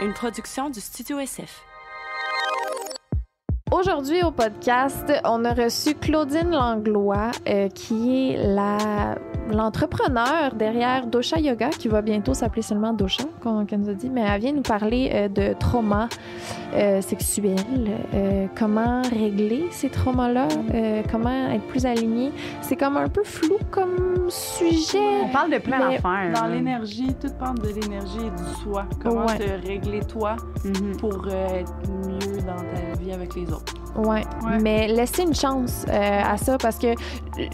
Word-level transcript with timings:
une 0.00 0.12
production 0.12 0.70
du 0.70 0.80
Studio 0.80 1.18
SF. 1.18 1.64
Aujourd'hui 3.72 4.22
au 4.22 4.30
podcast, 4.30 5.12
on 5.24 5.44
a 5.44 5.52
reçu 5.52 5.94
Claudine 5.94 6.50
Langlois, 6.50 7.32
euh, 7.48 7.68
qui 7.68 8.30
est 8.30 8.54
la 8.54 9.18
l'entrepreneur 9.50 10.54
derrière 10.54 11.06
Dosha 11.06 11.38
Yoga, 11.38 11.70
qui 11.70 11.88
va 11.88 12.02
bientôt 12.02 12.34
s'appeler 12.34 12.62
seulement 12.62 12.92
Dosha, 12.92 13.24
qu'on 13.42 13.64
nous 13.78 13.88
a 13.88 13.94
dit, 13.94 14.10
mais 14.10 14.22
elle 14.22 14.40
vient 14.40 14.52
nous 14.52 14.62
parler 14.62 15.10
euh, 15.12 15.28
de 15.28 15.54
trauma 15.58 16.08
euh, 16.74 17.00
sexuel, 17.00 17.56
euh, 18.14 18.46
comment 18.56 19.02
régler 19.02 19.64
ces 19.70 19.88
traumas-là, 19.88 20.48
euh, 20.74 21.02
comment 21.10 21.50
être 21.50 21.66
plus 21.66 21.86
aligné. 21.86 22.32
C'est 22.60 22.76
comme 22.76 22.96
un 22.96 23.08
peu 23.08 23.22
flou 23.24 23.58
comme 23.70 24.28
sujet. 24.28 24.98
On 25.24 25.28
parle 25.28 25.50
de 25.52 25.58
plein 25.58 25.78
d'affaires. 25.78 26.32
Dans 26.34 26.46
l'énergie, 26.46 27.14
tout 27.20 27.32
parle 27.38 27.58
de 27.60 27.68
l'énergie 27.80 28.18
et 28.18 28.30
du 28.42 28.62
soi. 28.62 28.84
Comment 29.02 29.26
Ouais. 29.26 29.38
te 29.38 29.66
régler 29.66 30.00
toi 30.00 30.36
Mhm. 30.64 30.96
pour 30.98 31.26
euh, 31.30 31.46
être 31.60 31.72
mieux 32.06 32.40
dans 32.42 32.56
ta 32.56 32.87
vie 32.98 33.12
avec 33.12 33.34
les 33.34 33.46
autres. 33.52 33.74
Ouais. 33.96 34.22
Ouais. 34.44 34.58
mais 34.62 34.86
laissez 34.86 35.22
une 35.22 35.34
chance 35.34 35.84
euh, 35.88 36.20
à 36.24 36.36
ça 36.36 36.56
parce 36.58 36.78
que, 36.78 36.94
tu 37.34 37.48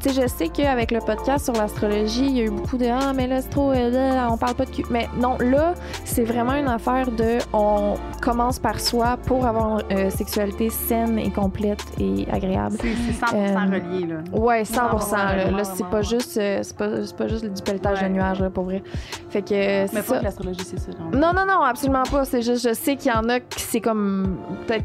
sais, 0.00 0.22
je 0.22 0.26
sais 0.28 0.48
qu'avec 0.48 0.92
le 0.92 1.00
podcast 1.00 1.44
sur 1.44 1.52
l'astrologie, 1.54 2.24
il 2.26 2.36
y 2.38 2.40
a 2.40 2.44
eu 2.44 2.50
beaucoup 2.50 2.78
de 2.78 2.86
ah 2.86 3.12
mais 3.12 3.26
là 3.26 3.42
c'est 3.42 3.50
trop, 3.50 3.72
euh, 3.72 3.90
là, 3.90 4.28
on 4.30 4.38
parle 4.38 4.54
pas 4.54 4.64
de 4.64 4.70
cul. 4.70 4.84
Mais 4.90 5.08
non, 5.18 5.36
là 5.40 5.74
c'est 6.04 6.24
vraiment 6.24 6.54
une 6.54 6.68
affaire 6.68 7.10
de 7.10 7.38
on 7.52 7.96
commence 8.22 8.58
par 8.58 8.80
soi 8.80 9.18
pour 9.26 9.44
avoir 9.44 9.80
une 9.90 9.96
euh, 9.98 10.10
sexualité 10.10 10.70
saine 10.70 11.18
et 11.18 11.30
complète 11.30 11.84
et 11.98 12.26
agréable. 12.30 12.76
C'est 12.80 12.94
c'est 12.94 13.26
100% 13.26 13.34
Euh, 13.34 13.54
relié, 13.66 14.06
là. 14.06 14.16
Ouais, 14.32 14.64
100 14.64 14.74
Ouais, 14.74 14.90
là. 15.18 15.34
vraiment, 15.42 15.56
Là, 15.58 15.64
c'est 15.64 15.86
pas 15.86 16.02
juste 16.02 16.30
c'est 16.30 16.76
pas, 16.78 17.04
c'est 17.04 17.16
pas 17.16 17.26
juste 17.28 17.44
du 17.44 17.62
pelletage 17.62 18.00
Ouais. 18.00 18.08
de 18.08 18.14
nuages 18.14 18.40
là, 18.40 18.48
pour 18.48 18.64
vrai. 18.64 18.82
Fait 19.28 19.42
que 19.42 19.48
c'est 19.48 19.88
Mais 19.92 20.02
ça. 20.02 20.14
pas 20.14 20.18
que 20.20 20.24
l'astrologie, 20.24 20.64
c'est 20.64 20.80
ça. 20.80 20.92
genre. 20.92 21.10
Non, 21.12 21.32
non, 21.34 21.44
non, 21.46 21.60
absolument 21.62 22.04
pas. 22.10 22.24
C'est 22.24 22.42
juste, 22.42 22.66
je 22.66 22.72
sais 22.74 22.96
qu'il 22.96 23.12
y 23.12 23.14
en 23.14 23.28
a 23.28 23.40
qui 23.40 23.60
c'est 23.60 23.80
comme. 23.80 24.36
peut-être- 24.66 24.84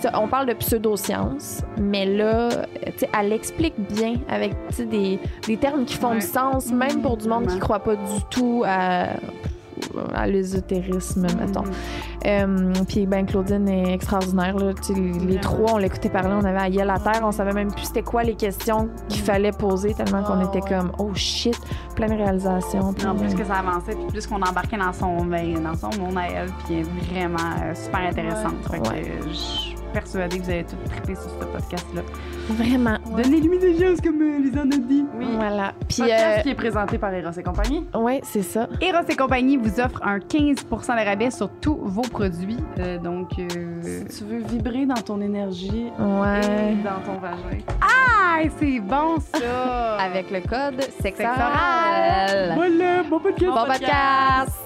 ça, 0.00 0.10
On 0.20 0.28
parle 0.28 0.46
de 0.46 0.54
pseudoscience, 0.54 1.62
mais 1.78 2.06
là, 2.06 2.48
elle 3.18 3.32
explique 3.32 3.74
bien 3.92 4.14
avec 4.28 4.52
des, 4.78 5.18
des 5.46 5.56
termes 5.56 5.84
qui 5.84 5.96
font 5.96 6.10
Ouais. 6.10 6.16
du 6.16 6.26
sens, 6.26 6.70
même 6.72 7.02
pour 7.02 7.16
du 7.16 7.28
monde 7.28 7.42
qui 7.42 7.46
Vraiment. 7.58 7.60
croit 7.60 7.78
pas 7.80 7.96
du 7.96 8.24
tout 8.30 8.62
à, 8.66 9.08
à 10.14 10.26
l'ésotérisme, 10.26 11.26
mettons. 11.38 11.64
Euh, 12.26 12.72
Puis, 12.88 13.06
ben, 13.06 13.24
Claudine 13.26 13.68
est 13.68 13.94
extraordinaire. 13.94 14.56
Là. 14.56 14.72
Les, 15.26 15.40
trois, 15.40 15.74
on 15.74 15.78
l'écoutait 15.78 16.08
parler, 16.10 16.34
on 16.40 16.44
avait 16.44 16.58
à 16.58 16.70
gueule 16.70 16.90
à 16.90 16.98
terre, 16.98 17.20
on 17.22 17.32
savait 17.32 17.52
même 17.52 17.72
plus 17.72 17.84
c'était 17.84 18.02
quoi 18.02 18.22
les 18.22 18.34
questions 18.34 18.88
qu'il 19.08 19.22
fallait 19.22 19.52
poser, 19.52 19.94
tellement 19.94 20.22
qu'on 20.22 20.40
était 20.46 20.62
ouais. 20.62 20.78
comme, 20.78 20.92
oh 20.98 21.10
shit, 21.14 21.58
plein 21.96 22.08
de 22.08 22.14
réalisations. 22.14 22.92
Puis 22.92 23.06
en 23.06 23.14
plus 23.16 23.34
que 23.34 23.44
ça 23.44 23.54
avançait, 23.56 23.94
puis 23.94 24.06
plus 24.08 24.26
qu'on 24.26 24.42
embarquait 24.42 24.76
dans 24.78 24.92
son, 24.92 25.24
ben, 25.24 25.62
dans 25.62 25.74
son 25.74 25.98
monde 26.00 26.18
à 26.18 26.28
elle, 26.28 26.50
puis 26.66 26.82
vraiment 27.10 27.38
euh, 27.62 27.74
super 27.74 28.00
intéressante. 28.00 28.54
Ouais. 28.70 28.76
Fait 28.76 28.82
que 28.82 28.88
Ouais. 28.90 29.12
je 29.32 29.79
persuadée 29.92 30.38
que 30.38 30.44
vous 30.44 30.50
allez 30.50 30.64
tout 30.64 30.76
triper 30.86 31.14
sur 31.14 31.30
ce 31.30 31.44
podcast-là. 31.44 32.02
Vraiment. 32.50 32.96
Donnez-lui 33.16 33.58
des 33.58 33.78
choses 33.78 34.00
comme 34.00 34.20
euh, 34.22 34.38
les 34.38 34.58
en 34.58 34.62
a 34.70 34.76
dit. 34.76 35.04
Oui. 35.16 35.26
Voilà. 35.36 35.72
Puis, 35.88 35.98
Podcast 36.02 36.38
euh, 36.38 36.42
qui 36.42 36.50
est 36.50 36.54
présenté 36.54 36.98
par 36.98 37.12
Eros 37.14 37.30
et 37.38 37.42
compagnie. 37.42 37.86
ouais, 37.94 38.20
c'est 38.24 38.42
ça. 38.42 38.68
Eros 38.80 39.04
et 39.08 39.16
compagnie 39.16 39.56
vous 39.56 39.78
offre 39.80 40.00
un 40.02 40.18
15 40.20 40.64
de 40.64 41.04
rabais 41.06 41.30
sur 41.30 41.48
tous 41.60 41.76
vos 41.80 42.02
produits. 42.02 42.58
Euh, 42.78 42.98
donc, 42.98 43.38
euh... 43.38 44.02
Si 44.08 44.18
tu 44.18 44.24
veux 44.24 44.38
vibrer 44.42 44.86
dans 44.86 44.94
ton 44.94 45.20
énergie 45.20 45.86
Ouais. 45.98 46.40
et 46.72 46.74
dans 46.82 47.00
ton 47.04 47.20
vagin. 47.20 47.36
ah, 47.80 48.40
c'est 48.58 48.80
bon 48.80 49.18
ça! 49.34 49.96
Avec 50.00 50.30
le 50.30 50.40
code 50.40 50.80
sexe 51.00 51.18
Sexe 51.18 51.20
oral. 51.20 52.52
Voilà, 52.54 53.02
bon 53.08 53.20
podcast! 53.20 53.52
Bon 53.52 53.66
podcast. 53.66 54.56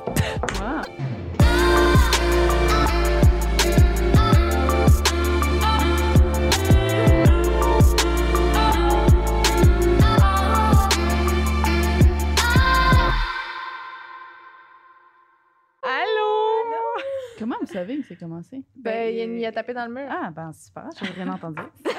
Comment 17.38 17.56
vous 17.60 17.66
savez 17.66 17.98
que 17.98 18.04
c'est 18.06 18.16
commencé? 18.16 18.62
Ben, 18.76 19.12
il 19.14 19.20
a, 19.20 19.24
il 19.24 19.44
a 19.46 19.52
tapé 19.52 19.74
dans 19.74 19.86
le 19.86 19.92
mur. 19.92 20.06
Ah, 20.08 20.30
ben 20.30 20.52
super, 20.52 20.88
j'ai 21.00 21.06
rien 21.12 21.32
entendu. 21.32 21.62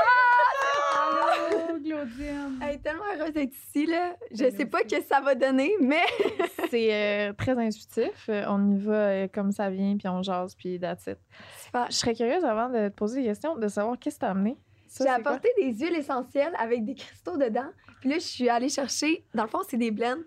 Allô, 0.99 1.79
Claudine! 1.79 2.59
Elle 2.61 2.75
est 2.75 2.77
tellement 2.79 3.03
heureuse 3.17 3.33
d'être 3.33 3.53
ici, 3.53 3.85
là. 3.85 4.15
Je 4.31 4.49
sais 4.51 4.65
pas 4.65 4.83
que 4.83 5.01
ça 5.01 5.21
va 5.21 5.33
donner, 5.35 5.73
mais 5.79 6.01
C'est 6.69 6.93
euh, 6.93 7.33
très 7.33 7.57
intuitif. 7.57 8.27
Euh, 8.29 8.45
On 8.47 8.71
y 8.71 8.77
va 8.77 8.93
euh, 8.93 9.27
comme 9.33 9.51
ça 9.51 9.69
vient, 9.69 9.95
puis 9.97 10.07
on 10.07 10.21
jase, 10.21 10.55
puis 10.55 10.79
that's 10.79 11.07
it. 11.07 11.17
super. 11.65 11.87
Je 11.89 11.95
serais 11.95 12.13
curieuse 12.15 12.43
avant 12.45 12.69
de 12.69 12.89
te 12.89 12.93
poser 12.93 13.21
des 13.21 13.27
questions, 13.27 13.55
de 13.55 13.67
savoir 13.67 13.97
qu'est-ce 13.99 14.15
que 14.15 14.21
t'as 14.21 14.31
amené. 14.31 14.57
J'ai 14.97 15.05
quoi? 15.05 15.13
apporté 15.13 15.49
des 15.57 15.73
huiles 15.73 15.95
essentielles 15.95 16.53
avec 16.59 16.83
des 16.83 16.95
cristaux 16.95 17.37
dedans. 17.37 17.69
Puis 18.01 18.09
là, 18.09 18.15
je 18.15 18.25
suis 18.25 18.49
allée 18.49 18.67
chercher. 18.67 19.23
Dans 19.33 19.43
le 19.43 19.49
fond, 19.49 19.59
c'est 19.67 19.77
des 19.77 19.91
blends. 19.91 20.17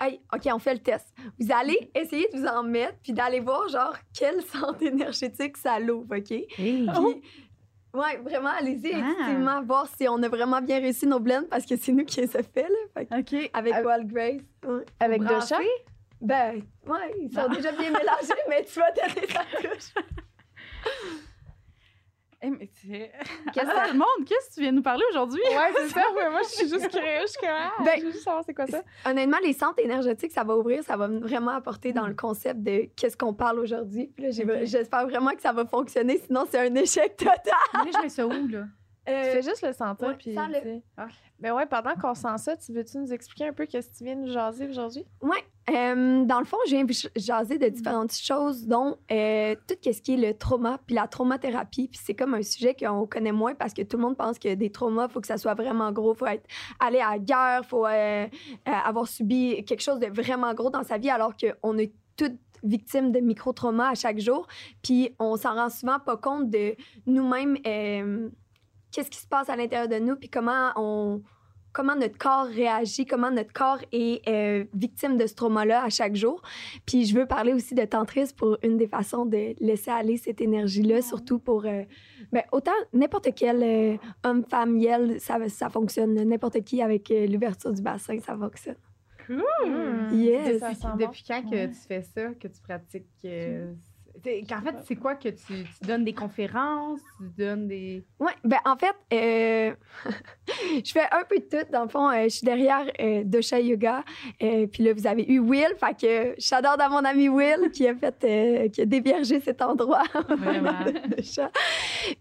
Hey, 0.00 0.20
OK, 0.32 0.42
on 0.52 0.58
fait 0.58 0.74
le 0.74 0.80
test. 0.80 1.12
Vous 1.38 1.50
allez 1.52 1.90
essayer 1.94 2.28
de 2.32 2.38
vous 2.38 2.46
en 2.46 2.62
mettre, 2.62 2.94
puis 3.02 3.12
d'aller 3.12 3.40
voir, 3.40 3.68
genre, 3.68 3.96
quelle 4.16 4.40
santé 4.52 4.86
énergétique 4.86 5.56
ça 5.56 5.78
l'ouvre, 5.80 6.16
OK? 6.16 6.30
Hey. 6.30 6.46
Puis, 6.56 6.86
ouais, 7.92 8.16
vraiment, 8.22 8.50
allez-y, 8.56 8.92
Ah. 8.94 9.60
voir 9.66 9.88
si 9.96 10.06
on 10.08 10.22
a 10.22 10.28
vraiment 10.28 10.60
bien 10.60 10.78
réussi 10.78 11.06
nos 11.06 11.18
blends, 11.20 11.44
parce 11.50 11.66
que 11.66 11.76
c'est 11.76 11.92
nous 11.92 12.04
qui 12.04 12.20
les 12.20 12.36
a 12.36 12.42
fait, 12.42 12.68
là. 12.68 12.78
Fait 13.08 13.18
OK. 13.18 13.50
avec 13.52 13.74
Wild 13.84 14.06
Grace. 14.12 14.40
Ouais. 14.64 14.84
Avec? 15.00 15.22
Dosha? 15.22 15.58
Ben, 16.20 16.62
ouais, 16.86 17.14
ils 17.20 17.32
sont 17.32 17.48
déjà 17.48 17.72
bien 17.72 17.90
mélangés, 17.90 18.32
mais 18.48 18.64
tu 18.64 18.78
vas 18.78 18.90
donner 18.92 19.26
ta 19.26 19.44
touche. 19.60 20.04
Eh, 22.46 22.50
mais 22.50 22.68
c'est... 22.74 23.10
Qu'est-ce 23.54 23.70
Ah, 23.74 23.86
le 23.88 23.94
monde, 23.94 24.26
qu'est-ce 24.26 24.50
que 24.50 24.54
tu 24.54 24.60
viens 24.60 24.72
nous 24.72 24.82
parler 24.82 25.02
aujourd'hui? 25.10 25.40
Ouais, 25.40 25.72
c'est 25.76 25.88
ça. 25.94 26.02
mais 26.14 26.30
moi, 26.30 26.40
je 26.42 26.48
suis 26.48 26.68
juste 26.68 26.88
curieuse. 26.90 27.32
Je 27.42 27.46
ah, 27.48 27.72
Ben, 27.84 27.92
je 27.98 28.04
veux 28.04 28.10
juste 28.12 28.24
savoir 28.24 28.42
c'est 28.44 28.52
quoi 28.54 28.66
ça. 28.66 28.82
Honnêtement, 29.06 29.38
les 29.42 29.52
centres 29.54 29.78
énergétiques, 29.78 30.32
ça 30.32 30.44
va 30.44 30.56
ouvrir, 30.56 30.82
ça 30.84 30.96
va 30.96 31.08
vraiment 31.08 31.52
apporter 31.52 31.92
dans 31.92 32.06
le 32.06 32.14
concept 32.14 32.60
de 32.62 32.88
qu'est-ce 32.96 33.16
qu'on 33.16 33.32
parle 33.34 33.58
aujourd'hui. 33.60 34.12
J'espère 34.18 35.06
vraiment 35.08 35.30
que 35.30 35.40
ça 35.42 35.52
va 35.52 35.64
fonctionner, 35.64 36.18
sinon 36.18 36.44
c'est 36.50 36.58
un 36.58 36.74
échec 36.74 37.16
total. 37.16 37.38
Mais 37.84 37.92
je 37.92 38.02
mets 38.02 38.08
ça 38.08 38.26
où, 38.26 38.30
là? 38.48 38.64
Tu 39.06 39.12
Euh, 39.12 39.32
fais 39.32 39.42
juste 39.42 39.60
le 39.66 39.74
sentir. 39.74 40.08
ouais, 40.08 40.14
puis, 40.16 40.34
sens-le. 40.34 40.54
tu 40.60 40.62
sais. 40.64 40.82
Ah. 40.96 41.08
Ben 41.38 41.52
ouais, 41.54 41.66
pendant 41.66 41.94
qu'on 41.94 42.14
sent 42.14 42.38
ça, 42.38 42.56
tu 42.56 42.72
veux-tu 42.72 42.96
nous 42.96 43.12
expliquer 43.12 43.48
un 43.48 43.52
peu 43.52 43.66
qu'est-ce 43.66 43.90
que 43.90 43.96
tu 43.98 44.04
viens 44.04 44.14
nous 44.14 44.32
jaser 44.32 44.66
aujourd'hui? 44.66 45.04
ouais. 45.20 45.44
Euh, 45.70 46.24
dans 46.24 46.40
le 46.40 46.44
fond, 46.44 46.58
je 46.66 46.72
viens 46.76 46.86
j- 46.86 47.08
jaser 47.16 47.58
de 47.58 47.68
différentes 47.68 48.12
choses, 48.12 48.66
dont 48.66 48.98
euh, 49.10 49.54
tout 49.66 49.76
ce 49.82 50.00
qui 50.02 50.14
est 50.14 50.16
le 50.16 50.36
trauma, 50.36 50.78
puis 50.86 50.94
la 50.94 51.08
traumathérapie. 51.08 51.88
Puis 51.88 52.00
c'est 52.04 52.14
comme 52.14 52.34
un 52.34 52.42
sujet 52.42 52.74
qu'on 52.74 53.06
connaît 53.06 53.32
moins 53.32 53.54
parce 53.54 53.72
que 53.72 53.80
tout 53.82 53.96
le 53.96 54.02
monde 54.02 54.16
pense 54.16 54.38
que 54.38 54.54
des 54.54 54.70
traumas, 54.70 55.06
il 55.08 55.12
faut 55.12 55.20
que 55.20 55.26
ça 55.26 55.38
soit 55.38 55.54
vraiment 55.54 55.90
gros, 55.90 56.12
faut 56.14 56.26
être 56.26 56.46
allé 56.80 56.98
à 57.00 57.12
la 57.12 57.18
guerre, 57.18 57.64
faut 57.66 57.86
euh, 57.86 58.26
euh, 58.26 58.26
avoir 58.84 59.08
subi 59.08 59.64
quelque 59.64 59.80
chose 59.82 60.00
de 60.00 60.06
vraiment 60.06 60.52
gros 60.52 60.70
dans 60.70 60.82
sa 60.82 60.98
vie, 60.98 61.10
alors 61.10 61.32
qu'on 61.34 61.78
est 61.78 61.92
toutes 62.16 62.38
victimes 62.62 63.10
de 63.12 63.20
micro-traumas 63.20 63.90
à 63.90 63.94
chaque 63.94 64.18
jour. 64.18 64.46
Puis 64.82 65.14
on 65.18 65.36
s'en 65.36 65.54
rend 65.54 65.70
souvent 65.70 65.98
pas 65.98 66.16
compte 66.16 66.50
de 66.50 66.74
nous-mêmes, 67.06 67.56
qu'est-ce 68.90 69.10
qui 69.10 69.18
se 69.18 69.26
passe 69.26 69.48
à 69.48 69.56
l'intérieur 69.56 69.88
de 69.88 69.98
nous, 69.98 70.16
puis 70.16 70.28
comment 70.28 70.72
on 70.76 71.22
comment 71.74 71.94
notre 71.96 72.16
corps 72.16 72.46
réagit, 72.46 73.04
comment 73.04 73.30
notre 73.30 73.52
corps 73.52 73.80
est 73.92 74.26
euh, 74.26 74.64
victime 74.72 75.18
de 75.18 75.26
ce 75.26 75.34
trauma-là 75.34 75.84
à 75.84 75.90
chaque 75.90 76.16
jour. 76.16 76.40
Puis 76.86 77.04
je 77.04 77.14
veux 77.14 77.26
parler 77.26 77.52
aussi 77.52 77.74
de 77.74 77.84
tantrisme 77.84 78.34
pour 78.36 78.56
une 78.62 78.78
des 78.78 78.86
façons 78.86 79.26
de 79.26 79.54
laisser 79.62 79.90
aller 79.90 80.16
cette 80.16 80.40
énergie-là, 80.40 81.02
surtout 81.02 81.38
pour 81.38 81.66
euh, 81.66 81.82
ben, 82.32 82.42
autant 82.52 82.72
n'importe 82.94 83.28
quel 83.36 83.62
euh, 83.62 83.96
homme, 84.24 84.44
femme, 84.48 84.78
yel, 84.78 85.20
ça, 85.20 85.36
ça 85.48 85.68
fonctionne. 85.68 86.14
N'importe 86.14 86.62
qui 86.64 86.80
avec 86.80 87.10
euh, 87.10 87.26
l'ouverture 87.26 87.72
du 87.72 87.82
bassin, 87.82 88.18
ça 88.20 88.36
fonctionne. 88.36 88.76
Yes. 90.12 90.60
Ça 90.60 90.74
sent 90.74 90.86
bon. 90.96 91.06
Depuis 91.06 91.24
quand 91.26 91.42
que 91.42 91.54
Ouais. 91.54 91.70
tu 91.70 91.78
fais 91.88 92.02
ça, 92.02 92.28
que 92.34 92.46
tu 92.48 92.60
pratiques? 92.62 93.06
Qu'en 94.48 94.60
fait, 94.60 94.74
c'est 94.86 94.96
quoi 94.96 95.14
que 95.14 95.28
tu, 95.28 95.64
tu 95.64 95.86
donnes 95.86 96.04
des 96.04 96.12
conférences, 96.12 97.00
tu 97.18 97.42
donnes 97.42 97.68
des... 97.68 98.04
Ouais, 98.18 98.32
ben 98.44 98.58
en 98.64 98.76
fait, 98.76 98.94
euh, 99.12 99.74
je 100.84 100.92
fais 100.92 101.06
un 101.12 101.24
peu 101.28 101.38
de 101.38 101.44
tout. 101.44 101.70
Dans 101.72 101.82
le 101.82 101.88
fond, 101.88 102.08
euh, 102.10 102.24
je 102.24 102.28
suis 102.28 102.44
derrière 102.44 102.84
euh, 103.00 103.22
Dosha 103.24 103.60
Yoga. 103.60 104.04
Euh, 104.42 104.66
puis 104.66 104.82
là, 104.84 104.92
vous 104.94 105.06
avez 105.06 105.24
eu 105.30 105.38
Will. 105.38 105.74
Fait 105.78 105.94
que 105.98 106.34
j'adore 106.38 106.76
dans 106.76 106.90
mon 106.90 107.04
ami 107.04 107.28
Will 107.28 107.70
qui 107.72 107.86
a 107.86 107.94
fait, 107.94 108.14
euh, 108.24 108.68
qui 108.68 108.80
a 108.82 108.86
déviergé 108.86 109.40
cet 109.40 109.62
endroit. 109.62 110.02
Vraiment. 110.28 110.84
de. 110.84 110.92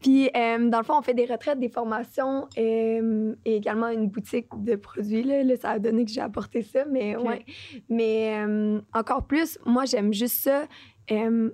Puis, 0.02 0.30
euh, 0.36 0.70
dans 0.70 0.80
le 0.80 0.84
fond, 0.84 0.98
on 0.98 1.02
fait 1.02 1.14
des 1.14 1.26
retraites, 1.26 1.60
des 1.60 1.70
formations 1.70 2.48
euh, 2.58 3.36
et 3.46 3.56
également 3.56 3.90
une 3.90 4.08
boutique 4.08 4.48
de 4.58 4.76
produits. 4.76 5.24
Là, 5.24 5.44
Là, 5.44 5.56
ça 5.58 5.72
a 5.72 5.80
donné 5.80 6.06
que 6.06 6.12
j'ai 6.12 6.22
apporté 6.22 6.62
ça, 6.62 6.86
mais 6.90 7.16
Ok. 7.16 7.28
ouais. 7.28 7.46
Mais 7.90 8.36
euh, 8.46 8.80
encore 8.94 9.26
plus, 9.26 9.58
moi, 9.66 9.86
j'aime 9.86 10.14
juste 10.14 10.38
ça, 10.44 10.64
euh, 11.12 11.50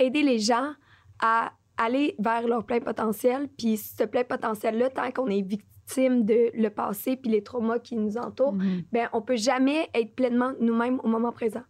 aider 0.00 0.22
les 0.22 0.38
gens 0.40 0.72
à 1.20 1.52
aller 1.76 2.14
vers 2.18 2.46
leur 2.48 2.64
plein 2.64 2.80
potentiel. 2.80 3.48
Puis, 3.56 3.76
ce 3.76 4.04
plein 4.04 4.24
potentiel-là, 4.24 4.90
tant 4.90 5.10
qu'on 5.12 5.28
est 5.28 5.42
victime, 5.42 6.24
de 6.24 6.50
le 6.54 6.68
passé 6.70 7.16
puis 7.16 7.32
les 7.32 7.42
traumas 7.42 7.80
qui 7.80 7.96
nous 7.96 8.16
entourent, 8.16 8.52
Mhm. 8.52 8.82
ben 8.92 9.08
on 9.12 9.22
peut 9.22 9.34
jamais 9.36 9.88
être 9.92 10.14
pleinement 10.14 10.52
nous-mêmes 10.60 11.00
au 11.02 11.08
moment 11.08 11.32
présent. 11.32 11.62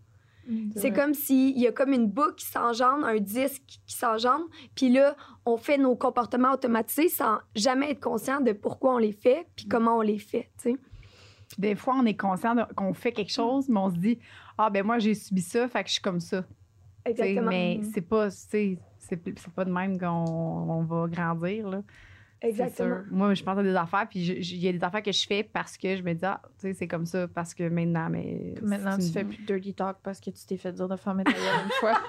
C'est 0.74 0.90
comme 0.92 1.14
s'il 1.14 1.56
y 1.58 1.66
a 1.68 1.72
comme 1.72 1.92
une 1.92 2.08
boucle 2.08 2.34
qui 2.34 2.46
s'engendre, 2.46 3.06
un 3.06 3.18
disque 3.18 3.62
qui 3.86 3.94
s'engendre, 3.94 4.44
puis 4.74 4.90
là, 4.90 5.16
on 5.46 5.56
fait 5.56 5.78
nos 5.78 5.94
comportements 5.94 6.52
automatisés 6.52 7.08
sans 7.08 7.38
jamais 7.54 7.92
être 7.92 8.00
conscient 8.00 8.40
de 8.40 8.50
pourquoi 8.52 8.96
on 8.96 8.98
les 8.98 9.12
fait 9.12 9.46
puis 9.54 9.66
comment 9.68 9.98
on 9.98 10.00
les 10.02 10.18
fait, 10.18 10.50
tu 10.60 10.72
sais. 10.72 10.76
Des 11.56 11.74
fois, 11.76 11.94
on 11.96 12.04
est 12.04 12.16
conscient 12.16 12.56
qu'on 12.76 12.92
fait 12.94 13.12
quelque 13.12 13.32
chose, 13.32 13.68
mais 13.68 13.78
on 13.78 13.90
se 13.90 13.96
dit 13.96 14.18
Ah, 14.58 14.70
ben 14.70 14.84
moi, 14.84 14.98
j'ai 14.98 15.14
subi 15.14 15.40
ça, 15.40 15.66
fait 15.68 15.82
que 15.84 15.88
je 15.88 15.94
suis 15.94 16.02
comme 16.02 16.20
ça. 16.20 16.44
Exactement. 17.04 17.50
Mais 17.50 17.80
c'est 17.92 18.02
pas, 18.02 18.30
c'est 18.30 18.78
pas 19.54 19.64
de 19.64 19.72
même 19.72 19.98
qu'on 19.98 20.06
on 20.06 20.82
va 20.82 21.06
grandir. 21.08 21.68
Là. 21.68 21.82
Exactement. 22.42 23.02
Moi, 23.10 23.34
je 23.34 23.42
pense 23.42 23.58
à 23.58 23.62
des 23.62 23.74
affaires, 23.74 24.06
puis 24.08 24.20
il 24.20 24.56
y 24.58 24.68
a 24.68 24.72
des 24.72 24.82
affaires 24.82 25.02
que 25.02 25.12
je 25.12 25.26
fais 25.26 25.42
parce 25.42 25.76
que 25.76 25.94
je 25.96 26.02
me 26.02 26.14
dis, 26.14 26.24
ah, 26.24 26.40
tu 26.58 26.68
sais, 26.68 26.72
c'est 26.72 26.88
comme 26.88 27.04
ça, 27.04 27.28
parce 27.28 27.52
que 27.52 27.68
maintenant, 27.68 28.08
mais. 28.08 28.54
Maintenant, 28.62 28.96
tu 28.96 29.10
fais 29.10 29.24
plus 29.24 29.36
de 29.38 29.44
dirty 29.44 29.74
talk 29.74 29.98
parce 30.02 30.20
que 30.20 30.30
tu 30.30 30.46
t'es 30.46 30.56
fait 30.56 30.72
dire 30.72 30.88
de 30.88 30.96
ta 30.96 31.12
gueule 31.12 31.26
une 31.26 31.70
fois. 31.80 32.00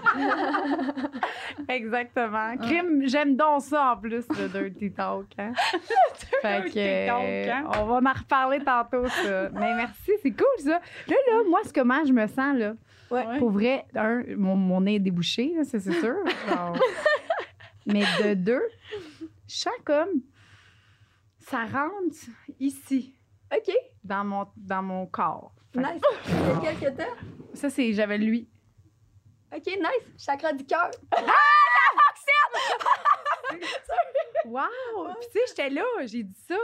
Exactement. 1.68 2.56
Crime, 2.58 3.08
j'aime 3.08 3.36
donc 3.36 3.62
ça 3.62 3.94
en 3.94 3.98
plus, 3.98 4.26
le 4.30 4.48
dirty 4.48 4.92
talk. 4.92 5.26
Hein? 5.38 5.52
fait 6.42 6.62
Dirty 6.62 6.74
que, 6.74 7.08
talk, 7.08 7.50
hein? 7.50 7.70
on 7.82 7.86
va 7.86 7.96
en 7.96 8.14
reparler 8.14 8.60
tantôt, 8.64 9.08
ça. 9.08 9.50
Mais 9.50 9.76
merci, 9.76 10.12
c'est 10.22 10.32
cool, 10.32 10.60
ça. 10.60 10.80
Là, 11.08 11.16
là, 11.28 11.44
moi, 11.50 11.60
c'est 11.66 11.76
comment 11.76 12.06
je 12.06 12.14
me 12.14 12.26
sens, 12.28 12.58
là. 12.58 12.74
Ouais. 13.12 13.38
Pour 13.40 13.52
vrai, 13.52 13.86
un, 13.96 14.24
mon, 14.38 14.56
mon 14.56 14.82
nez 14.82 14.96
est 14.96 15.00
débouché, 15.00 15.54
ça, 15.64 15.80
c'est 15.80 15.92
sûr. 15.92 16.16
Genre. 16.50 16.78
Mais 17.86 18.04
de 18.24 18.34
deux, 18.36 18.64
sens 19.48 19.74
comme 19.84 20.22
ça 21.40 21.66
rentre 21.66 22.16
ici, 22.60 23.16
OK, 23.54 23.74
dans 24.04 24.24
mon, 24.24 24.48
dans 24.56 24.84
mon 24.84 25.06
corps. 25.08 25.54
Nice. 25.76 26.02
Lequel 26.28 26.78
que 26.80 26.98
t'as? 26.98 27.08
Ça, 27.54 27.70
c'est, 27.70 27.94
j'avais 27.94 28.18
lui. 28.18 28.50
OK, 29.54 29.66
nice. 29.66 30.26
Chakra 30.26 30.54
du 30.54 30.66
cœur. 30.66 30.92
Wow! 34.46 34.64
Puis 35.20 35.28
tu 35.32 35.40
sais, 35.40 35.46
j'étais 35.50 35.70
là, 35.70 35.84
j'ai 36.06 36.24
dit 36.24 36.40
ça. 36.48 36.56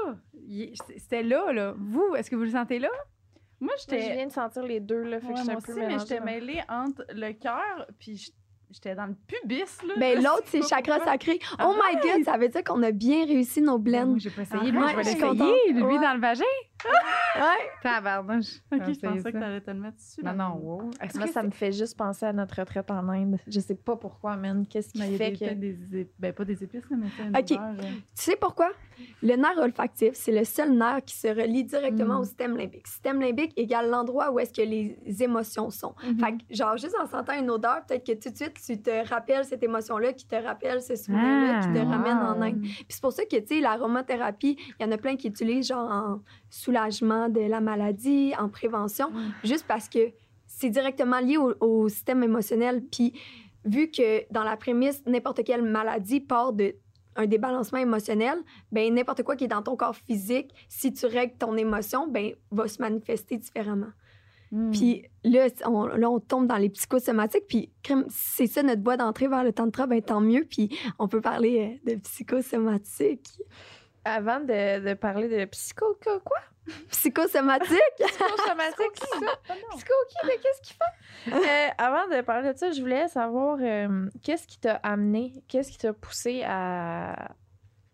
C'était 0.97 1.23
là, 1.23 1.53
là. 1.53 1.73
Vous, 1.77 2.15
est-ce 2.15 2.29
que 2.29 2.35
vous 2.35 2.43
le 2.43 2.49
sentez 2.49 2.79
là? 2.79 2.89
Moi, 3.59 3.73
je 3.77 3.83
j'étais. 3.83 4.11
viens 4.13 4.27
de 4.27 4.31
sentir 4.31 4.63
les 4.63 4.79
deux, 4.79 5.03
là. 5.03 5.19
Fait 5.19 5.33
Ouais, 5.33 5.33
que 5.33 5.43
moi 5.43 5.55
un 5.55 5.61
peu 5.61 5.73
aussi, 5.73 5.81
mais 5.87 5.99
j'étais 5.99 6.19
mêlée 6.19 6.61
entre 6.69 7.05
le 7.09 7.33
cœur, 7.33 7.87
puis 7.99 8.33
j'étais 8.71 8.95
dans 8.95 9.05
le 9.05 9.15
pubis, 9.27 9.63
là. 9.87 9.93
Ben, 9.97 10.17
l'autre, 10.17 10.43
c'est 10.45 10.61
chakra 10.67 10.99
sacré. 11.03 11.39
Oh 11.63 11.73
my 11.73 11.95
God, 12.01 12.23
ça 12.25 12.37
veut 12.37 12.49
dire 12.49 12.63
qu'on 12.63 12.81
a 12.83 12.91
bien 12.91 13.25
réussi 13.25 13.61
nos 13.61 13.77
blends. 13.77 14.05
Moi, 14.07 14.17
j'ai 14.19 14.29
pas 14.29 14.41
essayé. 14.43 14.71
Lui, 14.71 14.79
Ah, 14.81 14.87
je 14.91 14.95
vais 14.97 15.03
l'essayer. 15.03 15.21
contente. 15.21 15.53
Lui, 15.69 15.83
Ouais. 15.83 15.99
dans 15.99 16.13
le 16.13 16.19
vagin. 16.19 16.43
Ouais. 17.37 17.69
Tabarnouche. 17.83 18.61
Ok, 18.71 18.79
Ah, 18.81 18.85
je 18.87 18.93
c'est 18.93 19.01
pensais 19.07 19.21
ça. 19.21 19.31
que 19.31 19.37
t'allais 19.39 19.61
te 19.61 19.69
le 19.71 19.79
mettre 19.79 19.97
dessus. 19.97 20.21
Non, 20.23 20.31
là. 20.31 20.37
non, 20.37 20.55
wow. 20.59 20.89
Est-ce 21.01 21.17
Moi, 21.17 21.27
que 21.27 21.33
ça 21.33 21.43
me 21.43 21.51
fait 21.51 21.71
juste 21.71 21.95
penser 21.97 22.25
à 22.25 22.33
notre 22.33 22.55
retraite 22.59 22.89
en 22.89 23.07
Inde. 23.09 23.37
Je 23.47 23.59
sais 23.59 23.75
pas 23.75 23.95
pourquoi, 23.95 24.35
man. 24.37 24.65
Qu'est-ce 24.67 24.93
qui 24.93 25.01
fait 25.17 25.31
des, 25.31 25.37
que. 25.37 25.53
des, 25.53 26.07
ben, 26.17 26.33
pas 26.33 26.45
des 26.45 26.63
épices, 26.63 26.83
mais 26.89 27.07
c'est 27.15 27.23
une 27.23 27.37
Ok. 27.37 27.51
odeur, 27.51 27.85
euh. 27.85 27.91
Tu 28.15 28.23
sais 28.23 28.35
pourquoi? 28.35 28.71
Le 29.21 29.35
nerf 29.35 29.57
olfactif, 29.57 30.13
c'est 30.13 30.31
le 30.31 30.43
seul 30.45 30.71
nerf 30.75 31.03
qui 31.05 31.15
se 31.15 31.27
relie 31.27 31.63
directement 31.63 32.15
Mm. 32.15 32.21
au 32.21 32.23
système 32.23 32.57
limbique. 32.57 32.87
Système 32.87 33.21
limbique 33.21 33.53
égale 33.55 33.89
l'endroit 33.89 34.31
où 34.31 34.39
est-ce 34.39 34.53
que 34.53 34.67
les 34.67 34.97
émotions 35.21 35.69
sont. 35.69 35.93
Fait 36.19 36.33
que, 36.37 36.55
genre, 36.55 36.77
juste 36.77 36.95
en 36.99 37.05
sentant 37.05 37.33
une 37.39 37.49
odeur, 37.51 37.85
peut-être 37.87 38.05
que 38.05 38.13
tout 38.13 38.29
de 38.31 38.35
suite, 38.35 38.56
tu 38.65 38.81
te 38.81 39.07
rappelles 39.09 39.45
cette 39.45 39.63
émotion-là, 39.63 40.13
qui 40.13 40.25
te 40.27 40.35
rappelle 40.35 40.81
ce 40.81 40.95
souvenir-là, 40.95 41.59
qui 41.61 41.73
te 41.73 41.77
Ah, 41.79 41.83
ramène 41.89 42.17
en. 42.17 42.41
Inde. 42.41 42.61
Puis 42.61 42.85
c'est 42.89 43.01
pour 43.01 43.11
ça 43.11 43.23
que, 43.25 43.35
tu 43.37 43.47
sais, 43.47 43.59
l'aromathérapie, 43.61 44.57
il 44.79 44.83
y 44.85 44.85
en 44.87 44.91
a 44.91 44.97
plein 44.97 45.15
qui 45.15 45.27
utilisent, 45.27 45.67
genre, 45.67 45.89
en 45.91 46.21
soulagement 46.49 47.29
de 47.29 47.41
la 47.41 47.61
maladie, 47.61 48.33
en 48.39 48.49
prévention, 48.49 49.11
juste 49.43 49.65
parce 49.67 49.89
que 49.89 49.99
c'est 50.45 50.69
directement 50.69 51.19
lié 51.19 51.37
au, 51.37 51.53
au 51.59 51.89
système 51.89 52.23
émotionnel. 52.23 52.83
Puis 52.91 53.13
vu 53.65 53.89
que 53.91 54.23
dans 54.31 54.43
la 54.43 54.57
prémisse, 54.57 55.03
n'importe 55.05 55.43
quelle 55.43 55.61
maladie 55.61 56.19
part 56.21 56.53
de 56.53 56.75
un 57.19 57.25
débalancement 57.25 57.79
émotionnel, 57.79 58.37
ben 58.71 58.93
n'importe 58.93 59.23
quoi 59.23 59.35
qui 59.35 59.45
est 59.45 59.47
dans 59.47 59.63
ton 59.63 59.75
corps 59.75 59.95
physique, 59.95 60.53
si 60.69 60.93
tu 60.93 61.07
règles 61.07 61.35
ton 61.37 61.57
émotion, 61.57 62.07
ben 62.07 62.33
va 62.51 62.67
se 62.67 62.79
manifester 62.79 63.37
différemment. 63.37 63.89
Hmm. 64.51 64.71
Puis 64.71 65.05
là, 65.23 65.47
on, 65.65 65.85
là, 65.85 66.09
on 66.09 66.19
tombe 66.19 66.47
dans 66.47 66.57
les 66.57 66.69
psychosomatiques. 66.69 67.47
Puis 67.47 67.71
crème, 67.83 68.05
c'est 68.09 68.47
ça 68.47 68.63
notre 68.63 68.83
voie 68.83 68.97
d'entrée 68.97 69.27
vers 69.27 69.43
le 69.43 69.53
tantra, 69.53 69.87
ben 69.87 70.01
tant 70.01 70.21
mieux. 70.21 70.45
Puis 70.49 70.77
on 70.99 71.07
peut 71.07 71.21
parler 71.21 71.79
euh, 71.85 71.91
de 71.91 71.99
psychosomatique. 71.99 73.29
Avant 74.05 74.39
de, 74.39 74.87
de 74.87 74.93
parler 74.93 75.27
de 75.27 75.45
psycho. 75.45 75.97
Quoi? 76.03 76.39
Psychosomatique? 76.91 77.79
Psychosomatique, 77.97 78.91
c'est 78.95 79.25
ça? 79.25 79.55
Psycho 79.71 79.93
qui? 80.09 80.17
Mais 80.25 80.37
qu'est-ce 80.37 80.61
qu'il 80.61 80.75
fait? 80.75 80.83
Euh, 81.27 81.67
avant 81.77 82.07
de 82.07 82.21
parler 82.21 82.53
de 82.53 82.57
ça, 82.57 82.71
je 82.71 82.79
voulais 82.79 83.07
savoir 83.09 83.57
euh, 83.59 84.07
qu'est-ce 84.23 84.47
qui 84.47 84.59
t'a 84.59 84.75
amené, 84.75 85.33
qu'est-ce 85.49 85.71
qui 85.71 85.77
t'a 85.77 85.91
poussé 85.91 86.41
à, 86.45 87.31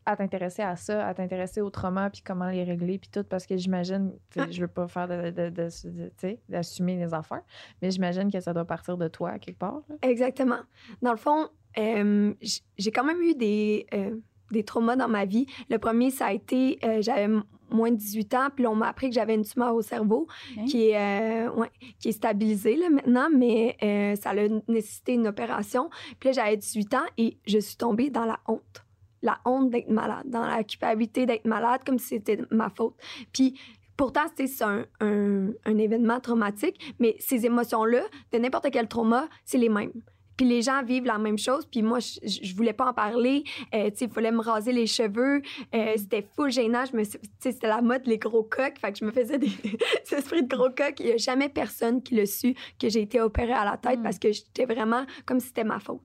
à 0.06 0.16
t'intéresser 0.16 0.62
à 0.62 0.76
ça, 0.76 1.08
à 1.08 1.14
t'intéresser 1.14 1.62
au 1.62 1.70
trauma, 1.70 2.10
puis 2.10 2.22
comment 2.26 2.50
les 2.50 2.64
régler, 2.64 2.98
puis 2.98 3.10
tout, 3.12 3.24
parce 3.24 3.46
que 3.46 3.56
j'imagine, 3.58 4.12
Ah. 4.38 4.46
je 4.50 4.62
veux 4.62 4.68
pas 4.68 4.88
faire 4.88 5.08
de, 5.08 5.30
de- 5.32 5.50
de- 5.50 5.64
de- 5.90 6.08
tu 6.10 6.12
sais, 6.18 6.40
d'assumer 6.50 6.96
les 6.98 7.14
affaires, 7.14 7.44
mais 7.82 7.90
j'imagine 7.92 8.32
que 8.32 8.40
ça 8.40 8.54
doit 8.54 8.66
partir 8.66 8.98
de 8.98 9.08
toi, 9.08 9.40
quelque 9.40 9.60
part. 9.60 9.82
là. 9.90 9.96
Exactement. 10.02 10.60
Dans 11.02 11.12
le 11.12 11.18
fond, 11.18 11.48
euh, 11.78 12.34
j'ai 12.78 12.92
quand 12.92 13.04
même 13.04 13.22
eu 13.22 13.34
des, 13.36 13.86
euh, 13.94 14.16
des 14.52 14.64
traumas 14.64 14.96
dans 14.96 15.08
ma 15.08 15.26
vie. 15.26 15.46
Le 15.70 15.78
premier, 15.80 16.12
ça 16.12 16.28
a 16.28 16.34
été, 16.34 16.78
euh, 16.84 17.02
j'avais 17.02 17.28
moins 17.72 17.90
de 17.90 17.96
18 17.96 18.34
ans, 18.36 18.50
puis 18.56 18.68
on 18.68 18.76
m'a 18.76 18.90
appris 18.90 19.10
que 19.10 19.16
j'avais 19.16 19.34
une 19.34 19.44
tumeur 19.46 19.74
au 19.74 19.82
cerveau 19.82 20.28
qui, 20.68 20.90
est, 20.90 21.48
euh, 21.48 21.50
ouais, 21.54 21.72
qui 21.98 22.10
est 22.10 22.12
stabilisée 22.12 22.76
là, 22.76 22.90
maintenant, 22.92 23.30
mais 23.36 23.76
ça 24.22 24.30
a 24.32 24.36
nécessité 24.68 25.14
une 25.14 25.26
opération. 25.28 25.90
Puis 26.20 26.30
là, 26.30 26.34
j'avais 26.34 26.58
18 26.58 26.94
ans 26.94 27.06
et 27.18 27.38
je 27.48 27.58
suis 27.58 27.76
tombée 27.78 28.12
dans 28.12 28.26
la 28.26 28.40
honte. 28.48 28.83
La 29.24 29.40
honte 29.46 29.72
d'être 29.72 29.90
malade, 29.90 30.25
dans 30.25 30.46
la 30.46 30.64
culpabilité 30.64 31.25
d'être 31.25 31.46
malade, 31.46 31.81
comme 31.84 31.98
si 31.98 32.10
c'était 32.10 32.40
ma 32.52 32.70
faute. 32.70 32.94
Puis 33.31 33.60
Pourtant, 33.96 34.22
c'est 34.36 34.64
un, 34.64 34.86
un, 35.02 35.52
un 35.66 35.78
événement 35.78 36.20
traumatique, 36.20 36.96
mais 37.00 37.16
ces 37.20 37.46
émotions-là, 37.46 38.02
de 38.31 38.38
n'importe 38.40 38.72
quel 38.72 38.88
trauma, 38.88 39.28
c'est 39.46 39.60
les 39.60 39.70
mêmes. 39.70 39.92
Puis 40.38 40.46
les 40.48 40.62
gens 40.62 40.84
vivent 40.84 41.06
la 41.06 41.18
même 41.18 41.38
chose, 41.38 41.66
puis 41.66 41.82
moi, 41.82 42.00
je, 42.00 42.20
je 42.44 42.56
voulais 42.56 42.74
pas 42.74 42.88
en 42.90 42.94
parler. 42.94 43.44
Euh, 43.74 43.90
tu 43.92 43.98
sais, 43.98 44.06
il 44.06 44.12
fallait 44.12 44.32
me 44.32 44.42
raser 44.42 44.72
les 44.72 44.88
cheveux. 44.88 45.42
Euh, 45.76 45.94
c'était 45.96 46.28
full 46.36 46.52
gênant. 46.52 46.86
Je 46.92 46.98
me, 46.98 47.04
suis- 47.04 47.20
tu 47.20 47.30
sais, 47.40 47.52
c'était 47.52 47.68
la 47.68 47.82
mode, 47.82 48.02
les 48.06 48.18
gros 48.18 48.44
coques. 48.44 48.80
Fait 48.80 48.92
que 48.92 48.98
je 49.00 49.06
me 49.06 49.12
faisais 49.12 49.38
des 49.38 49.52
esprits 50.12 50.44
de 50.44 50.48
gros 50.56 50.70
coques. 50.70 51.00
Il 51.00 51.08
y 51.08 51.12
a 51.12 51.18
jamais 51.18 51.50
personne 51.50 52.02
qui 52.02 52.16
l'a 52.16 52.25
su 52.25 52.56
que 52.80 52.90
j'ai 52.90 53.02
été 53.02 53.22
opérée 53.22 53.54
à 53.54 53.66
la 53.66 53.78
tête 53.78 54.00
Mm. 54.00 54.04
parce 54.04 54.18
que 54.20 54.32
j'étais 54.32 54.66
vraiment 54.66 55.06
comme 55.25 55.40
si 55.40 55.48
c'était 55.48 55.63
ma 55.63 55.80
faute. 55.80 56.02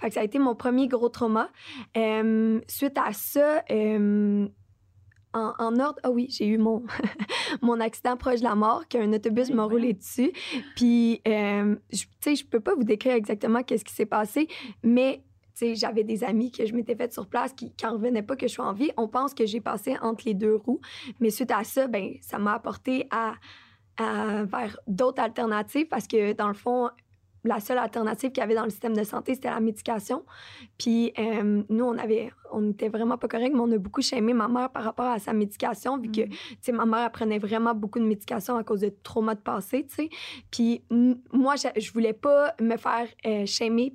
Fait 0.00 0.08
que 0.08 0.14
ça 0.14 0.20
a 0.20 0.24
été 0.24 0.38
mon 0.38 0.54
premier 0.54 0.86
gros 0.86 1.08
trauma. 1.08 1.50
Euh, 1.96 2.60
suite 2.68 2.96
à 2.98 3.12
ça, 3.12 3.64
en, 5.36 5.52
en 5.58 5.78
ordre, 5.78 5.98
ah 6.02 6.10
oui, 6.10 6.26
j'ai 6.30 6.46
eu 6.46 6.58
mon, 6.58 6.82
mon 7.62 7.78
accident 7.80 8.16
proche 8.16 8.38
de 8.40 8.44
la 8.44 8.54
mort, 8.54 8.88
qu'un 8.88 9.12
autobus 9.12 9.48
Oui, 9.50 9.54
m'a 9.54 9.64
roulé 9.64 9.92
dessus. 9.92 10.32
Puis, 10.74 11.20
euh, 11.28 11.76
tu 11.92 12.06
sais, 12.20 12.34
je 12.36 12.46
peux 12.46 12.60
pas 12.60 12.74
vous 12.74 12.84
décrire 12.84 13.12
exactement 13.14 13.62
qu'est-ce 13.62 13.84
qui 13.84 13.94
s'est 13.94 14.06
passé, 14.06 14.48
mais 14.82 15.22
tu 15.58 15.66
sais, 15.66 15.74
j'avais 15.74 16.04
des 16.04 16.22
amis 16.24 16.50
que 16.52 16.66
je 16.66 16.74
m'étais 16.74 16.94
fait 16.94 17.12
sur 17.12 17.26
place 17.26 17.52
qui 17.54 17.72
n'en 17.82 17.92
revenaient 17.92 18.22
pas 18.22 18.36
que 18.36 18.46
je 18.46 18.52
sois 18.52 18.66
en 18.66 18.72
vie. 18.74 18.90
On 18.98 19.08
pense 19.08 19.32
que 19.32 19.46
j'ai 19.46 19.60
passé 19.60 19.96
entre 20.02 20.24
les 20.26 20.34
deux 20.34 20.54
roues, 20.56 20.80
mais 21.20 21.30
suite 21.30 21.50
à 21.50 21.64
ça, 21.64 21.86
ben, 21.86 22.12
ça 22.20 22.38
m'a 22.38 22.52
apporté 22.54 23.06
à, 23.10 23.34
à- 23.96 24.44
vers 24.44 24.78
d'autres 24.86 25.22
alternatives 25.22 25.86
parce 25.88 26.06
que 26.06 26.32
dans 26.34 26.48
le 26.48 26.54
fond, 26.54 26.90
la 27.46 27.60
seule 27.60 27.78
alternative 27.78 28.30
qu'il 28.32 28.40
y 28.40 28.44
avait 28.44 28.54
dans 28.54 28.64
le 28.64 28.70
système 28.70 28.94
de 28.94 29.04
santé, 29.04 29.34
c'était 29.34 29.50
la 29.50 29.60
médication. 29.60 30.24
Puis 30.78 31.12
euh, 31.18 31.62
nous, 31.68 31.84
on 31.84 31.96
avait, 31.98 32.32
on 32.52 32.60
n'était 32.60 32.88
vraiment 32.88 33.18
pas 33.18 33.28
correct, 33.28 33.52
mais 33.54 33.60
on 33.60 33.70
a 33.72 33.78
beaucoup 33.78 34.02
shamé 34.02 34.32
ma 34.34 34.48
mère 34.48 34.70
par 34.70 34.84
rapport 34.84 35.06
à 35.06 35.18
sa 35.18 35.32
médication, 35.32 35.98
vu 35.98 36.10
que, 36.10 36.22
Mm. 36.22 36.30
tu 36.30 36.56
sais, 36.60 36.72
ma 36.72 36.84
mère 36.86 37.04
elle 37.06 37.10
prenait 37.12 37.38
vraiment 37.38 37.74
beaucoup 37.74 37.98
de 37.98 38.04
médication 38.04 38.56
à 38.56 38.64
cause 38.64 38.80
de 38.80 38.92
traumas 39.02 39.34
de 39.34 39.40
passé, 39.40 39.86
tu 39.88 39.94
sais. 39.94 40.08
Puis 40.50 40.82
moi, 41.32 41.54
je, 41.56 41.68
je 41.80 41.92
voulais 41.92 42.12
pas 42.12 42.54
me 42.60 42.76
faire 42.76 43.06
euh, 43.26 43.44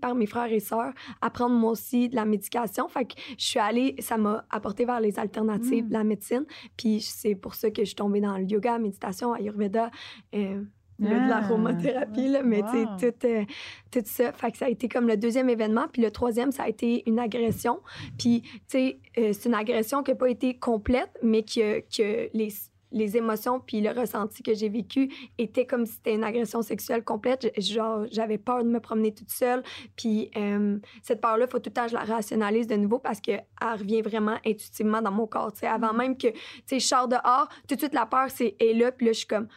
par 0.01 0.15
mes 0.15 0.25
frères 0.25 0.51
et 0.51 0.59
sœurs 0.59 0.93
à 1.21 1.29
prendre 1.29 1.55
moi 1.55 1.71
aussi 1.71 2.09
de 2.09 2.15
la 2.15 2.25
médication. 2.25 2.87
Fait 2.87 3.05
que 3.05 3.13
je 3.37 3.45
suis 3.45 3.59
allée, 3.59 3.95
ça 3.99 4.17
m'a 4.17 4.45
apporté 4.49 4.85
vers 4.85 4.99
les 4.99 5.17
alternatives 5.19 5.85
Mm. 5.85 5.87
de 5.89 5.93
la 5.93 6.03
médecine. 6.03 6.45
Puis 6.77 7.01
c'est 7.01 7.35
pour 7.35 7.55
ça 7.55 7.69
que 7.71 7.81
je 7.81 7.87
suis 7.87 7.95
tombée 7.95 8.21
dans 8.21 8.37
le 8.37 8.43
yoga, 8.45 8.73
la 8.73 8.79
méditation, 8.79 9.33
Ayurveda, 9.33 9.91
euh, 10.35 10.63
de 11.01 11.07
Ah, 11.13 11.27
l'aromathérapie, 11.27 12.27
là, 12.27 12.43
mais 12.43 12.61
tu 12.63 12.69
sais, 12.71 12.85
wow. 12.85 12.97
tout, 12.99 13.27
euh, 13.27 13.43
tout 13.91 14.01
ça. 14.05 14.31
Fait 14.31 14.51
que 14.51 14.57
ça 14.57 14.65
a 14.65 14.69
été 14.69 14.87
comme 14.87 15.07
le 15.07 15.17
deuxième 15.17 15.49
événement. 15.49 15.87
Puis 15.91 16.01
le 16.01 16.11
troisième, 16.11 16.51
ça 16.51 16.63
a 16.63 16.69
été 16.69 17.03
une 17.09 17.19
agression. 17.19 17.79
Puis, 18.17 18.41
tu 18.41 18.59
sais, 18.67 18.99
euh, 19.17 19.33
c'est 19.33 19.49
une 19.49 19.55
agression 19.55 20.03
qui 20.03 20.11
n'a 20.11 20.17
pas 20.17 20.29
été 20.29 20.57
complète, 20.57 21.09
mais 21.23 21.43
que, 21.43 21.79
que 21.79 22.29
les, 22.33 22.49
les 22.91 23.17
émotions 23.17 23.59
puis 23.59 23.81
le 23.81 23.89
ressenti 23.91 24.43
que 24.43 24.53
j'ai 24.53 24.69
vécu 24.69 25.09
était 25.37 25.65
comme 25.65 25.85
si 25.85 25.93
c'était 25.93 26.13
une 26.13 26.23
agression 26.23 26.61
sexuelle 26.61 27.03
complète. 27.03 27.51
Genre, 27.57 28.05
j'avais 28.11 28.37
peur 28.37 28.63
de 28.63 28.69
me 28.69 28.79
promener 28.79 29.13
toute 29.13 29.31
seule. 29.31 29.63
Puis 29.95 30.29
euh, 30.37 30.77
cette 31.01 31.21
peur-là, 31.21 31.47
faut 31.47 31.59
tout 31.59 31.69
le 31.69 31.73
temps 31.73 31.85
que 31.85 31.91
je 31.91 31.95
la 31.95 32.03
rationalise 32.03 32.67
de 32.67 32.75
nouveau 32.75 32.99
parce 32.99 33.21
qu'elle 33.21 33.45
revient 33.59 34.01
vraiment 34.01 34.37
intuitivement 34.45 35.01
dans 35.01 35.11
mon 35.11 35.27
corps. 35.27 35.51
tu 35.53 35.59
sais. 35.59 35.67
Avant 35.67 35.93
même 35.93 36.17
que, 36.17 36.27
tu 36.27 36.39
sais, 36.65 36.79
je 36.79 36.85
sors 36.85 37.07
dehors, 37.07 37.47
tout 37.67 37.75
de 37.75 37.79
suite, 37.79 37.93
la 37.93 38.05
peur, 38.05 38.27
c'est 38.29 38.55
est 38.59 38.73
là. 38.73 38.91
Puis 38.91 39.07
là, 39.07 39.13
je 39.13 39.19
suis 39.19 39.27
comme, 39.27 39.47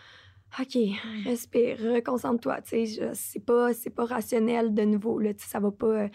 OK, 0.61 0.79
respire, 1.25 1.79
reconcentre-toi. 1.95 2.63
Tu 2.63 2.69
sais, 2.71 2.87
je- 2.87 3.11
c'est 3.15 3.45
pas, 3.45 3.73
c'est 3.75 3.91
pas 3.91 4.05
rationnel 4.05 4.73
de 4.75 4.83
nouveau. 4.83 5.19
Là, 5.19 5.31
ça 5.37 5.59
va 5.61 5.71
pas. 5.71 5.87
euh, 5.87 6.09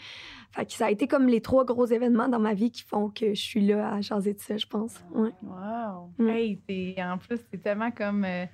Fait 0.52 0.66
que 0.66 0.72
ça 0.74 0.88
a 0.88 0.92
été 0.92 1.08
comme 1.08 1.28
les 1.28 1.42
trois 1.42 1.66
gros 1.66 1.86
événements 1.86 2.28
dans 2.28 2.40
ma 2.40 2.54
vie 2.54 2.72
qui 2.72 2.84
font 2.84 3.10
que 3.10 3.34
je 3.36 3.42
suis 3.42 3.62
là 3.66 3.94
à 3.94 4.02
jaser 4.02 4.34
de 4.34 4.40
ça, 4.40 4.58
je 4.58 4.66
pense. 4.66 5.04
Ouais. 5.14 5.32
Wow. 5.44 6.12
Mm. 6.18 6.28
Hey, 6.30 6.58
t'es- 6.68 6.96
en 7.04 7.18
plus, 7.18 7.38
c'est 7.52 7.62
tellement 7.62 7.92
comme 7.92 8.24
euh, 8.26 8.46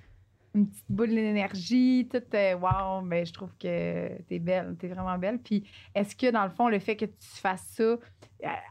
une 0.56 0.68
petite 0.68 0.86
boule 0.90 1.10
d'énergie. 1.10 2.08
Tout, 2.12 2.22
euh, 2.34 2.56
wow, 2.56 3.02
ben, 3.06 3.26
je 3.26 3.32
trouve 3.34 3.52
que 3.58 4.22
t'es 4.24 4.40
belle. 4.40 4.76
T'es 4.80 4.88
vraiment 4.88 5.18
belle. 5.18 5.40
Puis, 5.40 5.64
est-ce 5.94 6.16
que, 6.16 6.32
dans 6.32 6.44
le 6.44 6.50
fond, 6.50 6.68
le 6.68 6.80
fait 6.80 6.96
que 6.96 7.06
tu 7.06 7.16
fasses 7.42 7.68
ça, 7.78 7.98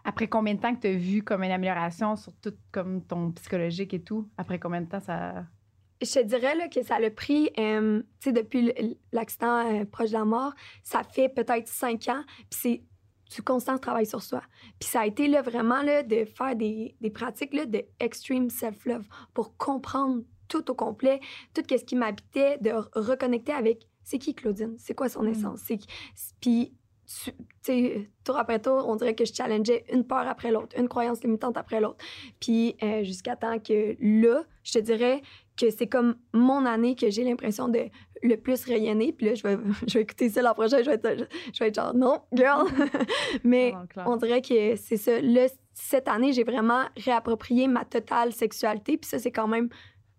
après 0.04 0.26
combien 0.28 0.54
de 0.54 0.60
temps 0.60 0.74
que 0.74 0.80
tu 0.80 0.88
as 0.88 0.96
vu 0.96 1.22
comme 1.22 1.42
une 1.44 1.50
amélioration 1.50 2.16
sur 2.16 2.32
tout 2.42 2.54
comme 2.72 3.02
ton 3.02 3.30
psychologique 3.32 3.94
et 3.94 4.02
tout? 4.02 4.28
Après 4.36 4.58
combien 4.58 4.80
de 4.82 4.88
temps 4.88 5.00
ça. 5.00 5.44
Je 6.02 6.12
te 6.12 6.22
dirais 6.22 6.54
là, 6.54 6.68
que 6.68 6.82
ça 6.82 6.98
l'a 6.98 7.10
pris, 7.10 7.50
euh, 7.58 8.00
tu 8.20 8.30
sais, 8.30 8.32
depuis 8.32 8.72
l'accident 9.12 9.80
euh, 9.80 9.84
proche 9.84 10.08
de 10.10 10.14
la 10.14 10.24
mort, 10.24 10.52
ça 10.82 11.02
fait 11.02 11.28
peut-être 11.28 11.68
cinq 11.68 12.08
ans. 12.08 12.22
Puis 12.50 12.58
c'est 12.60 12.82
du 13.34 13.42
constant 13.42 13.78
travail 13.78 14.06
sur 14.06 14.22
soi. 14.22 14.42
Puis 14.78 14.88
ça 14.88 15.00
a 15.00 15.06
été 15.06 15.28
là, 15.28 15.40
vraiment 15.42 15.82
là, 15.82 16.02
de 16.02 16.24
faire 16.24 16.54
des, 16.56 16.94
des 17.00 17.10
pratiques 17.10 17.54
là, 17.54 17.64
de 17.66 17.82
extreme 18.00 18.50
self-love 18.50 19.06
pour 19.32 19.56
comprendre 19.56 20.22
tout 20.48 20.70
au 20.70 20.74
complet, 20.74 21.20
tout 21.54 21.62
ce 21.68 21.82
qui 21.84 21.96
m'habitait, 21.96 22.58
de 22.58 22.70
re- 22.70 22.88
reconnecter 22.94 23.52
avec 23.52 23.86
c'est 24.02 24.18
qui 24.18 24.34
Claudine, 24.34 24.74
c'est 24.78 24.94
quoi 24.94 25.08
son 25.08 25.26
essence? 25.26 25.60
c'est 25.64 25.78
qui- 25.78 25.88
Puis, 26.40 26.74
tu 27.06 27.32
tu 27.32 27.36
sais, 27.62 28.10
tour 28.24 28.36
après 28.36 28.60
tour, 28.60 28.86
on 28.88 28.96
dirait 28.96 29.14
que 29.14 29.24
je 29.24 29.32
challengeais 29.32 29.84
une 29.92 30.04
peur 30.06 30.26
après 30.28 30.50
l'autre, 30.50 30.78
une 30.78 30.88
croyance 30.88 31.22
limitante 31.22 31.56
après 31.56 31.80
l'autre. 31.80 32.04
Puis 32.40 32.76
euh, 32.82 33.02
jusqu'à 33.04 33.36
temps 33.36 33.58
que 33.58 33.96
là, 34.00 34.42
je 34.62 34.72
te 34.72 34.78
dirais 34.78 35.22
que 35.56 35.70
c'est 35.70 35.86
comme 35.86 36.16
mon 36.32 36.66
année 36.66 36.94
que 36.96 37.10
j'ai 37.10 37.22
l'impression 37.24 37.68
de 37.68 37.80
le 38.22 38.36
plus 38.36 38.64
rayonner. 38.64 39.12
Puis 39.12 39.26
là, 39.26 39.34
je 39.34 39.42
vais, 39.42 39.56
je 39.86 39.94
vais 39.94 40.02
écouter 40.02 40.28
ça 40.28 40.42
l'an 40.42 40.54
prochain, 40.54 40.78
je 40.82 40.90
vais 40.90 40.94
être, 40.94 41.28
je 41.52 41.58
vais 41.60 41.68
être 41.68 41.74
genre 41.74 41.94
non, 41.94 42.22
girl. 42.32 42.66
Mais 43.44 43.72
on 44.06 44.16
dirait 44.16 44.42
que 44.42 44.76
c'est 44.76 44.96
ça. 44.96 45.20
Là, 45.20 45.46
cette 45.72 46.08
année, 46.08 46.32
j'ai 46.32 46.44
vraiment 46.44 46.82
réapproprié 46.96 47.68
ma 47.68 47.84
totale 47.84 48.32
sexualité. 48.32 48.96
Puis 48.96 49.08
ça, 49.10 49.18
c'est 49.18 49.30
quand 49.32 49.48
même 49.48 49.68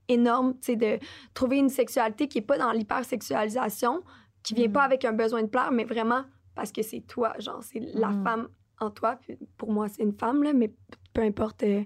énorme, 0.07 0.53
tu 0.61 0.73
sais, 0.73 0.75
de 0.75 0.99
trouver 1.33 1.57
une 1.57 1.69
sexualité 1.69 2.27
qui 2.27 2.37
est 2.37 2.41
pas 2.41 2.57
dans 2.57 2.71
l'hypersexualisation, 2.71 4.03
qui 4.43 4.53
vient 4.53 4.67
Mm. 4.67 4.71
pas 4.73 4.83
avec 4.83 5.05
un 5.05 5.13
besoin 5.13 5.41
de 5.41 5.47
plaire, 5.47 5.71
mais 5.71 5.83
vraiment 5.85 6.23
parce 6.53 6.71
que 6.71 6.81
c'est 6.83 7.01
toi, 7.01 7.33
genre, 7.39 7.63
c'est 7.63 7.79
la 7.93 8.09
Mm. 8.09 8.23
femme 8.23 8.47
en 8.79 8.89
toi. 8.91 9.15
Puis 9.15 9.37
pour 9.57 9.71
moi, 9.71 9.87
c'est 9.89 10.03
une 10.03 10.13
femme, 10.13 10.43
là, 10.43 10.53
mais 10.53 10.71
peu 11.13 11.21
importe 11.21 11.63
euh, 11.63 11.83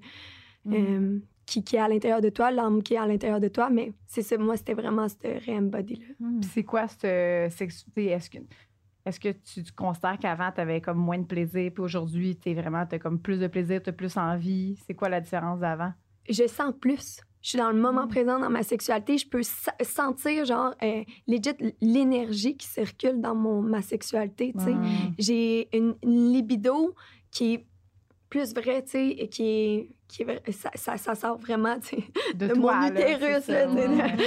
Mm. 0.65 0.73
euh, 0.73 1.19
qui, 1.49 1.63
qui 1.63 1.75
est 1.75 1.79
à 1.79 1.87
l'intérieur 1.87 2.21
de 2.21 2.29
toi, 2.29 2.51
l'âme 2.51 2.83
qui 2.83 2.93
est 2.93 2.97
à 2.97 3.07
l'intérieur 3.07 3.39
de 3.39 3.47
toi, 3.47 3.69
mais 3.69 3.91
c'est 4.05 4.21
ça, 4.21 4.37
moi, 4.37 4.55
c'était 4.55 4.73
vraiment 4.75 5.07
ce 5.09 5.15
re-embody-là. 5.45 6.05
Puis 6.41 6.49
c'est 6.53 6.63
quoi 6.63 6.87
cette 6.87 7.51
sexualité? 7.51 8.07
Est-ce 8.11 8.29
que, 8.29 8.37
est-ce 9.05 9.19
que 9.19 9.29
tu, 9.29 9.63
tu 9.63 9.71
considères 9.71 10.17
qu'avant, 10.19 10.51
tu 10.53 10.61
avais 10.61 10.79
comme 10.81 10.97
moins 10.99 11.17
de 11.17 11.25
plaisir, 11.25 11.71
puis 11.73 11.83
aujourd'hui, 11.83 12.35
tu 12.37 12.53
vraiment, 12.53 12.85
tu 12.85 12.95
as 12.95 12.99
comme 12.99 13.19
plus 13.19 13.39
de 13.39 13.47
plaisir, 13.47 13.81
tu 13.81 13.89
as 13.89 13.93
plus 13.93 14.15
envie? 14.17 14.77
C'est 14.85 14.93
quoi 14.93 15.09
la 15.09 15.21
différence 15.21 15.59
d'avant? 15.59 15.91
je 16.29 16.45
sens 16.47 16.73
plus. 16.79 17.17
Je 17.41 17.49
suis 17.49 17.57
dans 17.57 17.71
le 17.71 17.79
moment 17.81 18.05
Mm. 18.05 18.09
présent 18.09 18.39
dans 18.39 18.49
ma 18.51 18.61
sexualité. 18.63 19.17
Je 19.17 19.27
peux 19.27 19.41
sentir, 19.81 20.45
genre, 20.45 20.75
euh, 20.83 21.03
legit, 21.27 21.73
l'énergie 21.81 22.55
qui 22.55 22.67
circule 22.67 23.19
dans 23.19 23.33
mon, 23.33 23.61
ma 23.63 23.81
sexualité, 23.81 24.53
tu 24.55 24.63
sais. 24.63 24.73
Mm. 24.75 25.13
J'ai 25.17 25.75
une, 25.75 25.95
une 26.03 26.31
libido 26.33 26.93
qui 27.31 27.53
est 27.53 27.65
plus 28.29 28.53
vraie, 28.53 28.83
tu 28.83 28.91
sais, 28.91 29.07
et 29.09 29.27
qui 29.29 29.43
est... 29.47 29.89
Qui 30.07 30.23
est 30.23 30.51
ça, 30.51 30.71
ça, 30.73 30.97
ça 30.97 31.13
sort 31.13 31.37
vraiment, 31.37 31.79
tu 31.79 31.97
sais. 31.97 32.03
de 32.33 32.47
mon 32.55 32.61
toi, 32.61 32.87
utérus, 32.89 33.47
là, 33.47 33.67
ouais. 33.69 34.17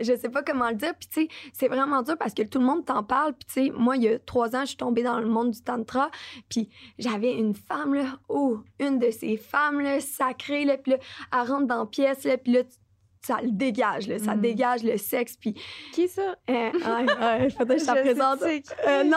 Je 0.00 0.14
sais 0.16 0.28
pas 0.28 0.42
comment 0.44 0.68
le 0.68 0.76
dire. 0.76 0.94
Puis, 0.96 1.08
tu 1.08 1.22
sais, 1.22 1.28
c'est 1.52 1.66
vraiment 1.66 2.00
dur 2.02 2.16
parce 2.16 2.32
que 2.32 2.42
tout 2.42 2.60
le 2.60 2.64
monde 2.64 2.84
t'en 2.84 3.02
parle. 3.02 3.32
Puis, 3.32 3.46
tu 3.46 3.66
sais, 3.66 3.72
moi, 3.76 3.96
il 3.96 4.04
y 4.04 4.08
a 4.08 4.20
trois 4.20 4.54
ans, 4.54 4.60
je 4.60 4.66
suis 4.68 4.76
tombée 4.76 5.02
dans 5.02 5.18
le 5.18 5.26
monde 5.26 5.50
du 5.50 5.60
tantra. 5.60 6.12
Puis, 6.48 6.68
j'avais 6.96 7.32
une 7.32 7.56
femme, 7.56 7.92
là, 7.92 8.04
oh, 8.28 8.58
une 8.78 9.00
de 9.00 9.10
ces 9.10 9.36
femmes, 9.36 9.80
là, 9.80 9.98
sacrées, 10.00 10.64
là. 10.64 10.76
Puis 10.78 10.92
là, 10.92 10.98
elle 11.32 11.50
rentre 11.50 11.66
dans 11.66 11.80
la 11.80 11.86
pièce, 11.86 12.22
là. 12.22 12.38
Puis 12.38 12.52
là, 12.52 12.62
tu- 12.62 12.76
ça 13.24 13.38
le 13.42 13.50
dégage, 13.52 14.08
là. 14.08 14.18
Ça 14.18 14.34
Mm. 14.34 14.40
dégage 14.40 14.82
le 14.82 14.96
sexe. 14.96 15.36
Puis, 15.36 15.54
Qui 15.92 16.08
ça? 16.08 16.34
euh, 16.50 16.70
faudrait 17.56 17.76
que 17.76 17.82
je 17.82 17.86
te 17.86 17.96
Je 17.96 18.00
présente. 18.02 18.42
Euh, 18.42 19.04
non, 19.04 19.16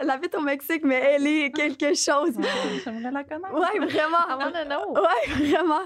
elle, 0.00 0.10
habite 0.10 0.34
au 0.34 0.40
Mexique, 0.40 0.82
mais 0.84 0.96
elle 0.96 1.26
est 1.26 1.50
quelque 1.50 1.94
chose. 1.94 2.36
Ouais, 2.36 2.44
J'aimerais 2.84 3.10
la 3.12 3.24
connaître. 3.24 3.54
Ouais, 3.54 3.68
I 3.76 3.78
vraiment. 3.78 4.16
wanna 4.38 4.64
know. 4.64 4.94
Ouais, 4.94 5.46
vraiment. 5.46 5.80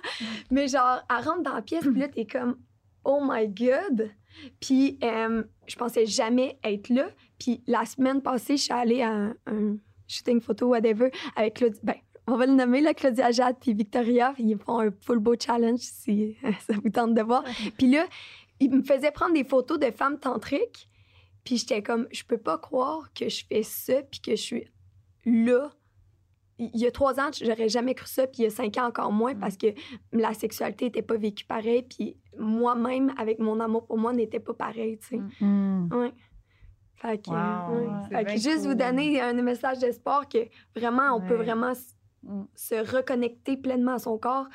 Mais 0.50 0.66
genre, 0.68 1.00
elle 1.10 1.24
rentre 1.28 1.42
dans 1.42 1.54
la 1.54 1.62
pièce, 1.62 1.84
puis 1.84 2.00
là, 2.00 2.08
t'es 2.08 2.24
comme, 2.26 2.56
oh 3.04 3.20
my 3.22 3.46
God. 3.48 4.10
Puis, 4.60 4.98
euh, 5.02 5.42
je 5.66 5.76
pensais 5.76 6.06
jamais 6.06 6.58
être 6.64 6.88
là. 6.88 7.08
Puis, 7.38 7.62
la 7.66 7.84
semaine 7.84 8.22
passée, 8.22 8.56
je 8.56 8.62
suis 8.64 8.72
allée 8.72 9.02
à 9.02 9.10
un, 9.10 9.34
un 9.46 9.76
shooting 10.06 10.40
photo, 10.40 10.68
whatever, 10.68 11.10
avec 11.36 11.54
Claudia. 11.54 11.80
Ben, 11.82 11.94
on 12.28 12.36
va 12.36 12.46
le 12.46 12.52
nommer, 12.52 12.80
là, 12.80 12.94
Claudia 12.94 13.30
Jade 13.30 13.56
puis 13.60 13.74
Victoria. 13.74 14.34
Ils 14.38 14.56
font 14.58 14.80
un 14.80 14.90
full 15.00 15.18
beau 15.18 15.34
challenge 15.38 15.80
si 15.80 16.36
ça 16.66 16.74
vous 16.82 16.90
tente 16.90 17.14
de 17.14 17.22
voir. 17.22 17.42
Puis 17.76 17.90
là, 17.90 18.06
ils 18.60 18.70
me 18.70 18.82
faisaient 18.82 19.10
prendre 19.10 19.34
des 19.34 19.44
photos 19.44 19.78
de 19.78 19.90
femmes 19.90 20.18
tantriques. 20.18 20.88
Puis 21.44 21.56
j'étais 21.56 21.82
comme, 21.82 22.06
je 22.12 22.22
peux 22.24 22.36
pas 22.38 22.58
croire 22.58 23.12
que 23.14 23.28
je 23.28 23.44
fais 23.46 23.62
ça, 23.62 24.02
puis 24.02 24.20
que 24.20 24.32
je 24.32 24.42
suis 24.42 24.64
là. 25.24 25.70
Il 26.58 26.70
y 26.74 26.86
a 26.86 26.90
trois 26.90 27.20
ans, 27.20 27.30
j'aurais 27.40 27.68
jamais 27.68 27.94
cru 27.94 28.08
ça, 28.08 28.26
puis 28.26 28.40
il 28.40 28.42
y 28.42 28.46
a 28.46 28.50
cinq 28.50 28.76
ans 28.78 28.86
encore 28.88 29.12
moins, 29.12 29.32
Mm. 29.34 29.38
parce 29.38 29.56
que 29.56 29.68
la 30.12 30.34
sexualité 30.34 30.86
était 30.86 31.02
pas 31.02 31.16
vécue 31.16 31.44
pareil, 31.44 31.84
puis 31.84 32.16
moi-même, 32.36 33.14
avec 33.16 33.38
mon 33.38 33.60
amour 33.60 33.86
pour 33.86 33.96
moi, 33.96 34.12
n'était 34.12 34.40
pas 34.40 34.54
pareil, 34.54 34.98
tu 34.98 35.06
sais. 35.06 35.20
Mm. 35.40 35.88
Ouais. 35.94 36.12
Fait 36.96 37.22
que, 37.24 37.30
Wow, 37.30 37.76
ouais. 37.78 37.86
c'est 38.10 38.16
Fait 38.16 38.24
que 38.24 38.30
juste 38.32 38.62
cool. 38.62 38.68
vous 38.70 38.74
donner 38.74 39.20
un 39.20 39.32
message 39.34 39.78
d'espoir 39.78 40.28
que 40.28 40.38
vraiment, 40.74 41.14
on 41.14 41.20
peut 41.20 41.36
vraiment 41.36 41.72
Mm. 42.24 42.42
se 42.54 42.74
reconnecter 42.96 43.56
pleinement 43.56 43.92
à 43.94 43.98
son 43.98 44.18
corps. 44.18 44.48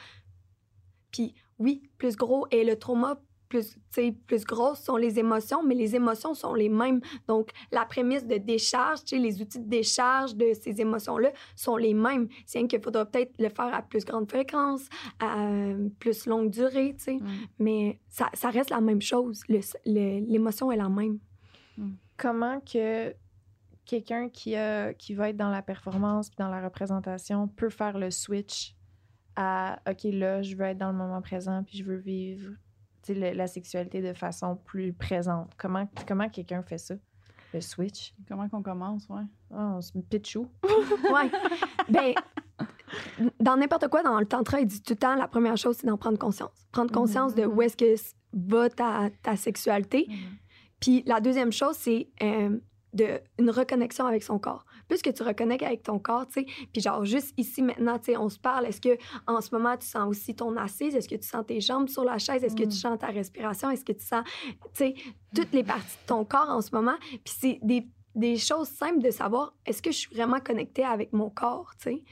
Puis 1.11 1.33
oui, 1.59 1.83
plus 1.97 2.15
gros 2.17 2.45
est 2.51 2.63
le 2.63 2.77
trauma, 2.77 3.19
plus, 3.49 3.75
tu 3.75 3.79
sais, 3.91 4.11
plus 4.25 4.45
grosses 4.45 4.79
sont 4.81 4.97
les 4.97 5.19
émotions, 5.19 5.61
mais 5.63 5.75
les 5.75 5.95
émotions 5.95 6.33
sont 6.33 6.55
les 6.55 6.69
mêmes. 6.69 7.01
Donc, 7.27 7.51
la 7.71 7.85
prémisse 7.85 8.25
de 8.25 8.37
décharge, 8.37 9.03
tu 9.03 9.15
sais, 9.15 9.21
les 9.21 9.41
outils 9.43 9.59
de 9.59 9.69
décharge 9.69 10.35
de 10.35 10.53
ces 10.59 10.81
émotions-là 10.81 11.31
sont 11.55 11.77
les 11.77 11.93
mêmes. 11.93 12.27
C'est 12.47 12.57
rien 12.57 12.67
qu'il 12.67 12.81
faudra 12.81 13.05
peut-être 13.05 13.33
le 13.37 13.49
faire 13.49 13.71
à 13.73 13.83
plus 13.83 14.03
grande 14.05 14.27
fréquence, 14.27 14.89
à 15.19 15.47
plus 15.99 16.25
longue 16.25 16.49
durée, 16.49 16.95
tu 16.97 17.03
sais. 17.03 17.15
Mm. 17.17 17.27
Mais 17.59 17.99
ça, 18.09 18.29
ça 18.33 18.49
reste 18.49 18.71
la 18.71 18.81
même 18.81 19.01
chose. 19.01 19.43
Le- 19.47 19.59
le- 19.85 20.25
L'émotion 20.25 20.71
est 20.71 20.77
la 20.77 20.89
même. 20.89 21.19
Comment 22.17 22.59
que 22.61 23.13
quelqu'un 23.85 24.29
qui, 24.29 24.55
a, 24.55 24.93
qui 24.93 25.13
va 25.13 25.29
être 25.29 25.37
dans 25.37 25.49
la 25.49 25.61
performance 25.61 26.29
puis 26.29 26.37
dans 26.37 26.49
la 26.49 26.61
représentation 26.63 27.47
peut 27.47 27.69
faire 27.69 27.97
le 27.97 28.11
switch 28.11 28.75
à 29.35 29.79
OK, 29.89 30.03
là, 30.05 30.41
je 30.41 30.55
veux 30.55 30.65
être 30.65 30.77
dans 30.77 30.91
le 30.91 30.97
moment 30.97 31.21
présent 31.21 31.63
puis 31.63 31.77
je 31.77 31.83
veux 31.83 31.97
vivre 31.97 32.51
tu 33.03 33.13
sais, 33.13 33.19
le- 33.19 33.35
la 33.35 33.47
sexualité 33.47 34.01
de 34.01 34.13
façon 34.13 34.55
plus 34.55 34.93
présente. 34.93 35.51
Comment, 35.57 35.87
comment 36.07 36.29
quelqu'un 36.29 36.61
fait 36.63 36.77
ça? 36.77 36.95
Le 37.53 37.59
switch? 37.61 38.13
Comment 38.27 38.47
qu'on 38.49 38.63
commence, 38.63 39.07
ouais? 39.09 39.23
Ah, 39.53 39.73
on 39.75 39.81
se 39.81 39.91
pitch 39.97 40.35
où? 40.37 40.47
Ouais. 41.13 41.29
ben, 41.89 42.13
dans 43.39 43.57
n'importe 43.57 43.87
quoi, 43.89 44.03
dans 44.03 44.19
le 44.19 44.25
tantra, 44.25 44.59
il 44.61 44.67
dit 44.67 44.81
tout 44.81 44.93
le 44.93 44.97
temps, 44.99 45.15
la 45.15 45.27
première 45.27 45.57
chose, 45.57 45.77
c'est 45.77 45.87
d'en 45.87 45.97
prendre 45.97 46.17
conscience. 46.17 46.67
Prendre 46.71 46.91
conscience 46.91 47.35
de 47.35 47.45
où 47.45 47.61
est-ce 47.61 47.75
que 47.77 47.95
va 48.33 48.69
ta, 48.69 49.09
ta 49.21 49.35
sexualité. 49.35 50.07
Puis 50.79 51.03
la 51.05 51.19
deuxième 51.21 51.51
chose, 51.51 51.75
c'est 51.75 52.09
euh, 52.21 52.57
de, 52.93 53.19
une 53.39 53.49
reconnexion 53.49 54.05
avec 54.05 54.23
son 54.23 54.39
corps. 54.39 54.65
Plus 54.87 55.01
que 55.01 55.09
tu 55.09 55.23
reconnectes 55.23 55.63
avec 55.63 55.83
ton 55.83 55.99
corps, 55.99 56.27
tu 56.27 56.41
sais, 56.41 56.45
puis 56.71 56.81
genre 56.81 57.05
juste 57.05 57.33
ici 57.37 57.61
maintenant, 57.61 57.97
tu 57.99 58.11
sais, 58.11 58.17
on 58.17 58.29
se 58.29 58.39
parle, 58.39 58.65
est-ce 58.65 58.81
que 58.81 58.97
en 59.27 59.41
ce 59.41 59.53
moment 59.53 59.75
tu 59.77 59.87
sens 59.87 60.07
aussi 60.07 60.35
ton 60.35 60.55
assise, 60.57 60.95
est-ce 60.95 61.09
que 61.09 61.15
tu 61.15 61.27
sens 61.27 61.45
tes 61.45 61.59
jambes 61.61 61.89
sur 61.89 62.03
la 62.03 62.17
chaise, 62.17 62.43
est-ce 62.43 62.55
que 62.55 62.63
Mm. 62.65 62.69
tu 62.69 62.77
sens 62.77 62.99
ta 62.99 63.07
respiration, 63.07 63.69
est-ce 63.69 63.85
que 63.85 63.93
tu 63.93 64.05
sens, 64.05 64.23
tu 64.51 64.59
sais, 64.73 64.93
toutes 65.35 65.51
les 65.53 65.63
parties 65.63 65.97
de 66.03 66.07
ton 66.07 66.25
corps 66.25 66.49
en 66.49 66.61
ce 66.61 66.69
moment, 66.73 66.95
puis 67.09 67.33
c'est 67.39 67.59
des 67.63 67.87
des 68.15 68.37
choses 68.37 68.67
simples 68.67 69.01
de 69.01 69.09
savoir 69.09 69.55
est-ce 69.65 69.81
que 69.81 69.91
je 69.91 69.97
suis 69.97 70.15
vraiment 70.15 70.39
connectée 70.39 70.83
avec 70.83 71.13
mon 71.13 71.31
corps, 71.31 71.71
tu 71.81 71.89
sais? 71.89 72.03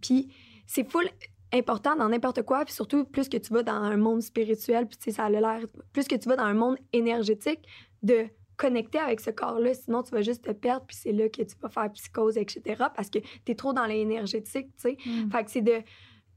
Puis 0.00 0.32
c'est 0.66 0.90
full 0.90 1.06
important 1.52 1.96
dans 1.96 2.08
n'importe 2.08 2.42
quoi, 2.44 2.64
puis 2.64 2.72
surtout 2.72 3.04
plus 3.04 3.28
que 3.28 3.36
tu 3.36 3.52
vas 3.52 3.62
dans 3.62 3.74
un 3.74 3.98
monde 3.98 4.22
spirituel, 4.22 4.86
puis 4.86 4.96
tu 4.96 5.04
sais, 5.04 5.10
ça 5.10 5.24
a 5.24 5.28
l'air, 5.28 5.60
plus 5.92 6.08
que 6.08 6.14
tu 6.14 6.30
vas 6.30 6.36
dans 6.36 6.44
un 6.44 6.54
monde 6.54 6.78
énergétique, 6.94 7.60
de 8.02 8.26
connecter 8.60 8.98
avec 8.98 9.20
ce 9.20 9.30
corps-là, 9.30 9.72
sinon 9.72 10.02
tu 10.02 10.10
vas 10.10 10.20
juste 10.20 10.44
te 10.44 10.50
perdre, 10.50 10.84
puis 10.86 10.96
c'est 10.96 11.12
là 11.12 11.30
que 11.30 11.40
tu 11.42 11.56
vas 11.62 11.70
faire 11.70 11.90
psychose, 11.92 12.36
etc., 12.36 12.84
parce 12.94 13.08
que 13.08 13.18
tu 13.18 13.52
es 13.52 13.54
trop 13.54 13.72
dans 13.72 13.86
l'énergétique, 13.86 14.68
tu 14.76 14.90
sais. 14.90 14.96
Mm. 15.06 15.30
Fait 15.30 15.44
que 15.44 15.50
c'est 15.50 15.62
de, 15.62 15.82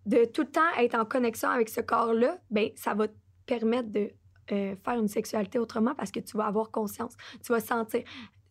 de 0.05 0.23
tout 0.23 0.43
le 0.43 0.47
temps 0.47 0.61
être 0.79 0.95
en 0.95 1.03
connexion 1.03 1.49
avec 1.49 1.67
ce 1.67 1.81
corps-là, 1.81 2.37
ben 2.49 2.69
ça 2.75 2.93
va 2.93 3.07
permettre 3.45 3.89
de 3.91 4.09
euh, 4.53 4.75
faire 4.85 4.99
une 4.99 5.09
sexualité 5.09 5.59
autrement 5.59 5.95
parce 5.95 6.11
que 6.11 6.21
tu 6.21 6.37
vas 6.37 6.45
avoir 6.45 6.71
conscience. 6.71 7.13
Tu 7.45 7.51
vas 7.51 7.59
sentir, 7.59 8.03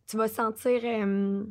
tu 0.06 0.18
vas 0.18 0.28
sentir 0.28 0.80
euh, 0.84 1.44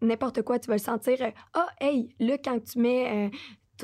n'importe 0.00 0.42
quoi. 0.42 0.58
Tu 0.58 0.68
vas 0.68 0.78
sentir, 0.78 1.22
euh, 1.22 1.30
ah, 1.54 1.68
hey, 1.80 2.08
là, 2.18 2.36
quand 2.38 2.58
tu 2.64 2.80
mets 2.80 3.30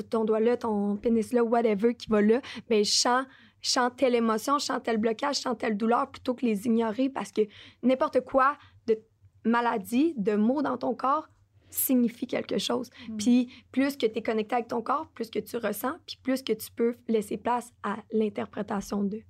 ton 0.09 0.25
doigt 0.25 0.41
là, 0.41 0.57
ton 0.57 0.97
pénis 0.97 1.31
là, 1.31 1.43
whatever 1.43 1.95
qui 1.95 2.09
va 2.09 2.21
là, 2.21 2.41
ben, 2.69 2.83
je 2.83 2.91
sens, 2.91 3.25
je 3.67 3.73
sens 3.73 3.91
telle 3.97 4.15
émotion, 4.15 4.59
je 4.59 4.65
sens 4.65 4.81
tel 4.81 4.97
blocage, 4.97 5.37
je 5.37 5.41
sens 5.41 5.57
telle 5.57 5.75
douleur 5.75 6.09
plutôt 6.09 6.33
que 6.33 6.45
les 6.45 6.65
ignorer 6.67 7.09
parce 7.09 7.33
que 7.33 7.41
n'importe 7.83 8.21
quoi 8.21 8.57
de 8.87 8.97
maladie, 9.43 10.13
de 10.15 10.35
mots 10.35 10.61
dans 10.61 10.77
ton 10.77 10.95
corps 10.95 11.27
signifie 11.69 12.27
quelque 12.27 12.59
chose. 12.59 12.89
Mm. 13.09 13.17
Puis 13.17 13.49
plus 13.73 13.97
que 13.97 14.05
tu 14.05 14.19
es 14.19 14.21
connecté 14.21 14.55
avec 14.55 14.69
ton 14.69 14.81
corps, 14.81 15.09
plus 15.09 15.29
que 15.29 15.39
tu 15.39 15.57
ressens, 15.57 15.97
puis 16.07 16.17
plus 16.23 16.41
que 16.41 16.53
tu 16.53 16.71
peux 16.71 16.95
laisser 17.09 17.35
place 17.35 17.73
à 17.83 17.97
l'interprétation 18.13 19.03
d'eux. 19.03 19.23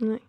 Ouais. 0.00 0.20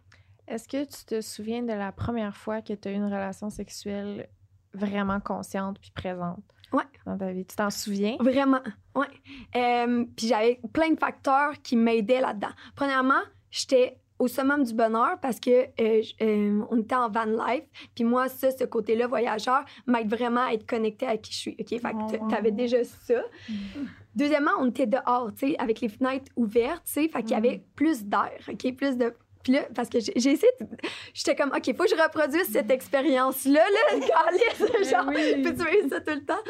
Est-ce 0.48 0.68
que 0.68 0.86
tu 0.86 1.06
te 1.06 1.20
souviens 1.20 1.64
de 1.64 1.74
la 1.74 1.92
première 1.92 2.38
fois 2.38 2.62
que 2.62 2.74
tu 2.74 2.88
as 2.88 2.92
eu 2.92 2.96
une 2.96 3.06
relation 3.06 3.50
sexuelle 3.50 4.30
vraiment 4.74 5.20
consciente 5.20 5.80
puis 5.80 5.92
présente? 5.92 6.44
Ouais. 6.74 6.84
dans 7.06 7.18
ta 7.18 7.32
vie? 7.32 7.46
Tu 7.46 7.56
t'en 7.56 7.70
souviens? 7.70 8.18
Vraiment, 8.20 8.62
ouais. 8.96 9.08
Euh, 9.56 10.06
puis 10.16 10.28
j'avais 10.28 10.60
plein 10.74 10.90
de 10.92 11.00
facteurs 11.00 11.54
qui 11.64 11.76
m'aidaient 11.76 12.22
là-dedans. 12.22 12.50
Premièrement, 12.76 13.22
j'étais 13.52 13.98
au 14.20 14.28
summum 14.28 14.64
du 14.64 14.74
bonheur 14.74 15.20
parce 15.22 15.40
que 15.40 15.68
euh, 15.80 16.02
euh, 16.22 16.62
on 16.72 16.80
était 16.80 16.96
en 16.96 17.08
van 17.10 17.26
life. 17.26 17.64
Puis 17.94 18.04
moi, 18.04 18.28
ça, 18.30 18.50
ce 18.52 18.64
côté-là, 18.64 19.06
voyageur, 19.08 19.64
m'aide 19.86 20.10
vraiment 20.10 20.48
à 20.48 20.54
être 20.54 20.66
connecté 20.66 21.06
à 21.06 21.18
qui 21.18 21.32
je 21.34 21.38
suis. 21.38 21.56
OK? 21.60 21.68
Fait 21.70 21.80
que 21.80 22.12
t- 22.12 22.20
Oh. 22.22 22.28
t'avais 22.28 22.52
déjà 22.52 22.84
ça. 22.84 23.22
Deuxièmement, 24.16 24.52
on 24.60 24.70
était 24.70 24.88
dehors, 24.88 25.32
tu 25.38 25.50
sais, 25.50 25.56
avec 25.60 25.80
les 25.82 25.90
fenêtres 25.90 26.32
ouvertes, 26.36 26.84
tu 26.86 26.94
sais, 26.94 27.08
fait 27.08 27.22
qu'il 27.22 27.32
y 27.32 27.36
avait 27.36 27.62
plus 27.76 28.04
d'air, 28.06 28.32
OK? 28.50 28.76
Plus 28.76 28.98
de. 28.98 29.14
Puis 29.44 29.54
là, 29.54 29.62
parce 29.76 29.90
que 29.90 30.00
j'ai 30.00 30.12
essayé, 30.16 30.52
de- 30.60 30.68
j'étais 31.14 31.36
comme, 31.36 31.50
OK, 31.56 31.66
faut 31.76 31.84
que 31.84 31.90
je 31.90 32.02
reproduise 32.02 32.52
cette 32.52 32.70
expérience-là, 32.72 33.62
là, 33.62 34.00
genre, 34.84 35.08
oui. 35.08 35.42
peux-tu 35.44 35.66
vivre 35.72 35.90
ça 35.90 36.02
tout 36.02 36.14
le 36.14 36.26
temps? 36.26 36.44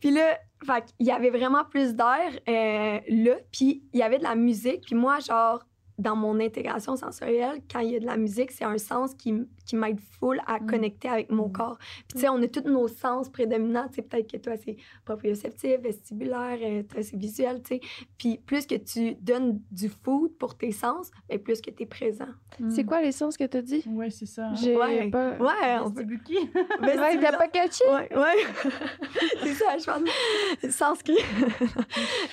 Puis 0.00 0.10
là, 0.10 0.38
fait 0.64 0.84
qu'il 0.96 1.06
y 1.06 1.10
avait 1.10 1.30
vraiment 1.30 1.64
plus 1.64 1.94
d'air 1.94 2.30
euh, 2.48 2.98
là, 3.08 3.34
puis 3.52 3.82
il 3.92 3.98
y 4.00 4.02
avait 4.02 4.18
de 4.18 4.22
la 4.24 4.34
musique, 4.34 4.82
puis 4.86 4.94
moi, 4.94 5.18
genre, 5.20 5.60
dans 5.98 6.16
mon 6.16 6.38
intégration 6.40 6.96
sensorielle, 6.96 7.60
quand 7.72 7.80
il 7.80 7.92
y 7.92 7.96
a 7.96 8.00
de 8.00 8.06
la 8.06 8.16
musique, 8.16 8.50
c'est 8.50 8.64
un 8.64 8.76
sens 8.78 9.14
qui, 9.14 9.34
qui 9.64 9.76
m'aide 9.76 9.98
full 10.18 10.40
à 10.46 10.58
Mm. 10.60 10.66
connecter 10.66 11.08
avec 11.08 11.30
mon 11.30 11.48
Mm. 11.48 11.52
corps. 11.52 11.78
Puis 11.78 12.04
tu 12.14 12.18
sais, 12.20 12.28
on 12.28 12.42
a 12.42 12.48
tous 12.48 12.68
nos 12.68 12.86
sens 12.88 13.28
prédominants, 13.30 13.88
tu 13.88 13.94
sais, 13.96 14.02
peut-être 14.02 14.30
que 14.30 14.36
toi, 14.36 14.52
c'est 14.62 14.76
proprioceptif, 15.04 15.80
vestibulaire, 15.80 16.58
euh, 16.62 16.82
toi, 16.82 17.02
c'est 17.02 17.16
visuel, 17.16 17.62
tu 17.62 17.76
sais. 17.76 17.80
Puis 18.18 18.38
plus 18.44 18.66
que 18.66 18.74
tu 18.74 19.14
donnes 19.16 19.60
du 19.70 19.88
food 19.88 20.36
pour 20.38 20.56
tes 20.56 20.72
sens, 20.72 21.10
ben 21.28 21.38
plus 21.38 21.60
que 21.60 21.70
tu 21.70 21.82
es 21.84 21.86
présent. 21.86 22.28
C'est 22.70 22.84
quoi 22.84 23.02
les 23.02 23.12
sens 23.12 23.36
que 23.36 23.44
tu 23.44 23.56
as 23.56 23.62
dit? 23.62 23.84
Ouais, 23.88 24.10
c'est 24.10 24.26
ça. 24.26 24.46
hein. 24.48 24.54
J'ai 24.54 24.76
Ouais. 24.76 25.10
pas. 25.10 25.36
Ouais, 25.38 25.78
on 25.84 25.90
peut... 25.90 26.00
Vestibuki. 26.06 26.38
Ouais, 26.80 27.20
t'as 27.20 27.36
pas 27.36 27.48
catché? 27.48 27.84
Ouais, 27.88 28.08
ouais. 28.16 28.44
c'est 29.42 29.54
ça, 29.54 29.76
je 29.78 29.84
pense. 29.84 30.02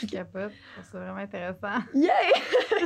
Je 0.01 0.05
capote. 0.07 0.51
Je 0.51 0.81
trouve 0.81 0.91
ça 0.91 0.99
vraiment 0.99 1.17
intéressant. 1.19 1.79
Yeah! 1.93 2.13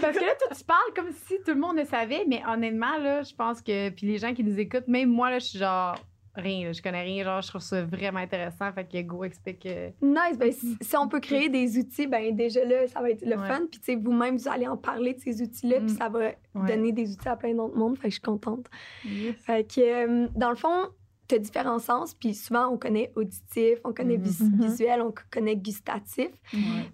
Parce 0.01 0.17
que 0.17 0.23
là, 0.23 0.31
toi, 0.39 0.55
tu 0.57 0.63
parles 0.67 0.93
comme 0.95 1.11
si 1.11 1.35
tout 1.45 1.53
le 1.53 1.59
monde 1.59 1.77
le 1.77 1.85
savait, 1.85 2.25
mais 2.27 2.41
honnêtement, 2.47 2.97
là, 2.97 3.23
je 3.23 3.33
pense 3.33 3.61
que. 3.61 3.89
Puis 3.89 4.05
les 4.07 4.17
gens 4.19 4.33
qui 4.33 4.43
nous 4.43 4.59
écoutent, 4.59 4.87
même 4.87 5.09
moi, 5.09 5.29
là, 5.31 5.39
je 5.39 5.45
suis 5.47 5.59
genre. 5.59 5.95
Rien, 6.35 6.65
là, 6.67 6.71
je 6.71 6.83
connais 6.83 7.01
rien, 7.01 7.23
genre, 7.23 7.41
je 7.41 7.47
trouve 7.47 7.61
ça 7.61 7.83
vraiment 7.83 8.19
intéressant. 8.19 8.71
Fait 8.71 8.85
que 8.87 9.01
go 9.01 9.23
explique. 9.23 9.65
euh, 9.65 9.89
Nice. 10.03 10.37
Ben, 10.37 10.51
si, 10.51 10.77
si 10.79 10.95
on 10.95 11.07
peut 11.07 11.19
créer 11.19 11.49
des 11.49 11.79
outils, 11.79 12.05
ben 12.05 12.35
déjà 12.35 12.63
là, 12.63 12.85
ça 12.87 13.01
va 13.01 13.09
être 13.09 13.25
le 13.25 13.35
Ouais. 13.35 13.47
fun. 13.47 13.61
Puis, 13.71 13.79
tu 13.79 13.85
sais, 13.85 13.95
vous-même, 13.95 14.37
vous 14.37 14.47
allez 14.47 14.67
en 14.67 14.77
parler 14.77 15.15
de 15.15 15.19
ces 15.19 15.41
outils-là, 15.41 15.77
puis 15.77 15.93
Mm. 15.93 15.97
ça 15.97 16.09
va 16.09 16.19
Ouais. 16.19 16.37
donner 16.67 16.91
des 16.91 17.11
outils 17.11 17.27
à 17.27 17.35
plein 17.37 17.55
d'autres 17.55 17.75
mondes. 17.75 17.97
Fait 17.97 18.03
que 18.03 18.09
je 18.09 18.15
suis 18.15 18.21
contente. 18.21 18.67
Yes. 19.03 19.35
Fait 19.37 19.63
que, 19.67 19.81
euh, 19.81 20.27
dans 20.35 20.51
le 20.51 20.55
fond, 20.55 20.89
tu 21.27 21.33
as 21.33 21.39
différents 21.39 21.79
sens, 21.79 22.13
puis 22.13 22.35
souvent, 22.35 22.67
on 22.67 22.77
connaît 22.77 23.11
auditif, 23.15 23.79
on 23.83 23.91
connaît 23.91 24.19
Mhm. 24.19 24.61
visuel, 24.61 25.01
on 25.01 25.11
connaît 25.31 25.55
gustatif. 25.55 26.29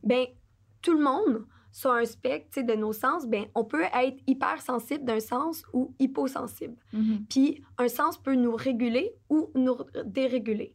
Ben 0.03 0.25
tout 0.81 0.93
le 0.97 1.03
monde 1.03 1.45
sur 1.73 1.91
un 1.91 2.05
spectre 2.05 2.61
de 2.61 2.73
nos 2.73 2.93
sens, 2.93 3.25
ben 3.27 3.45
on 3.55 3.65
peut 3.65 3.83
être 3.83 4.17
hypersensible 4.27 5.03
d'un 5.03 5.19
sens 5.19 5.65
ou 5.73 5.93
hyposensible. 5.99 6.75
Mhm. 6.93 7.25
Puis 7.27 7.63
un 7.79 7.89
sens 7.89 8.17
peut 8.17 8.35
nous 8.35 8.55
réguler 8.55 9.11
ou 9.29 9.49
nous 9.55 9.77
déréguler. 10.05 10.73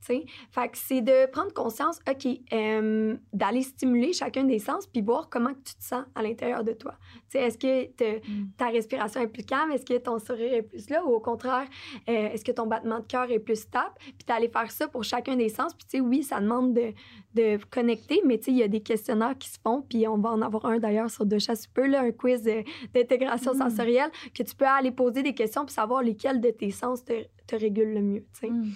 Tu 0.00 0.06
sais. 0.14 0.24
Fait 0.50 0.68
que 0.68 0.78
c'est 0.78 1.00
de 1.02 1.30
prendre 1.30 1.52
conscience, 1.52 1.98
OK, 2.08 2.26
euh, 2.52 3.16
d'aller 3.32 3.62
stimuler 3.62 4.12
chacun 4.12 4.44
des 4.44 4.58
sens 4.58 4.86
puis 4.86 5.02
voir 5.02 5.28
comment 5.28 5.52
tu 5.52 5.74
te 5.74 5.82
sens 5.84 6.04
à 6.14 6.22
l'intérieur 6.22 6.64
de 6.64 6.72
toi. 6.72 6.94
Est-ce 7.34 7.58
que 7.58 7.86
te- 7.86 8.18
Mm. 8.20 8.48
ta 8.56 8.68
respiration 8.68 9.20
est 9.20 9.26
plus 9.28 9.44
calme? 9.44 9.70
Est-ce 9.72 9.84
que 9.84 9.96
ton 9.98 10.18
sourire 10.18 10.52
est 10.54 10.62
plus 10.62 10.88
là? 10.90 11.04
Ou 11.04 11.10
au 11.14 11.20
contraire, 11.20 11.66
euh, 12.08 12.28
est-ce 12.32 12.44
que 12.44 12.52
ton 12.52 12.66
battement 12.66 12.98
de 13.00 13.06
cœur 13.06 13.30
est 13.30 13.38
plus 13.38 13.60
stable? 13.60 13.94
Puis 14.00 14.24
d'aller 14.26 14.48
faire 14.48 14.70
ça 14.70 14.88
pour 14.88 15.04
chacun 15.04 15.36
des 15.36 15.48
sens. 15.48 15.74
Puis 15.74 15.86
tu 15.88 15.98
sais, 15.98 16.00
oui, 16.00 16.22
ça 16.22 16.40
demande 16.40 16.74
de, 16.74 16.92
de 17.34 17.58
connecter, 17.70 18.20
mais 18.24 18.38
tu 18.38 18.44
sais, 18.46 18.50
il 18.52 18.56
y 18.58 18.62
a 18.62 18.68
des 18.68 18.80
questionnaires 18.80 19.36
qui 19.38 19.48
se 19.48 19.58
font. 19.62 19.82
Puis 19.82 20.06
on 20.08 20.18
va 20.18 20.30
en 20.30 20.42
avoir 20.42 20.66
un 20.66 20.78
d'ailleurs 20.78 21.10
sur 21.10 21.24
Deux 21.26 21.38
Chats 21.38 21.54
peu, 21.72 21.86
là, 21.86 22.00
un 22.02 22.10
quiz 22.10 22.46
euh, 22.48 22.62
d'intégration 22.94 23.52
Mm. 23.54 23.58
sensorielle 23.58 24.10
que 24.34 24.42
tu 24.42 24.54
peux 24.54 24.64
aller 24.66 24.90
poser 24.90 25.22
des 25.22 25.34
questions 25.34 25.64
puis 25.64 25.74
savoir 25.74 26.02
lesquels 26.02 26.40
de 26.40 26.50
tes 26.50 26.70
sens 26.70 27.04
te, 27.04 27.12
te 27.50 27.56
régulent 27.56 27.94
le 27.94 28.02
mieux. 28.02 28.24
tu 28.34 28.40
sais. 28.40 28.50
Mm. 28.50 28.70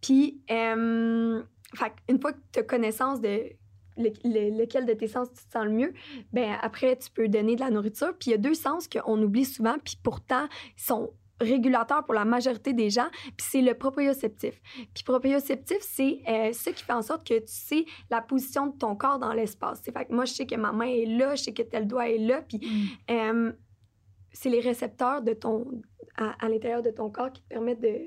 Puis, 0.00 0.40
euh, 0.50 1.42
fait 1.74 1.92
une 2.08 2.20
fois 2.20 2.32
que 2.32 2.38
tu 2.52 2.58
as 2.60 2.62
connaissance 2.62 3.20
de 3.20 3.40
le- 3.96 4.10
le- 4.24 4.58
lequel 4.60 4.86
de 4.86 4.92
tes 4.92 5.06
sens 5.08 5.28
tu 5.28 5.44
te 5.46 5.52
sens 5.52 5.64
le 5.64 5.70
mieux, 5.70 5.92
ben 6.32 6.56
après, 6.60 6.96
tu 6.96 7.10
peux 7.10 7.28
donner 7.28 7.54
de 7.54 7.60
la 7.60 7.70
nourriture. 7.70 8.12
Puis 8.18 8.30
il 8.30 8.32
y 8.32 8.34
a 8.34 8.38
deux 8.38 8.54
sens 8.54 8.88
qu'on 8.88 9.22
oublie 9.22 9.44
souvent, 9.44 9.76
puis 9.84 9.96
pourtant, 10.02 10.46
ils 10.76 10.82
sont 10.82 11.10
régulateurs 11.40 12.04
pour 12.04 12.14
la 12.14 12.24
majorité 12.24 12.72
des 12.72 12.90
gens, 12.90 13.08
puis 13.36 13.46
c'est 13.50 13.60
le 13.60 13.74
proprioceptif. 13.74 14.60
Puis 14.94 15.04
proprioceptif, 15.04 15.78
c'est 15.80 16.20
euh, 16.28 16.52
ce 16.52 16.70
qui 16.70 16.82
fait 16.84 16.92
en 16.92 17.02
sorte 17.02 17.26
que 17.26 17.34
tu 17.38 17.44
sais 17.46 17.84
la 18.10 18.20
position 18.20 18.68
de 18.68 18.76
ton 18.76 18.94
corps 18.96 19.18
dans 19.18 19.32
l'espace. 19.32 19.80
C'est 19.84 19.92
Fait 19.96 20.04
que 20.06 20.12
moi, 20.14 20.24
je 20.26 20.32
sais 20.32 20.46
que 20.46 20.54
ma 20.54 20.72
main 20.72 20.86
est 20.86 21.06
là, 21.06 21.34
je 21.34 21.42
sais 21.44 21.52
que 21.52 21.62
tel 21.62 21.86
doigt 21.86 22.08
est 22.08 22.18
là, 22.18 22.42
puis 22.42 22.58
Mm. 22.58 23.10
euh, 23.10 23.52
c'est 24.34 24.50
les 24.50 24.60
récepteurs 24.60 25.22
de 25.22 25.32
ton, 25.32 25.66
à, 26.16 26.34
à 26.44 26.48
l'intérieur 26.50 26.82
de 26.82 26.90
ton 26.90 27.08
corps 27.08 27.32
qui 27.32 27.40
te 27.42 27.48
permettent 27.48 27.80
de, 27.80 28.00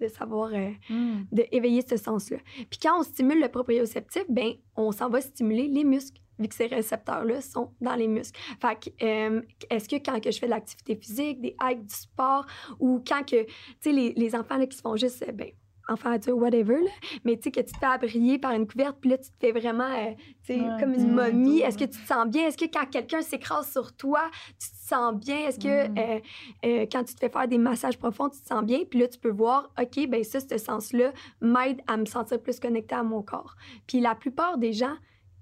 de 0.00 0.08
savoir, 0.08 0.50
euh, 0.54 0.70
Mm. 0.88 1.22
d'éveiller 1.32 1.82
ce 1.88 1.96
sens-là. 1.96 2.38
Puis 2.70 2.78
quand 2.80 3.00
on 3.00 3.02
stimule 3.02 3.40
le 3.40 3.48
proprioceptif, 3.48 4.24
ben 4.28 4.52
on 4.76 4.92
s'en 4.92 5.08
va 5.08 5.20
stimuler 5.20 5.66
les 5.68 5.84
muscles 5.84 6.20
vu 6.38 6.48
que 6.48 6.54
ces 6.54 6.66
récepteurs-là 6.66 7.40
sont 7.40 7.72
dans 7.80 7.94
les 7.94 8.08
muscles. 8.08 8.40
Fait 8.60 8.76
que, 8.80 9.04
euh, 9.04 9.42
est-ce 9.70 9.88
que 9.88 9.96
quand 9.96 10.18
que 10.20 10.30
je 10.30 10.38
fais 10.38 10.46
de 10.46 10.50
l'activité 10.50 10.96
physique, 10.96 11.40
des 11.40 11.54
hikes, 11.62 11.84
du 11.86 11.94
sport, 11.94 12.46
ou 12.80 13.00
quand 13.06 13.22
que, 13.24 13.44
tu 13.44 13.52
sais, 13.80 13.92
les, 13.92 14.12
les 14.14 14.34
enfants 14.34 14.56
là, 14.56 14.66
qui 14.66 14.76
se 14.76 14.82
font 14.82 14.96
juste, 14.96 15.22
euh, 15.28 15.32
ben, 15.32 15.50
enfants 15.88 16.10
adultes, 16.12 16.36
whatever, 16.38 16.80
là, 16.82 16.90
mais 17.24 17.36
tu 17.36 17.44
sais, 17.44 17.50
que 17.50 17.60
tu 17.60 17.72
te 17.72 17.78
fais 17.78 17.86
abrier 17.86 18.38
par 18.38 18.52
une 18.52 18.66
couverte, 18.66 18.98
puis 19.00 19.10
là, 19.10 19.18
tu 19.18 19.30
te 19.30 19.36
fais 19.40 19.52
vraiment, 19.52 19.90
euh, 19.90 20.12
tu 20.44 20.54
sais, 20.54 20.60
Ouais, 20.60 20.68
comme 20.80 20.94
une 20.94 21.10
mm, 21.10 21.14
momie. 21.14 21.60
Est-ce 21.60 21.76
que 21.78 21.84
tu 21.84 21.98
te 22.00 22.06
sens 22.06 22.26
bien? 22.28 22.46
Est-ce 22.48 22.56
que 22.58 22.64
quand 22.72 22.86
quelqu'un 22.90 23.22
s'écrase 23.22 23.70
sur 23.70 23.94
toi, 23.96 24.20
tu 24.58 24.68
te 24.70 24.76
sens 24.88 25.14
bien? 25.14 25.48
Est-ce 25.48 25.58
que 25.58 25.88
Mm. 25.88 25.94
euh, 25.98 26.20
euh, 26.64 26.86
quand 26.90 27.04
tu 27.04 27.14
te 27.14 27.20
fais 27.20 27.28
faire 27.30 27.48
des 27.48 27.58
massages 27.58 27.98
profonds, 27.98 28.28
tu 28.28 28.40
te 28.40 28.46
sens 28.46 28.62
bien? 28.64 28.80
Puis 28.88 28.98
là, 29.00 29.08
tu 29.08 29.18
peux 29.18 29.30
voir, 29.30 29.72
OK, 29.80 30.06
ben 30.08 30.22
ça, 30.24 30.38
ce 30.40 30.58
sens-là 30.58 31.12
m'aide 31.40 31.80
à 31.86 31.96
me 31.96 32.04
sentir 32.04 32.40
plus 32.40 32.60
connecté 32.60 32.94
à 32.94 33.02
mon 33.02 33.22
corps. 33.22 33.56
Puis 33.86 34.00
la 34.00 34.14
plupart 34.14 34.58
des 34.58 34.72
gens, 34.72 34.94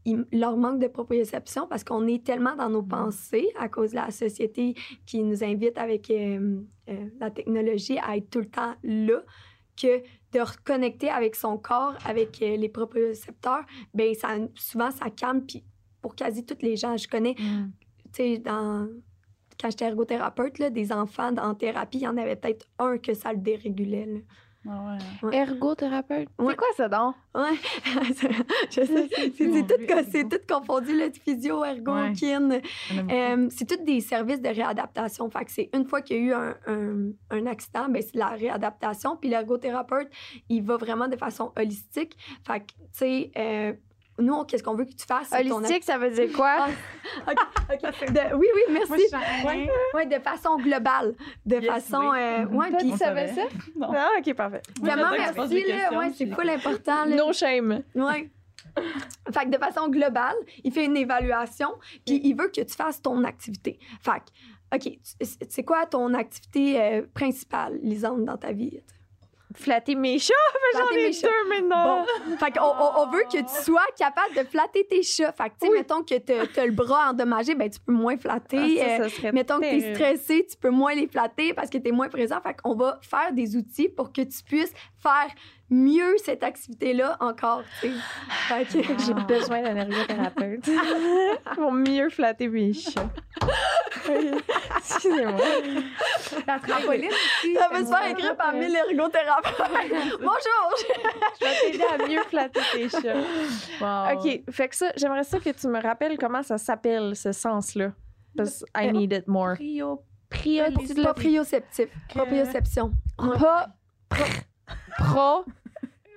ils- 0.06 0.24
leur 0.32 0.56
manque 0.56 0.78
de 0.80 0.86
proprioception 0.88 1.66
parce 1.68 1.84
qu'on 1.84 2.06
est 2.06 2.24
tellement 2.24 2.56
dans 2.56 2.70
nos 2.70 2.82
pensées 2.82 3.48
à 3.58 3.68
cause 3.68 3.90
de 3.90 3.96
la 3.96 4.10
société 4.10 4.74
qui 5.04 5.22
nous 5.22 5.44
invite 5.44 5.76
avec 5.76 6.10
euh, 6.10 6.60
euh, 6.88 7.06
la 7.18 7.30
technologie 7.30 7.98
à 7.98 8.16
être 8.16 8.30
tout 8.30 8.38
le 8.38 8.48
temps 8.48 8.74
là 8.82 9.22
que 9.80 10.02
de 10.32 10.40
reconnecter 10.40 11.10
avec 11.10 11.34
son 11.34 11.58
corps, 11.58 11.94
avec 12.04 12.40
euh, 12.42 12.56
les 12.56 12.68
propriocepteurs, 12.68 13.64
ben 13.94 14.14
ça, 14.14 14.36
souvent 14.54 14.90
ça 14.90 15.10
calme. 15.10 15.44
Puis 15.46 15.64
pour 16.00 16.14
quasi 16.14 16.44
tous 16.46 16.58
les 16.62 16.76
gens, 16.76 16.96
je 16.96 17.08
connais, 17.08 17.34
Mm. 17.38 17.70
tu 18.04 18.10
sais, 18.12 18.38
dans 18.38 18.88
quand 19.60 19.70
j'étais 19.70 19.84
ergothérapeute, 19.84 20.58
là, 20.58 20.70
des 20.70 20.90
enfants 20.90 21.36
en 21.36 21.54
thérapie, 21.54 21.98
il 21.98 22.04
y 22.04 22.08
en 22.08 22.16
avait 22.16 22.36
peut-être 22.36 22.66
un 22.78 22.96
que 22.96 23.12
ça 23.12 23.32
le 23.32 23.38
dérégulait. 23.40 24.06
là. 24.06 24.20
Ah 24.68 24.94
ouais. 25.22 25.36
Ergothérapeute. 25.36 26.28
Ouais. 26.38 26.50
C'est 26.50 26.56
quoi 26.56 26.68
ça 26.76 26.88
donc? 26.88 27.14
Ouais, 27.34 27.56
je 28.70 28.82
sais, 28.84 29.08
c'est 29.34 29.66
tout, 29.66 30.10
c'est 30.10 30.28
tout 30.28 30.40
confondu, 30.46 30.98
le 30.98 31.10
physio, 31.10 31.64
ergo, 31.64 31.92
Ouais. 31.94 32.12
kin. 32.12 32.50
Euh, 33.10 33.48
c'est 33.50 33.66
tous 33.66 33.82
des 33.84 34.00
services 34.00 34.40
de 34.42 34.48
réadaptation. 34.48 35.30
Fait 35.30 35.44
que 35.46 35.50
c'est 35.52 35.70
une 35.74 35.86
fois 35.86 36.02
qu'il 36.02 36.16
y 36.16 36.20
a 36.20 36.22
eu 36.22 36.32
un, 36.34 36.54
un- 36.66 37.10
un 37.30 37.46
accident, 37.46 37.88
ben 37.88 38.02
c'est 38.02 38.16
la 38.16 38.28
réadaptation. 38.28 39.16
Puis 39.16 39.30
l'ergothérapeute, 39.30 40.08
il 40.48 40.62
va 40.62 40.76
vraiment 40.76 41.08
de 41.08 41.16
façon 41.16 41.52
holistique. 41.56 42.16
Fait 42.46 42.60
que, 42.60 42.66
tu 42.66 42.74
sais, 42.92 43.30
euh, 43.38 43.72
nous, 44.20 44.44
qu'est-ce 44.44 44.62
qu'on 44.62 44.74
veut 44.74 44.84
que 44.84 44.94
tu 44.94 45.04
fasses? 45.06 45.32
Holistique, 45.32 45.84
ça 45.84 45.98
veut 45.98 46.10
dire 46.10 46.30
quoi? 46.34 46.66
OK, 47.26 47.36
OK. 47.72 48.12
De- 48.12 48.34
oui, 48.36 48.46
oui, 48.54 48.62
merci. 48.70 49.06
Moi. 49.42 49.52
Ouais, 49.52 49.70
ouais, 49.94 50.06
de 50.06 50.18
façon 50.22 50.56
globale. 50.58 51.14
De 51.46 51.56
Yes, 51.56 51.66
façon. 51.66 52.10
oui. 52.10 52.18
euh, 52.18 52.46
Mhm. 52.46 52.56
ouais, 52.56 52.68
Toi, 52.70 52.78
puis 52.78 52.90
tu 52.92 52.96
savais 52.98 53.28
ça? 53.34 53.42
Non. 53.76 53.88
Ah, 53.94 54.08
ok, 54.18 54.34
parfait. 54.34 54.62
Vraiment, 54.80 55.10
merci, 55.10 55.64
là. 55.68 55.98
Ouais, 55.98 56.10
c'est 56.14 56.26
full 56.26 56.48
important, 56.50 57.04
là. 57.06 57.16
No 57.16 57.32
shame. 57.32 57.82
Ouais. 57.94 58.30
Fait 59.32 59.44
que 59.46 59.50
de 59.50 59.58
façon 59.58 59.88
globale, 59.88 60.36
il 60.62 60.72
fait 60.72 60.84
une 60.84 60.96
évaluation, 60.96 61.70
puis 62.06 62.20
il 62.22 62.34
veut 62.34 62.48
que 62.54 62.60
tu 62.60 62.74
fasses 62.74 63.02
ton 63.02 63.24
activité. 63.24 63.78
Fait 64.02 64.20
que, 64.20 64.76
OK, 64.76 64.98
c'est 65.48 65.64
quoi 65.64 65.86
ton 65.86 66.14
activité 66.14 66.80
euh, 66.80 67.02
principale, 67.12 67.78
Lisande, 67.82 68.24
dans 68.24 68.36
ta 68.36 68.52
vie? 68.52 68.80
Flatter 69.54 69.94
mes 69.96 70.18
chats, 70.18 70.32
j'en 70.74 70.80
Flatter 70.86 71.00
ai 71.00 71.06
mes 71.08 71.12
chats. 71.12 71.26
deux 71.28 71.48
maintenant. 71.48 72.04
Bon, 72.04 72.36
fait 72.36 72.50
qu'on 72.52 72.64
on, 72.64 73.02
on 73.02 73.10
veut 73.10 73.24
que 73.24 73.38
tu 73.38 73.62
sois 73.64 73.84
capable 73.98 74.34
de 74.36 74.44
flatter 74.44 74.86
tes 74.86 75.02
chats. 75.02 75.32
Fait 75.32 75.44
que, 75.50 75.54
tu 75.60 75.66
sais, 75.66 75.68
Oui. 75.72 75.78
mettons 75.78 76.02
que 76.02 76.16
t'as 76.18 76.46
t'as 76.46 76.66
le 76.66 76.72
bras 76.72 77.10
endommagé, 77.10 77.54
ben 77.56 77.68
tu 77.68 77.80
peux 77.80 77.92
moins 77.92 78.16
flatter. 78.16 78.80
Ah, 78.80 78.84
ça, 78.84 79.02
Euh, 79.04 79.08
ça 79.08 79.16
serait 79.16 79.32
Mettons 79.32 79.56
que 79.56 79.62
t'es 79.62 79.78
terrible. 79.78 79.96
stressé, 79.96 80.46
tu 80.48 80.56
peux 80.56 80.70
moins 80.70 80.94
les 80.94 81.08
flatter 81.08 81.52
parce 81.54 81.68
que 81.68 81.78
t'es 81.78 81.90
moins 81.90 82.08
présent. 82.08 82.40
Fait 82.40 82.54
qu'on 82.62 82.74
va 82.76 82.98
faire 83.02 83.32
des 83.32 83.56
outils 83.56 83.88
pour 83.88 84.12
que 84.12 84.22
tu 84.22 84.42
puisses 84.44 84.72
faire 85.02 85.28
mieux 85.70 86.16
cette 86.24 86.42
activité-là 86.42 87.16
encore, 87.20 87.62
tu 87.80 87.88
sais. 87.88 87.94
Fait 88.48 88.64
que- 88.64 88.98
J'ai 89.04 89.14
besoin 89.14 89.62
d'un 89.62 89.76
ergothérapeute 89.76 90.68
pour 91.54 91.72
mieux 91.72 92.08
flatter 92.10 92.48
mes 92.48 92.72
chats. 92.72 93.08
Excusez-moi. 94.76 95.40
La 96.46 96.58
trampoline 96.58 97.10
aussi. 97.10 97.54
Ça 97.54 97.68
peut 97.70 97.84
se 97.84 97.88
faire 97.90 98.06
écrire 98.10 98.36
par 98.36 98.52
mille 98.52 98.74
ergothérapeutes. 98.74 100.18
Bonjour! 100.18 100.74
Je 101.40 101.44
vais 101.44 101.70
t'aider 101.72 101.84
à 101.84 102.08
mieux 102.08 102.22
flatter 102.28 102.60
tes 102.72 102.88
chats. 102.88 103.20
Wow. 103.80 104.18
OK, 104.18 104.42
fait 104.50 104.68
que 104.68 104.76
ça, 104.76 104.90
j'aimerais 104.96 105.24
ça 105.24 105.38
que 105.38 105.50
tu 105.50 105.68
me 105.68 105.80
rappelles 105.80 106.18
comment 106.18 106.42
ça 106.42 106.58
s'appelle, 106.58 107.14
ce 107.16 107.32
sens-là. 107.32 107.92
Parce 108.36 108.60
que 108.74 108.80
I 108.82 108.88
Euh, 108.88 108.92
need 108.92 109.12
it 109.12 109.26
more. 109.26 109.54
Prio. 109.54 110.02
Prio, 110.28 110.64
tu 110.86 110.94
l'as- 110.94 111.04
Proprioceptif. 111.12 111.88
Proprioception. 112.08 112.92
Pas 113.16 113.66
pr- 114.10 114.42
pro, 114.98 115.44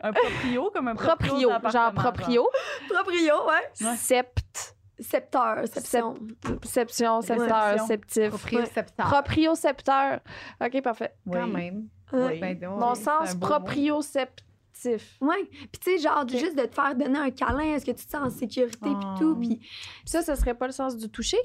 Un 0.03 0.11
proprio 0.13 0.69
comme 0.71 0.87
un 0.89 0.95
proprio. 0.95 1.49
proprio, 1.49 1.69
genre 1.71 1.93
proprio, 1.93 2.47
Proprio, 2.89 3.33
ouais. 3.47 3.87
Ouais. 3.87 3.95
sept, 3.97 4.75
Septeur, 4.99 5.67
seption. 5.67 6.15
seption, 6.63 7.21
septeur, 7.21 7.79
septif. 7.87 8.29
Propriocepteur. 8.29 9.05
Propriocepteur. 9.07 10.19
OK, 10.63 10.81
parfait. 10.83 11.13
Oui. 11.25 11.37
Quand 11.39 11.47
même. 11.47 11.87
Ouais. 12.11 12.39
Ben, 12.39 12.59
donc, 12.59 12.79
Mon 12.79 12.91
oui, 12.91 12.97
sens 12.97 13.33
un 13.33 13.39
proprioceptif. 13.39 15.17
Ouais. 15.19 15.45
Puis 15.49 15.79
tu 15.81 15.91
sais, 15.91 15.97
genre, 15.97 16.27
juste 16.27 16.55
de 16.57 16.65
te 16.65 16.75
faire 16.75 16.93
donner 16.95 17.17
un 17.17 17.31
câlin, 17.31 17.73
est-ce 17.73 17.85
que 17.85 17.91
tu 17.91 18.05
te 18.05 18.11
sens 18.11 18.21
en 18.27 18.29
sécurité, 18.29 18.77
puis 18.81 18.93
Oh. 19.15 19.17
tout. 19.19 19.35
Puis 19.39 19.59
Ça, 20.05 20.21
ce 20.21 20.35
serait 20.35 20.53
pas 20.53 20.67
le 20.67 20.73
sens 20.73 20.95
du 20.95 21.09
toucher? 21.09 21.39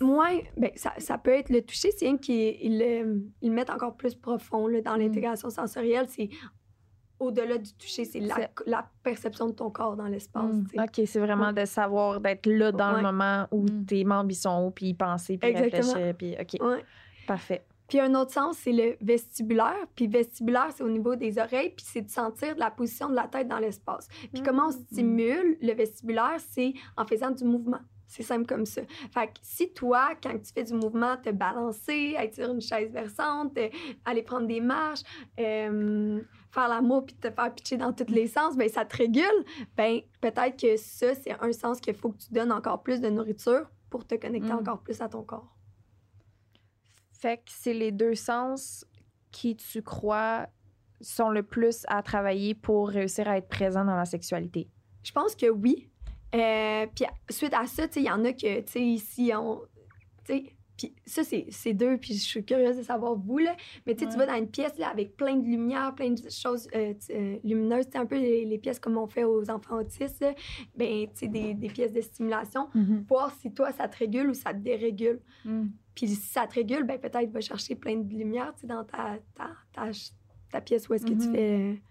moi, 0.00 0.28
ben, 0.56 0.70
ça, 0.76 0.92
ça 0.98 1.18
peut 1.18 1.32
être 1.32 1.50
le 1.50 1.60
toucher, 1.60 1.90
c'est 1.90 2.06
rien 2.06 2.16
qu'ils 2.18 2.56
ils, 2.62 2.78
le- 2.78 3.24
ils 3.42 3.48
le 3.48 3.54
mettent 3.54 3.70
encore 3.70 3.96
plus 3.96 4.14
profond 4.14 4.68
là, 4.68 4.80
dans 4.80 4.94
Mm. 4.96 5.00
l'intégration 5.00 5.50
sensorielle. 5.50 6.06
C'est 6.08 6.28
au-delà 7.20 7.58
du 7.58 7.72
toucher, 7.74 8.04
c'est 8.04 8.20
la, 8.66 8.88
perception 9.02 9.46
de 9.46 9.52
ton 9.52 9.70
corps 9.70 9.96
dans 9.96 10.06
l'espace. 10.06 10.44
Mm. 10.52 10.66
sais. 10.68 10.80
OK, 10.80 11.06
c'est 11.06 11.18
vraiment 11.20 11.52
de 11.52 11.64
savoir 11.64 12.20
d'être 12.20 12.46
là 12.46 12.72
dans 12.72 12.92
le 12.92 13.02
moment 13.02 13.46
où 13.50 13.62
Mm. 13.62 13.84
tes 13.86 14.04
membres 14.04 14.30
ils 14.30 14.34
sont 14.36 14.66
hauts, 14.66 14.70
puis 14.70 14.88
y 14.90 14.94
penser, 14.94 15.36
puis 15.38 15.50
Exactement. 15.50 15.92
réfléchir, 15.94 16.14
puis 16.16 16.36
OK, 16.40 16.64
Ouais. 16.66 16.84
parfait. 17.26 17.64
Puis 17.88 18.00
un 18.00 18.14
autre 18.14 18.32
sens, 18.32 18.58
c'est 18.58 18.72
le 18.72 18.96
vestibulaire. 19.00 19.86
Puis 19.94 20.06
vestibulaire, 20.08 20.68
c'est 20.76 20.82
au 20.84 20.90
niveau 20.90 21.16
des 21.16 21.38
oreilles, 21.38 21.70
puis 21.74 21.86
c'est 21.88 22.02
de 22.02 22.10
sentir 22.10 22.54
la 22.58 22.70
position 22.70 23.08
de 23.08 23.14
la 23.14 23.26
tête 23.26 23.48
dans 23.48 23.58
l'espace. 23.58 24.08
Puis 24.32 24.42
comment 24.42 24.66
on 24.68 24.72
stimule 24.72 25.56
le 25.62 25.72
vestibulaire, 25.72 26.36
c'est 26.50 26.74
en 26.98 27.06
faisant 27.06 27.30
du 27.30 27.44
mouvement. 27.44 27.80
C'est 28.08 28.22
simple 28.22 28.46
comme 28.46 28.64
ça. 28.64 28.80
Fait 29.12 29.26
que 29.26 29.34
si 29.42 29.70
toi, 29.74 30.10
quand 30.22 30.32
tu 30.32 30.50
fais 30.52 30.64
du 30.64 30.72
mouvement, 30.72 31.18
te 31.18 31.28
balancer, 31.28 32.14
être 32.18 32.34
sur 32.34 32.50
une 32.50 32.60
chaise 32.62 32.90
versante, 32.90 33.56
euh, 33.58 33.68
aller 34.06 34.22
prendre 34.22 34.46
des 34.46 34.62
marches, 34.62 35.02
euh, 35.38 36.20
faire 36.50 36.68
l'amour 36.68 37.04
puis 37.04 37.14
te 37.16 37.30
faire 37.30 37.54
pitcher 37.54 37.76
dans 37.76 37.92
tous 37.92 38.10
les 38.10 38.26
sens, 38.26 38.56
ben 38.56 38.66
ça 38.68 38.86
te 38.86 38.96
régule. 38.96 39.44
Ben 39.76 40.00
peut-être 40.22 40.58
que 40.58 40.76
ça, 40.78 41.14
c'est 41.14 41.36
un 41.38 41.52
sens 41.52 41.80
qu'il 41.80 41.94
faut 41.94 42.10
que 42.10 42.16
tu 42.18 42.32
donnes 42.32 42.50
encore 42.50 42.82
plus 42.82 43.00
de 43.00 43.10
nourriture 43.10 43.68
pour 43.90 44.06
te 44.06 44.14
connecter 44.14 44.52
Mm. 44.52 44.58
encore 44.58 44.80
plus 44.80 45.00
à 45.02 45.08
ton 45.08 45.22
corps. 45.22 45.54
Fait 47.12 47.36
que 47.36 47.50
c'est 47.50 47.74
les 47.74 47.92
deux 47.92 48.14
sens 48.14 48.86
qui, 49.32 49.54
tu 49.56 49.82
crois, 49.82 50.46
sont 51.00 51.28
le 51.28 51.42
plus 51.42 51.84
à 51.88 52.02
travailler 52.02 52.54
pour 52.54 52.88
réussir 52.88 53.28
à 53.28 53.36
être 53.36 53.48
présent 53.48 53.84
dans 53.84 53.96
la 53.96 54.04
sexualité. 54.06 54.70
Je 55.02 55.12
pense 55.12 55.34
que 55.36 55.48
oui. 55.50 55.90
Euh, 56.34 56.86
puis 56.94 57.04
suite 57.30 57.54
à 57.54 57.66
ça, 57.66 57.84
il 57.96 58.02
y 58.02 58.10
en 58.10 58.24
a 58.24 58.32
que, 58.32 58.60
tu 58.60 58.72
sais, 58.72 58.80
ici, 58.82 59.32
on. 59.34 59.60
Puis 60.26 60.94
ça, 61.06 61.24
c'est 61.24 61.46
c'est 61.50 61.72
deux, 61.72 61.96
puis 61.96 62.14
je 62.14 62.20
suis 62.20 62.44
curieuse 62.44 62.76
de 62.76 62.82
savoir 62.82 63.16
vous, 63.16 63.38
là. 63.38 63.56
Mais 63.86 63.94
tu 63.96 64.04
sais, 64.04 64.10
tu 64.12 64.16
vas 64.16 64.26
dans 64.26 64.36
une 64.36 64.48
pièce, 64.48 64.76
là, 64.78 64.88
avec 64.90 65.16
plein 65.16 65.34
de 65.36 65.44
lumière, 65.44 65.92
plein 65.94 66.10
de 66.10 66.28
choses 66.30 66.68
euh, 66.74 66.94
euh, 67.10 67.36
lumineuses, 67.42 67.86
un 67.94 68.06
peu 68.06 68.16
les, 68.16 68.44
les 68.44 68.58
pièces 68.58 68.78
comme 68.78 68.96
on 68.96 69.08
fait 69.08 69.24
aux 69.24 69.50
enfants 69.50 69.78
autistes, 69.78 70.20
là. 70.20 70.34
Ben, 70.76 71.06
tu 71.08 71.10
sais, 71.14 71.28
des, 71.28 71.54
des 71.54 71.68
pièces 71.68 71.92
de 71.92 72.00
stimulation. 72.00 72.68
Mhm. 72.74 73.04
Voir 73.08 73.32
si 73.40 73.52
toi, 73.52 73.72
ça 73.72 73.88
te 73.88 73.96
régule 73.96 74.28
ou 74.30 74.34
ça 74.34 74.52
te 74.52 74.58
dérégule. 74.58 75.20
Mm. 75.44 75.66
Puis 75.96 76.06
si 76.08 76.14
ça 76.28 76.46
te 76.46 76.54
régule, 76.54 76.84
ben 76.84 76.96
peut-être 77.00 77.30
va 77.32 77.40
chercher 77.40 77.74
plein 77.74 77.96
de 77.96 78.08
lumière, 78.14 78.52
tu 78.54 78.60
sais, 78.60 78.66
dans 78.68 78.84
ta, 78.84 79.16
ta, 79.34 79.50
ta, 79.72 79.90
ta 80.52 80.60
pièce 80.60 80.88
où 80.88 80.94
est-ce 80.94 81.04
que 81.06 81.10
tu 81.14 81.26
Mhm. 81.28 81.34
fais... 81.34 81.82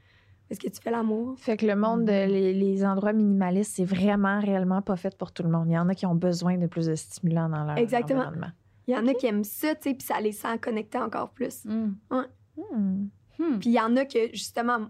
Est-ce 0.50 0.60
que 0.60 0.70
tu 0.70 0.82
fais 0.82 0.92
l'amour? 0.92 1.36
Fait 1.38 1.58
que 1.58 1.66
le 1.66 1.76
monde, 1.76 2.06
de- 2.06 2.12
les, 2.12 2.54
les 2.54 2.86
endroits 2.86 3.14
minimalistes, 3.14 3.74
c'est 3.76 3.84
vraiment 3.86 4.40
réellement 4.40 4.82
pas 4.82 4.96
fait 4.96 5.16
pour 5.18 5.32
tout 5.32 5.44
le 5.44 5.50
monde. 5.50 5.68
Il 5.70 5.74
y 5.74 5.78
en 5.78 5.90
a 5.90 5.96
qui 5.96 6.06
ont 6.06 6.16
besoin 6.16 6.58
de 6.58 6.68
plus 6.68 6.86
de 6.88 6.96
stimulants 6.96 7.50
dans 7.50 7.64
leur 7.66 7.78
Exactement. 7.78 8.22
environnement. 8.22 8.52
Il 8.88 8.94
y 8.94 8.98
en 8.98 9.06
a 9.08 9.14
qui 9.14 9.26
aiment 9.26 9.44
ça, 9.44 9.76
tu 9.76 9.90
sais, 9.90 9.94
puis 9.96 10.08
ça 10.08 10.22
les 10.22 10.32
sent 10.32 10.58
connecter 10.60 10.98
encore 10.98 11.32
plus. 11.32 11.66
Mm. 11.66 11.96
Hmm. 12.10 13.08
Hmm. 13.38 13.60
Puis 13.60 13.70
il 13.70 13.74
y 13.74 13.80
en 13.82 13.96
a 13.98 14.06
que, 14.06 14.30
justement, 14.34 14.80
tu 14.80 14.90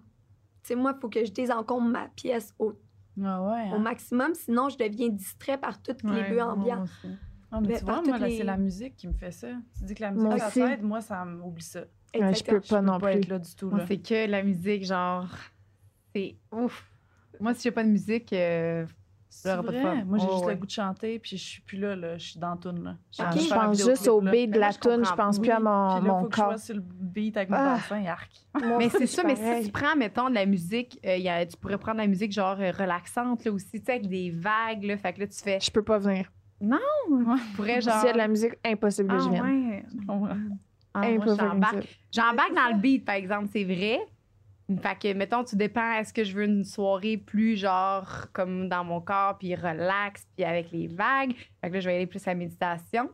sais, 0.64 0.76
moi, 0.76 0.94
il 0.96 1.02
faut 1.02 1.10
que 1.10 1.26
je 1.26 1.32
désencombre 1.32 1.90
ma 1.90 2.08
pièce 2.10 2.54
au, 2.60 2.74
Ah 3.24 3.42
ouais. 3.44 3.72
au 3.72 3.76
hein? 3.76 3.80
maximum, 3.80 4.36
sinon 4.36 4.70
je 4.70 4.78
deviens 4.78 5.10
distrait 5.10 5.58
par 5.58 5.82
tous 5.82 5.96
les 6.04 6.10
Ouais, 6.12 6.34
moi 6.36 6.46
ambiants. 6.54 6.86
Ah, 7.52 7.60
mais 7.62 7.80
tu 7.80 7.86
vois, 7.86 7.96
toutes 8.00 8.08
moi, 8.10 8.18
les- 8.20 8.38
c'est 8.38 8.44
la 8.44 8.58
musique 8.58 8.96
qui 8.98 9.08
me 9.08 9.14
fait 9.14 9.32
ça. 9.32 9.48
Tu 9.78 9.86
dis 9.86 9.96
que 9.96 10.02
la 10.04 10.12
Moi 10.12 10.26
musique, 10.26 10.40
ça 10.42 10.48
aussi. 10.48 10.60
t'aide. 10.60 10.84
Moi, 10.84 11.02
ça 11.02 11.26
m'oublie 11.26 11.64
ça. 11.64 11.80
Ouais, 12.16 12.34
je 12.34 12.44
peux 12.44 12.62
pas 12.62 12.82
non 12.82 12.94
Je 12.96 13.00
peux 13.00 13.06
pas 13.06 13.12
plus. 13.12 13.20
être 13.20 13.28
là 13.30 13.40
du 13.40 13.56
tout. 13.56 13.72
C'est 13.88 13.98
que 13.98 14.30
la 14.30 14.44
musique, 14.44 14.86
genre, 14.86 15.28
c'est 16.16 16.36
ouf. 16.52 16.90
Moi, 17.40 17.54
si 17.54 17.64
j'ai 17.64 17.72
pas 17.72 17.84
de 17.84 17.90
musique, 17.90 18.34
euh, 18.34 18.86
j'aurais 19.46 19.64
pas 19.64 19.72
de 19.72 19.78
fun. 19.78 20.04
Moi, 20.06 20.18
j'ai 20.18 20.26
Oh, 20.28 20.32
juste 20.34 20.46
ouais. 20.46 20.54
le 20.54 20.60
goût 20.60 20.66
de 20.66 20.72
chanter, 20.72 21.20
puis 21.20 21.38
je 21.38 21.44
suis 21.44 21.62
plus 21.62 21.78
là, 21.78 21.96
là. 21.96 22.18
Je 22.18 22.30
suis 22.32 22.40
dans 22.40 22.52
la 22.52 22.58
toune, 22.58 22.84
là. 22.84 22.96
Je, 23.16 23.22
Ah, 23.24 23.30
Je 23.36 23.40
je 23.42 23.50
pense 23.54 23.86
juste 23.86 24.08
au 24.08 24.22
beat 24.22 24.50
de 24.52 24.60
la 24.60 24.74
toune, 24.74 25.06
je 25.06 25.14
pense 25.14 25.38
plus 25.38 25.52
à 25.52 25.60
mon, 25.60 25.96
Puis 26.00 26.08
là, 26.08 26.14
mon 26.14 26.22
faut 26.24 26.30
que 26.30 26.36
je 26.36 26.42
corps. 26.42 26.60
sur 26.60 26.76
le 26.76 26.82
beat 26.82 27.38
avec 27.38 27.50
mon 27.52 27.58
Ah. 27.58 27.78
arc. 28.08 28.32
Mais 28.80 28.90
c'est 28.90 29.06
ça, 29.06 29.24
mais 29.24 29.36
si 29.36 29.66
tu 29.68 29.72
prends, 29.72 29.96
mettons, 29.96 30.30
de 30.30 30.34
la 30.36 30.46
musique, 30.48 31.00
euh, 31.06 31.18
y 31.18 31.30
a- 31.30 31.46
tu 31.46 31.56
pourrais 31.58 31.78
prendre 31.78 31.98
de 31.98 32.02
la 32.02 32.08
musique 32.08 32.32
genre 32.32 32.58
euh, 32.60 32.72
relaxante 32.72 33.46
là, 33.46 33.52
aussi, 33.52 33.80
tu 33.80 33.86
sais, 33.86 33.92
avec 33.92 34.08
des 34.08 34.32
vagues, 34.32 34.84
là, 34.86 34.98
fait 34.98 35.14
que 35.14 35.20
là, 35.20 35.28
tu 35.28 35.38
fais. 35.40 35.60
Je 35.60 35.70
peux 35.70 35.84
pas 35.84 36.00
venir. 36.00 36.32
Tu 36.60 36.68
pourrais 37.56 37.80
genre. 37.82 37.94
S'il 38.00 38.08
y 38.08 38.10
a 38.10 38.14
de 38.14 38.18
la 38.18 38.28
musique, 38.28 38.54
impossible 38.66 39.10
que 39.10 39.14
Ah, 39.16 39.20
je 39.20 39.30
vienne. 39.30 39.44
ouais. 39.44 39.86
Ah, 40.94 41.04
j'embarque. 41.26 41.98
J'embarque 42.12 42.54
dans 42.56 42.76
le 42.76 42.80
beat, 42.82 43.06
par 43.06 43.16
exemple, 43.16 43.48
c'est 43.52 43.64
vrai. 43.64 44.00
Fait 44.82 44.98
que, 45.00 45.14
mettons, 45.14 45.44
tu 45.46 45.56
dépends, 45.56 45.94
est-ce 45.94 46.12
que 46.14 46.24
je 46.26 46.34
veux 46.36 46.44
une 46.44 46.64
soirée 46.66 47.16
plus 47.18 47.56
genre 47.56 48.28
comme 48.34 48.68
dans 48.68 48.84
mon 48.84 49.00
corps, 49.00 49.38
puis 49.38 49.56
relax, 49.56 50.28
puis 50.36 50.44
avec 50.44 50.72
les 50.72 50.88
vagues? 50.88 51.34
Fait 51.62 51.70
que 51.70 51.74
là, 51.76 51.80
je 51.80 51.88
vais 51.90 51.96
aller 51.96 52.08
plus 52.08 52.26
à 52.28 52.32
la 52.32 52.36
méditation. 52.36 53.10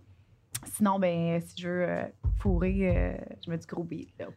Sinon, 0.65 0.97
ben, 0.97 1.39
si 1.41 1.61
je 1.61 1.67
veux 1.69 1.83
euh, 1.89 2.03
fourrer, 2.39 2.97
euh, 2.97 3.13
je 3.45 3.51
mets 3.51 3.57
du 3.57 3.67
gros 3.67 3.83
beat. 3.83 4.09
Là. 4.17 4.27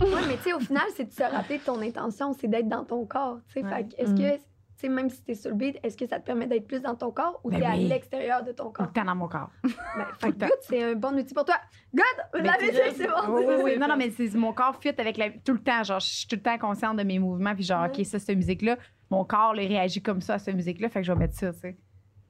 Oui, 0.00 0.08
mais 0.28 0.36
tu 0.36 0.42
sais, 0.44 0.52
au 0.52 0.60
final, 0.60 0.84
c'est 0.96 1.06
de 1.06 1.12
se 1.12 1.22
rappeler 1.22 1.58
de 1.58 1.64
ton 1.64 1.80
intention, 1.80 2.32
c'est 2.34 2.48
d'être 2.48 2.68
dans 2.68 2.84
ton 2.84 3.04
corps. 3.04 3.38
tu 3.48 3.54
sais. 3.54 3.64
Ouais. 3.64 3.70
Fait 3.70 3.84
que 3.88 4.00
est-ce 4.02 4.12
Mm. 4.12 4.16
que, 4.18 4.36
tu 4.36 4.42
sais, 4.82 4.88
même 4.88 5.08
si 5.10 5.22
t'es 5.22 5.34
sur 5.34 5.50
le 5.50 5.56
beat, 5.56 5.78
est-ce 5.82 5.96
que 5.96 6.06
ça 6.06 6.20
te 6.20 6.24
permet 6.26 6.46
d'être 6.46 6.66
plus 6.66 6.80
dans 6.80 6.94
ton 6.94 7.10
corps 7.10 7.40
ou 7.44 7.50
Ben 7.50 7.58
t'es 7.60 7.64
à 7.66 7.76
l'extérieur 7.76 8.44
de 8.44 8.52
ton 8.52 8.70
corps? 8.70 8.92
temps 8.92 9.04
dans 9.04 9.14
mon 9.14 9.28
corps. 9.28 9.50
Ben, 9.64 9.70
fait 10.18 10.32
good, 10.38 10.50
c'est 10.60 10.82
un 10.82 10.94
bon 10.94 11.18
outil 11.18 11.34
pour 11.34 11.44
toi. 11.44 11.56
Good! 11.94 12.04
Mais 12.34 12.42
La 12.42 12.52
tu- 12.58 12.66
musique, 12.66 12.82
c'est 12.96 13.06
bon. 13.08 13.14
Oui, 13.34 13.44
oui, 13.64 13.78
Non, 13.80 13.88
non, 13.88 13.96
mais 13.96 14.10
c'est 14.10 14.32
mon 14.34 14.52
corps 14.52 14.76
fit 14.80 14.88
avec 14.98 15.16
la. 15.16 15.30
Tout 15.30 15.52
le 15.54 15.62
temps, 15.62 15.82
genre, 15.82 16.00
je 16.00 16.06
suis 16.08 16.26
tout 16.28 16.36
le 16.36 16.42
temps 16.42 16.58
consciente 16.58 16.96
de 16.98 17.02
mes 17.02 17.18
mouvements, 17.18 17.54
puis 17.54 17.64
genre, 17.64 17.82
Ouais. 17.82 17.90
OK, 18.00 18.04
ça, 18.06 18.18
cette 18.18 18.36
musique-là, 18.36 18.76
mon 19.10 19.24
corps 19.24 19.54
là, 19.54 19.62
réagit 19.62 20.02
comme 20.02 20.20
ça 20.20 20.34
à 20.34 20.38
cette 20.38 20.54
musique-là, 20.54 20.88
fait 20.88 21.00
que 21.00 21.06
je 21.06 21.12
vais 21.12 21.18
mettre 21.18 21.34
ça, 21.34 21.52
tu 21.52 21.60
sais. 21.60 21.76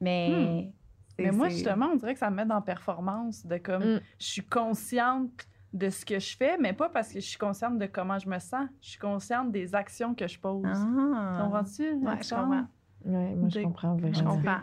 Mais. 0.01 0.71
c'est- 1.15 1.23
Mais 1.23 1.31
moi, 1.31 1.49
justement, 1.49 1.89
on 1.93 1.95
dirait 1.95 2.13
que 2.13 2.19
ça 2.19 2.29
me 2.29 2.35
met 2.37 2.45
dans 2.45 2.61
performance, 2.61 3.45
de 3.45 3.57
comme, 3.57 3.95
Mm. 3.95 4.01
je 4.19 4.25
suis 4.25 4.43
consciente 4.45 5.47
de 5.73 5.89
ce 5.89 6.05
que 6.05 6.19
je 6.19 6.37
fais, 6.37 6.57
mais 6.57 6.71
pas 6.73 6.87
parce 6.89 7.09
que 7.11 7.19
je 7.19 7.25
suis 7.25 7.37
consciente 7.37 7.79
de 7.79 7.87
comment 7.87 8.19
je 8.19 8.29
me 8.29 8.37
sens. 8.39 8.67
Je 8.81 8.89
suis 8.89 8.99
consciente 8.99 9.51
des 9.51 9.73
actions 9.73 10.13
que 10.13 10.27
je 10.27 10.39
pose. 10.39 10.63
Ah. 10.65 11.39
Comprends-tu? 11.41 11.93
Ouais, 11.93 12.17
je 12.21 12.29
comprends. 12.29 12.67
Ouais, 13.05 13.35
moi, 13.35 13.49
je 13.49 13.59
comprends 13.61 13.97
Je 13.97 14.07
vraiment. 14.07 14.35
comprends. 14.35 14.59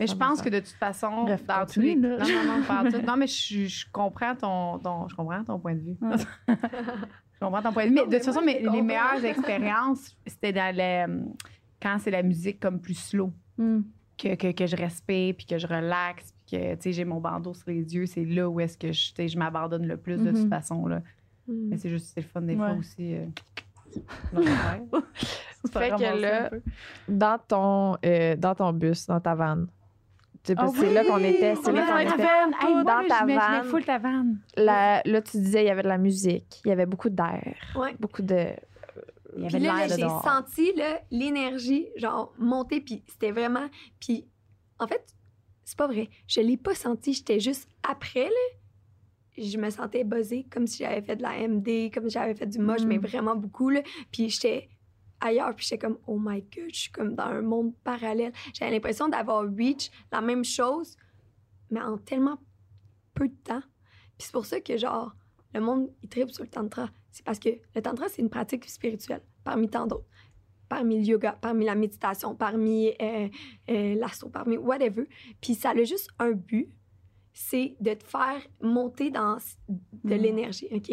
Mais 0.00 0.06
je 0.08 0.16
pense 0.16 0.42
que 0.42 0.48
de 0.48 0.58
toute 0.58 0.68
façon, 0.70 1.22
Bref, 1.22 1.46
dans 1.46 1.64
tous 1.64 1.78
les... 1.80 1.94
Non, 1.94 2.18
non, 2.18 2.84
non, 2.84 2.90
tout. 2.90 3.02
Non, 3.06 3.16
mais 3.16 3.28
je, 3.28 3.66
je 3.66 3.86
comprends 3.92 4.34
ton, 4.34 4.78
ton, 4.80 5.06
je 5.06 5.14
comprends 5.14 5.44
ton 5.44 5.60
point 5.60 5.74
de 5.76 5.80
vue. 5.80 5.96
Ouais. 6.00 6.16
je 6.48 7.38
comprends 7.40 7.62
ton 7.62 7.72
point 7.72 7.84
de 7.84 7.90
vue. 7.90 7.94
Mais 7.94 8.00
de 8.02 8.10
mais 8.10 8.16
toute 8.18 8.24
façon, 8.26 8.40
te 8.40 8.46
les 8.46 8.62
comprends. 8.64 8.82
meilleures 8.82 9.24
expériences, 9.24 10.16
c'était 10.26 10.52
dans 10.52 10.74
le, 10.76 11.24
quand 11.80 11.98
c'est 12.00 12.10
la 12.10 12.24
musique 12.24 12.58
comme 12.58 12.80
plus 12.80 12.94
slow. 12.98 13.32
Que, 14.18 14.34
que, 14.34 14.50
que 14.52 14.66
je 14.66 14.76
respire, 14.76 15.34
puis 15.36 15.46
que 15.46 15.56
je 15.58 15.66
relaxe, 15.68 16.34
que, 16.52 16.74
tu 16.74 16.82
sais, 16.82 16.92
j'ai 16.92 17.04
mon 17.04 17.20
bandeau 17.20 17.54
sur 17.54 17.68
les 17.70 17.94
yeux. 17.94 18.06
C'est 18.06 18.24
là 18.24 18.48
où 18.48 18.60
est-ce 18.60 18.76
que 18.78 18.92
je, 18.92 19.08
tu 19.08 19.14
sais, 19.16 19.28
je 19.28 19.38
m'abandonne 19.38 19.86
le 19.86 19.96
plus 19.96 20.16
de 20.18 20.30
Mhm. 20.30 20.34
toute 20.42 20.48
façon, 20.50 20.86
là. 20.86 20.98
Mm. 21.48 21.68
Mais 21.70 21.76
c'est 21.78 21.88
juste, 21.88 22.12
c'est 22.14 22.20
le 22.20 22.26
fun 22.28 22.42
des 22.42 22.56
fois 22.56 22.72
aussi. 22.72 23.14
euh, 23.16 23.26
Fait 25.72 25.90
que 25.90 26.20
là-. 26.20 26.50
Dans 27.08 27.38
ton, 27.38 27.96
euh, 28.04 28.36
dans 28.36 28.54
ton 28.54 28.72
bus, 28.72 29.06
dans 29.06 29.20
ta 29.20 29.34
vanne. 29.34 29.68
C'est 30.44 30.54
là 30.56 31.04
qu'on 31.04 31.18
était. 31.18 31.54
C'est 31.54 31.68
On 31.68 31.72
là 31.72 31.82
est 31.82 31.86
qu'on 31.86 31.92
dans 31.92 31.96
ta 32.10 32.14
était. 32.14 32.22
vanne. 32.22 32.52
Hey, 32.60 32.74
moi, 32.74 32.82
Dans 32.84 33.08
ta 33.08 33.20
je 33.20 33.24
mets- 33.26 33.32
je 33.34 33.38
mets 33.38 33.58
vanne. 33.58 33.64
full 33.64 33.84
ta 33.84 33.98
vanne. 33.98 34.38
La- 34.56 35.02
là, 35.04 35.22
tu 35.22 35.36
disais, 35.38 35.62
il 35.62 35.66
y 35.66 35.70
avait 35.70 35.82
de 35.84 35.88
la 35.88 35.98
musique, 35.98 36.60
il 36.64 36.68
y 36.68 36.72
avait 36.72 36.86
beaucoup 36.86 37.10
d'air, 37.10 37.54
Ouais. 37.76 37.94
beaucoup 38.00 38.22
de. 38.22 38.46
Il 39.36 39.44
y 39.44 39.46
Puis 39.46 39.56
avait 39.56 39.60
de 39.60 39.64
là, 39.66 39.86
là, 39.86 39.96
j'ai 39.96 40.08
senti 40.28 40.72
là, 40.76 41.00
l'énergie, 41.10 41.88
genre, 41.96 42.34
monter, 42.38 42.80
puis 42.82 43.02
c'était 43.06 43.30
vraiment... 43.30 43.66
Puis, 44.00 44.26
en 44.78 44.86
fait, 44.86 45.02
c'est 45.72 45.78
pas 45.78 45.86
vrai. 45.86 46.10
Je 46.28 46.42
l'ai 46.42 46.58
pas 46.58 46.74
senti, 46.74 47.14
j'étais 47.14 47.40
juste 47.40 47.66
après, 47.82 48.24
là. 48.26 49.38
Je 49.38 49.56
me 49.56 49.70
sentais 49.70 50.04
buzzée, 50.04 50.44
comme 50.50 50.66
si 50.66 50.82
j'avais 50.84 51.00
fait 51.00 51.16
de 51.16 51.22
la 51.22 51.48
MD, 51.48 51.90
comme 51.90 52.10
si 52.10 52.10
j'avais 52.10 52.34
fait 52.34 52.44
du 52.46 52.58
moche, 52.58 52.82
Mm. 52.82 52.88
mais 52.88 52.98
vraiment 52.98 53.34
beaucoup, 53.34 53.70
là. 53.70 53.80
Puis 54.10 54.28
j'étais 54.28 54.68
ailleurs, 55.18 55.54
puis 55.56 55.64
j'étais 55.66 55.78
comme, 55.78 55.96
oh 56.06 56.18
my 56.20 56.42
God, 56.42 56.68
je 56.74 56.78
suis 56.78 56.90
comme 56.92 57.14
dans 57.14 57.24
un 57.24 57.40
monde 57.40 57.72
parallèle. 57.84 58.34
J'avais 58.52 58.70
l'impression 58.70 59.08
d'avoir 59.08 59.44
reach 59.44 59.90
la 60.12 60.20
même 60.20 60.44
chose, 60.44 60.94
mais 61.70 61.80
en 61.80 61.96
tellement 61.96 62.36
peu 63.14 63.28
de 63.28 63.34
temps. 63.42 63.62
Puis 64.18 64.26
c'est 64.26 64.32
pour 64.32 64.44
ça 64.44 64.60
que, 64.60 64.76
genre, 64.76 65.14
le 65.54 65.60
monde, 65.62 65.90
il 66.02 66.10
tripe 66.10 66.30
sur 66.30 66.44
le 66.44 66.50
tantra. 66.50 66.90
C'est 67.12 67.24
parce 67.24 67.38
que 67.38 67.48
le 67.74 67.80
tantra, 67.80 68.10
c'est 68.10 68.20
une 68.20 68.28
pratique 68.28 68.68
spirituelle, 68.68 69.22
parmi 69.42 69.70
tant 69.70 69.86
d'autres. 69.86 70.04
Parmi 70.74 70.96
le 70.96 71.04
yoga, 71.04 71.32
parmi 71.38 71.66
la 71.66 71.74
méditation, 71.74 72.34
parmi 72.34 72.88
euh, 73.00 73.28
euh, 73.68 74.06
parmi 74.32 74.56
whatever. 74.56 75.04
Puis 75.42 75.54
ça 75.54 75.70
a 75.70 75.84
juste 75.84 76.08
un 76.18 76.30
but, 76.32 76.68
c'est 77.34 77.76
de 77.80 77.92
te 77.92 78.04
faire 78.04 78.40
monter 78.62 79.10
dans 79.10 79.36
de 79.68 80.14
Mhm. 80.14 80.22
l'énergie, 80.22 80.68
OK? 80.72 80.90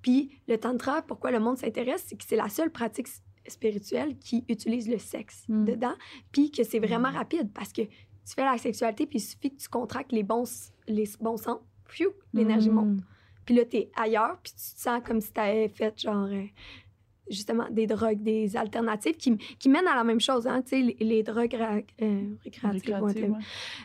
Puis 0.00 0.30
le 0.48 0.56
tantra, 0.56 1.02
pourquoi 1.02 1.30
le 1.32 1.38
monde 1.40 1.58
s'intéresse, 1.58 2.04
c'est 2.06 2.16
que 2.16 2.24
c'est 2.26 2.36
la 2.36 2.48
seule 2.48 2.70
pratique 2.70 3.08
spirituelle 3.46 4.16
qui 4.18 4.44
utilise 4.48 4.88
le 4.88 4.96
sexe 4.98 5.44
Mhm. 5.48 5.64
dedans, 5.66 5.94
puis 6.32 6.50
que 6.50 6.64
c'est 6.64 6.78
vraiment 6.78 7.10
rapide 7.10 7.50
parce 7.52 7.72
que 7.74 7.82
tu 7.82 8.34
fais 8.34 8.44
la 8.44 8.56
sexualité, 8.56 9.06
puis 9.06 9.18
il 9.18 9.22
suffit 9.22 9.50
que 9.54 9.60
tu 9.60 9.68
contractes 9.68 10.12
les 10.12 10.22
bons, 10.22 10.72
les 10.88 11.08
bons 11.20 11.36
sens, 11.36 11.58
l'énergie 12.32 12.70
Mm. 12.70 12.74
monte. 12.74 13.00
Puis 13.44 13.54
là, 13.54 13.64
t'es 13.66 13.90
ailleurs, 13.96 14.38
puis 14.42 14.52
tu 14.52 14.74
te 14.76 14.80
sens 14.80 15.02
comme 15.04 15.20
si 15.20 15.32
t'avais 15.32 15.68
fait, 15.68 15.98
genre, 16.00 16.26
euh, 16.26 16.44
justement, 17.30 17.66
des 17.70 17.86
drogues, 17.86 18.22
des 18.22 18.56
alternatives 18.56 19.16
qui, 19.16 19.36
qui 19.58 19.68
mènent 19.68 19.86
à 19.88 19.94
la 19.96 20.04
même 20.04 20.20
chose, 20.20 20.46
hein, 20.46 20.60
tu 20.62 20.70
sais, 20.70 20.80
les, 20.82 20.96
les 21.00 21.22
drogues 21.22 21.54
euh, 21.54 21.80
récréatives, 22.44 22.82
Récréative, 22.94 23.02
whatever. 23.02 23.28
ouais. 23.28 23.38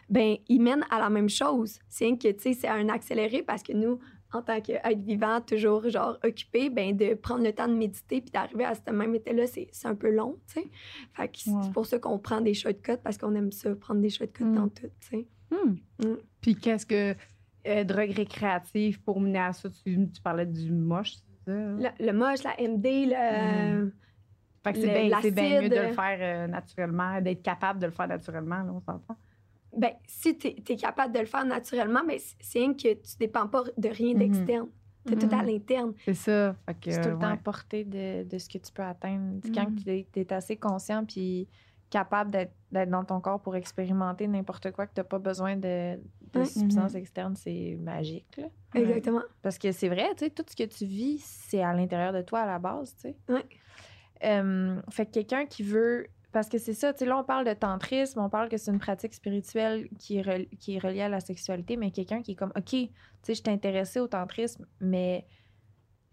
ben, 0.09 0.35
ils 0.49 0.59
mènent 0.61 0.85
à 0.89 0.99
la 0.99 1.09
même 1.09 1.29
chose. 1.29 1.79
C'est 1.87 2.09
que, 2.17 2.31
tu 2.31 2.41
sais, 2.41 2.53
c'est 2.53 2.67
un 2.67 2.89
accéléré 2.89 3.43
parce 3.43 3.63
que 3.63 3.73
nous, 3.73 3.99
en 4.33 4.41
tant 4.41 4.59
qu'être 4.59 4.99
vivant, 4.99 5.39
toujours, 5.39 5.87
genre, 5.89 6.17
occupé, 6.23 6.69
ben, 6.69 6.95
de 6.97 7.13
prendre 7.13 7.43
le 7.43 7.53
temps 7.53 7.67
de 7.69 7.73
méditer 7.75 8.19
puis 8.19 8.31
d'arriver 8.31 8.65
à 8.65 8.73
ce 8.75 8.91
même 8.91 9.15
état-là, 9.15 9.45
c'est 9.47 9.69
un 9.85 9.95
peu 9.95 10.09
long, 10.09 10.37
tu 10.47 10.61
sais. 10.61 10.67
Fait 11.13 11.27
que 11.29 11.37
c'est 11.37 11.71
pour 11.73 11.85
ça 11.85 11.99
qu'on 11.99 12.19
prend 12.19 12.41
des 12.41 12.53
shortcuts 12.53 12.97
parce 13.03 13.17
qu'on 13.17 13.33
aime 13.35 13.51
ça, 13.51 13.73
prendre 13.75 14.01
des 14.01 14.09
shortcuts 14.09 14.43
Mm. 14.43 14.55
dans 14.55 14.67
tout, 14.67 14.87
tu 14.99 15.07
sais. 15.09 15.27
Hmm. 15.51 16.15
Puis 16.41 16.55
qu'est-ce 16.55 16.85
que 16.85 17.15
euh, 17.67 17.83
drogue 17.83 18.11
récréative 18.11 18.99
pour 19.01 19.21
mener 19.21 19.39
à 19.39 19.53
ça? 19.53 19.69
Tu, 19.69 19.95
tu 20.11 20.21
parlais 20.21 20.45
du 20.45 20.71
moche, 20.71 21.15
ça? 21.45 21.51
Le, 21.51 22.05
le 22.05 22.11
moche, 22.13 22.43
la 22.43 22.55
MD, 22.59 23.05
le... 23.07 23.91
Fait 24.63 24.73
que 24.73 24.79
c'est 24.81 25.07
bien, 25.07 25.19
c'est 25.21 25.31
bien 25.31 25.61
mieux 25.61 25.69
de 25.69 25.75
le 25.75 25.91
faire 25.93 26.17
euh, 26.19 26.47
naturellement, 26.47 27.21
d'être 27.21 27.43
capable 27.43 27.79
de 27.79 27.85
le 27.85 27.91
faire 27.91 28.07
naturellement, 28.07 28.63
là, 28.63 28.71
on 28.73 28.79
s'entend. 28.81 29.15
Ben, 29.77 29.91
si 30.07 30.37
tu 30.37 30.47
es, 30.47 30.75
capable 30.75 31.13
de 31.13 31.19
le 31.19 31.25
faire 31.25 31.45
naturellement, 31.45 32.01
ben, 32.07 32.17
c'est- 32.39 32.59
rien 32.59 32.73
que 32.73 32.93
tu 32.93 33.17
dépends 33.19 33.47
pas 33.47 33.63
de 33.77 33.89
rien 33.89 34.13
Mhm. 34.13 34.19
d'externe. 34.19 34.67
Tu 35.07 35.15
tout 35.17 35.27
à 35.31 35.43
Mhm. 35.43 35.45
l'interne. 35.47 35.93
C'est 36.03 36.15
ça. 36.15 36.55
Que, 36.81 36.89
C'est 36.91 37.01
tout 37.01 37.09
le 37.09 37.19
temps 37.19 37.29
ouais. 37.31 37.37
portée 37.37 37.83
de, 37.83 38.23
de 38.27 38.37
ce 38.39 38.49
que 38.49 38.57
tu 38.57 38.71
peux 38.71 38.81
atteindre. 38.81 39.39
Quand 39.53 39.69
Mm. 39.69 39.75
tu 39.75 40.19
es, 40.19 40.33
assez 40.33 40.55
conscient 40.57 41.05
puis 41.05 41.47
capable 41.91 42.31
d'être 42.31 42.53
d'être 42.71 42.89
dans 42.89 43.05
ton 43.05 43.21
corps 43.21 43.39
pour 43.39 43.55
expérimenter 43.55 44.27
n'importe 44.27 44.71
quoi, 44.71 44.87
que 44.87 44.93
tu 44.95 44.99
n'as 44.99 45.05
pas 45.05 45.19
besoin 45.19 45.55
de, 45.55 45.99
de 46.35 46.43
Ouais. 46.43 46.45
substances 46.49 46.93
Mhm. 46.93 46.99
externes, 46.99 47.35
c'est 47.35 47.77
magique. 47.81 48.37
là. 48.37 48.45
Exactement. 48.73 49.21
Parce 49.41 49.57
que 49.57 49.71
c'est 49.71 49.87
vrai, 49.89 50.09
tu 50.17 50.25
sais, 50.25 50.29
tout 50.29 50.43
ce 50.49 50.55
que 50.55 50.63
tu 50.63 50.85
vis, 50.85 51.19
c'est 51.23 51.61
à 51.63 51.73
l'intérieur 51.73 52.11
de 52.13 52.21
toi 52.21 52.41
à 52.41 52.45
la 52.45 52.59
base, 52.59 52.95
tu 52.95 53.09
sais. 53.09 53.15
Euh, 54.23 54.81
fait 54.89 55.05
que 55.05 55.11
quelqu'un 55.11 55.45
qui 55.45 55.63
veut. 55.63 56.07
Parce 56.31 56.49
que 56.49 56.57
c'est 56.57 56.73
ça, 56.73 56.91
tu 56.91 56.99
sais, 56.99 57.05
là, 57.05 57.17
on 57.17 57.23
parle 57.23 57.45
de 57.45 57.53
tantrisme, 57.53 58.19
on 58.19 58.29
parle 58.29 58.49
que 58.49 58.57
c'est 58.57 58.69
une 58.69 58.79
pratique 58.79 59.13
spirituelle 59.13 59.87
qui 59.97 60.17
est, 60.17 60.49
qui 60.57 60.75
est 60.75 60.79
reliée 60.79 61.03
à 61.03 61.07
la 61.07 61.21
sexualité, 61.21 61.77
mais 61.77 61.91
quelqu'un 61.91 62.21
qui 62.21 62.33
est 62.33 62.35
comme, 62.35 62.51
OK, 62.57 62.65
tu 62.71 62.89
sais, 63.21 63.33
je 63.35 63.41
suis 63.41 63.43
intéressée 63.49 64.01
au 64.01 64.07
tantrisme, 64.09 64.65
mais 64.81 65.25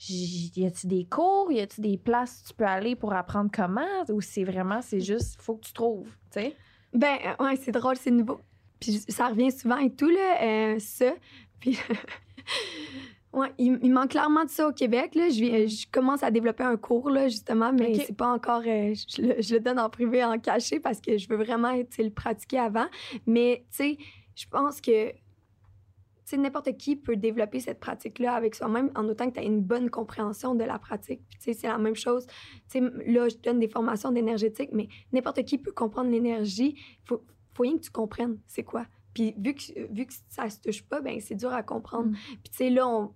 y 0.09 0.65
a-tu 0.65 0.87
des 0.87 1.05
cours, 1.07 1.51
y 1.51 1.59
a-tu 1.61 1.81
des 1.81 1.99
places 1.99 2.43
où 2.45 2.49
tu 2.51 2.55
peux 2.55 2.65
aller 2.67 2.95
pour 2.95 3.13
apprendre 3.15 3.51
comment, 3.53 4.05
ou 4.11 4.21
c'est 4.21 4.45
vraiment, 4.45 4.81
c'est 4.81 5.01
juste, 5.01 5.41
faut 5.43 5.57
que 5.57 5.67
tu 5.67 5.73
trouves, 5.73 6.09
tu 6.31 6.41
sais? 6.41 6.57
Ben, 6.93 7.19
euh, 7.41 7.45
ouais, 7.45 7.57
c'est 7.57 7.73
drôle, 7.73 7.97
c'est 7.97 8.11
nouveau. 8.13 8.39
Puis 8.83 9.05
ça 9.09 9.29
revient 9.29 9.53
souvent 9.53 9.79
et 9.79 9.91
tout, 9.95 10.09
là, 10.09 10.43
euh, 10.43 10.79
ça. 10.81 11.13
Puis, 11.61 11.79
ouais, 13.33 13.53
il, 13.59 13.79
il 13.83 13.93
manque 13.93 14.11
clairement 14.11 14.45
de 14.45 14.51
ça 14.51 14.67
au 14.69 14.73
Québec, 14.73 15.15
là. 15.15 15.29
Je, 15.31 15.41
viens- 15.41 15.67
je 15.67 15.87
commence 15.91 16.23
à 16.25 16.31
développer 16.33 16.65
un 16.65 16.77
cours, 16.77 17.09
là, 17.11 17.29
justement, 17.29 17.73
mais 17.73 17.95
Ok. 17.97 18.03
c'est 18.07 18.17
pas 18.17 18.29
encore... 18.33 18.63
euh, 18.67 18.93
je, 18.95 19.23
le, 19.23 19.41
je 19.41 19.55
le 19.55 19.61
donne 19.61 19.79
en 19.79 19.89
privé, 19.89 20.25
en 20.25 20.39
caché, 20.39 20.81
parce 20.81 21.01
que 21.01 21.17
je 21.17 21.29
veux 21.29 21.37
vraiment, 21.37 21.73
le 21.75 22.11
pratiquer 22.11 22.59
avant. 22.59 22.87
Mais, 23.27 23.65
tu 23.71 23.77
sais, 23.77 23.99
je 24.35 24.47
pense 24.51 24.81
que... 24.81 25.13
Tu 25.13 26.37
sais, 26.37 26.37
n'importe 26.37 26.77
qui 26.77 26.97
peut 26.97 27.17
développer 27.17 27.61
cette 27.61 27.79
pratique-là 27.81 28.35
avec 28.35 28.55
soi-même 28.55 28.91
en 28.95 29.07
autant 29.09 29.29
que 29.29 29.35
tu 29.35 29.41
as 29.41 29.45
une 29.45 29.61
bonne 29.61 29.91
compréhension 29.91 30.55
de 30.55 30.65
la 30.65 30.79
pratique. 30.79 31.21
Tu 31.31 31.37
sais, 31.41 31.53
c'est 31.53 31.67
la 31.69 31.79
même 31.79 31.97
chose. 31.97 32.27
Tu 32.71 32.79
sais, 32.79 32.81
là, 33.07 33.29
je 33.29 33.37
donne 33.37 33.59
des 33.59 33.69
formations 33.69 34.11
d'énergétique, 34.13 34.71
mais 34.73 34.89
n'importe 35.13 35.43
qui 35.45 35.59
peut 35.59 35.73
comprendre 35.73 36.11
l'énergie. 36.11 36.81
Faut, 37.05 37.23
faut 37.55 37.63
rien 37.65 37.77
que 37.77 37.83
tu 37.83 37.91
comprennes 37.91 38.39
c'est 38.47 38.63
quoi. 38.65 38.87
Puis 39.15 39.35
vu 39.37 39.55
que, 39.55 39.93
vu 39.93 40.07
que 40.07 40.13
ça 40.29 40.49
se 40.49 40.59
touche 40.61 40.83
pas, 40.83 41.01
ben 41.01 41.21
c'est 41.21 41.35
dur 41.35 41.53
à 41.53 41.63
comprendre. 41.63 42.11
Mm. 42.11 42.15
Puis 42.43 42.51
tu 42.51 42.57
sais, 42.57 42.71
là, 42.71 42.89
on, 42.89 43.13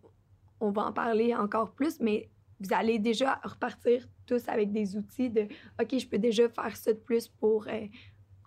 on 0.60 0.70
va 0.70 0.86
en 0.86 0.92
parler 0.92 1.34
encore 1.34 1.72
plus, 1.72 1.98
mais 2.00 2.28
vous 2.60 2.68
allez 2.74 2.98
déjà 2.98 3.40
repartir 3.44 4.06
tous 4.26 4.46
avec 4.48 4.72
des 4.72 4.96
outils 4.96 5.30
de 5.30 5.42
OK, 5.80 5.98
je 5.98 6.06
peux 6.06 6.18
déjà 6.18 6.48
faire 6.48 6.76
ça 6.76 6.92
de 6.92 6.98
plus 6.98 7.28
pour 7.28 7.66
euh, 7.68 7.86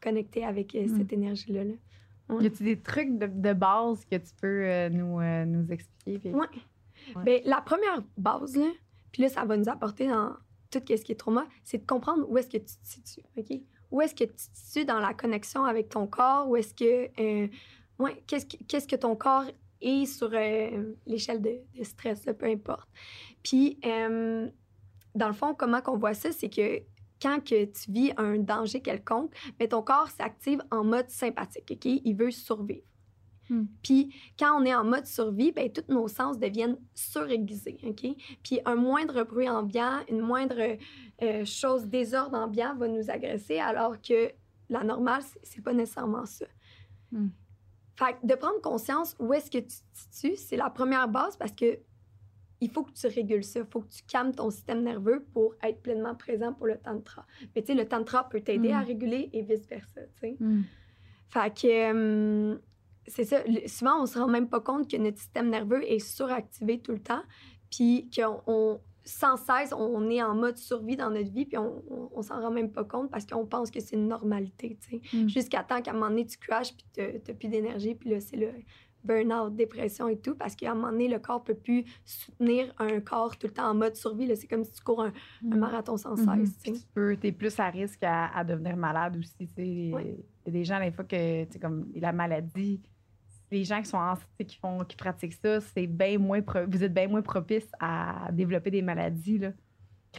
connecter 0.02 0.46
avec 0.46 0.76
euh, 0.76 0.86
Mm. 0.86 0.98
cette 0.98 1.14
énergie-là. 1.14 1.64
là. 1.64 1.74
Y 2.42 2.46
a-tu 2.46 2.64
des 2.64 2.80
trucs 2.80 3.18
de, 3.18 3.26
de 3.26 3.54
base 3.54 4.06
que 4.06 4.16
tu 4.18 4.32
peux 4.40 4.64
euh, 4.66 4.90
nous, 4.90 5.20
nous 5.52 5.72
expliquer? 5.72 6.20
puis- 6.20 6.34
Ouais. 6.34 6.46
Ouais. 7.16 7.24
Ben, 7.24 7.42
la 7.46 7.62
première 7.62 8.04
base, 8.18 8.56
là, 8.56 8.68
puis 9.12 9.24
là, 9.24 9.30
ça 9.30 9.44
va 9.46 9.58
nous 9.58 9.68
apporter 9.70 10.08
dans 10.08 10.34
tout 10.70 10.80
ce 10.88 10.94
qui 11.02 11.12
est 11.12 11.16
trauma, 11.16 11.48
c'est 11.64 11.80
de 11.80 11.86
comprendre 11.88 12.30
où 12.30 12.38
est-ce 12.38 12.50
que 12.50 12.58
tu 12.58 12.66
te 12.66 12.86
situes, 12.88 13.24
OK? 13.36 13.60
Où 13.92 14.02
est-ce 14.02 14.14
que 14.14 14.24
tu 14.24 14.34
te 14.34 14.42
situes 14.54 14.86
dans 14.86 15.00
la 15.00 15.14
connexion 15.14 15.66
avec 15.66 15.90
ton 15.90 16.08
corps? 16.08 16.48
Où 16.48 16.56
est-ce 16.56 16.74
que... 16.74 17.10
euh, 17.20 17.48
ouais, 17.98 18.24
qu'est-ce 18.28 18.46
que, 18.46 18.64
qu'est-ce 18.68 18.88
que 18.88 18.96
ton 18.96 19.16
corps 19.16 19.46
est 19.82 20.06
sur 20.06 20.30
euh, 20.34 20.94
l'échelle 21.06 21.42
de, 21.42 21.62
stress, 21.84 22.26
peu 22.38 22.46
importe. 22.46 22.88
Puis, 23.44 23.80
euh, 23.86 24.50
dans 25.16 25.28
le 25.28 25.34
fond, 25.34 25.54
comment 25.54 25.82
qu'on 25.82 25.98
voit 25.98 26.14
ça, 26.14 26.32
c'est 26.32 26.50
que 26.50 26.82
quand 27.22 27.44
que 27.44 27.66
tu 27.66 27.92
vis 27.92 28.14
un 28.18 28.38
danger 28.38 28.82
quelconque, 28.82 29.34
mais 29.60 29.68
ton 29.68 29.82
corps 29.82 30.10
s'active 30.10 30.62
en 30.72 30.84
mode 30.84 31.10
sympathique, 31.10 31.70
OK? 31.72 31.86
Il 31.86 32.16
veut 32.16 32.32
survivre. 32.32 32.89
Hmm. 33.50 33.66
Puis, 33.84 34.14
quand 34.38 34.62
on 34.62 34.64
est 34.66 34.76
en 34.76 34.84
mode 34.84 35.06
survie, 35.08 35.52
ben, 35.52 35.72
tous 35.72 35.92
nos 35.92 36.08
sens 36.08 36.38
deviennent 36.38 36.78
suraiguisés, 36.94 37.80
OK? 37.84 38.06
Puis, 38.44 38.60
un 38.66 38.76
moindre 38.76 39.24
bruit 39.24 39.50
ambiant, 39.50 40.00
une 40.08 40.22
moindre 40.22 40.78
euh, 41.22 41.46
chose, 41.46 41.86
désordre 41.88 42.38
ambiant 42.38 42.76
va 42.76 42.88
nous 42.88 43.10
agresser, 43.10 43.58
alors 43.60 44.00
que 44.02 44.32
la 44.70 44.84
normale, 44.84 45.24
c'est- 45.44 45.62
pas 45.62 45.74
nécessairement 45.74 46.26
ça. 46.26 46.46
Hmm. 47.12 47.30
Fait 47.96 48.14
que 48.22 48.28
de 48.28 48.36
prendre 48.36 48.62
conscience 48.62 49.16
où 49.20 49.34
est-ce 49.34 49.50
que 49.52 49.58
tu 49.58 49.68
te 49.68 49.74
situes, 49.94 50.36
c'est 50.38 50.56
la 50.56 50.70
première 50.70 51.08
base 51.10 51.36
parce 51.36 51.52
que 51.52 51.80
il 52.62 52.70
faut 52.70 52.84
que 52.84 52.92
tu 52.92 53.08
régules 53.08 53.44
ça. 53.44 53.62
Il 53.62 53.66
faut 53.66 53.82
que 53.82 53.88
tu 53.90 54.04
calmes 54.04 54.34
ton 54.36 54.50
système 54.52 54.84
nerveux 54.84 55.26
pour 55.34 55.56
être 55.64 55.82
pleinement 55.82 56.14
présent 56.14 56.54
pour 56.54 56.68
le 56.68 56.78
tantra. 56.78 57.26
Mais 57.56 57.62
tu 57.62 57.68
sais, 57.68 57.74
le 57.74 57.88
tantra 57.88 58.28
peut 58.30 58.42
t'aider 58.42 58.70
Mm. 58.70 58.76
à 58.76 58.82
réguler 58.82 59.30
et 59.34 59.42
vice-versa, 59.44 60.02
tu 60.14 60.20
sais. 60.20 60.36
Mm. 60.40 60.64
Fait 61.30 61.54
que 61.62 61.92
hum, 62.54 62.60
c'est 63.10 63.26
ça. 63.26 63.42
Souvent, 63.68 64.02
on 64.04 64.06
se 64.06 64.18
rend 64.18 64.28
même 64.28 64.48
pas 64.48 64.62
compte 64.62 64.90
que 64.90 64.98
notre 64.98 65.18
système 65.18 65.50
nerveux 65.50 65.84
est 65.84 66.00
suractivé 66.00 66.80
tout 66.80 66.94
le 66.94 67.00
temps, 67.00 67.24
puis 67.70 68.10
qu'on 68.16 68.42
on- 68.48 68.80
sans 69.04 69.38
cesse, 69.38 69.74
on 69.76 70.08
est 70.10 70.22
en 70.22 70.36
mode 70.36 70.58
survie 70.58 70.96
dans 70.96 71.10
notre 71.10 71.32
vie, 71.32 71.46
puis 71.46 71.58
on, 71.58 71.82
on, 71.90 72.10
on 72.14 72.22
s'en 72.22 72.40
rend 72.42 72.52
même 72.52 72.72
pas 72.72 72.84
compte 72.84 73.10
parce 73.10 73.26
qu'on 73.26 73.46
pense 73.46 73.72
que 73.72 73.80
c'est 73.80 73.96
une 73.96 74.08
normalité, 74.08 74.78
tu 74.82 75.00
sais. 75.02 75.18
Mm. 75.18 75.28
Jusqu'à 75.30 75.64
temps 75.64 75.82
qu'à 75.82 75.92
un 75.92 75.94
moment 75.96 76.10
donné, 76.10 76.26
tu 76.28 76.38
crashes, 76.38 76.74
puis 76.76 76.86
t'as 76.94 77.18
t'as 77.20 77.34
plus 77.34 77.48
d'énergie, 77.48 77.96
puis 77.96 78.12
là, 78.12 78.20
c'est 78.20 78.36
le 78.38 78.52
burn-out, 79.04 79.56
dépression 79.56 80.10
et 80.10 80.20
tout, 80.20 80.36
parce 80.36 80.56
qu'à 80.56 80.72
un 80.72 80.76
moment 80.76 80.92
donné, 80.92 81.08
le 81.08 81.18
corps 81.20 81.42
peut 81.44 81.56
plus 81.56 81.86
soutenir 82.04 82.72
un 82.78 83.00
corps 83.00 83.38
tout 83.38 83.48
le 83.48 83.54
temps 83.54 83.70
en 83.70 83.74
mode 83.74 83.96
survie. 83.96 84.28
là. 84.28 84.36
C'est 84.36 84.48
comme 84.48 84.66
si 84.66 84.74
tu 84.74 84.82
cours 84.84 85.02
un, 85.02 85.14
un 85.52 85.56
marathon 85.56 85.96
sans 85.98 86.16
cesse, 86.18 86.54
sais. 86.60 86.74
tu 86.74 86.82
peux, 86.94 87.16
t'es 87.16 87.32
plus 87.32 87.58
à 87.60 87.70
risque 87.70 88.04
à, 88.04 88.28
à 88.38 88.44
devenir 88.44 88.76
malade 88.76 89.16
aussi. 89.18 89.50
Il 89.58 89.90
y 89.92 89.96
a 89.96 90.52
des 90.52 90.66
gens, 90.66 90.80
des 90.82 90.92
fois, 90.92 91.06
que, 91.06 91.46
comme 91.60 91.88
la 91.96 92.12
maladie, 92.12 92.82
les 93.52 93.64
gens 93.64 93.82
qui 93.82 93.88
sont 93.90 93.98
en- 93.98 94.16
qui 94.46 94.58
font, 94.58 94.84
qui 94.86 94.96
pratiquent 94.96 95.34
ça, 95.34 95.60
c'est 95.62 95.88
bien 95.88 96.18
moins, 96.20 96.42
pro- 96.42 96.66
vous 96.68 96.84
êtes 96.84 96.94
bien 96.94 97.08
moins 97.08 97.22
propice 97.22 97.70
à 97.80 98.30
développer 98.32 98.72
des 98.72 98.82
maladies, 98.82 99.38
là. 99.40 99.52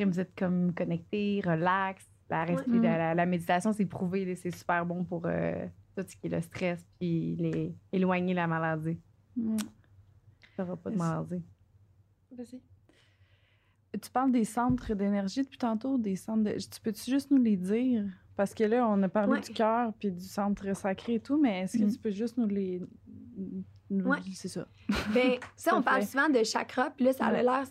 vous 0.04 0.20
êtes 0.20 0.34
comme 0.36 0.72
connecté, 0.74 1.40
relax. 1.44 2.04
La, 2.28 2.44
Ouais. 2.44 2.56
la, 2.80 2.96
la- 2.98 3.14
la 3.14 3.26
méditation, 3.26 3.72
c'est 3.72 3.86
prouvé, 3.86 4.34
c'est 4.36 4.52
super 4.52 4.86
bon 4.86 5.02
pour 5.04 5.22
euh, 5.26 5.66
tout 5.96 6.04
ce 6.06 6.14
qui 6.16 6.28
est 6.28 6.30
le 6.30 6.40
stress, 6.40 6.86
puis 6.98 7.34
les, 7.36 7.74
éloigner 7.92 8.34
la 8.34 8.46
maladie. 8.46 8.98
Mm. 9.36 9.56
Ça 10.56 10.62
aura 10.62 10.76
pas 10.76 10.90
de 10.90 10.96
maladie. 10.96 11.42
Vas-y. 12.36 12.60
Tu 14.00 14.10
parles 14.12 14.30
des 14.30 14.44
centres 14.44 14.94
d'énergie 14.94 15.42
depuis 15.42 15.58
tantôt, 15.58 15.98
des 15.98 16.14
centres 16.14 16.44
de... 16.44 16.52
Tu 16.52 16.80
peux-tu 16.80 17.10
juste 17.10 17.30
nous 17.32 17.42
les 17.42 17.56
dire? 17.56 18.04
Parce 18.36 18.54
que 18.54 18.62
là, 18.62 18.88
on 18.88 19.02
a 19.02 19.08
parlé 19.08 19.32
Ouais. 19.32 19.40
du 19.40 19.50
cœur 19.52 19.92
puis 19.98 20.12
du 20.12 20.24
centre 20.24 20.72
sacré 20.76 21.14
et 21.14 21.20
tout, 21.20 21.36
mais 21.40 21.62
est-ce 21.62 21.76
que 21.78 21.84
Mm. 21.84 21.90
tu 21.90 21.98
peux 21.98 22.10
juste 22.10 22.36
nous 22.38 22.46
les... 22.46 22.80
Ouais. 23.90 24.18
C'est 24.34 24.48
ça. 24.48 24.66
Ben, 25.12 25.38
sais, 25.56 25.70
on 25.72 25.76
Ça 25.76 25.82
parle 25.82 26.04
souvent 26.04 26.28
de 26.28 26.44
chakra, 26.44 26.90
puis 26.90 27.06
là, 27.06 27.12
ça 27.12 27.26
a 27.26 27.42
l'air. 27.42 27.64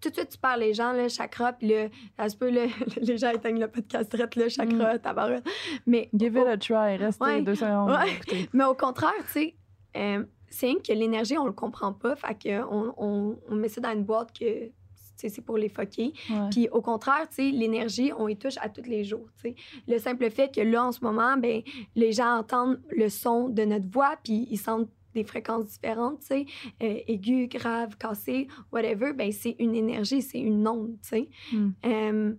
Tout, 0.00 0.08
de 0.10 0.14
suite, 0.14 0.28
tu 0.30 0.38
parles 0.38 0.60
les 0.60 0.74
gens, 0.74 0.92
là, 0.92 1.08
chakra, 1.08 1.52
puis 1.52 1.68
là, 1.68 1.88
ça 2.16 2.28
se 2.28 2.36
peut, 2.36 2.50
les 3.00 3.18
gens 3.18 3.30
éteignent 3.30 3.60
le 3.60 3.68
podcast 3.68 4.10
direct, 4.10 4.36
là, 4.36 4.48
chakra, 4.48 4.98
tabarouette. 4.98 5.44
Mais, 5.86 6.10
Give 6.14 6.36
it 6.36 6.46
a 6.46 6.56
try. 6.56 6.96
Restez 6.96 7.42
deux 7.42 7.54
secondes. 7.54 7.96
Mais 8.52 8.64
au 8.64 8.74
contraire, 8.74 9.12
tu 9.26 9.32
sais, 9.32 9.54
euh, 9.96 10.24
c'est 10.48 10.74
que 10.86 10.92
l'énergie, 10.92 11.36
on 11.38 11.46
le 11.46 11.52
comprend 11.52 11.92
pas, 11.92 12.14
fait 12.14 12.36
qu'on 12.42 12.94
on, 12.96 13.38
on 13.48 13.54
met 13.54 13.68
ça 13.68 13.80
dans 13.80 13.92
une 13.92 14.04
boîte 14.04 14.38
que. 14.38 14.70
C'est 15.16 15.40
pour 15.40 15.56
les 15.56 15.70
foquer. 15.70 16.12
Ouais. 16.28 16.50
Puis 16.50 16.68
au 16.70 16.82
contraire, 16.82 17.26
tu 17.30 17.36
sais, 17.36 17.50
l'énergie, 17.50 18.12
on 18.18 18.28
y 18.28 18.36
touche 18.36 18.58
à 18.60 18.68
tous 18.68 18.82
les 18.82 19.04
jours. 19.04 19.26
tu 19.36 19.50
sais. 19.50 19.54
Le 19.88 19.98
simple 19.98 20.28
fait 20.28 20.54
que 20.54 20.60
là, 20.60 20.84
en 20.84 20.92
ce 20.92 21.02
moment, 21.02 21.38
ben, 21.38 21.62
les 21.94 22.12
gens 22.12 22.40
entendent 22.40 22.78
le 22.90 23.08
son 23.08 23.48
de 23.48 23.64
notre 23.64 23.88
voix, 23.88 24.18
puis 24.22 24.46
ils 24.50 24.58
sentent 24.58 24.90
des 25.14 25.24
fréquences 25.24 25.66
différentes, 25.66 26.20
tu 26.20 26.26
sais, 26.26 26.46
euh, 26.82 26.98
aiguës, 27.06 27.48
graves, 27.48 27.96
cassées, 27.96 28.48
whatever, 28.72 29.12
ben 29.12 29.32
c'est 29.32 29.56
une 29.58 29.74
énergie, 29.74 30.22
c'est 30.22 30.40
une 30.40 30.66
onde, 30.66 30.96
tu 31.02 31.08
sais. 31.08 31.28
Mm. 31.52 31.70
Euh, 31.86 32.34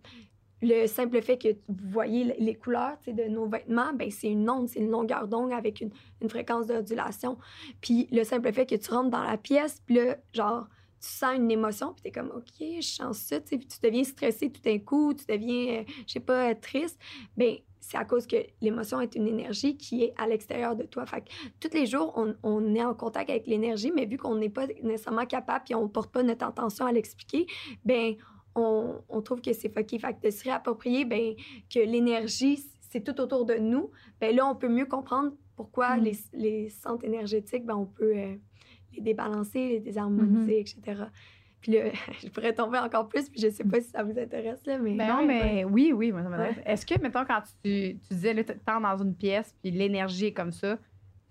le 0.62 0.88
simple 0.88 1.22
fait 1.22 1.38
que 1.38 1.50
vous 1.68 1.90
voyez 1.90 2.36
les 2.40 2.56
couleurs 2.56 2.98
de 3.06 3.24
nos 3.24 3.48
vêtements, 3.48 3.94
ben 3.94 4.10
c'est 4.10 4.30
une 4.30 4.50
onde, 4.50 4.68
c'est 4.68 4.80
une 4.80 4.90
longueur 4.90 5.28
d'onde 5.28 5.52
avec 5.52 5.82
une, 5.82 5.92
une 6.22 6.30
fréquence 6.30 6.68
d'ondulation. 6.68 7.38
Puis 7.82 8.08
le 8.12 8.24
simple 8.24 8.52
fait 8.52 8.66
que 8.66 8.76
tu 8.76 8.90
rentres 8.90 9.10
dans 9.10 9.24
la 9.24 9.38
pièce, 9.38 9.82
puis 9.86 9.96
là, 9.96 10.18
genre, 10.34 10.68
tu 11.06 11.12
sens 11.12 11.36
une 11.36 11.52
émotion, 11.52 11.94
puis 11.94 12.02
t'es 12.02 12.12
comme, 12.12 12.32
OK, 12.36 12.56
je 12.60 12.82
sens 12.82 13.18
ça, 13.20 13.40
tu 13.40 13.58
puis 13.58 13.68
tu 13.68 13.78
deviens 13.82 14.04
stressé 14.04 14.52
tout 14.52 14.62
d'un 14.62 14.80
coup, 14.80 15.14
tu 15.14 15.26
deviens, 15.26 15.82
euh, 15.82 15.84
je 16.08 16.14
sais 16.14 16.20
pas, 16.20 16.50
euh, 16.50 16.56
triste. 16.60 17.00
Ben 17.38 17.58
c'est 17.80 17.98
à 17.98 18.06
cause 18.06 18.26
que 18.26 18.38
l'émotion 18.62 19.00
est 19.00 19.14
une 19.14 19.28
énergie 19.28 19.78
qui 19.78 20.04
est 20.04 20.14
à 20.18 20.26
l'extérieur 20.28 20.76
de 20.76 20.86
toi. 20.86 21.06
Fait 21.06 21.22
que 21.22 21.30
tous 21.60 21.72
les 21.78 21.86
jours, 21.86 22.14
on, 22.16 22.34
on 22.42 22.74
est 22.74 22.84
en 22.84 22.96
contact 22.96 23.30
avec 23.30 23.46
l'énergie, 23.46 23.92
mais 23.94 24.08
vu 24.08 24.18
qu'on 24.18 24.34
n'est 24.36 24.50
pas 24.50 24.66
nécessairement 24.82 25.28
capable, 25.28 25.66
puis 25.66 25.76
on 25.76 25.88
porte 25.88 26.12
pas 26.12 26.24
notre 26.24 26.48
attention 26.48 26.88
à 26.88 26.92
l'expliquer, 26.92 27.46
ben 27.84 28.16
on, 28.56 29.02
on 29.08 29.22
trouve 29.22 29.40
que 29.40 29.54
c'est 29.54 29.70
fucké. 29.70 30.00
Fait 30.00 30.16
que 30.16 30.26
de 30.26 30.32
se 30.32 30.44
réapproprier, 30.46 31.06
ben, 31.06 31.36
que 31.72 31.80
l'énergie, 31.80 32.64
c'est 32.90 33.04
tout 33.04 33.22
autour 33.22 33.46
de 33.46 33.54
nous, 33.54 33.92
ben 34.20 34.36
là, 34.36 34.48
on 34.48 34.56
peut 34.56 34.70
mieux 34.70 34.88
comprendre 34.88 35.34
pourquoi 35.56 35.98
Mm. 35.98 36.04
les, 36.04 36.18
les 36.34 36.70
centres 36.70 37.06
énergétiques, 37.06 37.66
ben, 37.66 37.76
on 37.76 37.86
peut 37.86 38.18
euh, 38.18 38.36
les 38.96 39.02
débalancer, 39.02 39.70
les 39.70 39.80
désharmoniser, 39.80 40.60
etc. 40.60 41.04
Puis 41.62 41.72
là, 41.74 41.86
je 42.24 42.28
pourrais 42.30 42.54
tomber 42.54 42.78
encore 42.80 43.08
plus, 43.08 43.30
puis 43.30 43.42
je 43.42 43.50
sais 43.50 43.64
pas 43.64 43.82
si 43.82 43.90
ça 43.90 44.04
vous 44.04 44.18
intéresse, 44.20 44.66
là, 44.66 44.78
mais... 44.78 44.94
Ben 44.96 45.08
non, 45.08 45.26
mais 45.26 45.64
oui, 45.66 45.94
oui, 45.94 46.12
moi, 46.12 46.24
ça 46.24 46.30
m'intéresse. 46.30 46.58
Ouais. 46.58 46.64
Est-ce 46.66 46.86
que, 46.86 47.02
mettons, 47.02 47.26
quand 47.26 47.42
tu, 47.64 47.98
tu 48.00 48.14
disais, 48.14 48.34
là, 48.34 48.44
tu 48.44 48.54
dans 48.68 48.98
une 49.04 49.16
pièce, 49.16 49.54
puis 49.62 49.72
l'énergie 49.72 50.28
est 50.28 50.34
comme 50.34 50.52
ça, 50.52 50.78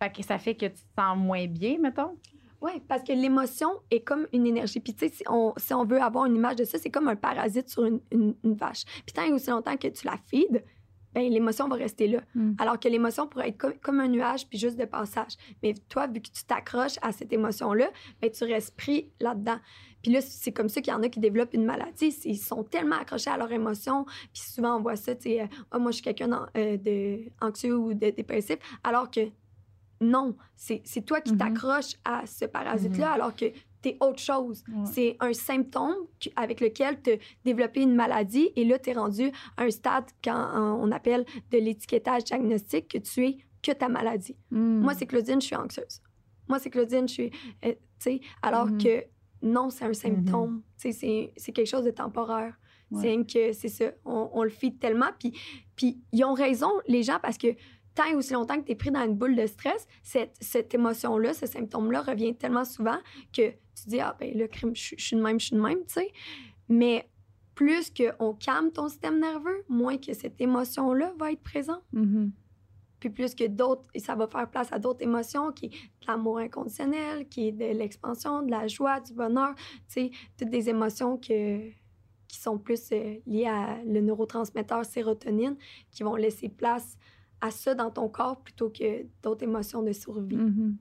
fait 0.02 0.12
que 0.12 0.22
ça 0.22 0.38
fait 0.38 0.54
que 0.54 0.66
tu 0.66 0.72
te 0.72 1.00
sens 1.00 1.16
moins 1.16 1.46
bien, 1.46 1.78
mettons? 1.78 2.16
Oui, 2.60 2.72
parce 2.88 3.02
que 3.02 3.12
l'émotion 3.12 3.68
est 3.90 4.00
comme 4.00 4.26
une 4.32 4.46
énergie. 4.46 4.80
Puis, 4.80 4.94
tu 4.94 5.06
sais, 5.06 5.14
si 5.14 5.22
on, 5.28 5.52
si 5.58 5.74
on 5.74 5.84
veut 5.84 6.00
avoir 6.00 6.24
une 6.24 6.34
image 6.34 6.56
de 6.56 6.64
ça, 6.64 6.78
c'est 6.78 6.88
comme 6.90 7.08
un 7.08 7.16
parasite 7.16 7.68
sur 7.68 7.84
une, 7.84 8.00
une- 8.10 8.34
une 8.42 8.54
vache. 8.54 8.84
Puis, 9.04 9.12
tant 9.14 9.22
et 9.22 9.32
aussi 9.32 9.50
longtemps 9.50 9.76
que 9.76 9.88
tu 9.88 10.06
la 10.06 10.16
feeds, 10.30 10.62
ben 11.14 11.30
l'émotion 11.32 11.68
va 11.68 11.76
rester 11.76 12.08
là. 12.08 12.20
Mm. 12.34 12.52
Alors 12.58 12.78
que 12.80 12.88
l'émotion 12.88 13.26
pourrait 13.28 13.48
être 13.50 13.58
comme, 13.58 13.74
comme 13.80 14.00
un 14.00 14.08
nuage, 14.08 14.46
puis 14.48 14.58
juste 14.58 14.76
de 14.78 14.84
passage. 14.84 15.32
Mais 15.62 15.74
toi, 15.88 16.06
vu 16.08 16.20
que 16.20 16.28
tu 16.30 16.44
t'accroches 16.44 16.96
à 17.02 17.12
cette 17.12 17.32
émotion-là, 17.32 17.90
ben 18.20 18.30
tu 18.30 18.44
restes 18.44 18.76
pris 18.76 19.10
là-dedans. 19.20 19.58
Puis 20.02 20.12
là, 20.12 20.20
c'est 20.20 20.52
comme 20.52 20.68
ça 20.68 20.82
qu'il 20.82 20.92
y 20.92 20.96
en 20.96 21.02
a 21.02 21.08
qui 21.08 21.18
développent 21.20 21.54
une 21.54 21.64
maladie. 21.64 22.14
Ils 22.24 22.36
sont 22.36 22.62
tellement 22.62 22.96
accrochés 22.96 23.30
à 23.30 23.38
leur 23.38 23.50
émotion. 23.52 24.04
Puis 24.34 24.42
souvent, 24.42 24.76
on 24.76 24.82
voit 24.82 24.96
ça, 24.96 25.14
tu 25.14 25.30
sais, 25.30 25.48
Ah, 25.70 25.78
moi, 25.78 25.92
je 25.92 25.94
suis 25.96 26.04
quelqu'un 26.04 26.28
d'an- 26.28 26.46
euh, 26.58 26.76
ou 27.72 27.94
de 27.94 28.10
dépressif. 28.10 28.58
Alors 28.82 29.10
que 29.10 29.20
non, 30.00 30.36
c'est 30.56 30.82
toi 31.06 31.20
qui 31.22 31.32
Mhm. 31.32 31.38
t'accroches 31.38 31.94
à 32.04 32.26
ce 32.26 32.44
parasite-là, 32.44 33.12
alors 33.12 33.34
que 33.34 33.46
tu 33.84 33.90
es 33.90 33.96
autre 34.00 34.18
chose. 34.18 34.64
Ouais. 34.68 34.84
C'est 34.92 35.16
un 35.20 35.32
symptôme 35.32 35.94
avec 36.36 36.60
lequel 36.60 37.00
tu 37.02 37.10
as 37.12 37.16
développé 37.44 37.82
une 37.82 37.94
maladie 37.94 38.50
et 38.56 38.64
là, 38.64 38.78
tu 38.78 38.90
es 38.90 38.92
rendu 38.94 39.30
à 39.56 39.62
un 39.64 39.70
stade 39.70 40.04
qu'on 40.24 40.90
appelle 40.92 41.24
de 41.50 41.58
l'étiquetage 41.58 42.24
diagnostique 42.24 42.88
que 42.88 42.98
tu 42.98 43.26
es 43.26 43.36
que 43.62 43.72
ta 43.72 43.88
maladie. 43.88 44.36
Mm. 44.50 44.80
Moi, 44.80 44.94
c'est 44.94 45.06
Claudine, 45.06 45.40
je 45.40 45.46
suis 45.46 45.56
anxieuse. 45.56 46.00
Moi, 46.48 46.58
c'est 46.58 46.70
Claudine, 46.70 47.08
je 47.08 47.12
suis. 47.14 47.30
euh, 47.64 47.72
tu 47.72 47.76
sais, 47.98 48.20
alors 48.42 48.66
Mhm. 48.66 48.82
que 48.82 49.04
non, 49.42 49.70
c'est 49.70 49.84
un 49.86 49.94
symptôme. 49.94 50.62
Tu 50.78 50.92
sais, 50.92 51.32
c'est- 51.36 51.52
quelque 51.52 51.66
chose 51.66 51.84
de 51.84 51.90
temporaire. 51.90 52.58
Ouais. 52.90 53.00
C'est 53.26 53.32
que 53.32 53.52
c'est 53.52 53.68
ça. 53.68 53.86
On, 54.04 54.28
on 54.34 54.42
le 54.42 54.50
fait 54.50 54.72
tellement. 54.78 55.08
Puis, 55.18 55.32
puis 55.76 56.02
ils 56.12 56.22
ont 56.24 56.34
raison, 56.34 56.70
les 56.86 57.02
gens, 57.02 57.18
parce 57.22 57.38
que 57.38 57.48
tant 57.94 58.04
et 58.04 58.14
aussi 58.14 58.32
longtemps 58.34 58.60
que 58.60 58.66
tu 58.66 58.72
es 58.72 58.74
pris 58.74 58.90
dans 58.90 59.04
une 59.04 59.14
boule 59.14 59.36
de 59.36 59.46
stress, 59.46 59.86
cette, 60.02 60.34
cette 60.40 60.74
émotion-là, 60.74 61.32
ce 61.32 61.46
symptôme-là 61.46 62.02
revient 62.02 62.34
tellement 62.36 62.64
souvent 62.64 62.98
que 63.32 63.52
tu 63.74 63.88
dis, 63.88 64.00
ah, 64.00 64.16
ben 64.18 64.36
le 64.36 64.46
crime, 64.46 64.74
je, 64.74 64.94
je 64.96 65.04
suis 65.04 65.16
de 65.16 65.22
même, 65.22 65.38
je 65.40 65.46
suis 65.46 65.56
de 65.56 65.60
même, 65.60 65.84
tu 65.86 65.94
sais. 65.94 66.12
Mais 66.68 67.08
plus 67.54 67.90
qu'on 67.90 68.34
calme 68.34 68.70
ton 68.70 68.88
système 68.88 69.20
nerveux, 69.20 69.64
moins 69.68 69.96
que 69.96 70.12
cette 70.12 70.40
émotion-là 70.40 71.14
va 71.18 71.32
être 71.32 71.42
présente. 71.42 71.82
Mhm. 71.92 72.32
Puis 73.00 73.10
plus 73.10 73.34
que 73.34 73.46
d'autres, 73.46 73.84
ça 73.96 74.14
va 74.14 74.26
faire 74.26 74.50
place 74.50 74.72
à 74.72 74.78
d'autres 74.78 75.02
émotions, 75.02 75.52
qui 75.52 75.66
est 75.66 75.70
de 75.70 76.06
l'amour 76.08 76.38
inconditionnel, 76.38 77.28
qui 77.28 77.48
est 77.48 77.52
de 77.52 77.66
l'expansion, 77.78 78.42
de 78.42 78.50
la 78.50 78.66
joie, 78.66 79.00
du 79.00 79.12
bonheur, 79.12 79.54
tu 79.56 79.64
sais, 79.88 80.10
toutes 80.38 80.50
des 80.50 80.68
émotions 80.68 81.18
que, 81.18 81.68
qui 82.28 82.38
sont 82.38 82.58
plus 82.58 82.90
euh, 82.92 83.16
liées 83.26 83.46
à 83.46 83.82
le 83.84 84.00
neurotransmetteur 84.00 84.84
sérotonine, 84.84 85.56
qui 85.90 86.02
vont 86.02 86.16
laisser 86.16 86.48
place 86.48 86.96
à 87.40 87.50
ça 87.50 87.74
dans 87.74 87.90
ton 87.90 88.08
corps 88.08 88.40
plutôt 88.40 88.70
que 88.70 89.04
d'autres 89.22 89.42
émotions 89.42 89.82
de 89.82 89.92
survie. 89.92 90.36
Mhm. 90.36 90.78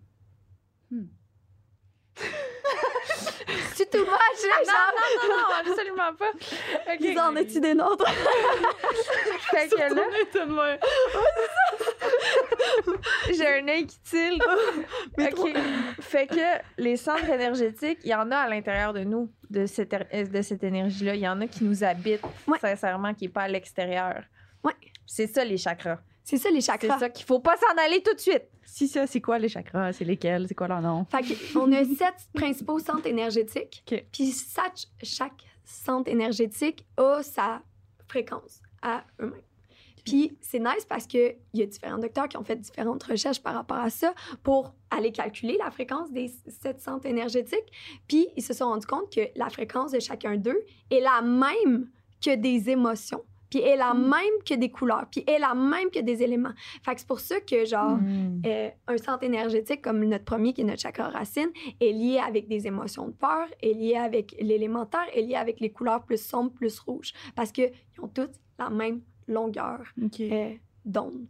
C'est 3.73 3.89
tout 3.89 4.05
moi, 4.05 4.17
j'ai 4.41 4.65
Non, 4.65 4.73
non, 4.95 5.35
non, 5.37 5.71
absolument 5.71 6.13
pas. 6.17 6.31
OK. 6.93 7.01
Vous 7.01 7.17
en 7.19 7.35
as-tu 7.35 7.59
des 7.59 7.73
nôtres? 7.73 8.05
Fait 9.51 9.67
que 9.69 9.75
là, 9.93 10.77
j'ai 13.31 13.47
un 13.47 13.67
œil 13.67 13.85
qui 13.87 13.99
tille. 13.99 14.39
OK. 15.19 15.53
Fait 16.01 16.27
que 16.27 16.61
les 16.77 16.97
centres 16.97 17.29
énergétiques, 17.29 17.99
il 18.03 18.09
y 18.11 18.15
en 18.15 18.31
a 18.31 18.37
à 18.37 18.49
l'intérieur 18.49 18.93
de 18.93 19.01
nous, 19.03 19.31
de 19.49 19.65
cette, 19.65 19.93
er- 19.93 20.27
de 20.29 20.41
cette 20.41 20.63
énergie-là. 20.63 21.15
Il 21.15 21.21
y 21.21 21.27
en 21.27 21.39
a 21.41 21.47
qui 21.47 21.63
nous 21.63 21.83
habitent, 21.83 22.21
Ouais. 22.47 22.59
sincèrement, 22.59 23.13
qui 23.13 23.25
n'est 23.25 23.31
pas 23.31 23.43
à 23.43 23.47
l'extérieur. 23.47 24.23
Ouais. 24.63 24.73
C'est 25.05 25.27
ça, 25.27 25.43
les 25.43 25.57
chakras. 25.57 25.99
C'est 26.23 26.37
ça, 26.37 26.49
les 26.49 26.61
C'est 26.61 26.71
chakras. 26.71 26.99
ça 26.99 27.09
qu'il 27.09 27.25
faut 27.25 27.39
pas 27.39 27.55
s'en 27.57 27.77
aller 27.83 28.01
tout 28.01 28.13
de 28.13 28.19
suite. 28.19 28.43
Si 28.65 28.87
ça, 28.87 29.07
c'est 29.07 29.21
quoi 29.21 29.39
les 29.39 29.49
chakras? 29.49 29.93
C'est 29.93 30.05
lesquels? 30.05 30.47
C'est 30.47 30.55
quoi 30.55 30.67
leur 30.67 30.81
nom? 30.81 31.05
Fait 31.05 31.23
on 31.55 31.71
a 31.71 31.83
sept 31.97 32.29
principaux 32.33 32.79
centres 32.79 33.07
énergétiques. 33.07 33.83
OK. 33.91 34.05
Puis 34.11 34.33
chaque, 34.33 34.87
chaque 35.01 35.43
centre 35.63 36.09
énergétique 36.09 36.85
a 36.97 37.21
sa 37.23 37.61
fréquence 38.07 38.61
à 38.81 39.03
eux-mêmes. 39.19 39.41
Puis 40.03 40.37
c'est 40.41 40.59
nice 40.59 40.85
parce 40.87 41.07
qu'il 41.07 41.35
y 41.53 41.61
a 41.61 41.65
différents 41.65 41.97
docteurs 41.97 42.27
qui 42.27 42.37
ont 42.37 42.43
fait 42.43 42.57
différentes 42.57 43.03
recherches 43.03 43.41
par 43.41 43.53
rapport 43.53 43.77
à 43.77 43.89
ça 43.89 44.13
pour 44.43 44.75
aller 44.91 45.11
calculer 45.11 45.57
la 45.57 45.71
fréquence 45.71 46.11
des 46.11 46.31
sept 46.47 46.81
centres 46.81 47.05
énergétiques. 47.05 47.71
Puis 48.07 48.27
ils 48.35 48.43
se 48.43 48.53
sont 48.53 48.65
rendus 48.65 48.85
compte 48.85 49.13
que 49.13 49.21
la 49.35 49.49
fréquence 49.49 49.91
de 49.91 49.99
chacun 49.99 50.35
d'eux 50.35 50.59
est 50.91 50.99
la 50.99 51.21
même 51.21 51.89
que 52.21 52.35
des 52.35 52.69
émotions. 52.69 53.23
Puis 53.53 53.61
est 53.61 53.75
la 53.77 53.93
même 53.93 54.39
que 54.49 54.55
des 54.55 54.71
couleurs. 54.71 55.05
Puis 55.11 55.23
est 55.27 55.37
la 55.37 55.53
même 55.53 55.91
que 55.91 55.99
des 55.99 56.23
éléments. 56.23 56.53
Fait 56.83 56.95
que 56.95 57.01
c'est 57.01 57.07
pour 57.07 57.19
ça 57.19 57.39
que, 57.39 57.65
genre, 57.65 57.97
Mm. 57.97 58.41
euh, 58.47 58.69
un 58.87 58.97
centre 58.97 59.23
énergétique 59.23 59.83
comme 59.83 60.03
notre 60.05 60.25
premier, 60.25 60.53
qui 60.53 60.61
est 60.61 60.63
notre 60.63 60.81
chakra 60.81 61.09
racine, 61.09 61.49
est 61.79 61.91
lié 61.91 62.17
avec 62.17 62.47
des 62.47 62.65
émotions 62.65 63.05
de 63.09 63.11
peur, 63.11 63.45
est 63.61 63.73
lié 63.73 63.95
avec 63.95 64.35
l'élémentaire, 64.41 65.05
est 65.13 65.21
lié 65.21 65.35
avec 65.35 65.59
les 65.59 65.69
couleurs 65.71 66.03
plus 66.03 66.19
sombres, 66.19 66.51
plus 66.51 66.79
rouges. 66.79 67.13
Parce 67.35 67.51
qu'ils 67.51 67.69
ont 68.01 68.07
toutes 68.07 68.31
la 68.57 68.71
même 68.71 69.01
longueur 69.27 69.81
euh, 70.31 70.49
d'onde 70.83 71.27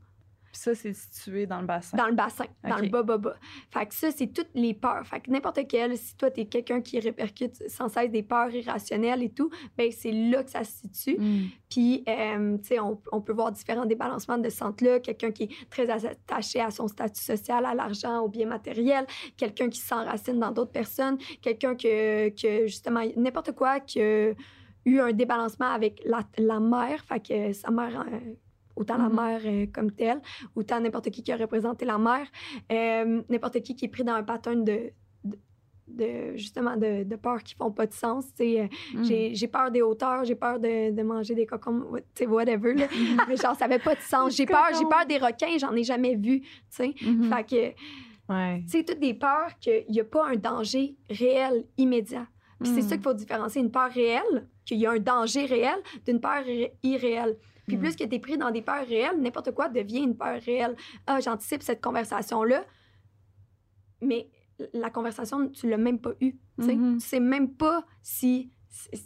Puis 0.53 0.61
ça, 0.61 0.75
c'est 0.75 0.93
situé 0.93 1.47
dans 1.47 1.59
le 1.61 1.65
bassin. 1.65 1.97
dans 1.97 2.05
le 2.05 2.13
bassin, 2.13 2.45
dans 2.63 2.77
le 2.77 2.87
bas-bas-bas. 2.87 3.35
Fait 3.71 3.87
que 3.87 3.95
ça, 3.95 4.11
c'est 4.11 4.27
toutes 4.27 4.51
les 4.53 4.75
peurs. 4.75 5.03
Fait 5.07 5.19
que 5.19 5.31
n'importe 5.31 5.67
quelle, 5.67 5.97
si 5.97 6.15
toi, 6.15 6.29
t'es 6.29 6.45
quelqu'un 6.45 6.79
qui 6.79 6.99
répercute 6.99 7.67
sans 7.67 7.89
cesse 7.89 8.11
des 8.11 8.21
peurs 8.21 8.53
irrationnelles 8.53 9.23
et 9.23 9.31
tout, 9.31 9.49
ben 9.75 9.91
c'est 9.91 10.11
là 10.11 10.43
que 10.43 10.51
ça 10.51 10.63
se 10.63 10.81
situe. 10.81 11.19
Mm. 11.19 11.45
Puis, 11.71 12.03
euh, 12.07 12.57
tu 12.59 12.67
sais, 12.67 12.79
on, 12.79 13.01
on 13.11 13.19
peut 13.19 13.33
voir 13.33 13.51
différents 13.51 13.87
débalancements 13.87 14.37
de 14.37 14.47
ce 14.49 14.57
centre-là. 14.57 14.99
Quelqu'un 14.99 15.31
qui 15.31 15.43
est 15.45 15.69
très 15.71 15.89
attaché 15.89 16.61
à 16.61 16.69
son 16.69 16.87
statut 16.87 17.23
social, 17.23 17.65
à 17.65 17.73
l'argent, 17.73 18.19
aux 18.19 18.29
biens 18.29 18.47
matériels. 18.47 19.07
Quelqu'un 19.35 19.69
qui 19.69 19.79
s'enracine 19.79 20.39
dans 20.39 20.51
d'autres 20.51 20.71
personnes. 20.71 21.17
Quelqu'un 21.41 21.75
que, 21.75 22.29
que, 22.29 22.67
justement, 22.67 23.01
n'importe 23.17 23.53
quoi, 23.53 23.79
que, 23.79 24.35
eu 24.85 24.99
un 24.99 25.13
débalancement 25.13 25.71
avec 25.71 26.01
la, 26.05 26.21
la 26.37 26.59
mère, 26.59 27.03
fait 27.05 27.19
que 27.19 27.53
sa 27.53 27.71
mère, 27.71 28.01
euh, 28.01 28.33
autant 28.75 28.97
la 28.97 29.09
Mhm. 29.09 29.15
mère 29.15 29.41
euh, 29.45 29.65
comme 29.73 29.91
telle, 29.91 30.21
autant 30.55 30.79
n'importe 30.79 31.09
qui 31.11 31.21
qui 31.23 31.31
a 31.31 31.37
représenté 31.37 31.85
la 31.85 31.97
mère, 31.97 32.27
euh, 32.71 33.21
n'importe 33.29 33.61
qui 33.61 33.75
qui 33.75 33.85
est 33.85 33.89
pris 33.89 34.03
dans 34.03 34.13
un 34.13 34.23
pattern 34.23 34.63
de, 34.63 34.91
de, 35.23 35.37
de- 35.87 36.37
justement 36.37 36.75
de, 36.77 37.03
de 37.03 37.15
peur 37.15 37.43
qui 37.43 37.55
font 37.55 37.71
pas 37.71 37.85
de 37.85 37.93
sens. 37.93 38.25
euh, 38.41 38.67
Mm. 38.95 39.03
J'ai 39.33 39.47
peur 39.47 39.69
des 39.71 39.81
hauteurs, 39.81 40.23
j'ai 40.23 40.35
peur 40.35 40.59
de, 40.59 40.91
de 40.91 41.03
manger 41.03 41.35
des 41.35 41.47
sais, 42.15 42.25
whatever. 42.27 42.73
Là. 42.73 42.87
Mais 43.27 43.35
genre, 43.37 43.55
ça 43.55 43.65
avait 43.65 43.79
pas 43.79 43.95
de 43.95 44.01
sens. 44.01 44.35
J'ai 44.35 44.45
peur, 44.45 44.67
j'ai 44.77 44.85
peur 44.85 45.05
des 45.07 45.17
requins, 45.17 45.57
j'en 45.59 45.73
ai 45.75 45.83
jamais 45.83 46.15
vu. 46.15 46.41
tu 46.41 46.47
sais. 46.69 46.93
Mhm. 47.01 47.31
Fait 47.31 47.43
que, 47.43 47.73
Ouais. 48.29 48.63
c'est 48.67 48.85
toutes 48.85 48.99
des 49.01 49.13
peurs 49.13 49.49
qu'il 49.59 49.83
n'y 49.89 49.99
a 49.99 50.05
pas 50.05 50.27
un 50.29 50.37
danger 50.37 50.95
réel, 51.09 51.65
immédiat. 51.77 52.25
Puis 52.61 52.71
c'est 52.73 52.79
Mm. 52.81 52.87
ça 52.89 52.95
qu'il 52.95 53.03
faut 53.03 53.13
différencier. 53.13 53.61
Une 53.61 53.69
peur 53.71 53.91
réelle, 53.91 54.47
qu'il 54.65 54.77
y 54.77 54.85
a 54.87 54.91
un 54.91 54.99
danger 54.99 55.45
réel, 55.45 55.75
d'une 56.05 56.21
peur 56.21 56.41
irré- 56.47 56.71
irréelle. 56.83 57.35
Puis 57.67 57.77
Mm. 57.77 57.79
plus 57.79 57.95
que 57.95 58.03
tu 58.03 58.15
es 58.15 58.19
pris 58.19 58.37
dans 58.37 58.51
des 58.51 58.61
peurs 58.61 58.85
réelles, 58.85 59.19
n'importe 59.21 59.51
quoi 59.53 59.69
devient 59.69 60.03
une 60.03 60.17
peur 60.17 60.39
réelle. 60.41 60.75
Ah, 61.07 61.19
j'anticipe 61.19 61.61
cette 61.63 61.81
conversation-là, 61.81 62.65
mais 64.01 64.29
la 64.73 64.89
conversation, 64.89 65.49
tu 65.49 65.69
l'as 65.69 65.77
même 65.77 65.99
pas 65.99 66.11
eue. 66.21 66.37
Tu 66.59 66.65
sais. 66.65 66.75
Mhm. 66.75 66.93
Tu 66.99 67.05
sais 67.05 67.19
même 67.19 67.53
pas 67.53 67.85
si 68.01 68.51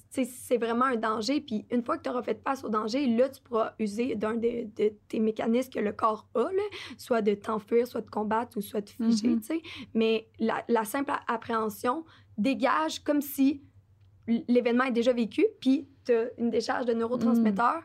c'est- 0.10 0.58
vraiment 0.58 0.86
un 0.86 0.96
danger. 0.96 1.42
Puis 1.42 1.66
une 1.72 1.84
fois 1.84 1.98
que 1.98 2.04
tu 2.04 2.10
auras 2.10 2.24
fait 2.24 2.42
face 2.42 2.64
au 2.64 2.70
danger, 2.70 3.06
là, 3.08 3.28
tu 3.30 3.42
pourras 3.42 3.74
user 3.80 4.16
d'un 4.16 4.34
de, 4.36 4.64
de 4.76 4.94
tes 5.10 5.20
mécanismes 5.20 5.70
que 5.72 5.80
le 5.80 5.92
corps 5.92 6.28
a, 6.36 6.44
là, 6.44 6.64
soit 6.98 7.22
de 7.22 7.34
t'enfuir, 7.34 7.86
soit 7.86 8.02
de 8.02 8.10
combattre 8.10 8.58
ou 8.58 8.62
soit 8.62 8.82
de 8.82 8.90
figer. 8.90 9.28
Mhm. 9.28 9.40
tu 9.42 9.48
sais. 9.48 9.62
Mais 9.94 10.30
la, 10.40 10.64
la 10.70 10.84
simple 10.86 11.12
appréhension 11.28 12.06
dégage 12.38 13.04
comme 13.04 13.22
si 13.22 13.62
l'événement 14.48 14.86
est 14.86 14.92
déjà 14.92 15.14
vécu, 15.14 15.46
puis 15.60 15.88
tu 16.06 16.14
as 16.14 16.30
une 16.38 16.50
décharge 16.50 16.86
de 16.86 16.94
neurotransmetteurs, 16.94 17.84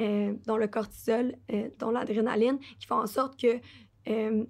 euh, 0.00 0.34
dont 0.46 0.56
le 0.56 0.66
cortisol, 0.68 1.34
euh, 1.52 1.68
dont 1.78 1.90
l'adrénaline, 1.90 2.58
qui 2.78 2.86
font 2.86 2.96
en 3.00 3.06
sorte 3.06 3.40
que 3.40 3.58
euh, 4.08 4.44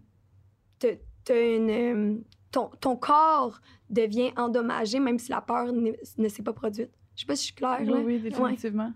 une, 1.31 1.71
euh, 1.71 2.15
ton, 2.51 2.71
ton 2.81 2.97
corps 2.97 3.61
devient 3.91 4.31
endommagé, 4.37 4.99
même 4.99 5.19
si 5.19 5.31
la 5.31 5.41
peur 5.41 5.73
ne, 5.73 5.93
ne 6.19 6.29
s'est 6.29 6.43
pas 6.43 6.53
produite. 6.53 6.91
Je 7.15 7.21
sais 7.23 7.27
pas 7.27 7.37
si 7.37 7.43
je 7.43 7.47
suis 7.47 7.55
claire, 7.55 7.79
Oui, 7.81 7.87
là. 7.87 8.01
oui, 8.05 8.19
définitivement. 8.21 8.93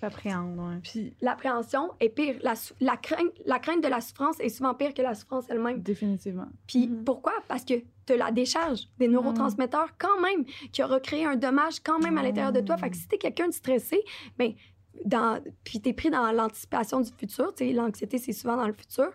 T'appréhendes, 0.00 0.58
ouais. 0.58 0.78
Puis, 0.82 1.14
L'appréhension 1.20 1.90
est 2.00 2.08
pire. 2.08 2.36
La, 2.40 2.96
crainte, 2.96 3.32
la 3.44 3.58
crainte 3.58 3.82
de 3.84 3.88
la 3.88 4.00
souffrance 4.00 4.40
est 4.40 4.48
souvent 4.48 4.72
pire 4.72 4.94
que 4.94 5.02
la 5.02 5.14
souffrance 5.14 5.44
elle-même. 5.50 5.82
définitivement. 5.82 6.46
Puis 6.66 6.88
Mhm. 6.88 7.04
pourquoi? 7.04 7.34
Parce 7.48 7.66
que 7.66 7.74
tu 8.06 8.14
as 8.14 8.16
la 8.16 8.30
décharge 8.30 8.88
des 8.98 9.08
neurotransmetteurs 9.08 9.90
quand 9.98 10.18
même, 10.22 10.46
qui 10.72 10.82
aura 10.82 11.00
créé 11.00 11.26
un 11.26 11.36
dommage 11.36 11.80
quand 11.80 11.98
même 11.98 12.16
à 12.16 12.22
l'intérieur 12.22 12.50
de 12.52 12.60
toi. 12.60 12.78
Fait 12.78 12.88
que 12.88 12.96
si 12.96 13.06
tu 13.08 13.16
es 13.16 13.18
quelqu'un 13.18 13.48
de 13.48 13.52
stressé, 13.52 14.02
ben, 14.38 14.54
dans, 15.04 15.42
puis 15.64 15.80
tu 15.80 15.90
es 15.90 15.92
pris 15.92 16.10
dans 16.10 16.30
l'anticipation 16.32 17.00
du 17.00 17.10
futur, 17.10 17.54
tu 17.54 17.66
sais, 17.66 17.72
l'anxiété, 17.72 18.18
c'est 18.18 18.32
souvent 18.32 18.56
dans 18.56 18.66
le 18.66 18.72
futur, 18.72 19.10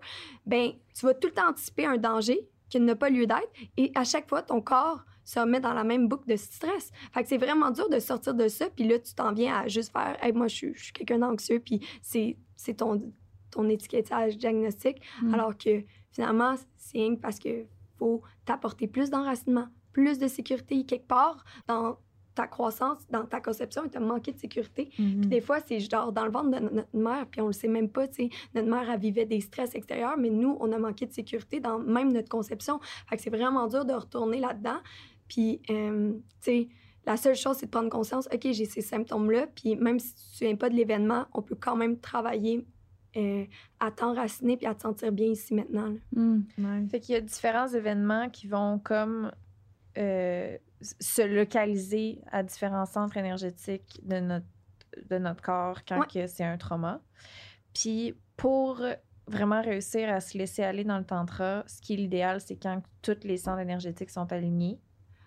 ben, 0.46 0.72
tu 0.94 1.06
vas 1.06 1.14
tout 1.14 1.28
le 1.28 1.34
temps 1.34 1.50
anticiper 1.50 1.86
un 1.86 1.98
danger 1.98 2.48
qui 2.70 2.80
n'a 2.80 2.96
pas 2.96 3.10
lieu 3.10 3.28
d'être. 3.28 3.52
Et 3.78 3.92
à 3.96 4.04
chaque 4.04 4.28
fois, 4.28 4.42
ton 4.42 4.62
corps 4.62 5.06
se 5.24 5.40
remet 5.40 5.60
dans 5.60 5.74
la 5.74 5.84
même 5.84 6.08
boucle 6.08 6.28
de 6.28 6.36
stress. 6.36 6.92
Fait 7.14 7.24
que 7.24 7.30
c'est 7.30 7.38
vraiment 7.38 7.72
dur 7.72 7.90
de 7.90 8.00
sortir 8.00 8.34
de 8.34 8.48
ça. 8.48 8.70
Puis 8.70 8.88
là, 8.88 9.00
tu 9.00 9.14
t'en 9.14 9.34
viens 9.34 9.56
à 9.56 9.68
juste 9.68 9.92
faire, 9.92 10.18
hey, 10.22 10.32
moi, 10.34 10.48
je 10.48 10.56
suis, 10.56 10.92
quelqu'un 10.94 11.20
d'anxieux, 11.20 11.60
puis 11.60 11.80
c'est 12.02 12.38
c'est 12.56 12.76
ton, 12.76 13.12
ton 13.52 13.68
étiquetage 13.70 14.38
diagnostic. 14.38 15.02
Mm. 15.22 15.34
Alors 15.34 15.58
que 15.58 15.84
finalement, 16.12 16.56
c'est 16.78 17.10
parce 17.22 17.40
que 17.40 17.66
faut 17.98 18.22
t'apporter 18.46 18.88
plus 18.88 19.10
d'enracinement, 19.10 19.68
plus 19.94 20.20
de 20.20 20.28
sécurité 20.28 20.86
quelque 20.86 21.08
part 21.08 21.44
dans 21.68 21.98
ta 22.36 22.48
croissance, 22.48 23.00
dans 23.10 23.26
ta 23.26 23.40
conception, 23.42 23.86
et 23.86 23.90
t'as 23.90 24.00
manqué 24.00 24.32
de 24.34 24.38
sécurité. 24.38 24.90
Mhm. 25.00 25.22
Puis 25.22 25.30
des 25.30 25.42
fois, 25.42 25.60
c'est 25.66 25.80
genre 25.80 26.12
dans 26.12 26.26
le 26.26 26.32
ventre 26.32 26.52
de 26.52 26.60
no- 26.60 26.70
notre 26.72 26.96
mère, 26.98 27.26
puis 27.28 27.42
on 27.42 27.48
le 27.48 27.54
sait 27.54 27.68
même 27.70 27.90
pas, 27.90 28.08
tu 28.08 28.26
sais. 28.26 28.30
Notre 28.54 28.68
mère, 28.70 28.90
elle 28.90 29.00
vivait 29.00 29.26
des 29.26 29.40
stress 29.42 29.74
extérieurs, 29.74 30.18
mais 30.18 30.30
nous, 30.30 30.58
on 30.60 30.72
a 30.72 30.78
manqué 30.78 31.06
de 31.06 31.14
sécurité 31.14 31.60
dans 31.60 31.80
même 31.80 32.12
notre 32.12 32.30
conception. 32.30 32.80
Fait 33.10 33.16
que 33.18 33.22
c'est 33.24 33.30
vraiment 33.30 33.68
dur 33.68 33.86
de 33.86 33.94
retourner 33.94 34.40
là-dedans. 34.40 34.78
Puis, 35.28 35.62
euh, 35.70 36.12
tu 36.14 36.20
sais, 36.42 36.68
la 37.06 37.18
seule 37.18 37.36
chose, 37.36 37.58
c'est 37.58 37.68
de 37.68 37.72
prendre 37.72 37.90
conscience, 37.90 38.28
OK, 38.34 38.42
j'ai 38.52 38.66
ces 38.66 38.82
symptômes-là, 38.82 39.48
puis 39.56 39.76
même 39.76 40.00
si 40.00 40.14
tu 40.14 40.20
ne 40.22 40.26
te 40.26 40.36
souviens 40.38 40.56
pas 40.56 40.70
de 40.70 40.76
l'événement, 40.76 41.26
on 41.34 41.42
peut 41.42 41.56
quand 41.60 41.76
même 41.76 42.00
travailler 42.00 42.66
euh, 43.18 43.46
à 43.80 43.92
t'enraciner 43.92 44.58
puis 44.58 44.66
à 44.66 44.76
te 44.76 44.82
sentir 44.82 45.12
bien 45.14 45.28
ici 45.28 45.54
maintenant. 45.54 45.88
là. 45.88 46.22
Mm. 46.22 46.44
Ouais. 46.58 46.88
Fait 46.92 47.00
qu'il 47.00 47.14
y 47.16 47.18
a 47.18 47.22
différents 47.22 47.68
événements 47.70 48.30
qui 48.30 48.46
vont 48.48 48.78
comme 48.80 49.32
euh, 49.98 50.58
se 50.82 51.22
localiser 51.22 52.22
à 52.32 52.44
différents 52.44 52.86
centres 52.86 53.18
énergétiques 53.18 54.00
de 54.04 54.20
notre, 54.20 54.46
de 55.10 55.18
notre 55.18 55.42
corps 55.42 55.80
quand 55.88 56.00
Ouais. 56.16 56.28
c'est 56.28 56.44
un 56.44 56.58
trauma. 56.58 57.02
Puis 57.74 58.16
pour 58.38 58.82
vraiment 59.28 59.62
réussir 59.62 60.10
à 60.10 60.20
se 60.20 60.38
laisser 60.38 60.64
aller 60.64 60.84
dans 60.84 60.98
le 60.98 61.04
tantra, 61.06 61.64
ce 61.68 61.82
qui 61.82 61.94
est 61.94 61.98
l'idéal, 61.98 62.42
c'est 62.42 62.58
quand 62.58 62.82
tous 63.02 63.18
les 63.24 63.38
centres 63.38 63.60
énergétiques 63.62 64.10
sont 64.12 64.32
alignés. 64.32 64.80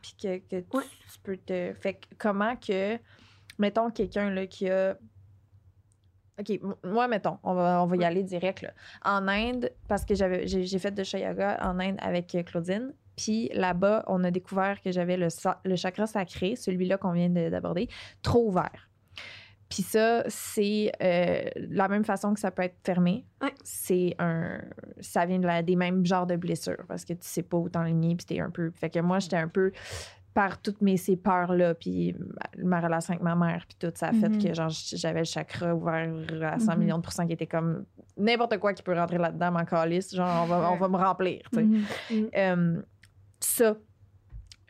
Puis 0.03 0.15
que, 0.23 0.39
que 0.39 0.61
tu, 0.61 0.77
Ouais. 0.77 0.85
tu 1.13 1.19
peux 1.23 1.37
te... 1.37 1.73
Fait 1.75 1.95
que 1.95 2.07
comment 2.19 2.55
que... 2.57 2.99
Mettons 3.59 3.91
quelqu'un 3.91 4.47
qui 4.47 4.71
a... 4.71 4.97
OK, 6.39 6.61
moi, 6.85 7.09
mettons, 7.09 7.39
on 7.43 7.53
va, 7.55 7.83
on 7.83 7.87
va 7.87 7.97
y 7.97 8.05
aller 8.05 8.23
direct. 8.23 8.63
Là. 8.63 8.73
En 9.05 9.27
Inde, 9.27 9.73
parce 9.89 10.05
que 10.05 10.15
j'ai 10.15 10.79
fait 10.79 10.93
de 10.93 11.03
Yoga 11.19 11.59
en 11.63 11.81
Inde 11.81 11.97
avec 11.99 12.33
euh, 12.37 12.45
Claudine. 12.45 12.95
Puis 13.19 13.51
là-bas, 13.53 14.05
on 14.07 14.23
a 14.25 14.31
découvert 14.31 14.81
que 14.81 14.91
j'avais 14.93 15.17
le, 15.19 15.29
chakra 15.77 16.07
sacré, 16.07 16.55
celui-là 16.57 16.97
qu'on 16.97 17.13
vient 17.13 17.29
de- 17.29 17.51
d'aborder, 17.51 17.89
trop 18.23 18.47
ouvert. 18.49 18.89
Puis 19.69 19.83
ça, 19.83 20.23
c'est 20.29 20.91
euh, 21.03 21.43
la 21.57 21.89
même 21.89 22.05
façon 22.05 22.33
que 22.33 22.41
ça 22.41 22.51
peut 22.51 22.63
être 22.63 22.79
fermé. 22.87 23.27
Ouais. 23.43 23.53
C'est 23.63 24.15
un. 24.19 24.63
Ça 25.01 25.27
vient 25.27 25.39
de 25.41 25.47
la- 25.47 25.63
des 25.63 25.77
mêmes 25.77 26.07
genres 26.07 26.27
de 26.27 26.37
blessures 26.37 26.85
parce 26.89 27.05
que 27.05 27.13
tu 27.13 27.19
sais 27.29 27.43
pas 27.43 27.59
où 27.59 27.69
t'enligner, 27.69 28.15
puis 28.17 28.25
t'es 28.25 28.41
un 28.41 28.49
peu. 28.51 28.71
Fait 28.71 28.89
que 28.89 29.01
moi, 29.01 29.19
j'étais 29.19 29.37
un 29.37 29.49
peu 29.49 29.73
par 30.33 30.63
toutes 30.63 30.81
mes 30.81 30.97
ces 30.97 31.17
peurs-là, 31.17 31.75
puis 31.75 32.15
ma, 32.59 32.81
relation 32.81 33.13
avec 33.13 33.23
ma 33.25 33.35
mère, 33.35 33.65
puis 33.69 33.77
tout, 33.81 33.93
ça 33.97 34.09
a 34.09 34.13
fait 34.13 34.39
que 34.39 34.55
genre 34.55 34.69
j'avais 34.71 35.19
le 35.21 35.25
chakra 35.25 35.75
ouvert 35.75 36.09
à 36.43 36.59
100 36.61 36.75
Mhm. 36.75 36.79
millions 36.79 36.97
de 36.99 37.03
pourcents 37.03 37.27
qui 37.27 37.33
était 37.33 37.47
comme 37.49 37.85
n'importe 38.17 38.57
quoi 38.59 38.73
qui 38.73 38.83
peut 38.85 38.95
rentrer 38.95 39.19
là-dedans, 39.19 39.51
ma 39.51 39.65
calice, 39.65 40.15
genre 40.15 40.45
on 40.45 40.47
va, 40.47 40.71
on 40.71 40.77
va 40.77 40.89
me 40.89 40.97
remplir, 40.97 41.41
tu 41.53 41.59
sais. 41.59 41.65
Mhm. 41.65 42.29
Euh, 42.37 42.83
ça, 43.41 43.77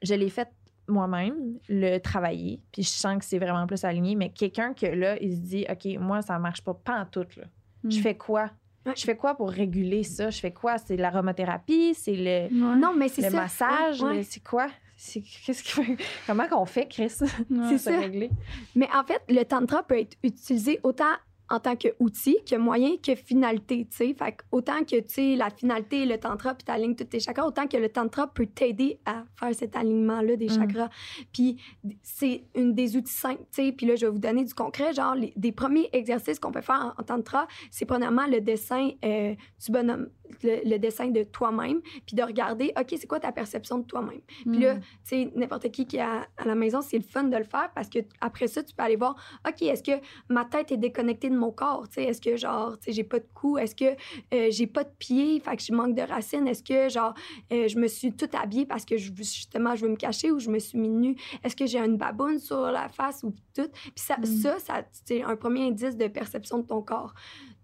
je 0.02 0.14
l'ai 0.14 0.28
fait 0.30 0.48
moi-même, 0.86 1.58
le 1.68 1.98
travailler, 1.98 2.62
puis 2.72 2.82
je 2.82 2.88
sens 2.88 3.18
que 3.18 3.24
c'est 3.24 3.38
vraiment 3.38 3.66
plus 3.66 3.84
aligné, 3.84 4.14
mais 4.14 4.30
quelqu'un 4.30 4.72
que 4.72 4.86
là, 4.86 5.18
il 5.20 5.34
se 5.36 5.40
dit, 5.40 5.66
OK, 5.68 5.86
moi, 6.00 6.22
ça 6.22 6.38
marche 6.38 6.62
pas, 6.62 6.72
pas 6.74 7.00
en 7.00 7.04
tout, 7.06 7.26
là. 7.36 7.44
Je 7.84 7.98
Mm. 7.98 8.02
fais 8.02 8.16
quoi? 8.16 8.50
Je 8.96 9.02
fais 9.04 9.16
quoi 9.16 9.34
pour 9.34 9.50
réguler 9.50 10.02
ça? 10.02 10.30
Je 10.30 10.40
fais 10.40 10.52
quoi? 10.52 10.78
C'est 10.78 10.96
l'aromathérapie? 10.96 11.92
C'est 11.94 12.14
le, 12.16 12.48
Non, 12.54 12.94
mais 12.96 13.08
c'est 13.08 13.20
le 13.22 13.30
ça. 13.30 13.36
massage? 13.36 14.02
Ouais, 14.02 14.22
C'est 14.22 14.42
quoi? 14.42 14.68
C'est, 14.96 15.20
qu'est-ce 15.20 15.62
fait? 15.62 15.96
Comment 16.26 16.48
qu'on 16.48 16.64
fait, 16.64 16.86
Chris? 16.88 17.10
C'est 17.68 17.78
ça. 17.78 18.00
régler? 18.00 18.30
Mais 18.74 18.88
en 18.96 19.04
fait, 19.04 19.20
le 19.28 19.44
tantra 19.44 19.82
peut 19.82 19.98
être 20.00 20.16
utilisé 20.24 20.80
autant 20.82 21.04
en 21.50 21.60
tant 21.60 21.76
qu'outil, 21.76 22.36
que 22.48 22.56
moyen, 22.56 22.96
que 23.02 23.14
finalité, 23.14 23.86
tu 23.90 23.96
sais. 23.96 24.14
Fait 24.14 24.32
que 24.32 24.42
autant 24.52 24.80
que, 24.80 25.00
tu 25.00 25.04
sais, 25.08 25.36
la 25.36 25.50
finalité, 25.50 26.04
le 26.06 26.18
tantra, 26.18 26.54
puis 26.54 26.64
t'alignes 26.64 26.94
tous 26.94 27.04
tes 27.04 27.20
chakras, 27.20 27.46
autant 27.46 27.66
que 27.66 27.76
le 27.76 27.88
tantra 27.88 28.26
peut 28.26 28.46
t'aider 28.46 29.00
à 29.06 29.24
faire 29.38 29.54
cet 29.54 29.74
alignement-là 29.76 30.36
des 30.36 30.46
Mm. 30.46 30.50
chakras. 30.50 30.90
Puis 31.32 31.56
c'est 32.02 32.44
une 32.54 32.74
des 32.74 32.96
outils 32.96 33.12
simples, 33.12 33.44
tu 33.52 33.62
sais. 33.64 33.72
Puis 33.72 33.86
là, 33.86 33.96
je 33.96 34.06
vais 34.06 34.12
vous 34.12 34.18
donner 34.18 34.44
du 34.44 34.54
concret, 34.54 34.92
genre, 34.92 35.14
les- 35.14 35.32
des 35.36 35.52
premiers 35.52 35.88
exercices 35.92 36.38
qu'on 36.38 36.52
peut 36.52 36.60
faire 36.60 36.94
en, 36.96 37.00
en 37.00 37.04
tantra, 37.04 37.46
c'est 37.70 37.86
premièrement 37.86 38.26
le 38.26 38.40
dessin 38.40 38.90
euh, 39.04 39.34
du 39.64 39.72
bonhomme, 39.72 40.08
le, 40.42 40.68
le 40.68 40.78
dessin 40.78 41.08
de 41.08 41.22
toi-même, 41.24 41.80
puis 42.06 42.14
de 42.16 42.22
regarder, 42.22 42.72
OK, 42.78 42.86
c'est 42.98 43.06
quoi 43.06 43.20
ta 43.20 43.32
perception 43.32 43.78
de 43.78 43.84
toi-même? 43.84 44.20
Puis 44.42 44.58
là, 44.60 44.76
tu 44.76 44.82
sais, 45.04 45.32
n'importe 45.34 45.70
qui 45.70 45.86
qui 45.86 45.96
est 45.96 46.00
à, 46.00 46.26
à 46.36 46.44
la 46.44 46.54
maison, 46.54 46.80
c'est 46.80 46.98
le 46.98 47.02
fun 47.04 47.24
de 47.24 47.36
le 47.36 47.44
faire 47.44 47.70
parce 47.74 47.88
que 47.88 47.98
après 48.20 48.46
ça, 48.46 48.62
tu 48.62 48.74
peux 48.74 48.82
aller 48.82 48.96
voir, 48.96 49.16
OK, 49.46 49.62
est-ce 49.62 49.82
que 49.82 50.00
ma 50.28 50.44
tête 50.44 50.72
est 50.72 50.76
déconnectée 50.76 51.30
de 51.30 51.36
mon 51.36 51.50
corps? 51.50 51.88
Tu 51.88 51.94
sais, 51.94 52.04
est-ce 52.04 52.20
que, 52.20 52.36
genre, 52.36 52.78
tu 52.78 52.86
sais, 52.86 52.92
j'ai 52.92 53.04
pas 53.04 53.18
de 53.18 53.26
cou? 53.34 53.58
Est-ce 53.58 53.74
que 53.74 53.96
euh, 54.34 54.48
j'ai 54.50 54.66
pas 54.66 54.84
de 54.84 54.90
pieds? 54.98 55.40
Fait 55.40 55.56
que 55.56 55.62
je 55.62 55.72
manque 55.72 55.94
de 55.94 56.02
racines? 56.02 56.46
Est-ce 56.48 56.62
que, 56.62 56.88
genre, 56.88 57.14
euh, 57.52 57.68
je 57.68 57.78
me 57.78 57.86
suis 57.88 58.12
tout 58.12 58.28
habillée 58.32 58.66
parce 58.66 58.84
que, 58.84 58.96
je, 58.96 59.12
justement, 59.16 59.74
je 59.76 59.84
veux 59.84 59.90
me 59.90 59.96
cacher 59.96 60.30
ou 60.30 60.38
je 60.38 60.50
me 60.50 60.58
suis 60.58 60.78
mis 60.78 60.88
nue? 60.90 61.16
Est-ce 61.42 61.56
que 61.56 61.66
j'ai 61.66 61.78
une 61.78 61.96
baboune 61.96 62.38
sur 62.38 62.60
la 62.70 62.88
face 62.88 63.22
ou 63.22 63.34
tout? 63.54 63.68
Puis 63.72 63.92
ça, 63.96 64.16
Mm. 64.18 64.24
ça, 64.26 64.58
ça 64.58 64.82
c'est 64.92 65.22
un 65.22 65.36
premier 65.36 65.66
indice 65.68 65.96
de 65.96 66.06
perception 66.08 66.58
de 66.58 66.66
ton 66.66 66.82
corps. 66.82 67.14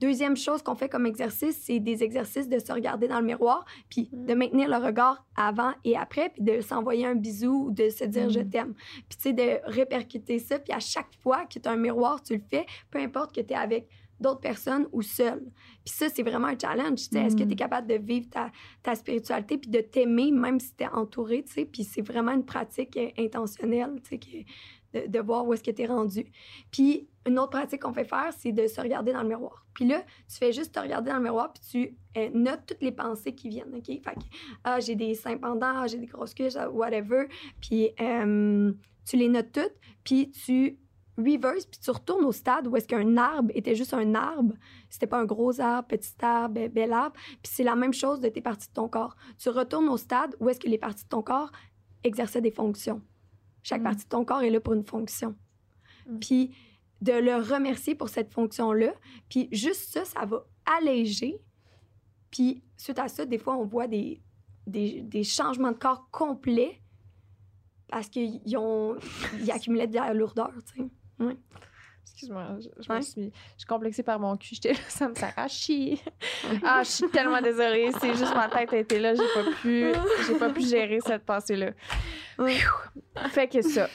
Deuxième 0.01 0.37
chose 0.37 0.63
qu'on 0.63 0.75
fait 0.75 0.89
comme 0.89 1.07
exercice, 1.07 1.57
c'est 1.65 1.79
des 1.81 2.03
exercices 2.03 2.49
de 2.49 2.59
se 2.59 2.73
regarder 2.73 3.09
dans 3.09 3.21
le 3.21 3.27
miroir, 3.27 3.65
puis 3.89 4.11
Mm. 4.13 4.27
de 4.27 4.35
maintenir 4.35 4.69
le 4.69 4.77
regard 4.85 5.25
avant 5.37 5.73
et 5.85 5.97
après, 5.97 6.31
puis 6.31 6.43
de 6.43 6.61
s'envoyer 6.61 7.07
un 7.07 7.15
bisou 7.15 7.67
ou 7.67 7.71
de 7.71 7.89
se 7.91 8.05
dire 8.05 8.27
Mm. 8.27 8.31
je 8.31 8.41
t'aime. 8.41 8.75
Puis 9.09 9.17
tu 9.19 9.23
sais, 9.23 9.33
de 9.33 9.61
répercuter 9.65 10.39
ça, 10.39 10.59
puis 10.59 10.73
à 10.73 10.81
chaque 10.81 11.15
fois 11.23 11.45
que 11.47 11.59
tu 11.59 11.69
as 11.69 11.73
un 11.73 11.77
miroir, 11.77 12.23
tu 12.23 12.35
le 12.35 12.43
fais, 12.51 12.67
peu 12.91 12.99
importe 12.99 13.35
que 13.35 13.41
tu 13.41 13.53
es 13.53 13.57
avec 13.57 13.89
d'autres 14.21 14.41
personnes 14.41 14.87
ou 14.93 15.03
seul. 15.03 15.41
Puis 15.85 15.93
ça, 15.95 16.07
c'est 16.09 16.23
vraiment 16.23 16.47
un 16.47 16.59
challenge. 16.59 17.09
tu 17.09 17.17
sais. 17.17 17.25
Est-ce 17.25 17.37
que 17.37 17.43
Mm. 17.43 17.49
tu 17.49 17.53
es 17.53 17.57
capable 17.57 17.87
de 17.89 17.95
vivre 17.95 18.29
ta, 18.31 18.51
ta 18.83 18.95
spiritualité 18.95 19.59
puis 19.59 19.71
de 19.71 19.81
t'aimer 19.81 20.31
même 20.31 20.61
si 20.61 20.75
tu 20.75 20.85
es 20.85 20.89
entouré, 20.89 21.43
tu 21.45 21.53
sais? 21.53 21.65
Puis 21.65 21.85
c'est 21.85 22.03
vraiment 22.03 22.33
une 22.33 22.45
pratique 22.45 22.97
euh, 22.97 23.11
intentionnelle, 23.19 24.01
tu 24.09 24.19
sais, 24.21 24.45
de, 24.95 25.07
de 25.11 25.19
voir 25.21 25.47
où 25.47 25.53
est-ce 25.53 25.63
que 25.65 25.73
tu 25.73 25.83
es 25.83 25.87
rendu. 25.87 26.25
Puis 26.71 27.09
une 27.27 27.39
autre 27.39 27.51
pratique 27.51 27.83
qu'on 27.83 27.93
fait 27.93 28.05
faire, 28.05 28.33
c'est 28.37 28.53
de 28.53 28.67
se 28.67 28.81
regarder 28.81 29.13
dans 29.13 29.23
le 29.23 29.29
miroir. 29.29 29.65
Puis 29.75 29.87
là, 29.87 30.03
tu 30.29 30.37
fais 30.37 30.53
juste 30.53 30.75
te 30.75 30.81
regarder 30.81 31.11
dans 31.11 31.17
le 31.17 31.23
miroir 31.23 31.53
puis 31.53 31.63
tu 31.71 31.97
euh, 32.21 32.31
notes 32.35 32.63
toutes 32.67 32.83
les 32.83 32.93
pensées 32.93 33.35
qui 33.35 33.49
viennent, 33.49 33.75
OK? 33.75 33.87
Fait 33.87 34.01
que, 34.01 34.21
ah, 34.63 34.79
j'ai 34.81 34.95
des 34.95 35.15
seins 35.15 35.39
pendants, 35.39 35.81
ah, 35.83 35.87
j'ai 35.87 35.99
des 35.99 36.07
grosses 36.07 36.35
cuisses, 36.35 36.57
ah, 36.57 36.71
whatever. 36.71 37.27
Puis 37.61 37.91
euh, 38.01 38.73
tu 39.07 39.17
les 39.17 39.29
notes 39.29 39.53
toutes, 39.53 39.75
puis 40.05 40.31
tu 40.31 40.79
reverse, 41.17 41.65
puis 41.67 41.79
tu 41.81 41.91
retournes 41.91 42.25
au 42.25 42.33
stade 42.33 42.67
où 42.67 42.77
est-ce 42.77 42.89
qu'un 42.89 43.17
arbre 43.17 43.51
était 43.55 43.75
juste 43.77 43.95
un 43.95 44.15
arbre. 44.15 44.55
C'était 44.91 45.07
pas 45.07 45.19
un 45.19 45.25
gros 45.25 45.61
arbre, 45.61 45.87
petit 45.89 46.13
arbre, 46.23 46.55
be- 46.61 46.69
bel 46.69 46.93
arbre. 46.93 47.17
Puis 47.43 47.53
c'est 47.55 47.63
la 47.65 47.77
même 47.77 47.95
chose 47.95 48.21
de 48.21 48.29
tes 48.29 48.41
parties 48.43 48.69
de 48.69 48.73
ton 48.75 48.89
corps. 48.89 49.17
Tu 49.39 49.49
retournes 49.49 49.89
au 49.89 49.97
stade 49.97 50.35
où 50.41 50.49
est-ce 50.49 50.59
que 50.61 50.69
les 50.69 50.79
parties 50.79 51.05
de 51.05 51.09
ton 51.09 51.23
corps 51.23 51.53
exerçaient 52.03 52.41
des 52.41 52.51
fonctions. 52.51 53.01
Chaque 53.63 53.81
Mm. 53.81 53.85
partie 53.85 54.05
de 54.05 54.09
ton 54.11 54.25
corps 54.25 54.43
est 54.43 54.51
là 54.51 54.61
pour 54.61 54.75
une 54.75 54.85
fonction. 54.85 55.35
Mm. 56.09 56.19
Puis 56.19 56.55
de 57.05 57.13
le 57.13 57.37
remercier 57.37 57.95
pour 57.95 58.09
cette 58.09 58.33
fonction-là, 58.33 58.93
puis 59.29 59.49
juste 59.53 59.93
ça, 59.93 60.05
ça 60.05 60.25
va 60.25 60.45
alléger. 60.79 61.39
Puis 62.31 62.63
suite 62.77 62.99
à 62.99 63.09
ça, 63.09 63.27
des 63.27 63.39
fois, 63.39 63.57
on 63.57 63.65
voit 63.65 63.87
des, 63.87 64.21
des, 64.67 65.03
des 65.03 65.23
changements 65.23 65.73
de 65.73 65.77
corps 65.79 66.09
complets 66.11 66.81
parce 67.89 68.09
qu'ils 68.09 68.41
ont 68.57 68.97
ils 69.39 69.51
accumulaient 69.51 69.87
de 69.87 69.95
la 69.95 70.15
lourdeur, 70.15 70.51
tu 70.75 70.83
sais. 70.83 71.37
Excuse-moi, 72.07 72.57
je, 72.61 72.69
je 72.83 72.89
Ouais. 72.91 72.97
me 72.99 73.03
suis, 73.03 73.25
je 73.33 73.59
suis 73.59 73.67
complexée 73.67 74.03
par 74.03 74.19
mon 74.21 74.37
cul. 74.37 74.55
J'étais 74.55 74.73
là, 74.73 74.79
ça 74.89 75.09
me 75.09 75.15
sert 75.15 75.33
à 75.37 75.49
chier. 75.49 75.99
Ah, 76.63 76.83
je 76.85 76.91
suis 76.91 77.09
tellement 77.09 77.41
désolée. 77.41 77.91
C'est 78.01 78.15
juste 78.15 78.35
ma 78.35 78.49
tête 78.49 78.73
a 78.73 78.77
été 78.79 78.99
là. 78.99 79.15
J'ai 79.15 79.23
pas 79.35 79.51
pu, 79.61 79.93
j'ai 80.27 80.39
pas 80.39 80.51
pu 80.51 80.61
gérer 80.63 81.01
cette 81.01 81.25
pensée-là. 81.25 81.71
Ouais. 82.39 82.57
Fait 83.31 83.49
que 83.49 83.63
ça. 83.63 83.89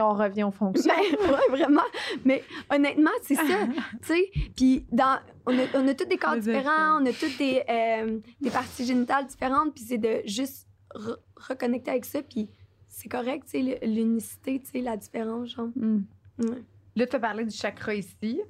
On 0.00 0.14
revient 0.14 0.44
aux 0.44 0.50
fonctions. 0.50 0.92
Ben, 0.94 1.30
ouais, 1.32 1.48
vraiment. 1.56 1.82
Mais 2.24 2.42
honnêtement, 2.70 3.10
c'est 3.22 3.34
ça. 3.34 3.42
tu 4.02 4.08
sais, 4.08 4.30
puis 4.56 4.86
dans, 4.92 5.18
on 5.46 5.58
a, 5.58 5.62
on 5.74 5.86
a 5.88 5.94
tous 5.94 6.04
des 6.06 6.16
corps 6.18 6.36
différents, 6.36 7.00
on 7.02 7.06
a 7.06 7.12
toutes 7.12 7.38
des, 7.38 7.62
euh, 7.68 8.18
des 8.40 8.50
parties 8.50 8.84
génitales 8.84 9.26
différentes, 9.26 9.74
puis 9.74 9.84
c'est 9.84 9.98
de 9.98 10.22
juste 10.26 10.66
re- 10.94 11.18
reconnecter 11.36 11.90
avec 11.92 12.04
ça, 12.04 12.22
puis 12.22 12.48
c'est 12.88 13.08
correct, 13.08 13.44
tu 13.50 13.50
sais, 13.50 13.62
le- 13.62 13.86
l'unicité, 13.94 14.60
tu 14.60 14.70
sais, 14.70 14.80
la 14.80 14.96
différence, 14.96 15.50
genre. 15.50 15.68
Mm. 15.76 16.00
Ouais. 16.38 16.62
Là, 16.96 17.06
tu 17.06 17.16
as 17.16 17.20
parlé 17.20 17.44
du 17.44 17.54
chakra 17.54 17.94
ici. 17.94 18.40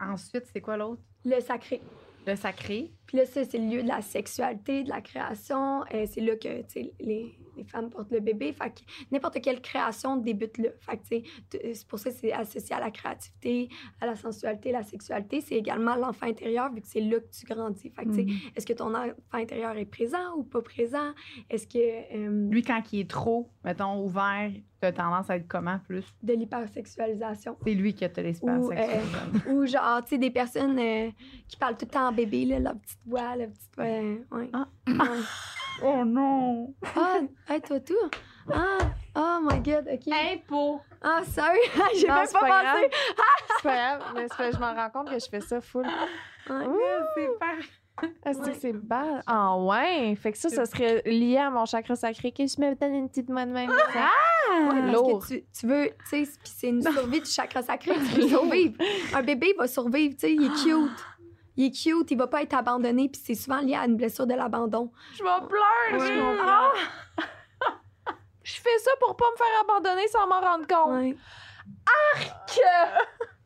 Ensuite, 0.00 0.44
c'est 0.52 0.60
quoi 0.60 0.76
l'autre? 0.76 1.02
Le 1.24 1.40
sacré. 1.40 1.80
Le 2.26 2.36
sacré. 2.36 2.92
Puis 3.06 3.16
là, 3.18 3.24
ça, 3.26 3.44
c'est 3.44 3.58
le 3.58 3.66
lieu 3.66 3.82
de 3.82 3.88
la 3.88 4.00
sexualité, 4.02 4.84
de 4.84 4.88
la 4.88 5.00
création. 5.00 5.82
Euh, 5.94 6.04
c'est 6.06 6.20
là 6.20 6.36
que, 6.36 6.58
tu 6.62 6.64
sais, 6.68 6.92
les, 7.00 7.34
les 7.58 7.64
femmes 7.64 7.90
portent 7.90 8.10
le 8.10 8.20
bébé. 8.20 8.52
Fait 8.52 8.70
que 8.70 8.80
n'importe 9.12 9.40
quelle 9.42 9.60
création 9.60 10.16
débute 10.16 10.56
là. 10.58 10.70
Fait 10.80 10.96
que, 10.96 11.26
c'est 11.74 11.86
pour 11.86 11.98
ça 11.98 12.10
que 12.10 12.16
c'est 12.16 12.32
associé 12.32 12.74
à 12.74 12.80
la 12.80 12.90
créativité, 12.90 13.68
à 14.00 14.06
la 14.06 14.16
sensualité, 14.16 14.72
la 14.72 14.82
sexualité. 14.82 15.40
C'est 15.40 15.56
également 15.56 15.94
l'enfant 15.96 16.26
intérieur, 16.26 16.72
vu 16.72 16.80
que 16.80 16.88
c'est 16.88 17.00
là 17.00 17.18
que 17.20 17.28
tu 17.30 17.44
grandis. 17.46 17.90
Fait 17.90 18.04
que, 18.04 18.10
Mhm. 18.10 18.28
est-ce 18.56 18.64
que 18.66 18.72
ton 18.72 18.94
enfant 18.94 19.12
intérieur 19.32 19.76
est 19.76 19.84
présent 19.84 20.34
ou 20.36 20.44
pas 20.44 20.62
présent? 20.62 21.12
Est-ce 21.50 21.66
que 21.66 21.78
euh, 21.78 22.48
Lui, 22.50 22.62
quand 22.62 22.80
il 22.92 23.00
est 23.00 23.10
trop, 23.10 23.50
mettons, 23.64 24.02
ouvert, 24.04 24.50
tu 24.80 24.86
as 24.86 24.92
tendance 24.92 25.28
à 25.28 25.36
être 25.36 25.48
comment 25.48 25.78
plus? 25.80 26.04
de 26.22 26.34
l'hypersexualisation? 26.34 27.56
C'est 27.64 27.74
lui 27.74 27.94
qui 27.94 28.04
a 28.04 28.08
te 28.08 28.20
l'espace 28.20 28.64
Ou, 28.64 28.70
euh, 28.72 28.76
ou 29.52 29.66
genre, 29.66 30.02
tu 30.04 30.10
sais, 30.10 30.18
des 30.18 30.30
personnes 30.30 30.78
euh, 30.78 31.10
qui 31.48 31.56
parlent 31.56 31.76
tout 31.76 31.84
le 31.86 31.90
temps 31.90 32.08
en 32.08 32.12
bébé, 32.12 32.44
là, 32.44 32.58
leur 32.60 32.76
petite 32.78 33.00
voix, 33.06 33.34
leur 33.36 33.48
petite 33.48 33.74
voix. 33.76 33.84
ouais. 34.38 34.50
Ah. 34.52 34.68
Ouais. 34.86 34.94
Oh 35.82 36.04
non! 36.04 36.74
Ah, 36.96 37.20
hey, 37.48 37.60
toi, 37.60 37.78
tout. 37.80 37.94
Ah, 38.52 38.78
oh 39.14 39.38
my 39.42 39.60
god, 39.60 39.86
ok. 39.92 40.12
Impôt. 40.12 40.80
Ah, 41.02 41.22
sorry, 41.24 41.58
j'ai 42.00 42.06
même 42.08 42.26
pas, 42.32 42.40
pas 42.40 42.62
pensé. 42.74 42.90
C'est 43.58 43.62
pas 43.62 43.74
grave, 43.98 44.12
mais 44.14 44.26
parce 44.26 44.50
je 44.54 44.58
me 44.58 44.64
rends 44.64 44.90
compte 44.90 45.10
que 45.10 45.18
je 45.18 45.28
fais 45.28 45.40
ça 45.40 45.60
full. 45.60 45.84
Ouais. 45.86 46.66
c'est 47.16 47.38
pas... 47.38 47.54
Est-ce 48.24 48.38
Ouais. 48.38 48.52
que 48.52 48.56
c'est 48.58 48.72
bad? 48.72 49.22
Ah 49.26 49.56
ouais! 49.58 50.14
Fait 50.14 50.30
que 50.30 50.38
ça, 50.38 50.48
ça 50.48 50.66
serait 50.66 51.02
lié 51.04 51.36
à 51.38 51.50
mon 51.50 51.64
chakra 51.66 51.96
sacré 51.96 52.30
que 52.30 52.46
je 52.46 52.60
me 52.60 52.74
donne 52.76 52.94
une 52.94 53.08
petite 53.08 53.28
main 53.28 53.44
de 53.44 53.50
même? 53.52 53.68
Ouais, 53.70 53.76
parce 53.96 54.92
lourd. 54.92 55.20
que 55.26 55.34
tu, 55.34 55.44
tu 55.52 55.66
veux, 55.66 55.88
tu 56.08 56.24
sais, 56.24 56.32
puis 56.38 56.52
c'est 56.56 56.68
une 56.68 56.82
survie 56.92 57.20
du 57.20 57.26
chakra 57.30 57.60
sacré, 57.60 57.94
tu 57.94 58.20
veux 58.20 58.28
survivre. 58.28 58.74
Un 59.14 59.22
bébé 59.22 59.52
va 59.58 59.66
survivre, 59.66 60.14
tu 60.14 60.20
sais, 60.20 60.32
il 60.32 60.44
est 60.44 60.62
cute. 60.62 61.04
Il 61.58 61.66
est 61.66 61.70
cute, 61.72 62.08
il 62.12 62.16
va 62.16 62.28
pas 62.28 62.42
être 62.42 62.54
abandonné, 62.54 63.08
puis 63.08 63.20
c'est 63.22 63.34
souvent 63.34 63.58
lié 63.58 63.74
à 63.74 63.84
une 63.84 63.96
blessure 63.96 64.28
de 64.28 64.34
l'abandon. 64.34 64.92
Je 65.12 65.24
vais 65.24 65.46
pleurer! 65.48 66.00
Ouais. 66.00 66.14
Je 66.14 66.20
comprends. 66.20 66.70
Je 68.44 68.52
fais 68.54 68.78
ça 68.78 68.92
pour 69.00 69.16
pas 69.16 69.24
me 69.32 69.36
faire 69.36 69.60
abandonner 69.62 70.06
sans 70.06 70.28
m'en 70.28 70.40
rendre 70.40 70.68
compte. 70.68 70.92
Ouais. 70.92 71.16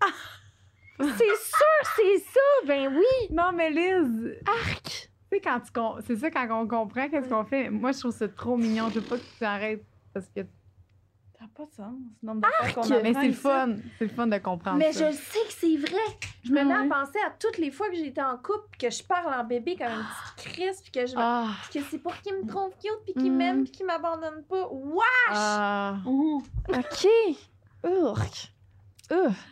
C'est 1.01 1.37
sûr, 1.37 1.97
c'est 1.97 2.19
ça! 2.19 2.41
Ben 2.67 2.95
oui! 2.95 3.29
Non, 3.31 3.51
mais 3.53 3.71
Liz, 3.71 4.37
Arc! 4.47 4.85
tu 4.85 5.09
sais, 5.33 5.41
quand 5.41 5.59
tu 5.59 5.73
c'est 6.07 6.17
ça, 6.17 6.31
quand 6.31 6.47
on 6.63 6.69
comprend 6.69 7.09
qu'est-ce 7.09 7.29
qu'on 7.29 7.45
fait, 7.45 7.71
moi, 7.71 7.91
je 7.91 7.99
trouve 7.99 8.15
ça 8.15 8.29
trop 8.29 8.57
mignon. 8.57 8.89
Je 8.91 9.01
veux 9.01 9.07
pas 9.07 9.17
que 9.17 9.23
tu 9.23 9.39
t'arrêtes 9.41 9.85
parce 10.15 10.29
que... 10.29 10.43
Ça 11.43 11.49
n'a 11.49 11.53
pas 11.57 11.64
de 11.64 11.72
sens. 11.74 12.40
d'affaires 12.40 12.74
qu'on 12.74 13.03
Mais 13.03 13.14
c'est 13.14 13.26
le 13.26 13.32
fun. 13.32 13.76
C'est 13.99 14.05
le 14.05 14.11
fun 14.11 14.26
de 14.28 14.38
comprendre 14.38 14.76
Mais 14.78 14.93
ça. 14.93 15.11
je 15.11 15.16
sais 15.16 15.38
que 15.49 15.53
c'est 15.53 15.76
vrai. 15.76 16.18
Je 16.45 16.53
me 16.53 16.62
mets 16.64 16.72
à 16.74 16.84
penser 16.84 17.18
à 17.26 17.30
toutes 17.30 17.59
les 17.59 17.70
fois 17.72 17.88
que 17.90 17.97
j'ai 17.97 18.07
été 18.07 18.22
en 18.22 18.36
couple, 18.36 18.76
que 18.78 18.90
je 18.90 19.03
parle 19.03 19.34
en 19.34 19.43
bébé 19.45 19.74
comme 19.76 19.88
une 19.88 20.05
petite 20.36 20.53
crise, 20.55 20.80
puis 20.82 20.93
que 20.93 21.05
je 21.07 21.14
me- 21.16 21.20
Ah, 21.20 21.49
puis 21.68 21.80
que 21.80 21.86
c'est 21.90 21.99
pour 21.99 22.14
qu'il 22.20 22.34
me 22.34 22.47
trouve 22.47 22.70
cute, 22.80 22.93
puis 23.05 23.14
qu'il 23.14 23.32
Mm. 23.32 23.36
m'aime, 23.36 23.62
puis 23.64 23.72
qu'il 23.72 23.86
m'abandonne 23.86 24.45
pas. 24.49 24.68
Wesh! 24.70 25.03
ah. 25.30 25.97
OK. 26.07 27.09
Urk. 27.84 28.53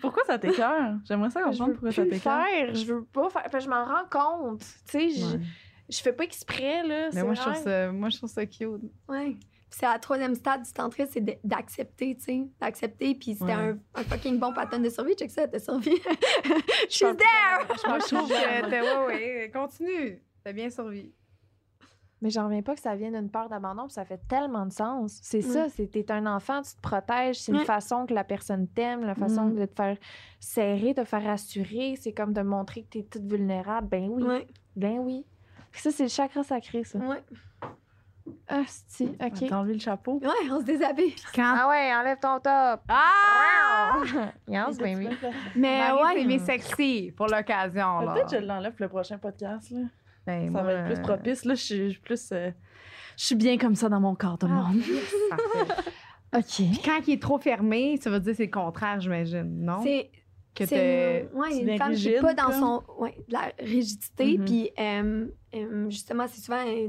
Pourquoi 0.00 0.22
ça 0.24 0.38
t'écœure? 0.38 0.94
J'aimerais 1.06 1.30
ça 1.30 1.40
Je 1.40 1.44
comprendre 1.46 1.66
veux 1.70 1.72
pourquoi 1.74 1.92
ça 1.92 2.04
le 2.04 2.10
t'écœure. 2.10 2.44
faire. 2.46 2.74
Je 2.74 2.84
veux 2.86 3.04
pas 3.04 3.28
faire. 3.30 3.42
Que 3.50 3.60
je 3.60 3.68
m'en 3.68 3.84
rends 3.84 4.08
compte. 4.10 4.60
Tu 4.60 4.66
sais, 4.92 5.10
je, 5.10 5.36
Ouais. 5.36 5.40
je 5.88 6.00
fais 6.00 6.12
pas 6.12 6.24
exprès, 6.24 6.82
là. 6.86 7.06
Mais 7.06 7.10
c'est 7.12 7.22
moi, 7.24 7.34
je 7.34 7.40
trouve 7.40 7.54
ça, 7.56 7.92
moi, 7.92 8.08
je 8.10 8.16
trouve 8.16 8.30
ça 8.30 8.46
cute. 8.46 8.68
Ouais. 9.08 9.36
C'est 9.72 9.86
la 9.86 9.98
troisième 10.00 10.34
stade 10.34 10.62
du 10.64 10.72
tantrisme, 10.72 11.10
c'est 11.12 11.40
d'accepter, 11.44 12.16
tu 12.16 12.22
sais. 12.24 12.42
D'accepter, 12.60 13.14
puis 13.14 13.32
c'était 13.34 13.44
Ouais. 13.44 13.52
un, 13.52 13.78
un 13.94 14.02
fucking 14.02 14.38
bon 14.38 14.52
pattern 14.52 14.82
de 14.82 14.90
survie. 14.90 15.14
Check 15.14 15.30
ça, 15.30 15.46
t'as 15.46 15.60
survécu. 15.60 16.00
She's 16.88 17.02
pense- 17.02 17.16
there! 17.16 17.76
Je 17.76 18.08
trouve 18.08 18.28
que 18.28 18.70
t'es... 18.70 18.80
Ouais, 18.80 19.06
ouais, 19.06 19.50
continue. 19.54 20.22
T'as 20.42 20.52
bien 20.52 20.70
survécu. 20.70 21.12
Mais 22.22 22.28
j'en 22.28 22.44
reviens 22.46 22.60
pas 22.60 22.74
que 22.74 22.80
ça 22.82 22.94
vienne 22.96 23.14
d'une 23.14 23.30
peur 23.30 23.48
d'abandon, 23.48 23.84
puis 23.84 23.92
ça 23.94 24.04
fait 24.04 24.20
tellement 24.28 24.66
de 24.66 24.72
sens. 24.72 25.18
C'est 25.22 25.40
ça, 25.40 25.70
c'est 25.70 25.86
t'es 25.86 26.10
un 26.12 26.26
enfant, 26.26 26.60
tu 26.60 26.74
te 26.74 26.80
protèges, 26.82 27.36
c'est 27.40 27.52
une 27.52 27.64
façon 27.64 28.04
que 28.04 28.12
la 28.12 28.24
personne 28.24 28.68
t'aime, 28.68 29.04
la 29.06 29.14
façon 29.14 29.44
Mm. 29.46 29.54
de 29.54 29.64
te 29.64 29.74
faire 29.74 29.96
serrer, 30.38 30.92
de 30.92 31.00
te 31.00 31.06
faire 31.06 31.22
rassurer, 31.24 31.94
c'est 31.98 32.12
comme 32.12 32.34
de 32.34 32.42
montrer 32.42 32.82
que 32.82 32.88
t'es 32.88 33.02
toute 33.04 33.22
vulnérable. 33.22 33.88
Ben 33.88 34.08
oui, 34.10 34.44
ben 34.76 34.98
oui. 34.98 35.24
Puis 35.70 35.80
ça, 35.80 35.90
c'est 35.92 36.02
le 36.02 36.08
chakra 36.10 36.42
sacré, 36.42 36.84
ça. 36.84 36.98
ouais. 36.98 37.22
Ah, 38.48 38.62
si, 38.66 39.04
ok. 39.04 39.48
T'as 39.48 39.56
enlevé 39.58 39.74
le 39.74 39.80
chapeau? 39.80 40.20
Ouais, 40.22 40.50
on 40.50 40.60
se 40.60 40.64
déshabille. 40.64 41.14
Quand... 41.34 41.54
Ah 41.56 41.68
ouais, 41.68 41.94
enlève 41.94 42.18
ton 42.20 42.38
top. 42.40 42.80
Ah! 42.88 44.02
yes, 44.48 44.78
oui. 44.80 45.08
Mais 45.56 45.80
ouais. 45.92 46.24
mes 46.24 46.38
sexy 46.38 47.12
pour 47.16 47.26
l'occasion, 47.26 48.00
là. 48.00 48.12
Peut-être 48.12 48.30
que 48.30 48.40
je 48.40 48.44
l'enlève 48.46 48.72
pour 48.72 48.82
le 48.84 48.88
prochain 48.88 49.18
podcast. 49.18 49.70
Là. 49.70 49.80
Ben, 50.26 50.46
Ça 50.46 50.50
moi, 50.52 50.62
va 50.62 50.72
être 50.72 50.84
plus 50.84 50.98
euh, 50.98 51.02
propice. 51.02 51.44
Là, 51.44 51.54
je 51.54 51.62
suis 51.62 51.98
plus. 52.02 52.28
euh, 52.32 52.50
je 53.16 53.24
suis 53.24 53.34
bien 53.34 53.56
comme 53.58 53.74
ça 53.74 53.88
dans 53.88 54.00
mon 54.00 54.14
corps, 54.14 54.38
tout 54.38 54.46
le 54.46 54.52
monde. 54.54 54.76
parfait. 55.30 55.90
OK. 56.36 56.66
Quand 56.84 57.00
il 57.06 57.14
est 57.14 57.22
trop 57.22 57.38
fermé, 57.38 57.96
ça 58.00 58.10
veut 58.10 58.20
dire 58.20 58.32
que 58.32 58.36
c'est 58.36 58.44
le 58.44 58.50
contraire, 58.50 59.00
j'imagine, 59.00 59.64
non? 59.64 59.82
C'est 59.82 60.10
Que 60.54 60.64
c'est 60.66 60.74
t'es... 60.76 61.28
une, 61.32 61.38
ouais, 61.40 61.58
une 61.72 61.78
femme 61.78 61.88
qui 61.88 61.94
rigide, 61.94 62.12
n'est 62.14 62.20
pas 62.20 62.34
dans 62.34 62.44
comme. 62.50 62.60
son. 62.60 62.82
Ouais, 62.98 63.16
de 63.28 63.32
la 63.32 63.52
rigidité. 63.58 64.38
Mhm. 64.38 64.44
Puis, 64.44 64.70
euh, 64.78 65.26
euh, 65.54 65.90
justement, 65.90 66.26
c'est 66.28 66.40
souvent. 66.40 66.64
euh, 66.66 66.88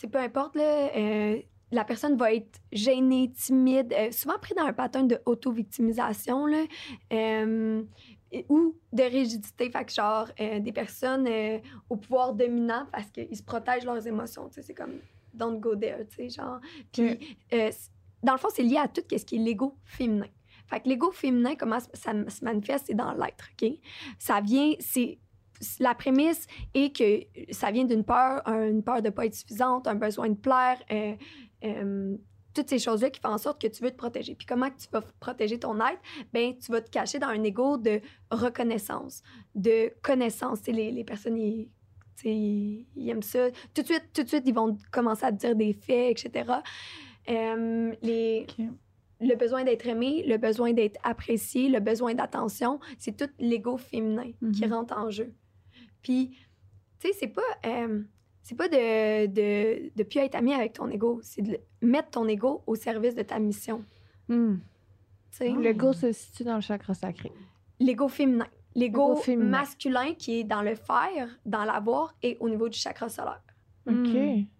sais, 0.00 0.08
peu 0.08 0.18
importe, 0.18 0.56
là, 0.56 0.90
euh, 0.96 1.40
la 1.70 1.84
personne 1.84 2.16
va 2.16 2.32
être 2.32 2.60
gênée, 2.72 3.30
timide, 3.32 3.92
euh, 3.92 4.10
souvent 4.10 4.38
pris 4.38 4.54
dans 4.54 4.64
un 4.64 4.72
pattern 4.72 5.06
de 5.06 5.20
auto-victimisation, 5.26 6.46
là, 6.46 6.64
euh, 7.12 7.82
ou 8.48 8.74
de 8.92 9.02
rigidité. 9.02 9.70
Fait 9.70 9.84
que, 9.84 9.92
genre, 9.92 10.28
des 10.38 10.72
personnes 10.72 11.28
au 11.88 11.96
pouvoir 11.96 12.34
dominant 12.34 12.86
parce 12.92 13.10
qu'ils 13.10 13.36
se 13.36 13.42
protègent 13.42 13.84
leurs 13.84 14.06
émotions. 14.06 14.48
Tu 14.48 14.54
sais, 14.54 14.62
c'est 14.62 14.74
comme 14.74 14.98
don't 15.32 15.58
go 15.60 15.74
there, 15.74 16.06
tu 16.08 16.16
sais, 16.16 16.28
genre. 16.28 16.60
Puis, 16.92 17.38
dans 18.22 18.32
le 18.32 18.38
fond, 18.38 18.48
c'est 18.52 18.62
lié 18.62 18.76
à 18.76 18.88
tout 18.88 19.02
ce 19.10 19.24
qui 19.24 19.36
est 19.36 19.38
l'ego 19.38 19.78
féminin. 19.84 20.28
Fait 20.68 20.80
que 20.80 20.88
l'ego 20.88 21.10
féminin, 21.10 21.54
comment 21.56 21.80
ça 21.80 21.88
ça 21.94 22.12
se 22.28 22.44
manifeste, 22.44 22.86
c'est 22.88 22.94
dans 22.94 23.12
l'être, 23.12 23.48
OK? 23.60 23.72
Ça 24.18 24.40
vient, 24.40 24.74
c'est... 24.78 25.18
La 25.80 25.94
prémisse 25.94 26.46
est 26.74 26.94
que 26.96 27.52
ça 27.52 27.70
vient 27.70 27.84
d'une 27.84 28.04
peur, 28.04 28.42
un- 28.46 28.68
une 28.68 28.82
peur 28.82 29.02
de 29.02 29.08
ne 29.08 29.10
pas 29.12 29.26
être 29.26 29.34
suffisante, 29.34 29.86
un 29.88 29.94
besoin 29.94 30.28
de 30.28 30.34
plaire, 30.36 30.78
euh, 30.92 31.14
euh, 31.64 32.16
toutes 32.54 32.68
ces 32.70 32.78
choses-là 32.78 33.10
qui 33.10 33.20
font 33.20 33.28
en 33.28 33.38
sorte 33.38 33.60
que 33.60 33.66
tu 33.68 33.82
veux 33.82 33.90
te 33.90 33.96
protéger. 33.96 34.34
Puis 34.34 34.46
comment 34.46 34.68
tu 34.70 34.88
vas 34.90 35.02
protéger 35.20 35.58
ton 35.58 35.76
être? 35.80 36.00
Ben, 36.32 36.56
tu 36.58 36.72
vas 36.72 36.80
te 36.80 36.90
cacher 36.90 37.18
dans 37.18 37.28
un 37.28 37.42
ego 37.44 37.76
de 37.76 38.00
reconnaissance, 38.30 39.22
de 39.54 39.92
connaissance. 40.02 40.66
Les, 40.66 40.90
les 40.90 41.04
personnes, 41.04 41.36
ils, 41.38 41.68
ils 42.24 43.08
aiment 43.10 43.22
ça. 43.22 43.50
Tout 43.74 43.82
de 43.82 43.86
suite, 43.86 44.04
tout 44.12 44.22
de 44.22 44.28
suite, 44.28 44.42
ils 44.46 44.54
vont 44.54 44.76
commencer 44.90 45.24
à 45.26 45.32
te 45.32 45.36
dire 45.38 45.54
des 45.56 45.72
faits, 45.72 46.24
etc. 46.24 46.52
Euh, 47.28 47.94
les, 48.02 48.46
le 49.20 49.34
besoin 49.36 49.64
d'être 49.64 49.86
aimé, 49.86 50.24
le 50.26 50.36
besoin 50.36 50.72
d'être 50.72 50.98
apprécié, 51.04 51.68
le 51.68 51.80
besoin 51.80 52.14
d'attention, 52.14 52.80
c'est 52.98 53.16
tout 53.16 53.30
l'ego 53.38 53.76
féminin 53.76 54.30
qui 54.52 54.64
Mhm. 54.66 54.72
rentre 54.72 54.96
en 54.96 55.10
jeu. 55.10 55.32
Puis, 56.02 56.36
tu 57.00 57.08
sais, 57.08 57.14
c'est 57.18 57.28
pas, 57.28 57.42
euh, 57.66 58.02
c'est 58.42 58.54
pas 58.56 58.68
de, 58.68 59.26
de, 59.26 59.90
de 59.94 60.02
plus 60.02 60.20
être 60.20 60.34
ami 60.34 60.54
avec 60.54 60.72
ton 60.74 60.88
ego, 60.90 61.20
c'est 61.22 61.42
de 61.42 61.58
mettre 61.82 62.10
ton 62.10 62.26
ego 62.28 62.62
au 62.66 62.74
service 62.74 63.14
de 63.14 63.22
ta 63.22 63.38
mission. 63.38 63.84
Hmm. 64.28 64.56
Tu 65.30 65.36
sais, 65.38 65.48
Le 65.50 65.72
go 65.72 65.92
se 65.92 66.12
situe 66.12 66.44
dans 66.44 66.54
le 66.56 66.60
chakra 66.60 66.94
sacré. 66.94 67.32
l'ego 67.80 68.08
féminin. 68.08 68.46
L'ego 68.74 69.18
L'ego 69.26 69.42
masculin 69.42 70.14
qui 70.14 70.40
est 70.40 70.44
dans 70.44 70.62
le 70.62 70.74
faire, 70.74 71.28
dans 71.44 71.64
l'avoir 71.64 72.14
et 72.22 72.36
au 72.40 72.48
niveau 72.48 72.68
du 72.68 72.78
chakra 72.78 73.08
solaire. 73.08 73.42
OK. 73.86 73.94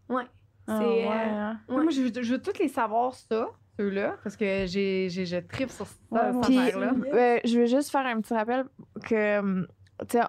Ouais. 0.08 0.24
Ah, 0.66 0.80
ouais, 0.80 1.06
euh, 1.06 1.10
hein. 1.10 1.60
ouais. 1.68 1.82
Moi, 1.82 1.90
je 1.90 2.02
veux, 2.02 2.22
je 2.22 2.32
veux 2.34 2.42
tous 2.42 2.58
les 2.58 2.68
savoir, 2.68 3.14
ça, 3.14 3.48
ceux-là, 3.78 4.16
parce 4.22 4.36
que 4.36 4.66
j'ai, 4.66 5.08
j'ai, 5.08 5.24
je 5.24 5.36
tripe 5.38 5.70
sur 5.70 5.86
ça, 5.86 5.94
Ouais, 6.10 6.20
cette 6.24 6.32
moi 6.34 6.42
Puis, 6.46 6.58
affaire-là. 6.58 6.92
euh, 7.14 7.38
je 7.44 7.58
veux 7.58 7.66
juste 7.66 7.90
faire 7.90 8.04
un 8.06 8.20
petit 8.20 8.34
rappel 8.34 8.64
que, 9.04 9.62
tu 10.08 10.18
sais, 10.18 10.20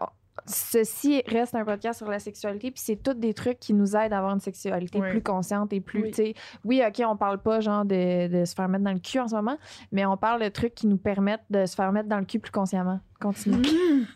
ceci 0.50 1.22
reste 1.28 1.56
un 1.56 1.64
podcast 1.64 1.97
sur 2.00 2.10
la 2.10 2.20
sexualité, 2.20 2.72
puis 2.72 2.82
c'est 2.84 2.95
tous 3.02 3.14
des 3.14 3.34
trucs 3.34 3.60
qui 3.60 3.74
nous 3.74 3.95
aident 3.95 4.14
à 4.14 4.18
avoir 4.18 4.34
une 4.34 4.39
sexualité 4.39 5.00
Oui. 5.00 5.10
plus 5.12 5.22
consciente 5.24 5.72
et 5.74 5.80
plus, 5.82 6.02
Oui. 6.02 6.10
tu 6.12 6.16
sais, 6.16 6.34
oui, 6.66 6.82
OK, 6.86 7.02
on 7.08 7.16
parle 7.16 7.38
pas 7.41 7.60
genre 7.60 7.86
de, 7.86 8.28
de 8.28 8.45
se 8.45 8.54
faire 8.56 8.68
mettre 8.68 8.84
dans 8.84 8.93
le 8.93 9.00
cul 9.00 9.20
en 9.20 9.28
ce 9.28 9.36
moment, 9.36 9.58
mais 9.91 10.06
on 10.06 10.18
parle 10.18 10.41
de 10.41 10.50
trucs 10.50 10.74
qui 10.76 10.88
nous 10.88 10.97
permettent 10.97 11.45
de 11.50 11.66
se 11.66 11.76
faire 11.76 11.91
mettre 11.91 12.10
dans 12.10 12.20
le 12.20 12.26
cul 12.26 12.39
plus 12.39 12.52
consciemment. 12.52 13.00
Continue. 13.22 13.62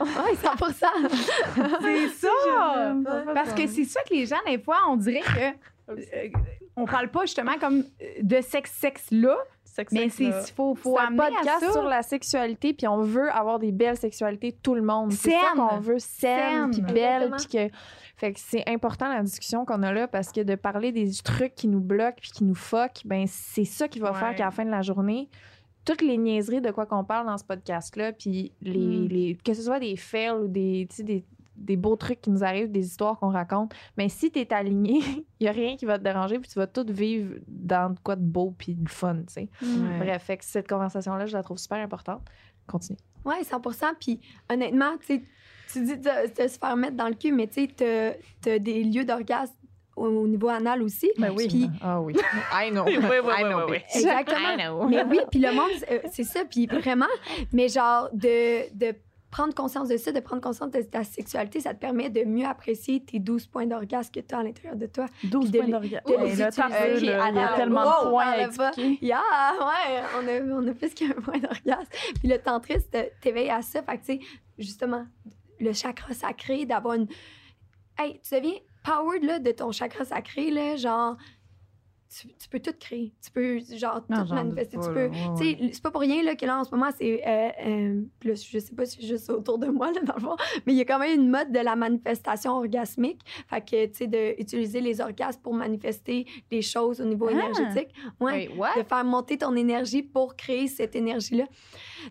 Ouais, 0.00 0.34
100 0.34 0.50
C'est 1.82 2.08
ça! 2.08 2.94
Parce 3.34 3.52
que 3.52 3.66
c'est 3.66 3.84
ça 3.84 4.00
que 4.02 4.14
les 4.14 4.24
gens, 4.24 4.36
des 4.46 4.58
fois, 4.58 4.78
on 4.88 4.96
dirait 4.96 5.20
que. 5.20 5.92
euh, 5.92 6.28
on 6.76 6.86
parle 6.86 7.10
pas 7.10 7.22
justement 7.22 7.58
comme 7.60 7.80
euh, 8.00 8.06
de 8.22 8.40
sexe-sexe-là, 8.40 9.36
Sexe, 9.36 9.59
mais 9.92 10.08
c'est 10.08 10.30
faut, 10.54 10.74
faut 10.74 10.98
un 10.98 11.16
à 11.18 11.24
podcast 11.28 11.60
ça. 11.60 11.72
sur 11.72 11.84
la 11.84 12.02
sexualité, 12.02 12.72
puis 12.74 12.86
on 12.88 13.00
veut 13.02 13.30
avoir 13.30 13.58
des 13.58 13.72
belles 13.72 13.96
sexualités, 13.96 14.52
tout 14.62 14.74
le 14.74 14.82
monde. 14.82 15.12
C'est 15.12 15.30
ça 15.30 15.52
qu'on 15.56 15.78
veut, 15.78 15.98
saine, 15.98 16.70
puis 16.70 16.82
belle, 16.82 17.30
puis 17.36 17.46
que... 17.46 17.74
Fait 18.16 18.34
que 18.34 18.38
c'est 18.40 18.68
important 18.68 19.08
la 19.08 19.22
discussion 19.22 19.64
qu'on 19.64 19.82
a 19.82 19.92
là, 19.94 20.06
parce 20.06 20.30
que 20.30 20.42
de 20.42 20.54
parler 20.54 20.92
des 20.92 21.10
trucs 21.24 21.54
qui 21.54 21.68
nous 21.68 21.80
bloquent 21.80 22.18
puis 22.20 22.30
qui 22.30 22.44
nous 22.44 22.54
fuck, 22.54 23.00
ben 23.06 23.24
c'est 23.26 23.64
ça 23.64 23.88
qui 23.88 23.98
va 23.98 24.12
Ouais. 24.12 24.18
faire 24.18 24.34
qu'à 24.34 24.44
la 24.44 24.50
fin 24.50 24.64
de 24.66 24.70
la 24.70 24.82
journée, 24.82 25.30
toutes 25.86 26.02
les 26.02 26.18
niaiseries 26.18 26.60
de 26.60 26.70
quoi 26.70 26.84
qu'on 26.84 27.02
parle 27.02 27.26
dans 27.26 27.38
ce 27.38 27.44
podcast-là, 27.44 28.12
puis 28.12 28.52
les, 28.60 28.76
Mm. 28.78 29.08
les- 29.08 29.38
que 29.42 29.54
ce 29.54 29.62
soit 29.62 29.80
des 29.80 29.96
fails 29.96 30.32
ou 30.32 30.48
des, 30.48 30.86
tu 30.90 30.96
sais, 30.96 31.02
des, 31.02 31.24
des 31.60 31.76
beaux 31.76 31.96
trucs 31.96 32.20
qui 32.20 32.30
nous 32.30 32.42
arrivent, 32.42 32.70
des 32.70 32.86
histoires 32.86 33.18
qu'on 33.18 33.30
raconte, 33.30 33.74
mais 33.96 34.08
si 34.08 34.30
t'es 34.30 34.52
aligné, 34.52 35.00
il 35.40 35.44
y 35.44 35.48
a 35.48 35.52
rien 35.52 35.76
qui 35.76 35.84
va 35.84 35.98
te 35.98 36.04
déranger, 36.04 36.38
puis 36.38 36.50
tu 36.50 36.58
vas 36.58 36.66
tout 36.66 36.86
vivre 36.88 37.34
dans 37.46 37.92
de 37.94 37.98
quoi 38.00 38.16
de 38.16 38.24
beau 38.24 38.54
puis 38.56 38.74
de 38.74 38.88
fun, 38.88 39.16
tu 39.26 39.34
sais. 39.34 39.48
Ouais. 39.62 39.98
Bref, 39.98 40.24
fait 40.24 40.38
que 40.38 40.44
cette 40.44 40.68
conversation-là, 40.68 41.26
je 41.26 41.36
la 41.36 41.42
trouve 41.42 41.58
super 41.58 41.78
importante. 41.78 42.22
Continue. 42.66 42.98
Ouais, 43.24 43.44
100 43.44 43.60
Puis 44.00 44.20
honnêtement, 44.50 44.96
tu 45.04 45.22
tu 45.72 45.84
dis 45.84 45.96
de, 45.96 46.42
de 46.42 46.48
se 46.48 46.58
faire 46.58 46.76
mettre 46.76 46.96
dans 46.96 47.08
le 47.08 47.14
cul, 47.14 47.32
mais 47.32 47.46
tu 47.46 47.68
sais, 47.76 48.16
t'as 48.40 48.58
des 48.58 48.82
lieux 48.82 49.04
d'orgasme 49.04 49.54
au, 49.96 50.06
au 50.06 50.26
niveau 50.26 50.48
anal 50.48 50.82
aussi. 50.82 51.10
Ben 51.18 51.32
oui. 51.36 51.70
Ah 51.80 52.00
oui. 52.00 52.14
I 52.52 52.70
know. 52.70 52.84
Oui, 52.84 52.96
oui, 52.98 53.08
oui, 53.22 53.32
I 53.38 53.44
oui, 53.44 53.50
know, 53.50 53.66
oui, 53.68 53.78
bitch. 53.78 53.96
Exactement. 53.96 54.56
I 54.56 54.56
know. 54.56 54.88
Mais 54.88 55.04
oui, 55.04 55.20
puis 55.30 55.40
le 55.40 55.52
monde, 55.52 55.70
euh, 55.90 56.00
c'est 56.10 56.24
ça, 56.24 56.44
puis 56.44 56.66
vraiment, 56.66 57.06
mais 57.52 57.68
genre 57.68 58.08
de, 58.12 58.72
de 58.74 58.96
prendre 59.30 59.54
conscience 59.54 59.88
de 59.88 59.96
ça, 59.96 60.10
de 60.12 60.20
prendre 60.20 60.42
conscience 60.42 60.70
de 60.70 60.82
ta 60.82 61.04
sexualité, 61.04 61.60
ça 61.60 61.72
te 61.74 61.78
permet 61.78 62.10
de 62.10 62.24
mieux 62.24 62.46
apprécier 62.46 63.00
tes 63.04 63.18
12 63.20 63.46
points 63.46 63.66
d'orgasme 63.66 64.10
que 64.12 64.20
tu 64.20 64.34
as 64.34 64.38
à 64.38 64.42
l'intérieur 64.42 64.76
de 64.76 64.86
toi. 64.86 65.06
12 65.24 65.42
Puis 65.42 65.50
de 65.52 65.58
points 65.58 65.68
d'orgasme. 65.68 66.04
de 66.06 66.12
les 66.12 66.30
Hey, 66.32 66.36
là, 66.36 66.48
utiliser. 66.48 66.62
t'as 66.62 66.68
peu, 66.68 66.94
Ok, 66.96 67.00
là, 67.02 67.28
il 67.30 67.36
y 67.36 67.38
a 67.38 67.52
tellement 67.56 67.82
wow, 67.84 68.04
de 68.06 68.10
points 68.10 68.22
à 68.26 68.36
parle 68.38 68.56
pas. 68.56 68.68
expliquer. 68.70 69.06
Yeah, 69.06 69.20
ouais, 69.60 70.02
on 70.18 70.28
a, 70.28 70.54
on 70.60 70.66
a 70.68 70.74
plus 70.74 70.94
qu'un 70.94 71.12
point 71.24 71.38
d'orgasme. 71.38 71.90
Puis 72.18 72.28
le 72.28 72.38
tantrisme 72.38 72.88
te- 72.90 73.20
t'éveille 73.20 73.50
à 73.50 73.62
ça. 73.62 73.82
Fait 73.82 73.98
que, 73.98 74.04
tu 74.04 74.12
sais, 74.14 74.20
justement, 74.58 75.06
le 75.60 75.72
chakra 75.72 76.12
sacré, 76.12 76.66
d'avoir 76.66 76.94
une. 76.94 77.06
Hey, 77.98 78.20
tu 78.26 78.34
deviens 78.34 78.54
powered 78.82 79.22
là, 79.24 79.38
de 79.38 79.50
ton 79.52 79.72
chakra 79.72 80.04
sacré, 80.04 80.50
là, 80.50 80.74
genre. 80.76 81.16
Tu, 82.12 82.26
tu 82.34 82.48
peux 82.48 82.58
tout 82.58 82.72
créer. 82.78 83.12
Tu 83.24 83.30
peux, 83.30 83.60
genre, 83.76 84.02
Non, 84.08 84.24
tout 84.26 84.34
manifester. 84.34 84.78
Tu 84.82 84.88
peux. 84.92 85.06
Ouais, 85.06 85.10
Tu 85.38 85.44
sais, 85.44 85.70
c'est 85.74 85.82
pas 85.82 85.92
pour 85.92 86.00
rien 86.00 86.24
là, 86.24 86.34
que 86.34 86.44
là, 86.44 86.58
en 86.58 86.64
ce 86.64 86.70
moment, 86.72 86.90
c'est. 86.98 87.22
Euh, 87.24 87.48
euh, 87.66 88.02
là, 88.24 88.34
je 88.34 88.58
sais 88.58 88.74
pas 88.74 88.84
si 88.84 88.98
c'est 89.00 89.06
juste 89.06 89.30
autour 89.30 89.58
de 89.58 89.68
moi, 89.68 89.92
là, 89.92 90.00
dans 90.02 90.14
le 90.14 90.20
fond, 90.20 90.36
mais 90.66 90.72
il 90.72 90.76
y 90.76 90.80
a 90.80 90.84
quand 90.84 90.98
même 90.98 91.20
une 91.20 91.30
mode 91.30 91.52
de 91.52 91.60
la 91.60 91.76
manifestation 91.76 92.52
orgasmique. 92.56 93.20
Fait 93.48 93.60
que, 93.60 93.86
tu 93.86 93.94
sais, 93.94 94.06
d'utiliser 94.36 94.80
les 94.80 95.00
orgasmes 95.00 95.40
pour 95.40 95.54
manifester 95.54 96.26
les 96.50 96.62
choses 96.62 97.00
au 97.00 97.04
niveau 97.04 97.28
Ah! 97.28 97.32
énergétique. 97.32 97.94
Ouais 98.18 98.48
Wait, 98.56 98.82
de 98.82 98.88
faire 98.88 99.04
monter 99.04 99.38
ton 99.38 99.54
énergie 99.54 100.02
pour 100.02 100.34
créer 100.34 100.66
cette 100.66 100.96
énergie-là. 100.96 101.44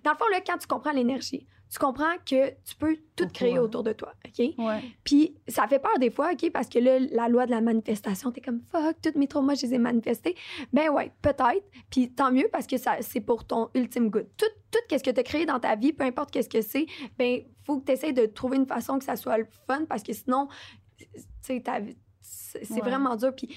Dans 0.05 0.11
le 0.11 0.17
fond, 0.17 0.25
là, 0.31 0.39
quand 0.45 0.57
tu 0.57 0.67
comprends 0.67 0.91
l'énergie, 0.93 1.45
tu 1.71 1.77
comprends 1.77 2.15
que 2.25 2.49
tu 2.63 2.75
peux 2.79 2.95
tout 3.15 3.25
Autour, 3.25 3.33
créer 3.33 3.59
autour 3.59 3.83
de 3.83 3.93
toi, 3.93 4.13
OK? 4.25 4.53
Ouais. 4.57 4.81
Puis 5.03 5.35
ça 5.47 5.67
fait 5.67 5.77
peur 5.79 5.97
des 5.99 6.09
fois, 6.09 6.31
OK? 6.33 6.49
Parce 6.51 6.67
que 6.67 6.79
là, 6.79 6.97
la 6.99 7.29
loi 7.29 7.45
de 7.45 7.51
la 7.51 7.61
manifestation, 7.61 8.31
t'es 8.31 8.41
comme 8.41 8.61
«fuck, 8.71 8.95
tous 9.01 9.17
mes 9.19 9.27
traumas, 9.27 9.53
je 9.55 9.67
les 9.67 9.75
ai 9.75 9.77
manifestés». 9.77 10.35
Ben 10.73 10.89
ouais, 10.89 11.11
peut-être. 11.21 11.63
Puis 11.91 12.11
tant 12.11 12.31
mieux 12.31 12.49
parce 12.51 12.65
que 12.65 12.77
ça, 12.77 12.97
c'est 13.01 13.21
pour 13.21 13.45
ton 13.45 13.69
ultime 13.75 14.09
good. 14.09 14.27
Tout, 14.35 14.45
tout 14.71 14.79
ce 14.97 15.03
que 15.03 15.11
tu 15.11 15.19
as 15.19 15.23
créé 15.23 15.45
dans 15.45 15.59
ta 15.59 15.75
vie, 15.75 15.93
peu 15.93 16.05
importe 16.05 16.31
qu'est-ce 16.31 16.49
que 16.49 16.61
c'est, 16.61 16.87
ben 17.17 17.41
faut 17.65 17.79
que 17.79 17.85
tu 17.85 17.91
essaies 17.91 18.13
de 18.13 18.25
trouver 18.25 18.57
une 18.57 18.65
façon 18.67 18.97
que 18.97 19.05
ça 19.05 19.15
soit 19.15 19.37
le 19.37 19.45
fun 19.67 19.85
parce 19.87 20.01
que 20.01 20.13
sinon, 20.13 20.47
tu 20.97 21.05
sais, 21.41 21.61
c'est 21.63 21.95
c'est 22.21 22.73
Ouais. 22.73 22.81
vraiment 22.81 23.15
dur. 23.15 23.33
Puis, 23.35 23.55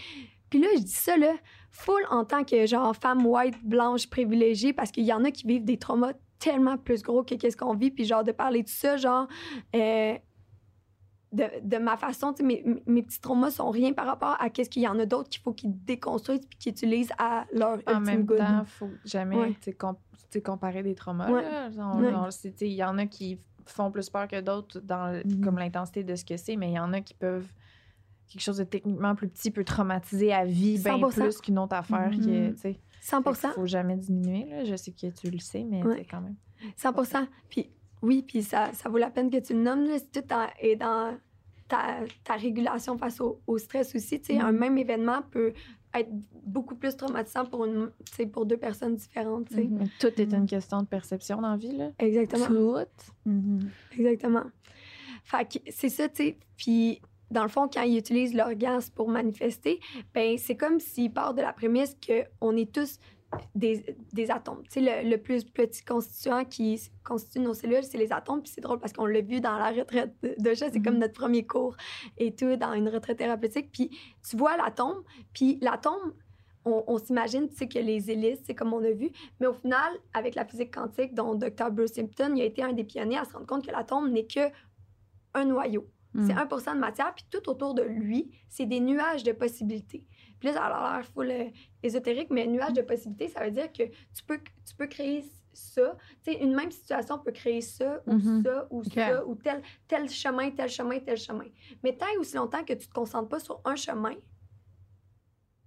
puis 0.51 0.61
là, 0.61 0.69
je 0.75 0.81
dis 0.83 0.93
ça, 0.93 1.17
là, 1.17 1.33
full 1.71 2.03
en 2.11 2.25
tant 2.27 2.45
que 2.45 2.67
genre 2.67 2.95
femme 2.95 3.27
white, 3.27 3.57
blanche, 3.65 4.09
privilégiée, 4.11 4.73
parce 4.75 4.91
qu'il 4.91 5.05
y 5.05 5.13
en 5.13 5.25
a 5.25 5.31
qui 5.31 5.47
vivent 5.47 5.65
des 5.65 5.79
traumas 5.79 6.13
tellement 6.43 6.77
plus 6.77 7.03
gros 7.03 7.23
que 7.23 7.35
qu'est-ce 7.35 7.57
qu'on 7.57 7.75
vit. 7.75 7.91
Puis 7.91 8.05
genre, 8.05 8.25
de 8.25 8.33
parler 8.33 8.63
de 8.63 8.69
ça, 8.69 8.97
genre, 8.97 9.29
euh, 9.77 10.15
de, 11.33 11.45
de 11.63 11.79
ma 11.79 11.97
façon, 11.97 12.33
tu 12.33 12.39
sais, 12.39 12.43
mes, 12.43 12.63
mes- 12.87 13.03
petits 13.03 13.21
traumas 13.21 13.51
sont 13.51 13.71
rien 13.71 13.93
par 13.95 14.07
rapport 14.07 14.37
à 14.39 14.51
qu'est-ce 14.51 14.69
qu'il 14.69 14.83
y 14.83 14.89
en 14.89 14.99
a 14.99 15.07
d'autres 15.07 15.31
qu'il 15.31 15.41
faut 15.41 15.53
qu'ils 15.55 15.73
déconstruisent 15.85 16.47
puis 16.47 16.59
qu'ils 16.59 16.73
utilisent 16.73 17.13
à 17.19 17.47
leur 17.55 17.79
En 17.87 18.01
ultime 18.01 18.05
même 18.05 18.25
good. 18.25 18.39
temps, 18.39 18.65
faut 18.67 18.91
jamais 19.05 19.37
Ouais. 19.37 19.57
com- 19.79 19.97
comparer 20.45 20.83
des 20.83 20.95
traumas. 20.95 21.31
Ouais. 21.31 21.45
Il 22.61 22.67
y 22.73 22.85
en 22.85 22.99
a 22.99 23.07
qui 23.07 23.39
font 23.65 23.91
plus 23.91 24.11
peur 24.11 24.27
que 24.29 24.41
d'autres 24.41 24.81
dans 24.81 25.23
Mhm. 25.25 25.41
comme 25.45 25.59
l'intensité 25.59 26.03
de 26.05 26.15
ce 26.17 26.25
que 26.25 26.37
c'est, 26.37 26.57
mais 26.57 26.69
il 26.71 26.75
y 26.75 26.79
en 26.81 26.93
a 26.93 27.01
qui 27.01 27.15
peuvent 27.15 27.49
quelque 28.29 28.43
chose 28.43 28.57
de 28.59 28.65
techniquement 28.65 29.15
plus 29.15 29.29
petit 29.29 29.51
peut 29.51 29.65
traumatiser 29.65 30.33
à 30.33 30.45
vie 30.45 30.79
bien 30.79 30.97
100%. 30.99 31.11
plus 31.23 31.39
qu'une 31.41 31.59
autre 31.59 31.77
affaire 31.77 32.11
tu 32.13 32.57
sais. 32.57 32.79
100 33.05 33.23
Fait 33.23 33.33
qu'il 33.41 33.51
faut 33.51 33.67
jamais 33.67 33.97
diminuer 33.97 34.45
là. 34.49 34.65
je 34.65 34.77
sais 34.77 34.93
que 34.93 35.09
tu 35.09 35.31
le 35.31 35.39
sais 35.39 35.65
mais 35.65 35.83
Ouais. 35.83 36.07
quand 36.11 36.21
même 36.21 36.37
100 36.77 36.93
Puis 37.49 37.69
oui, 38.01 38.23
puis 38.27 38.43
ça, 38.43 38.73
ça 38.73 38.89
vaut 38.89 38.99
la 38.99 39.11
peine 39.11 39.31
que 39.31 39.39
tu 39.39 39.53
le 39.55 39.61
nommes. 39.63 39.85
Là, 39.85 39.97
c'est 39.99 40.11
tout 40.27 40.35
est 40.61 40.77
dans 40.77 41.17
ta, 41.69 42.01
ta 42.25 42.35
régulation 42.35 42.97
face 42.99 43.21
au, 43.21 43.41
au 43.47 43.59
stress 43.59 43.95
aussi. 43.95 44.21
Un 44.31 44.53
même 44.53 44.77
événement 44.79 45.23
peut 45.31 45.53
être 45.95 46.11
beaucoup 46.45 46.75
plus 46.75 46.97
traumatisant 46.97 47.45
pour, 47.47 47.65
une, 47.65 47.91
pour 48.33 48.47
deux 48.47 48.57
personnes 48.57 48.97
différentes. 48.97 49.51
Mais 49.53 49.69
tout 50.01 50.09
est 50.21 50.27
Mhm. 50.33 50.41
une 50.41 50.47
question 50.47 50.81
de 50.83 50.87
perception 50.87 51.41
dans 51.41 51.51
la 51.51 51.57
vie 51.57 51.77
là 51.77 51.91
Exactement. 51.99 52.47
tout 52.47 52.77
Exactement. 53.99 54.45
Fait 55.25 55.45
que 55.49 55.59
c'est 55.71 55.89
ça, 55.89 56.09
tu 56.09 56.17
sais. 56.25 56.37
Puis, 56.57 57.01
dans 57.33 57.43
le 57.43 57.49
fond, 57.49 57.69
quand 57.69 57.83
ils 57.83 57.99
utilisent 57.99 58.35
l'orgasme 58.35 58.93
pour 58.95 59.09
manifester, 59.09 59.81
ben 60.15 60.39
c'est 60.39 60.57
comme 60.57 60.79
s'ils 60.81 61.13
partent 61.13 61.37
de 61.37 61.43
la 61.43 61.53
prémisse 61.53 61.97
qu'on 62.41 62.57
est 62.57 62.73
tous 62.73 62.99
des, 63.55 63.97
des 64.13 64.31
atomes. 64.31 64.63
Tu 64.65 64.85
sais, 64.85 65.03
le, 65.05 65.09
le 65.09 65.17
plus 65.17 65.45
petit 65.45 65.83
constituant 65.83 66.45
qui 66.45 66.81
constitue 67.03 67.41
nos 67.41 67.55
cellules, 67.55 67.83
c'est 67.83 67.97
les 67.97 68.13
atomes. 68.13 68.43
Puis 68.43 68.53
c'est 68.55 68.61
drôle 68.61 68.79
parce 68.79 68.93
qu'on 68.93 69.07
l'a 69.07 69.23
vu 69.23 69.41
dans 69.41 69.57
la 69.57 69.71
retraite 69.71 70.15
de- 70.23 70.55
chat, 70.55 70.71
c'est 70.71 70.83
comme 70.83 70.99
notre 70.99 71.15
premier 71.15 71.47
cours 71.47 71.75
et 72.19 72.35
tout, 72.35 72.57
dans 72.57 72.75
une 72.75 72.89
retraite 72.91 73.19
thérapeutique. 73.19 73.71
Puis 73.73 73.91
tu 74.29 74.37
vois 74.37 74.57
l'atome, 74.59 75.03
puis 75.33 75.59
l'atome, 75.63 76.13
on, 76.65 76.85
on 76.87 76.99
s'imagine, 76.99 77.49
tu 77.49 77.57
sais, 77.57 77.67
que 77.69 77.79
les 77.79 78.11
hélices, 78.11 78.41
c'est 78.45 78.55
comme 78.55 78.73
on 78.73 78.85
a 78.85 78.91
vu, 78.93 79.11
mais 79.41 79.47
au 79.47 79.55
final, 79.55 79.93
avec 80.13 80.35
la 80.35 80.45
physique 80.45 80.75
quantique, 80.75 81.15
dont 81.15 81.35
Dr. 81.35 81.71
Bruce 81.73 81.95
Simpson, 81.95 82.33
il 82.37 82.43
a 82.43 82.45
été 82.45 82.63
un 82.63 82.73
des 82.73 82.85
pionniers 82.85 83.19
à 83.19 83.25
se 83.25 83.33
rendre 83.33 83.47
compte 83.47 83.67
que 83.67 83.73
l'atome 83.73 84.13
n'est 84.13 84.27
que 84.27 84.51
un 85.35 85.47
noyau. 85.47 85.87
C'est 86.15 86.35
1% 86.35 86.75
de 86.75 86.79
matière, 86.79 87.15
puis 87.15 87.25
tout 87.31 87.49
autour 87.49 87.73
de 87.75 87.83
lui, 87.83 88.31
c'est 88.49 88.67
des 88.67 88.81
nuages 88.81 89.23
de 89.23 89.33
possibilités. 89.33 90.05
Puis 90.39 90.49
là, 90.49 90.55
ça 90.55 90.65
a 90.67 90.97
l'air 90.99 91.07
full 91.07 91.31
euh, 91.31 91.45
ésotérique, 91.83 92.29
mais 92.31 92.47
nuage 92.47 92.75
de 92.75 92.83
possibilités, 92.83 93.29
ça 93.29 93.43
veut 93.45 93.51
dire 93.51 93.73
que 93.73 93.85
tu 93.85 94.23
peux, 94.27 94.39
tu 94.67 94.75
peux 94.77 94.89
créer 94.89 95.25
ça. 95.55 95.97
Tu 96.23 96.33
sais, 96.33 96.39
une 96.43 96.55
même 96.55 96.71
situation 96.71 97.19
peut 97.19 97.33
créer 97.33 97.61
ça, 97.63 98.03
ou 98.07 98.13
Mhm. 98.15 98.43
ça, 98.43 98.67
ou 98.71 98.85
ça, 98.85 99.27
ou 99.27 99.35
tel, 99.37 99.63
tel 99.89 100.09
chemin, 100.11 100.51
tel 100.51 100.69
chemin, 100.69 100.99
tel 101.01 101.17
chemin. 101.17 101.47
Mais 101.83 101.97
tant 101.97 102.07
et 102.15 102.19
aussi 102.19 102.37
longtemps 102.37 102.63
que 102.65 102.73
tu 102.75 102.87
te 102.89 102.93
concentres 102.93 103.29
pas 103.29 103.41
sur 103.41 103.61
un 103.65 103.77
chemin, 103.77 104.15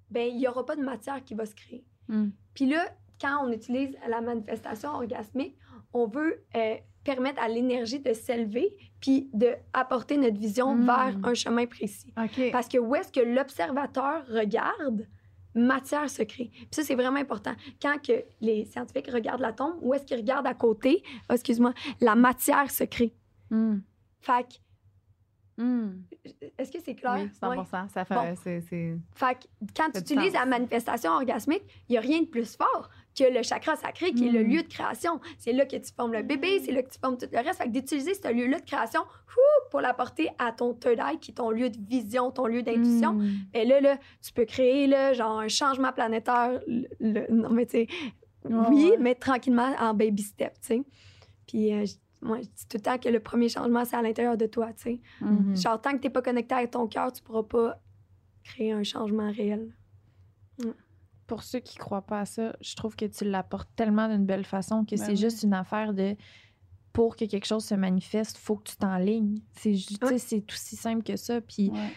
ben 0.09 0.27
il 0.31 0.39
y 0.39 0.47
aura 0.47 0.65
pas 0.65 0.75
de 0.75 0.83
matière 0.83 1.23
qui 1.23 1.33
va 1.33 1.45
se 1.45 1.55
créer. 1.55 1.83
Mm. 2.07 2.27
Puis 2.53 2.65
là, 2.67 2.85
quand 3.19 3.45
on 3.45 3.51
utilise 3.51 3.95
la 4.07 4.21
manifestation 4.21 4.89
orgasmique, 4.89 5.57
on 5.93 6.05
veut 6.07 6.43
euh, 6.55 6.75
permettre 7.03 7.41
à 7.41 7.47
l'énergie 7.47 7.99
de 7.99 8.13
s'élever 8.13 8.75
puis 9.05 9.29
de 9.33 9.53
apporter 9.73 10.17
notre 10.17 10.39
vision 10.39 10.73
Mm. 10.75 10.85
vers 10.85 11.15
un 11.23 11.33
chemin 11.35 11.67
précis. 11.67 12.11
Parce 12.51 12.67
que 12.67 12.79
où 12.79 12.95
est-ce 12.95 13.11
que 13.11 13.19
l'observateur 13.19 14.25
regarde, 14.27 15.07
matière 15.53 16.09
se 16.09 16.23
crée. 16.23 16.49
Puis 16.51 16.67
ça, 16.71 16.83
c'est 16.83 16.95
vraiment 16.95 17.19
important. 17.19 17.53
Quand 17.79 18.01
que 18.01 18.23
les 18.41 18.65
scientifiques 18.65 19.09
regardent 19.11 19.41
l'atome, 19.41 19.75
où 19.81 19.93
est-ce 19.93 20.05
qu'ils 20.05 20.17
regardent 20.17 20.47
à 20.47 20.55
côté, 20.55 21.03
oh, 21.29 21.33
excuse-moi, 21.33 21.73
la 22.01 22.15
matière 22.15 22.69
se 22.71 22.83
crée. 22.85 23.13
Mm. 23.51 23.77
Fait 24.21 24.43
que, 24.47 25.61
Mm. 25.63 26.03
est-ce 26.57 26.71
que 26.71 26.79
c'est 26.83 26.95
clair? 26.95 27.15
Oui, 27.19 27.29
100 27.39 27.49
Ouais. 27.51 27.87
Ça 27.93 28.03
fait. 28.05 28.13
Bon. 28.15 28.35
c'est- 28.43 28.59
Fait 29.13 29.35
que 29.35 29.45
quand 29.77 29.89
tu 29.93 29.99
utilises 29.99 30.33
la 30.33 30.45
manifestation 30.45 31.11
orgasmique, 31.11 31.63
il 31.87 31.93
n'y 31.93 31.97
a 31.97 32.01
rien 32.01 32.21
de 32.21 32.25
plus 32.27 32.57
fort 32.57 32.89
que 33.17 33.23
le 33.23 33.41
chakra 33.43 33.75
sacré 33.77 34.11
qui 34.13 34.27
est 34.27 34.31
le 34.31 34.43
Mm. 34.43 34.47
lieu 34.49 34.63
de 34.63 34.67
création. 34.67 35.19
C'est 35.37 35.53
là 35.53 35.65
que 35.65 35.75
tu 35.77 35.91
formes 35.95 36.11
le 36.13 36.21
bébé, 36.21 36.59
c'est 36.63 36.71
là 36.71 36.83
que 36.83 36.89
tu 36.91 36.99
formes 36.99 37.17
tout 37.17 37.27
le 37.31 37.37
reste. 37.39 37.59
Fait 37.59 37.65
que 37.65 37.71
d'utiliser 37.73 38.13
ce 38.13 38.31
lieu-là 38.33 38.59
de 38.59 38.65
création 38.65 39.01
pour 39.71 39.79
l'apporter 39.81 40.29
à 40.37 40.51
ton 40.51 40.73
third 40.73 40.99
eye, 40.99 41.17
qui 41.19 41.31
est 41.31 41.35
ton 41.35 41.49
lieu 41.49 41.69
de 41.69 41.77
vision, 41.87 42.31
ton 42.31 42.45
lieu 42.47 42.61
d'intuition, 42.61 43.13
Mm. 43.13 43.29
Et 43.53 43.65
là, 43.65 43.79
là, 43.81 43.97
tu 44.21 44.33
peux 44.33 44.45
créer 44.45 44.87
là, 44.87 45.13
genre 45.13 45.39
un 45.39 45.47
changement 45.47 45.91
planétaire. 45.93 46.59
le- 46.67 46.87
le- 46.99 47.27
non, 47.33 47.49
mais 47.51 47.65
tu 47.65 47.71
sais, 47.77 47.87
oui, 48.45 48.89
ouais. 48.91 48.97
mais 48.99 49.15
tranquillement 49.15 49.73
en 49.79 49.93
baby 49.93 50.21
step, 50.23 50.53
tu 50.61 50.67
sais. 50.67 50.83
Puis 51.47 51.73
euh, 51.73 51.85
moi, 52.21 52.37
je 52.41 52.47
dis 52.47 52.67
tout 52.67 52.77
le 52.77 52.81
temps 52.81 52.97
que 52.97 53.09
le 53.09 53.19
premier 53.19 53.49
changement, 53.49 53.85
c'est 53.85 53.95
à 53.95 54.01
l'intérieur 54.01 54.35
de 54.37 54.45
toi, 54.45 54.67
tu 54.73 54.83
sais. 54.83 54.99
Mhm. 55.21 55.55
Genre, 55.55 55.81
tant 55.81 55.91
que 55.93 55.97
t'es 55.97 56.09
pas 56.09 56.21
connecté 56.21 56.53
avec 56.55 56.71
ton 56.71 56.87
cœur, 56.87 57.11
tu 57.13 57.21
pourras 57.23 57.43
pas 57.43 57.79
créer 58.43 58.71
un 58.71 58.83
changement 58.83 59.31
réel. 59.31 59.73
Pour 61.27 61.43
ceux 61.43 61.59
qui 61.59 61.77
croient 61.77 62.05
pas 62.05 62.19
à 62.21 62.25
ça, 62.25 62.55
je 62.61 62.75
trouve 62.75 62.95
que 62.95 63.05
tu 63.05 63.25
l'apportes 63.25 63.69
tellement 63.75 64.07
d'une 64.07 64.25
belle 64.25 64.45
façon 64.45 64.83
que 64.85 64.91
Ben 64.95 64.97
c'est 64.97 65.11
oui. 65.11 65.17
juste 65.17 65.43
une 65.43 65.53
affaire 65.53 65.93
de 65.93 66.15
pour 66.93 67.15
que 67.15 67.25
quelque 67.25 67.45
chose 67.45 67.65
se 67.65 67.75
manifeste, 67.75 68.37
faut 68.37 68.55
que 68.57 68.69
tu 68.69 68.77
t'enlignes. 68.77 69.39
C'est 69.53 69.75
c'est 70.17 70.43
aussi 70.51 70.75
simple 70.75 71.03
que 71.03 71.15
ça. 71.15 71.41
Puis 71.41 71.69
Ouais. 71.71 71.91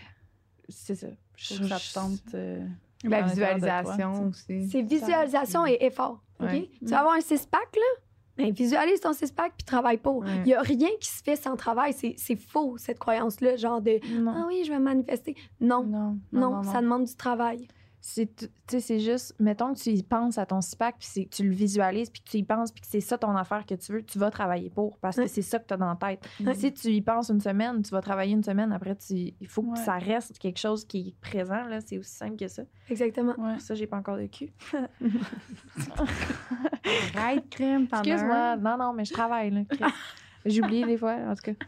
c'est 0.68 0.94
ça. 0.94 1.08
Te 1.36 1.94
tente. 1.94 2.34
euh, 2.34 2.66
La 3.04 3.18
toi, 3.20 3.28
visualisation 3.28 4.28
aussi. 4.28 4.68
C'est 4.68 4.82
visualisation 4.82 5.66
et 5.66 5.76
effort. 5.82 6.20
OK? 6.40 6.46
Ouais. 6.48 6.70
Tu 6.80 6.86
vas 6.86 7.00
avoir 7.00 7.14
un 7.14 7.20
six-pack, 7.20 7.76
là? 7.76 8.02
Ben, 8.38 8.52
visualise 8.52 9.00
ton 9.00 9.12
six-pack 9.12 9.52
puis 9.56 9.64
travaille 9.64 9.98
pour. 9.98 10.24
Il 10.24 10.30
Ouais. 10.30 10.48
y 10.48 10.54
a 10.54 10.62
rien 10.62 10.88
qui 11.00 11.08
se 11.08 11.22
fait 11.22 11.36
sans 11.36 11.56
travail. 11.56 11.92
C'est 11.92 12.36
faux, 12.36 12.76
cette 12.78 12.98
croyance-là, 12.98 13.56
genre 13.56 13.80
de 13.82 13.98
«Ah 14.04 14.18
non. 14.20 14.46
oui, 14.48 14.62
je 14.64 14.70
vais 14.72 14.78
manifester». 14.78 15.36
Non, 15.60 15.82
Non, 15.84 16.18
non, 16.32 16.62
ça 16.62 16.80
demande 16.80 17.04
du 17.04 17.14
travail. 17.14 17.66
C'est 18.00 18.34
tu 18.36 18.46
sais, 18.68 18.80
c'est 18.80 19.00
juste 19.00 19.34
mettons 19.40 19.74
que 19.74 19.78
tu 19.80 19.90
y 19.90 20.02
penses 20.02 20.38
à 20.38 20.46
ton 20.46 20.60
SPAC 20.60 20.96
puis 20.98 21.08
c'est- 21.10 21.28
tu 21.30 21.42
le 21.42 21.54
visualises 21.54 22.10
puis 22.10 22.22
que 22.22 22.30
tu 22.30 22.36
y 22.38 22.42
penses 22.44 22.70
puis 22.70 22.80
que 22.80 22.86
c'est 22.86 23.00
ça 23.00 23.18
ton 23.18 23.36
affaire 23.36 23.66
que 23.66 23.74
tu 23.74 23.92
veux 23.92 24.04
tu 24.04 24.18
vas 24.18 24.30
travailler 24.30 24.70
pour 24.70 24.98
parce 24.98 25.16
que 25.16 25.26
c'est 25.26 25.42
ça 25.42 25.58
que 25.58 25.66
tu 25.66 25.74
as 25.74 25.76
dans 25.76 25.88
la 25.88 25.96
tête. 25.96 26.24
Si 26.56 26.72
tu 26.72 26.88
y 26.90 27.00
penses 27.02 27.28
une 27.30 27.40
semaine 27.40 27.82
tu 27.82 27.90
vas 27.90 28.00
travailler 28.00 28.32
une 28.34 28.44
semaine 28.44 28.72
après 28.72 28.94
tu 28.96 29.14
il 29.40 29.48
faut 29.48 29.62
que 29.62 29.70
Ouais. 29.70 29.84
ça 29.84 29.94
reste 29.98 30.38
quelque 30.38 30.58
chose 30.58 30.84
qui 30.84 31.08
est 31.08 31.14
présent 31.20 31.64
là 31.64 31.80
c'est 31.80 31.98
aussi 31.98 32.14
simple 32.14 32.36
que 32.36 32.48
ça. 32.48 32.62
Exactement. 32.88 33.34
Ouais. 33.38 33.58
ça 33.58 33.74
j'ai 33.74 33.86
pas 33.86 33.96
encore 33.96 34.16
de 34.16 34.26
cul. 34.26 34.50
Arrête, 37.16 37.48
crème, 37.50 37.86
excuse-moi. 37.92 38.56
non 38.56 38.76
non 38.78 38.92
mais 38.92 39.04
je 39.04 39.12
travaille 39.12 39.50
là 39.50 39.62
Chris. 39.68 39.84
j'oublie 40.46 40.84
des 40.84 40.96
fois 40.96 41.16
en 41.26 41.34
tout 41.34 41.52
cas. 41.52 41.66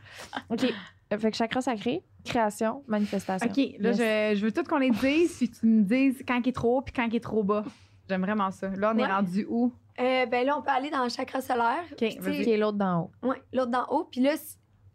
Ok 0.49 0.73
fait 1.19 1.31
que 1.31 1.37
chakra 1.37 1.61
sacré 1.61 2.03
création 2.25 2.85
manifestation 2.87 3.49
OK, 3.49 3.57
là, 3.79 3.91
Yes. 3.93 3.97
je, 3.99 4.41
je 4.41 4.45
veux 4.45 4.53
tout 4.53 4.63
qu'on 4.65 4.79
les 4.79 4.91
dise, 4.91 5.37
puis 5.39 5.51
tu 5.51 5.67
me 5.67 5.83
dises 5.83 6.23
quand 6.27 6.41
il 6.45 6.49
est 6.49 6.53
trop 6.53 6.79
haut 6.79 6.83
puis 6.83 6.93
quand 6.93 7.05
il 7.07 7.17
est 7.17 7.21
trop 7.21 7.43
bas. 7.43 7.65
J'aime 8.09 8.23
vraiment 8.23 8.51
ça. 8.51 8.69
Là, 8.77 8.93
on 8.95 8.99
est 8.99 9.03
Ouais. 9.03 9.09
rendu 9.09 9.47
où? 9.49 9.73
Euh, 10.01 10.27
ben 10.27 10.47
là, 10.47 10.57
on 10.59 10.63
peut 10.63 10.71
aller 10.71 10.91
dans 10.91 11.03
le 11.05 11.09
chakra 11.11 11.41
solaire. 11.41 11.85
OK, 11.93 11.99
Puis, 11.99 12.51
est 12.51 12.57
l'autre 12.57 12.79
d'en 12.79 13.03
haut? 13.23 13.29
Ouais, 13.29 13.43
l'autre 13.53 13.71
d'en 13.71 13.87
haut. 13.91 14.05
Puis 14.11 14.21
là, 14.21 14.33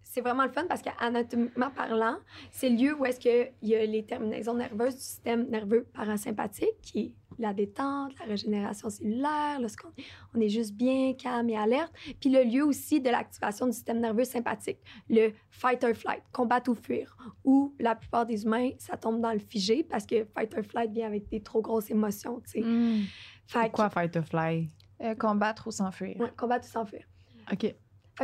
c'est 0.03 0.21
vraiment 0.21 0.43
le 0.43 0.49
fun 0.51 0.65
parce 0.67 0.81
qu'anatomiquement 0.81 1.69
parlant, 1.69 2.17
c'est 2.51 2.69
le 2.69 2.75
lieu 2.77 2.95
où 2.97 3.05
est-ce 3.05 3.19
qu'il 3.19 3.51
y 3.63 3.75
a 3.75 3.85
les 3.85 4.03
terminaisons 4.05 4.53
nerveuses 4.55 4.95
du 4.95 5.01
système 5.01 5.47
nerveux 5.49 5.85
parasympathique, 5.93 6.79
qui 6.81 6.99
est 6.99 7.13
la 7.39 7.53
détente, 7.53 8.17
la 8.19 8.25
régénération 8.25 8.89
cellulaire, 8.89 9.59
lorsqu'on 9.59 9.89
on 10.35 10.39
est 10.41 10.49
juste 10.49 10.73
bien 10.73 11.13
calme 11.13 11.49
et 11.49 11.57
alerte. 11.57 11.93
Puis 12.19 12.29
le 12.29 12.43
lieu 12.43 12.63
aussi 12.65 13.01
de 13.01 13.09
l'activation 13.09 13.65
du 13.65 13.73
système 13.73 13.99
nerveux 13.99 14.23
sympathique, 14.23 14.79
le 15.09 15.31
fight 15.49 15.83
or 15.83 15.93
flight, 15.93 16.23
combattre 16.31 16.69
ou 16.71 16.75
fuir, 16.75 17.15
où 17.43 17.73
la 17.79 17.95
plupart 17.95 18.25
des 18.25 18.43
humains, 18.43 18.69
ça 18.77 18.97
tombe 18.97 19.21
dans 19.21 19.33
le 19.33 19.39
figé 19.39 19.83
parce 19.83 20.05
que 20.05 20.25
fight 20.25 20.53
or 20.57 20.63
flight 20.63 20.91
vient 20.91 21.07
avec 21.07 21.27
des 21.29 21.41
trop 21.41 21.61
grosses 21.61 21.89
émotions, 21.91 22.41
tu 22.41 22.61
sais. 22.61 22.61
Mm. 22.61 23.03
Fait 23.47 23.67
que- 23.69 23.73
quoi 23.75 23.89
fight 23.89 24.15
or 24.15 24.23
fly? 24.25 24.69
Euh, 25.01 25.13
combattre 25.15 25.67
ou 25.67 25.71
s'enfuir 25.71 26.15
Ouais, 26.19 26.31
combattre 26.37 26.65
ou 26.67 26.71
s'enfuir. 26.71 27.03
OK. 27.51 27.59
Fait 27.61 27.75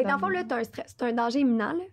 que 0.03 0.07
dans 0.07 0.13
le 0.13 0.19
fond, 0.19 0.29
là, 0.29 0.43
t'as 0.45 0.59
un 0.59 0.63
stress, 0.63 0.95
t'as 0.95 1.07
un 1.07 1.11
danger 1.13 1.41
imminent, 1.41 1.73
là. 1.73 1.83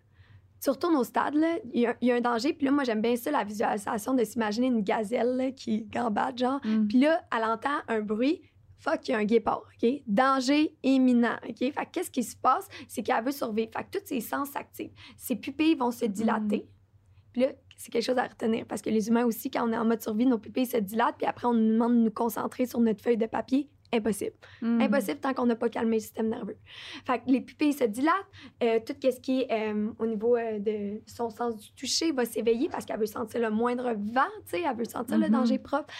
Tu 0.60 0.70
retournes 0.70 0.96
au 0.96 1.04
stade, 1.04 1.34
il 1.72 1.80
y, 1.82 1.86
a- 1.86 1.96
il 2.00 2.08
y 2.08 2.12
a 2.12 2.16
un 2.16 2.20
danger. 2.20 2.52
Puis 2.52 2.64
là, 2.66 2.72
moi, 2.72 2.84
j'aime 2.84 3.00
bien 3.00 3.14
ça, 3.16 3.30
la 3.30 3.44
visualisation 3.44 4.14
de 4.14 4.24
s'imaginer 4.24 4.66
une 4.66 4.82
gazelle 4.82 5.36
là, 5.36 5.50
qui 5.52 5.82
gambade, 5.82 6.36
genre. 6.38 6.60
Mm. 6.64 6.88
Puis 6.88 6.98
là, 7.00 7.20
elle 7.36 7.44
entend 7.44 7.78
un 7.88 8.00
bruit. 8.00 8.42
Fuck, 8.80 9.08
il 9.08 9.12
y 9.12 9.14
a 9.14 9.18
un 9.18 9.24
guépard, 9.24 9.62
OK? 9.82 9.88
Danger 10.06 10.72
imminent, 10.84 11.36
OK? 11.48 11.58
Fait 11.58 11.72
que 11.72 11.90
qu'est-ce 11.92 12.10
qui 12.10 12.22
se 12.22 12.36
passe? 12.36 12.68
C'est 12.86 13.02
qu'elle 13.02 13.24
veut 13.24 13.32
survivre. 13.32 13.70
Fait 13.76 13.84
que 13.84 13.98
tous 13.98 14.06
ses 14.06 14.20
sens 14.20 14.50
s'activent. 14.50 14.92
Ses 15.16 15.36
pupilles 15.36 15.74
vont 15.74 15.90
se 15.90 16.04
dilater. 16.04 16.68
Puis 17.32 17.42
là, 17.42 17.48
c'est 17.76 17.90
quelque 17.92 18.04
chose 18.04 18.18
à 18.18 18.24
retenir 18.26 18.66
parce 18.66 18.80
que 18.82 18.90
les 18.90 19.08
humains 19.08 19.24
aussi, 19.24 19.50
quand 19.50 19.68
on 19.68 19.72
est 19.72 19.76
en 19.76 19.84
mode 19.84 20.02
survie, 20.02 20.26
nos 20.26 20.38
pupilles 20.38 20.66
se 20.66 20.76
dilatent. 20.78 21.16
Puis 21.18 21.26
après, 21.26 21.46
on 21.46 21.54
nous 21.54 21.72
demande 21.72 21.92
de 21.94 22.02
nous 22.04 22.10
concentrer 22.10 22.66
sur 22.66 22.80
notre 22.80 23.02
feuille 23.02 23.16
de 23.16 23.26
papier. 23.26 23.68
Impossible. 23.92 24.34
Mm. 24.60 24.80
Impossible 24.82 25.18
tant 25.20 25.32
qu'on 25.34 25.46
n'a 25.46 25.56
pas 25.56 25.68
calmé 25.68 25.96
le 25.96 26.00
système 26.00 26.28
nerveux. 26.28 26.56
Fait 27.06 27.18
que 27.20 27.24
les 27.30 27.40
pupilles 27.40 27.72
se 27.72 27.84
dilatent, 27.84 28.12
euh, 28.62 28.80
tout 28.86 28.94
ce 29.02 29.18
qui 29.20 29.40
est 29.42 29.50
euh, 29.50 29.90
au 29.98 30.06
niveau 30.06 30.36
euh, 30.36 30.58
de 30.58 31.00
son 31.06 31.30
sens 31.30 31.56
du 31.56 31.72
toucher 31.72 32.12
va 32.12 32.24
s'éveiller 32.26 32.68
parce 32.68 32.84
qu'elle 32.84 32.98
veut 33.00 33.06
sentir 33.06 33.40
le 33.40 33.50
moindre 33.50 33.94
vent, 33.94 34.28
tu 34.46 34.56
sais, 34.58 34.62
elle 34.68 34.76
veut 34.76 34.84
sentir 34.84 35.16
le 35.18 35.26
Mhm. 35.26 35.32
danger 35.32 35.58
propre. 35.58 35.92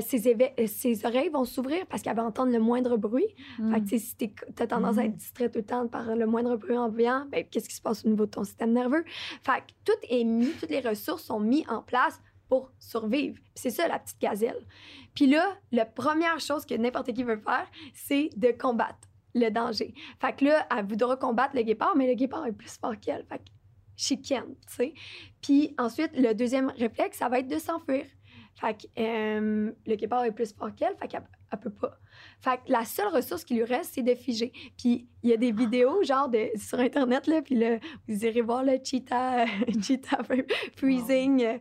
Ses, 0.00 0.28
éve- 0.32 0.66
ses 0.68 1.04
oreilles 1.04 1.28
vont 1.30 1.44
s'ouvrir 1.44 1.84
parce 1.86 2.00
qu'elle 2.00 2.14
va 2.16 2.24
entendre 2.24 2.52
le 2.52 2.60
moindre 2.60 2.96
bruit. 2.96 3.26
Mm. 3.58 3.74
Fait 3.74 3.80
que 3.82 3.98
si 3.98 4.16
tu 4.16 4.62
as 4.62 4.66
tendance 4.68 4.96
à 4.98 5.04
être 5.04 5.16
distrait 5.16 5.50
tout 5.50 5.58
le 5.58 5.64
temps 5.64 5.88
par 5.88 6.14
le 6.14 6.26
moindre 6.26 6.56
bruit 6.56 6.78
ambiant, 6.78 7.26
ben, 7.30 7.44
qu'est-ce 7.50 7.68
qui 7.68 7.74
se 7.74 7.82
passe 7.82 8.04
au 8.04 8.08
niveau 8.08 8.24
de 8.24 8.30
ton 8.30 8.44
système 8.44 8.72
nerveux? 8.72 9.04
Fait 9.42 9.60
que 9.60 9.72
tout 9.84 9.98
est 10.08 10.24
mis, 10.24 10.48
toutes 10.52 10.70
les 10.70 10.80
ressources 10.80 11.24
sont 11.24 11.40
mises 11.40 11.68
en 11.68 11.82
place 11.82 12.18
survivre. 12.78 13.38
C'est 13.54 13.70
ça, 13.70 13.88
la 13.88 13.98
petite 13.98 14.20
gazelle. 14.20 14.66
Puis 15.14 15.26
là, 15.26 15.56
la 15.72 15.84
première 15.84 16.40
chose 16.40 16.64
que 16.66 16.74
n'importe 16.74 17.12
qui 17.12 17.22
veut 17.22 17.38
faire, 17.38 17.66
c'est 17.92 18.30
de 18.36 18.50
combattre 18.50 19.08
le 19.34 19.50
danger. 19.50 19.94
Fait 20.20 20.34
que 20.34 20.44
là, 20.44 20.66
elle 20.76 20.86
voudra 20.86 21.16
combattre 21.16 21.56
le 21.56 21.62
guépard, 21.62 21.94
mais 21.96 22.06
le 22.06 22.14
guépard 22.14 22.46
est 22.46 22.52
plus 22.52 22.78
fort 22.78 22.98
qu'elle. 23.00 23.24
Fait 23.24 23.38
que 23.38 23.50
she 23.96 24.14
can, 24.16 24.46
tu 24.66 24.74
sais. 24.74 24.94
Puis 25.40 25.74
ensuite, 25.78 26.10
le 26.14 26.34
deuxième 26.34 26.70
réflexe, 26.70 27.18
ça 27.18 27.28
va 27.28 27.40
être 27.40 27.48
de 27.48 27.58
s'enfuir. 27.58 28.06
Fait 28.54 28.74
que 28.74 28.86
euh, 28.98 29.72
le 29.86 29.94
guépard 29.96 30.24
est 30.24 30.32
plus 30.32 30.52
fort 30.52 30.74
qu'elle, 30.74 30.96
fait 30.96 31.08
qu'elle 31.08 31.26
elle 31.54 31.60
peut 31.60 31.70
pas. 31.70 31.98
Fait 32.40 32.56
que 32.58 32.70
la 32.72 32.84
seule 32.84 33.08
ressource 33.08 33.44
qui 33.44 33.54
lui 33.54 33.64
reste, 33.64 33.94
c'est 33.94 34.02
de 34.02 34.14
figer. 34.14 34.52
Puis 34.78 35.08
il 35.22 35.30
y 35.30 35.32
a 35.32 35.36
des 35.36 35.52
vidéos, 35.52 36.02
genre, 36.04 36.28
de, 36.28 36.50
sur 36.56 36.78
Internet, 36.78 37.26
là, 37.26 37.42
puis 37.42 37.54
là, 37.54 37.78
vous 38.08 38.24
irez 38.24 38.40
voir 38.42 38.62
le 38.62 38.78
cheetah, 38.82 39.46
cheetah 39.82 40.18
freezing. 40.76 41.42
euh, 41.44 41.58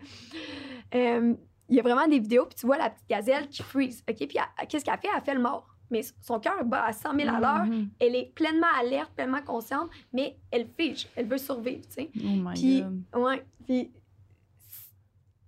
euh, 0.96 1.34
il 1.70 1.76
y 1.78 1.80
a 1.80 1.84
vraiment 1.84 2.08
des 2.08 2.20
vidéos, 2.20 2.46
puis 2.46 2.56
tu 2.56 2.66
vois 2.66 2.78
la 2.78 2.90
petite 2.90 3.08
gazelle 3.10 3.48
qui 3.48 3.64
freeze. 3.64 4.04
OK? 4.10 4.16
Puis 4.18 4.38
qu'est-ce 4.68 4.84
qu'elle 4.86 4.98
fait? 5.00 5.08
Elle 5.16 5.24
fait 5.24 5.34
le 5.34 5.42
mort. 5.42 5.68
Mais 5.90 6.02
son 6.22 6.40
cœur 6.40 6.64
bat 6.66 6.86
à 6.86 6.94
100 6.94 7.16
000 7.20 7.30
à 7.36 7.40
l'heure. 7.40 7.66
Mhm. 7.66 7.90
Elle 8.00 8.16
est 8.16 8.34
pleinement 8.36 8.68
alerte, 8.80 9.12
pleinement 9.16 9.42
consciente, 9.42 9.90
mais 10.12 10.38
elle 10.52 10.68
fige. 10.78 11.08
Elle 11.16 11.28
veut 11.28 11.38
survivre, 11.38 11.82
tu 11.88 11.94
sais. 12.04 12.10
Oh 12.18 12.22
my 12.24 12.54
Puis, 12.54 12.82
God. 12.82 13.24
ouais, 13.24 13.46
puis 13.66 13.92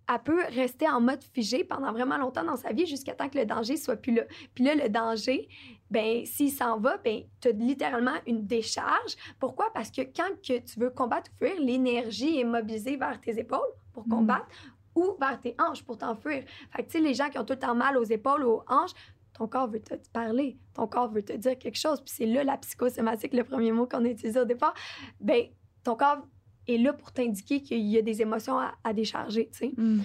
elle 0.08 0.24
peut 0.24 0.44
rester 0.50 0.88
en 0.88 1.02
mode 1.02 1.24
figé 1.34 1.64
pendant 1.64 1.92
vraiment 1.92 2.18
longtemps 2.18 2.44
dans 2.44 2.56
sa 2.56 2.72
vie 2.74 2.86
jusqu'à 2.86 3.14
temps 3.14 3.30
que 3.30 3.38
le 3.38 3.46
danger 3.46 3.78
soit 3.78 3.96
plus 3.96 4.14
là. 4.14 4.24
Puis 4.54 4.64
là, 4.64 4.76
le 4.76 4.90
danger, 4.90 5.48
ben 5.90 6.26
s'il 6.26 6.52
s'en 6.52 6.80
va, 6.80 6.98
ben 6.98 7.24
tu 7.42 7.48
as 7.48 7.52
littéralement 7.52 8.16
une 8.28 8.46
décharge. 8.46 9.16
Pourquoi? 9.40 9.72
Parce 9.74 9.92
que 9.92 10.02
quand 10.02 10.30
que 10.46 10.60
tu 10.60 10.80
veux 10.80 10.90
combattre 10.90 11.32
ou 11.34 11.46
fuir, 11.46 11.60
l'énergie 11.60 12.40
est 12.40 12.44
mobilisée 12.44 12.98
vers 12.98 13.20
tes 13.20 13.40
épaules 13.40 13.60
pour 13.94 14.06
Mm. 14.08 14.12
combattre 14.12 14.48
ou 14.96 15.16
vers 15.20 15.40
tes 15.42 15.56
hanches 15.60 15.84
pour 15.84 15.98
t'enfuir. 15.98 16.44
Fait 16.72 16.84
que 16.84 16.92
tu 16.92 16.98
sais, 16.98 17.04
les 17.04 17.14
gens 17.14 17.30
qui 17.30 17.38
ont 17.38 17.44
tout 17.44 17.54
le 17.54 17.60
temps 17.60 17.76
mal 17.76 17.98
aux 17.98 18.04
épaules 18.04 18.44
ou 18.46 18.50
aux 18.52 18.64
hanches, 18.68 18.94
ton 19.34 19.48
corps 19.48 19.68
veut 19.68 19.82
te 19.82 19.94
parler, 20.14 20.58
ton 20.74 20.88
corps 20.88 21.10
veut 21.10 21.24
te 21.24 21.34
dire 21.34 21.58
quelque 21.60 21.78
chose. 21.78 22.00
Puis 22.00 22.14
c'est 22.16 22.26
là 22.26 22.44
la 22.44 22.58
psychosomatique, 22.58 23.34
le 23.34 23.44
premier 23.44 23.72
mot 23.74 23.86
qu'on 23.86 24.06
a 24.06 24.08
utilisé 24.08 24.40
au 24.40 24.46
départ. 24.46 24.74
Ben 25.20 25.48
ton 25.84 25.96
corps 25.96 26.26
est 26.68 26.78
là 26.78 26.94
pour 26.94 27.12
t'indiquer 27.12 27.62
qu'il 27.62 27.80
y 27.86 27.98
a 27.98 28.02
des 28.02 28.22
émotions 28.22 28.58
à, 28.60 28.74
à 28.84 28.94
décharger, 28.94 29.50
tu 29.52 29.58
sais. 29.58 29.72
Mm. 29.78 30.02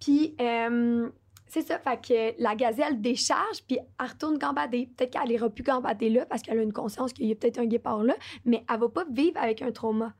Puis, 0.00 0.34
euh, 0.40 1.08
c'est 1.46 1.62
ça, 1.62 1.78
fait 1.78 2.00
que 2.36 2.42
la 2.42 2.54
gazelle 2.56 3.00
décharge, 3.00 3.62
puis 3.66 3.78
elle 4.00 4.06
retourne 4.06 4.38
gambader. 4.38 4.88
Peut-être 4.96 5.12
qu'elle 5.12 5.28
n'ira 5.28 5.48
plus 5.50 5.62
gambader 5.62 6.10
là 6.10 6.26
parce 6.26 6.42
qu'elle 6.42 6.58
a 6.58 6.62
une 6.62 6.72
conscience 6.72 7.12
qu'il 7.12 7.26
y 7.26 7.32
a 7.32 7.34
peut-être 7.36 7.58
un 7.58 7.66
guépard 7.66 8.02
là, 8.02 8.16
mais 8.44 8.64
elle 8.72 8.80
va 8.80 8.88
pas 8.88 9.04
vivre 9.10 9.38
avec 9.38 9.62
un 9.62 9.70
trauma. 9.70 10.14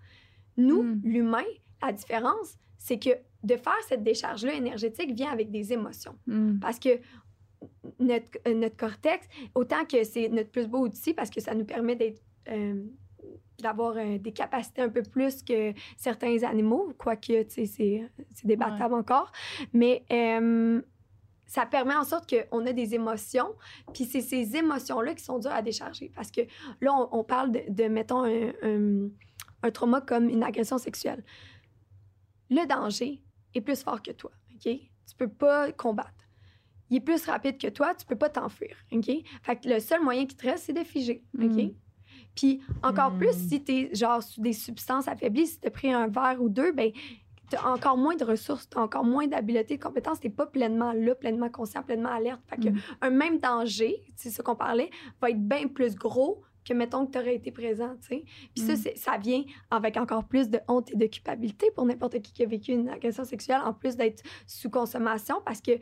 Nous, 0.57 0.83
Mm. 0.83 1.01
l'humain, 1.05 1.45
la 1.83 1.93
différence, 1.93 2.57
c'est 2.79 2.99
que 2.99 3.11
de 3.43 3.57
faire 3.57 3.75
cette 3.89 4.03
décharge-là 4.05 4.55
énergétique 4.55 5.13
vient 5.13 5.31
avec 5.33 5.51
des 5.51 5.73
émotions. 5.73 6.17
Mm. 6.27 6.61
Parce 6.61 6.79
que 6.79 7.01
notre, 7.99 8.39
euh, 8.47 8.55
notre 8.55 8.77
cortex, 8.77 9.27
autant 9.55 9.85
que 9.85 10.05
c'est 10.05 10.29
notre 10.29 10.51
plus 10.51 10.67
beau 10.69 10.81
outil 10.87 11.15
parce 11.15 11.31
que 11.31 11.41
ça 11.41 11.55
nous 11.55 11.65
permet 11.65 11.97
d'être. 11.97 12.23
euh, 12.49 12.83
d'avoir 13.61 13.97
euh, 13.97 14.19
des 14.19 14.33
capacités 14.33 14.83
un 14.83 14.89
peu 14.89 15.03
plus 15.03 15.43
que 15.43 15.73
certains 15.97 16.43
animaux, 16.43 16.93
quoique, 16.99 17.43
tu 17.45 17.67
sais, 17.67 17.67
c'est, 17.67 18.45
débattable 18.45 18.95
encore. 18.95 19.31
Mais 19.73 20.05
euh, 20.13 20.81
ça 21.47 21.67
permet 21.67 21.95
en 21.95 22.05
sorte 22.05 22.33
qu'on 22.51 22.67
a 22.67 22.73
des 22.73 22.95
émotions, 22.95 23.55
puis 23.93 24.05
c'est 24.05 24.21
ces 24.21 24.57
émotions-là 24.57 25.15
qui 25.15 25.23
sont 25.25 25.39
dures 25.39 25.53
à 25.53 25.63
décharger. 25.63 26.11
Parce 26.15 26.31
que 26.31 26.41
là, 26.81 26.93
on, 26.95 27.21
on 27.21 27.25
parle 27.25 27.53
de, 27.53 27.61
de, 27.69 27.85
mettons, 27.85 28.25
un, 28.25 28.53
un- 28.63 29.09
un 29.63 29.71
trauma 29.71 30.01
comme 30.03 30.29
une 30.29 30.43
agression 30.43 30.77
sexuelle. 30.79 31.25
Le 32.51 32.67
danger 32.67 33.23
est 33.55 33.61
plus 33.61 33.83
fort 33.83 34.03
que 34.03 34.11
toi, 34.11 34.31
OK? 34.55 34.63
Tu 34.71 35.17
peux 35.17 35.29
pas 35.29 35.73
combattre. 35.73 36.11
Il 36.91 36.99
est 36.99 37.01
plus 37.01 37.25
rapide 37.25 37.57
que 37.59 37.69
toi, 37.69 37.95
tu 37.95 38.05
peux 38.05 38.17
pas 38.17 38.29
t'enfuir, 38.29 38.77
OK? 38.93 39.11
Fait 39.43 39.57
que 39.57 39.69
le 39.69 39.81
seul 39.81 40.03
moyen 40.03 40.27
qui 40.27 40.37
te 40.37 40.47
reste, 40.47 40.65
c'est 40.65 40.73
de 40.75 40.85
figer, 40.85 41.25
OK? 41.39 41.45
Mm. 41.51 41.75
Puis 42.35 42.61
encore 42.83 43.13
Mm. 43.13 43.19
plus 43.19 43.33
si 43.49 43.63
t'es 43.63 43.91
genre 43.95 44.23
sous 44.23 44.41
des 44.41 44.53
substances 44.53 45.09
affaiblies, 45.09 45.47
si 45.47 45.61
t'as 45.61 45.71
pris 45.71 45.93
un 45.93 46.09
verre 46.09 46.39
ou 46.41 46.49
deux, 46.49 46.73
ben 46.73 46.91
t'as 47.51 47.63
encore 47.71 47.97
moins 47.99 48.17
de 48.17 48.25
ressources, 48.25 48.69
t'as 48.69 48.81
encore 48.81 49.05
moins 49.05 49.27
d'habiletés, 49.27 49.77
de 49.77 49.83
compétences, 49.83 50.19
t'es 50.19 50.31
pas 50.31 50.47
pleinement 50.47 50.93
là, 50.93 51.15
pleinement 51.15 51.51
conscient, 51.51 51.83
pleinement 51.83 52.09
alerte. 52.09 52.41
Fait 52.49 52.57
que 52.57 52.69
Mm. 52.71 52.79
un 53.03 53.11
même 53.11 53.39
danger, 53.39 54.03
c'est 54.17 54.31
ça 54.31 54.43
qu'on 54.43 54.57
parlait, 54.57 54.91
va 55.21 55.31
être 55.31 55.41
bien 55.47 55.69
plus 55.69 55.95
gros 55.95 56.43
que, 56.65 56.73
mettons, 56.73 57.05
que 57.07 57.13
tu 57.13 57.19
aurais 57.19 57.35
été 57.35 57.53
présent, 57.53 57.95
tu 58.01 58.09
sais. 58.09 58.25
Puis 58.55 58.65
ça, 58.65 58.73
Mm. 58.73 58.77
c'est- 58.77 58.97
ça 58.97 59.19
vient 59.19 59.45
avec 59.71 59.99
encore 59.99 60.25
plus 60.25 60.49
de 60.49 60.59
honte 60.67 60.91
et 60.93 60.97
de 60.97 61.07
culpabilité 61.07 61.71
pour 61.75 61.85
n'importe 61.85 62.23
qui 62.23 62.33
qui 62.33 62.43
a 62.43 62.47
vécu 62.47 62.73
une 62.73 62.89
agression 62.89 63.25
sexuelle, 63.25 63.61
en 63.63 63.75
plus 63.75 63.97
d'être 63.97 64.23
sous 64.47 64.71
consommation, 64.71 65.37
parce 65.45 65.61
que, 65.61 65.73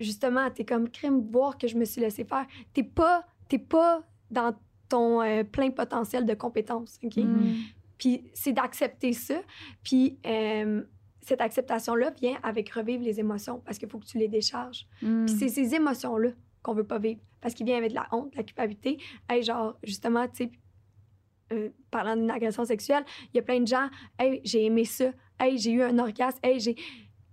justement, 0.00 0.50
t'es 0.50 0.64
comme 0.64 0.88
crime, 0.90 1.20
voir 1.30 1.56
que 1.56 1.68
je 1.68 1.76
me 1.78 1.84
suis 1.84 2.00
laissé 2.00 2.24
faire. 2.24 2.46
T'es 2.74 2.82
pas, 2.82 3.24
t'es 3.48 3.60
pas 3.60 4.02
dans 4.30 4.52
ton 4.88 5.22
euh, 5.22 5.44
plein 5.44 5.70
potentiel 5.70 6.26
de 6.26 6.34
compétences, 6.34 6.98
OK? 7.02 7.16
Mm. 7.16 7.54
Puis 7.98 8.24
c'est 8.34 8.52
d'accepter 8.52 9.12
ça. 9.12 9.40
Puis 9.82 10.18
euh, 10.26 10.82
cette 11.20 11.40
acceptation-là 11.40 12.10
vient 12.20 12.38
avec 12.42 12.70
revivre 12.70 13.02
les 13.02 13.20
émotions, 13.20 13.60
parce 13.64 13.78
qu'il 13.78 13.88
faut 13.88 13.98
que 13.98 14.06
tu 14.06 14.18
les 14.18 14.28
décharges. 14.28 14.86
Mm. 15.02 15.26
Puis 15.26 15.34
c'est 15.36 15.48
ces 15.48 15.74
émotions-là 15.74 16.30
qu'on 16.62 16.74
veut 16.74 16.84
pas 16.84 16.98
vivre. 16.98 17.20
Parce 17.40 17.54
qu'il 17.54 17.66
vient 17.66 17.76
avec 17.76 17.90
de 17.90 17.96
la 17.96 18.08
honte, 18.12 18.32
de 18.32 18.38
la 18.38 18.42
culpabilité. 18.42 18.98
Hey, 19.28 19.42
genre, 19.42 19.78
justement, 19.82 20.26
tu 20.26 20.44
sais, 20.44 20.50
euh, 21.52 21.68
parlant 21.92 22.16
d'une 22.16 22.30
agression 22.30 22.64
sexuelle, 22.64 23.04
il 23.32 23.36
y 23.36 23.38
a 23.38 23.42
plein 23.42 23.60
de 23.60 23.66
gens, 23.68 23.88
hey, 24.18 24.40
j'ai 24.44 24.64
aimé 24.64 24.84
ça. 24.84 25.12
Hey, 25.38 25.58
j'ai 25.58 25.70
eu 25.70 25.82
un 25.82 25.98
orgasme. 25.98 26.38
Hey, 26.42 26.58
j'ai. 26.58 26.76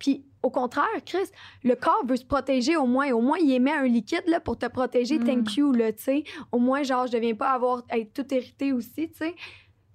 Puis 0.03 0.25
au 0.41 0.49
contraire, 0.49 0.85
Chris, 1.05 1.29
le 1.63 1.75
corps 1.75 2.03
veut 2.05 2.17
se 2.17 2.25
protéger 2.25 2.75
au 2.75 2.85
moins. 2.85 3.09
Au 3.13 3.21
moins, 3.21 3.37
il 3.39 3.49
émet 3.53 3.71
un 3.71 3.85
liquide 3.87 4.23
là, 4.27 4.41
pour 4.41 4.57
te 4.57 4.65
protéger. 4.65 5.17
Mm. 5.17 5.23
Thank 5.25 5.55
you, 5.55 5.71
là, 5.71 5.93
tu 5.93 6.03
sais. 6.03 6.23
Au 6.51 6.59
moins, 6.59 6.83
genre, 6.83 7.07
je 7.07 7.13
deviens 7.13 7.33
pas 7.35 7.51
avoir, 7.51 7.83
être 7.89 8.11
tout 8.13 8.25
hérité 8.33 8.73
aussi, 8.73 9.09
tu 9.09 9.17
sais. 9.19 9.33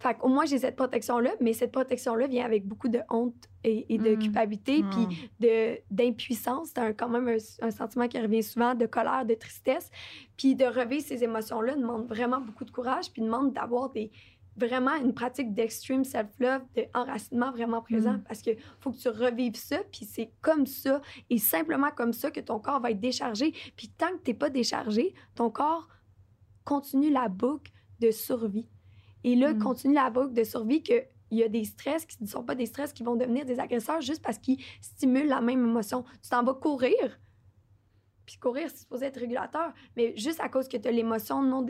Fait 0.00 0.14
qu'au 0.16 0.28
moins, 0.28 0.46
j'ai 0.46 0.58
cette 0.58 0.76
protection-là, 0.76 1.32
mais 1.40 1.52
cette 1.52 1.72
protection-là 1.72 2.28
vient 2.28 2.44
avec 2.46 2.64
beaucoup 2.64 2.88
de 2.88 3.00
honte 3.10 3.34
et, 3.64 3.92
et 3.92 3.98
de 3.98 4.14
Mm. 4.14 4.18
culpabilité. 4.20 4.82
Mm. 4.82 4.90
Puis 4.90 5.30
de 5.40 5.78
d'impuissance. 5.90 6.68
C'est 6.68 6.78
un- 6.78 6.92
quand 6.94 7.08
même 7.10 7.28
un, 7.28 7.66
un 7.66 7.70
sentiment 7.70 8.08
qui 8.08 8.18
revient 8.18 8.42
souvent, 8.42 8.74
de 8.74 8.86
colère, 8.86 9.26
de 9.26 9.34
tristesse. 9.34 9.90
Puis 10.38 10.54
de 10.54 10.64
revivre 10.64 11.04
ces 11.04 11.22
émotions-là 11.24 11.74
demande 11.74 12.06
vraiment 12.08 12.40
beaucoup 12.40 12.64
de 12.64 12.70
courage, 12.70 13.10
puis 13.12 13.20
demande 13.22 13.52
d'avoir 13.52 13.90
des 13.90 14.10
vraiment 14.58 14.94
une 14.96 15.14
pratique 15.14 15.54
d'extreme 15.54 16.04
self-love, 16.04 16.62
d'enracinement 16.94 17.50
vraiment 17.52 17.80
présent, 17.82 18.14
Mm. 18.14 18.22
parce 18.26 18.42
que 18.42 18.50
faut 18.80 18.90
que 18.92 18.98
tu 18.98 19.08
revives 19.08 19.56
ça, 19.56 19.78
puis 19.92 20.04
c'est 20.04 20.30
comme 20.40 20.66
ça, 20.66 21.00
et 21.30 21.38
simplement 21.38 21.90
comme 21.96 22.12
ça 22.12 22.30
que 22.30 22.40
ton 22.40 22.58
corps 22.58 22.80
va 22.80 22.90
être 22.90 23.00
déchargé. 23.00 23.52
Puis 23.76 23.88
tant 23.88 24.08
que 24.08 24.18
t'es 24.22 24.34
pas 24.34 24.50
déchargé, 24.50 25.14
ton 25.34 25.50
corps 25.50 25.88
continue 26.64 27.10
la 27.10 27.28
boucle 27.28 27.72
de 28.00 28.10
survie. 28.10 28.68
Et 29.24 29.34
là, 29.34 29.52
Mm. 29.54 29.58
continue 29.58 29.94
la 29.94 30.10
boucle 30.10 30.32
de 30.34 30.44
survie 30.44 30.82
que 30.82 30.94
il 31.30 31.36
y 31.38 31.42
a 31.42 31.48
des 31.48 31.64
stress 31.64 32.06
qui 32.06 32.16
ne 32.22 32.26
sont 32.28 32.42
pas 32.42 32.54
des 32.54 32.64
stress 32.64 32.92
qui 32.94 33.02
vont 33.02 33.14
devenir 33.14 33.44
des 33.44 33.60
agresseurs 33.60 34.00
juste 34.00 34.22
parce 34.22 34.38
qu'ils 34.38 34.58
stimulent 34.80 35.26
la 35.28 35.42
même 35.42 35.62
émotion. 35.62 36.02
Tu 36.22 36.30
t'en 36.30 36.42
vas 36.42 36.54
courir, 36.54 37.20
puis 38.28 38.36
courir, 38.36 38.68
c'est 38.68 38.80
supposé 38.80 39.06
être 39.06 39.18
régulateur, 39.18 39.72
mais 39.96 40.14
juste 40.14 40.38
à 40.40 40.50
cause 40.50 40.68
que 40.68 40.76
tu 40.76 40.86
as 40.86 40.90
l'émotion 40.92 41.42
non 41.42 41.64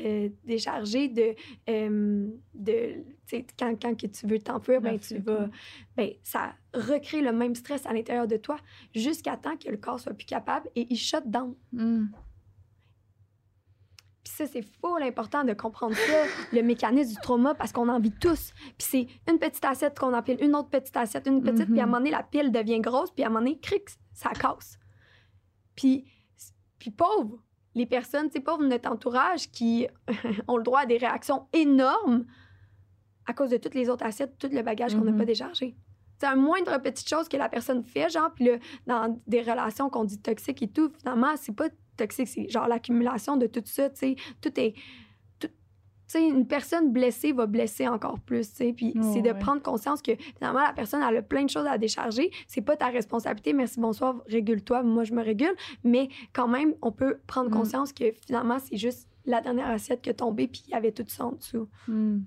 euh, 0.00 0.28
déchargée 0.42 1.06
de... 1.06 1.36
euh, 1.70 2.26
de 2.52 3.04
quand, 3.56 3.80
quand 3.80 3.94
que 3.94 4.08
tu 4.08 4.26
veux 4.26 4.40
t'enfuir, 4.40 4.80
ben, 4.80 4.98
tu 4.98 5.18
vas... 5.18 5.48
Ben, 5.96 6.10
ça 6.24 6.52
recrée 6.74 7.20
le 7.22 7.30
même 7.30 7.54
stress 7.54 7.86
à 7.86 7.92
l'intérieur 7.92 8.26
de 8.26 8.36
toi 8.36 8.56
jusqu'à 8.92 9.36
temps 9.36 9.56
que 9.56 9.70
le 9.70 9.76
corps 9.76 10.00
soit 10.00 10.14
plus 10.14 10.26
capable 10.26 10.68
et 10.74 10.88
il 10.90 10.96
shut 10.96 11.22
down. 11.26 11.54
Mm. 11.72 12.06
Puis 14.24 14.32
ça, 14.34 14.46
c'est 14.46 14.62
fou 14.62 14.96
l'important 14.98 15.44
de 15.44 15.52
comprendre 15.52 15.94
ça, 15.94 16.24
le 16.52 16.62
mécanisme 16.62 17.10
du 17.14 17.20
trauma, 17.20 17.54
parce 17.54 17.72
qu'on 17.72 17.88
en 17.88 18.00
vit 18.00 18.10
tous. 18.10 18.52
Puis 18.78 18.88
c'est 18.90 19.06
une 19.30 19.38
petite 19.38 19.64
assiette 19.64 19.96
qu'on 19.96 20.12
empile, 20.12 20.38
une 20.40 20.56
autre 20.56 20.70
petite 20.70 20.96
assiette, 20.96 21.26
une 21.28 21.40
petite, 21.42 21.66
puis 21.66 21.78
à 21.78 21.82
un 21.84 21.86
Mhm. 21.86 21.92
moment 21.92 21.98
donné, 21.98 22.10
la 22.10 22.22
pile 22.24 22.50
devient 22.50 22.80
grosse, 22.80 23.10
puis 23.12 23.22
à 23.22 23.26
un 23.26 23.30
moment 23.30 23.40
donné, 23.44 23.58
cric, 23.60 23.84
ça 24.12 24.30
casse. 24.30 24.78
Puis, 25.74 26.04
puis 26.78 26.90
pauvres, 26.90 27.42
les 27.74 27.86
personnes, 27.86 28.30
pauvres 28.30 28.62
de 28.62 28.68
notre 28.68 28.90
entourage 28.90 29.50
qui 29.50 29.86
ont 30.48 30.56
le 30.56 30.62
droit 30.62 30.80
à 30.80 30.86
des 30.86 30.96
réactions 30.96 31.46
énormes 31.52 32.24
à 33.26 33.32
cause 33.32 33.50
de 33.50 33.56
toutes 33.56 33.74
les 33.74 33.88
autres 33.88 34.04
assiettes, 34.04 34.38
tout 34.38 34.50
le 34.52 34.62
bagage 34.62 34.94
qu'on 34.94 35.04
n'a 35.04 35.12
pas 35.12 35.24
déchargé. 35.24 35.74
C'est 36.18 36.26
un 36.26 36.36
moindre 36.36 36.78
petite 36.78 37.08
chose 37.08 37.28
que 37.28 37.36
la 37.36 37.48
personne 37.48 37.82
fait, 37.82 38.08
genre, 38.08 38.30
puis 38.34 38.44
là, 38.44 38.58
dans 38.86 39.20
des 39.26 39.40
relations 39.40 39.90
qu'on 39.90 40.04
dit 40.04 40.20
toxiques 40.20 40.62
et 40.62 40.68
tout, 40.68 40.92
finalement, 40.98 41.34
c'est 41.36 41.54
pas 41.54 41.68
toxique, 41.96 42.28
c'est 42.28 42.48
genre 42.48 42.68
l'accumulation 42.68 43.36
de 43.36 43.46
tout 43.46 43.62
ça, 43.64 43.90
tu 43.90 43.96
sais. 43.96 44.16
Tout 44.40 44.58
est. 44.60 44.74
tout- 46.06 46.18
Tu 46.18 46.18
sais, 46.18 46.28
une 46.28 46.46
personne 46.46 46.92
blessée 46.92 47.32
va 47.32 47.46
blesser 47.46 47.88
encore 47.88 48.18
plus, 48.20 48.50
tu 48.50 48.56
sais. 48.56 48.72
Puis 48.72 48.92
Oh, 48.96 49.00
c'est 49.12 49.22
de 49.22 49.30
ouais. 49.30 49.38
prendre 49.38 49.62
conscience 49.62 50.02
que 50.02 50.12
finalement, 50.36 50.60
la 50.62 50.72
personne, 50.72 51.02
elle 51.02 51.16
a 51.16 51.22
plein 51.22 51.44
de 51.44 51.50
choses 51.50 51.66
à 51.66 51.78
décharger. 51.78 52.30
C'est 52.46 52.60
pas 52.60 52.76
ta 52.76 52.88
responsabilité. 52.88 53.52
Merci, 53.54 53.80
bonsoir, 53.80 54.16
régule-toi. 54.28 54.82
Moi, 54.82 55.04
je 55.04 55.12
me 55.14 55.22
régule. 55.22 55.54
Mais 55.82 56.08
quand 56.32 56.46
même, 56.48 56.74
on 56.82 56.92
peut 56.92 57.18
prendre 57.26 57.48
Mm. 57.50 57.54
conscience 57.54 57.92
que 57.92 58.12
finalement, 58.12 58.58
c'est 58.58 58.76
juste 58.76 59.08
la 59.24 59.40
dernière 59.40 59.68
assiette 59.70 60.02
qui 60.02 60.10
est 60.10 60.14
tombée, 60.14 60.46
puis 60.46 60.62
il 60.68 60.72
y 60.72 60.74
avait 60.74 60.92
tout 60.92 61.04
ça 61.08 61.24
en 61.26 61.32
dessous. 61.32 61.68
Mm. 61.88 62.18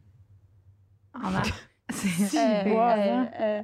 En, 1.13 1.36
a- 1.36 1.41
Euh, 2.36 2.63
euh, 2.65 2.75
hein? 2.75 3.30
euh, 3.39 3.63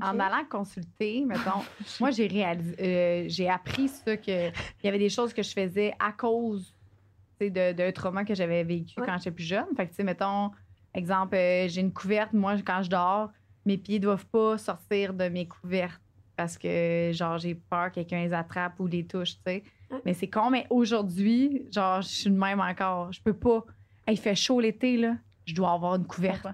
en 0.00 0.18
allant 0.18 0.44
consulter, 0.50 1.24
mettons, 1.24 1.62
moi, 2.00 2.10
j'ai 2.10 2.26
réalisé, 2.26 2.74
euh, 2.80 3.24
j'ai 3.28 3.48
appris 3.48 3.88
ça, 3.88 4.16
qu'il 4.16 4.52
y 4.82 4.88
avait 4.88 4.98
des 4.98 5.08
choses 5.08 5.32
que 5.32 5.42
je 5.42 5.52
faisais 5.52 5.94
à 6.00 6.10
cause 6.12 6.73
de- 7.40 7.72
d'un 7.72 7.92
trauma 7.92 8.24
que 8.24 8.34
j'avais 8.34 8.64
vécu 8.64 9.00
Ouais. 9.00 9.06
quand 9.06 9.16
j'étais 9.18 9.30
plus 9.30 9.44
jeune. 9.44 9.66
Fait 9.76 9.84
que, 9.86 9.90
tu 9.90 9.96
sais, 9.96 10.04
mettons, 10.04 10.50
exemple, 10.94 11.34
euh, 11.36 11.68
j'ai 11.68 11.80
une 11.80 11.92
couverte, 11.92 12.32
moi, 12.32 12.54
quand 12.64 12.82
je 12.82 12.90
dors, 12.90 13.30
mes 13.66 13.78
pieds 13.78 13.98
doivent 13.98 14.26
pas 14.26 14.58
sortir 14.58 15.14
de 15.14 15.28
mes 15.28 15.46
couvertes 15.46 16.00
parce 16.36 16.58
que, 16.58 17.10
genre, 17.12 17.38
j'ai 17.38 17.54
peur 17.54 17.88
que 17.90 17.94
quelqu'un 17.96 18.22
les 18.24 18.32
attrape 18.32 18.78
ou 18.80 18.86
les 18.86 19.06
touche, 19.06 19.34
tu 19.36 19.40
sais. 19.46 19.62
Ouais. 19.90 19.98
Mais 20.04 20.14
c'est 20.14 20.28
con, 20.28 20.50
mais 20.50 20.66
aujourd'hui, 20.70 21.66
genre, 21.72 22.02
je 22.02 22.08
suis 22.08 22.30
de 22.30 22.36
même 22.36 22.60
encore. 22.60 23.12
Je 23.12 23.20
peux 23.22 23.34
pas. 23.34 23.64
Hey, 24.06 24.14
il 24.14 24.18
fait 24.20 24.34
chaud 24.34 24.60
l'été, 24.60 24.96
là. 24.96 25.16
Je 25.46 25.54
dois 25.54 25.72
avoir 25.72 25.94
une 25.96 26.06
couverte. 26.06 26.46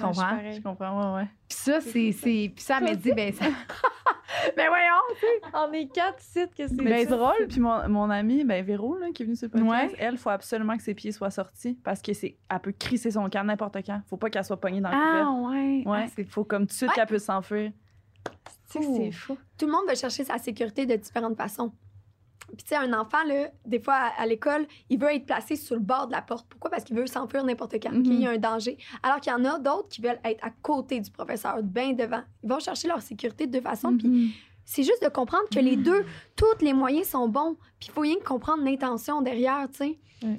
Tu 0.00 0.04
Ouais, 0.04 0.12
je 0.12 0.12
suis 0.12 0.22
comprends? 0.22 0.52
Je 0.52 0.60
comprends, 0.62 1.14
ouais, 1.14 1.20
ouais. 1.22 1.28
Puis 1.48 1.58
ça, 1.58 1.80
c'est. 1.80 2.12
c'est- 2.12 2.52
Puis 2.54 2.64
ça 2.64 2.80
m'a 2.80 2.94
dit, 2.94 3.12
ben, 3.12 3.32
ça. 3.32 3.44
ben 4.56 4.68
voyons! 4.68 5.42
On 5.54 5.72
est 5.72 5.86
quatre 5.92 6.20
sites 6.20 6.54
que 6.54 6.66
c'est 6.66 6.74
Mais 6.82 7.04
c'est 7.04 7.10
ça. 7.10 7.16
drôle, 7.16 7.46
puis 7.48 7.60
mon, 7.60 7.88
mon 7.88 8.10
amie, 8.10 8.44
ben 8.44 8.64
Véro, 8.64 8.96
là, 8.98 9.06
qui 9.14 9.22
est 9.22 9.26
venue 9.26 9.36
sur 9.36 9.46
le 9.46 9.52
podcast, 9.52 9.92
Ouais. 9.92 9.96
elle, 9.98 10.14
il 10.14 10.18
faut 10.18 10.30
absolument 10.30 10.76
que 10.76 10.82
ses 10.82 10.94
pieds 10.94 11.12
soient 11.12 11.30
sortis 11.30 11.78
parce 11.84 12.02
que 12.02 12.12
c'est, 12.12 12.36
elle 12.50 12.60
peut 12.60 12.72
crisser 12.72 13.10
son 13.10 13.28
camp 13.30 13.44
n'importe 13.44 13.76
quand. 13.86 14.00
Faut 14.08 14.16
pas 14.16 14.30
qu'elle 14.30 14.44
soit 14.44 14.60
pognée 14.60 14.80
dans 14.80 14.90
le 14.90 14.96
Ah, 14.96 15.24
couvert. 15.24 15.50
ouais. 15.50 15.82
Ouais, 15.86 16.04
Ah, 16.04 16.10
c'est 16.14 16.24
faut 16.24 16.44
comme 16.44 16.62
tout 16.62 16.66
de 16.68 16.72
suite 16.72 16.88
Ouais. 16.90 16.94
qu'elle 16.96 17.06
puisse 17.06 17.24
s'enfuir. 17.24 17.72
Tu 18.24 18.32
sais 18.72 18.78
que 18.80 18.84
C'est 18.96 19.10
fou. 19.12 19.38
tout 19.56 19.66
le 19.66 19.72
monde 19.72 19.86
va 19.86 19.94
chercher 19.94 20.24
sa 20.24 20.38
sécurité 20.38 20.86
de 20.86 20.96
différentes 20.96 21.36
façons. 21.36 21.72
Puis, 22.48 22.56
tu 22.58 22.68
sais, 22.68 22.76
un 22.76 22.92
enfant, 22.92 23.22
là, 23.26 23.48
des 23.64 23.80
fois, 23.80 23.94
à, 23.94 24.22
à 24.22 24.26
l'école, 24.26 24.66
il 24.88 24.98
veut 24.98 25.12
être 25.14 25.26
placé 25.26 25.56
sur 25.56 25.74
le 25.74 25.80
bord 25.82 26.06
de 26.06 26.12
la 26.12 26.22
porte. 26.22 26.46
Pourquoi? 26.48 26.70
Parce 26.70 26.84
qu'il 26.84 26.96
veut 26.96 27.06
s'enfuir 27.06 27.44
n'importe 27.44 27.74
quand, 27.82 27.92
Mhm. 27.92 28.02
qu'il 28.02 28.20
y 28.20 28.26
a 28.26 28.30
un 28.30 28.38
danger. 28.38 28.78
Alors 29.02 29.20
qu'il 29.20 29.32
y 29.32 29.34
en 29.34 29.44
a 29.44 29.58
d'autres 29.58 29.88
qui 29.88 30.00
veulent 30.00 30.20
être 30.24 30.44
à 30.44 30.50
côté 30.62 31.00
du 31.00 31.10
professeur, 31.10 31.62
bien 31.62 31.92
devant. 31.92 32.22
Ils 32.42 32.48
vont 32.48 32.60
chercher 32.60 32.88
leur 32.88 33.02
sécurité 33.02 33.46
de 33.46 33.52
deux 33.52 33.60
façons. 33.60 33.96
Puis, 33.96 34.08
Mhm. 34.08 34.28
c'est 34.64 34.82
juste 34.84 35.02
de 35.02 35.08
comprendre 35.08 35.44
que 35.52 35.58
les 35.60 35.76
deux, 35.76 36.04
tous 36.36 36.46
les 36.64 36.72
moyens 36.72 37.08
sont 37.08 37.28
bons. 37.28 37.56
Puis, 37.78 37.88
il 37.88 37.92
faut 37.92 38.00
rien 38.02 38.16
que 38.16 38.24
comprendre 38.24 38.62
l'intention 38.64 39.20
derrière, 39.22 39.66
tu 39.70 39.76
sais. 39.78 39.98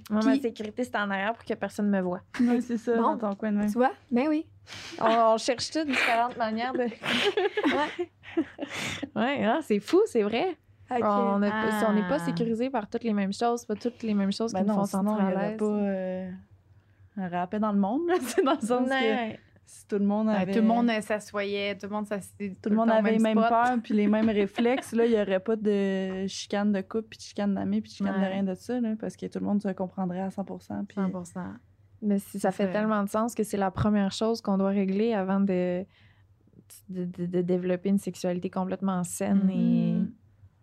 Moi, 0.10 0.22
Puis- 0.22 0.30
ma 0.30 0.36
sécurité, 0.40 0.84
c'est 0.86 0.96
en 0.96 1.10
arrière 1.12 1.34
pour 1.34 1.46
que 1.46 1.54
personne 1.54 1.90
me 1.90 2.02
voit. 2.02 2.22
Ouais, 2.42 2.62
c'est 2.62 2.78
ça, 2.78 2.96
Bon. 2.96 3.16
dans 3.16 3.30
ton 3.30 3.36
coin 3.36 3.52
de 3.52 3.58
main. 3.58 3.68
Tu 3.68 3.74
vois? 3.74 3.92
Ben 4.10 4.28
oui. 4.28 4.48
On, 5.00 5.06
on 5.06 5.38
cherche 5.38 5.70
toutes 5.70 5.88
différentes 5.88 6.36
manières 6.36 6.74
de. 6.74 6.80
ouais. 7.66 8.10
Ouais, 9.16 9.46
ah, 9.46 9.60
c'est 9.62 9.80
fou, 9.80 10.02
c'est 10.08 10.24
vrai. 10.24 10.58
Que- 10.90 11.04
On 11.04 11.40
n'est 11.40 11.50
Ah. 11.52 12.08
pas 12.10 12.20
sécurisé 12.20 12.70
par 12.70 12.90
toutes 12.90 13.04
les 13.04 13.14
mêmes 13.14 13.34
choses, 13.34 13.66
pas 13.66 13.76
toutes 13.76 14.04
les 14.04 14.14
mêmes 14.14 14.32
choses 14.32 14.54
Ben 14.54 14.60
qui 14.62 14.66
nous 14.68 14.74
non, 14.74 14.80
font 14.82 14.86
sinon, 14.86 15.04
sentir 15.18 15.26
il 15.30 15.34
y 15.34 15.36
à 15.36 15.50
l'aise. 15.50 15.58
pas 15.58 15.66
euh, 15.66 16.32
un 17.18 17.28
rappel 17.30 17.60
dans 17.60 17.72
le 17.72 17.80
monde, 17.80 18.02
là. 18.08 18.16
C'est 18.22 18.44
dans 18.44 18.54
le 18.54 18.60
sens 18.66 18.90
que... 18.90 19.38
Si 19.70 19.86
tout 19.86 19.98
le 19.98 20.06
monde 20.06 20.30
avait, 20.30 20.54
Tout 20.54 20.60
le 20.62 20.66
monde 20.66 20.90
euh, 20.90 21.02
s'assoyait, 21.02 21.76
tout 21.78 21.88
le 21.88 21.92
monde 21.92 22.08
s'asseyait. 22.08 22.56
tout 22.64 22.70
le 22.70 22.76
monde 22.78 22.90
avait 22.90 23.12
les 23.12 23.20
mêmes 23.20 23.36
peurs 23.36 23.76
puis 23.84 23.94
les 23.94 24.08
mêmes 24.08 24.30
réflexes, 24.30 24.94
là, 24.94 25.06
il 25.06 25.12
n'y 25.12 25.20
aurait 25.22 25.42
pas 25.42 25.58
de 25.58 26.26
chicane 26.28 26.72
de 26.72 26.80
couple, 26.80 27.08
puis 27.10 27.18
de 27.18 27.24
chicane 27.24 27.54
d'amis, 27.54 27.82
puis 27.82 27.90
de 27.92 27.96
chicane 27.96 28.22
de 28.22 28.26
rien 28.26 28.44
de 28.44 28.54
ça, 28.54 28.80
là, 28.80 28.94
parce 28.98 29.18
que 29.18 29.26
tout 29.26 29.40
le 29.40 29.46
monde 29.46 29.62
se 29.62 29.68
comprendrait 29.74 30.22
à 30.22 30.32
100 30.32 30.46
puis 30.88 30.96
100%. 30.98 31.42
Mais 32.02 32.18
si 32.20 32.40
ça 32.40 32.52
fait 32.54 32.72
tellement 32.72 33.04
de 33.04 33.10
sens 33.10 33.36
que 33.36 33.44
c'est 33.44 33.58
la 33.58 33.70
première 33.72 34.14
chose 34.14 34.40
qu'on 34.40 34.58
doit 34.58 34.70
régler 34.70 35.14
avant 35.14 35.42
de, 35.42 35.84
de, 36.88 37.04
de- 37.04 37.26
de 37.26 37.42
développer 37.42 37.90
une 37.90 37.98
sexualité 37.98 38.50
complètement 38.50 39.04
saine 39.04 39.50
et, 39.50 39.98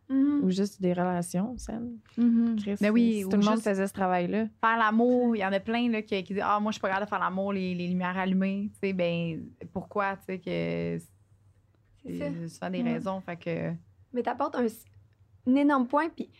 Mhm. 0.09 0.19
Mhm. 0.39 0.45
ou 0.45 0.51
juste 0.51 0.81
des 0.83 0.93
relations 0.93 1.57
saines. 1.57 1.99
Mhm. 2.19 2.57
Chris, 2.61 2.77
Mais 2.81 2.91
oui, 2.91 3.13
si 3.19 3.25
ou 3.25 3.31
tout 3.31 3.37
le 3.39 3.45
monde 3.45 3.61
faisait 3.61 3.87
ce 3.87 3.93
travail-là. 3.93 4.47
Faire 4.61 4.77
l'amour, 4.79 5.35
il 5.35 5.39
y 5.41 5.45
en 5.45 5.53
a 5.53 5.61
plein 5.61 5.89
là, 5.91 6.03
qui, 6.03 6.23
qui 6.23 6.35
disent 6.35 6.43
Ah, 6.45 6.61
moi, 6.61 6.71
je 6.73 6.75
suis 6.75 6.81
pas 6.81 6.89
capable 6.89 7.07
de 7.07 7.11
faire 7.11 7.19
l'amour, 7.21 7.53
les, 7.53 7.75
les 7.75 7.89
lumières 7.89 8.17
allumées. 8.19 8.71
Tu 8.75 8.79
sais, 8.89 8.93
ben, 8.93 9.43
pourquoi? 9.73 10.17
Tu 10.17 10.25
sais, 10.27 10.39
que 10.39 10.99
C'est 12.03 12.19
ça. 12.19 12.25
c'est 12.31 12.49
souvent 12.49 12.71
des 12.71 12.83
Ouais. 12.83 12.93
raisons. 12.93 13.21
Fait 13.21 13.37
que. 13.37 13.73
Mais 14.13 14.23
t'apportes 14.23 14.57
un, 14.57 14.67
un 15.47 15.55
énorme 15.55 15.87
point, 15.87 16.09
puis 16.11 16.31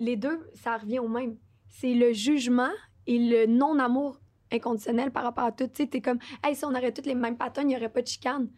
les 0.00 0.16
deux, 0.16 0.50
ça 0.54 0.76
revient 0.76 0.98
au 0.98 1.08
même. 1.08 1.36
C'est 1.68 1.94
le 1.94 2.12
jugement 2.12 2.70
et 3.06 3.18
le 3.18 3.46
non-amour 3.46 4.20
inconditionnel 4.52 5.10
par 5.10 5.22
rapport 5.22 5.44
à 5.44 5.52
tout. 5.52 5.66
Tu 5.68 5.82
sais, 5.82 5.86
t'es 5.86 6.00
comme, 6.00 6.18
hey, 6.44 6.54
si 6.56 6.64
on 6.64 6.70
aurait 6.70 6.92
toutes 6.92 7.06
les 7.06 7.14
mêmes 7.14 7.36
patterns, 7.36 7.66
il 7.66 7.74
n'y 7.74 7.76
aurait 7.76 7.88
pas 7.90 8.02
de 8.02 8.06
chicane. 8.08 8.48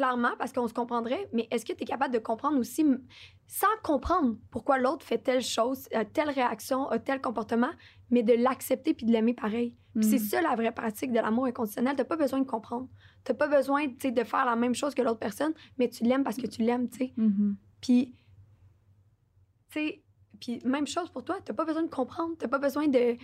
Clairement, 0.00 0.30
parce 0.38 0.50
qu'on 0.54 0.66
se 0.66 0.72
comprendrait, 0.72 1.28
mais 1.34 1.46
est-ce 1.50 1.66
que 1.66 1.74
tu 1.74 1.82
es 1.82 1.84
capable 1.84 2.14
de 2.14 2.18
comprendre 2.18 2.58
aussi, 2.58 2.86
sans 3.46 3.66
comprendre 3.82 4.38
pourquoi 4.50 4.78
l'autre 4.78 5.04
fait 5.04 5.18
telle 5.18 5.42
chose, 5.42 5.88
a 5.92 6.06
telle 6.06 6.30
réaction, 6.30 6.88
a 6.88 6.98
tel 6.98 7.20
comportement, 7.20 7.68
mais 8.10 8.22
de 8.22 8.32
l'accepter 8.32 8.94
puis 8.94 9.04
de 9.04 9.12
l'aimer 9.12 9.34
pareil? 9.34 9.76
C'est 10.00 10.12
Mhm. 10.16 10.24
ça 10.24 10.40
la 10.40 10.54
vraie 10.54 10.72
pratique 10.72 11.12
de 11.12 11.18
l'amour 11.20 11.44
inconditionnel. 11.44 11.96
T'as 11.96 12.04
pas 12.04 12.16
besoin 12.16 12.38
de 12.40 12.46
comprendre. 12.46 12.88
T'as 13.24 13.34
pas 13.34 13.46
besoin 13.48 13.88
tu 13.88 14.10
de 14.10 14.24
faire 14.24 14.46
la 14.46 14.56
même 14.56 14.74
chose 14.74 14.94
que 14.94 15.02
l'autre 15.02 15.18
personne, 15.18 15.52
mais 15.76 15.90
tu 15.90 16.04
l'aimes 16.04 16.24
parce 16.24 16.38
que 16.38 16.46
tu 16.46 16.62
l'aimes, 16.62 16.88
tu 16.88 16.96
sais. 16.96 17.12
Mhm. 17.18 17.56
Puis, 17.82 18.14
tu 19.70 19.80
sais, 19.80 20.02
puis 20.40 20.60
même 20.64 20.86
chose 20.86 21.10
pour 21.10 21.24
toi, 21.24 21.36
t'as 21.44 21.52
pas 21.52 21.66
besoin 21.66 21.82
de 21.82 21.90
comprendre, 21.90 22.36
t'as 22.38 22.48
pas 22.48 22.58
besoin 22.58 22.88
de, 22.88 23.18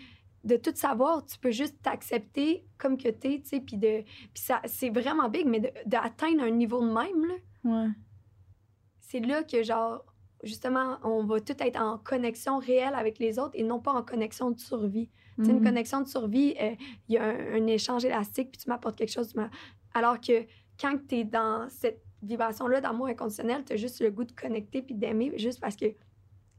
de 0.47 0.57
tout 0.57 0.73
savoir, 0.75 1.25
tu 1.27 1.39
peux 1.39 1.51
juste 1.51 1.83
t'accepter 1.83 2.65
comme 2.79 2.97
que 2.97 3.09
t'es, 3.09 3.41
tu 3.43 3.49
sais, 3.49 3.61
puis 3.61 3.77
de, 3.77 4.03
puis 4.03 4.43
ça, 4.43 4.61
c'est 4.65 4.91
vraiment 4.91 5.29
big, 5.29 5.47
mais 5.47 5.61
de- 5.61 5.73
d'atteindre 5.87 6.43
un 6.45 6.51
niveau 6.51 6.81
de 6.81 6.87
même, 6.93 7.25
là, 7.27 7.35
Ouais. 7.65 7.89
c'est 9.01 9.21
là 9.21 9.43
que, 9.43 9.63
genre, 9.63 10.05
justement, 10.43 10.99
on 11.03 11.25
va 11.25 11.41
tout 11.41 11.55
être 11.59 11.81
en 11.81 11.99
connexion 11.99 12.59
réelle 12.59 12.95
avec 12.95 13.19
les 13.19 13.39
autres 13.39 13.53
et 13.55 13.63
non 13.63 13.81
pas 13.81 13.93
en 13.93 14.03
connexion 14.03 14.51
de 14.51 14.59
survie. 14.61 15.09
Tu 15.39 15.45
sais, 15.45 15.51
une 15.51 15.59
Mhm. 15.59 15.65
connexion 15.65 16.01
de 16.01 16.09
survie, 16.09 16.55
euh, 16.61 16.75
il 17.09 17.15
y 17.15 17.19
a 17.19 17.25
un, 17.25 17.55
un 17.63 17.67
échange 17.67 18.05
élastique, 18.05 18.51
puis 18.53 18.59
tu 18.63 18.69
m'apportes 18.69 18.97
quelque 18.97 19.13
chose. 19.13 19.29
tu 19.33 19.41
Alors 19.95 20.21
que 20.21 20.47
quand 20.81 20.97
tu 21.09 21.17
es 21.17 21.25
dans 21.25 21.69
cette 21.69 22.03
vibration-là 22.23 22.81
d'amour 22.81 23.09
inconditionnel, 23.09 23.65
tu 23.65 23.73
as 23.73 23.77
juste 23.77 24.01
le 24.01 24.11
goût 24.11 24.25
de 24.25 24.33
connecter 24.33 24.81
puis 24.83 24.95
d'aimer 24.95 25.33
juste 25.39 25.61
parce 25.61 25.77
que 25.77 25.87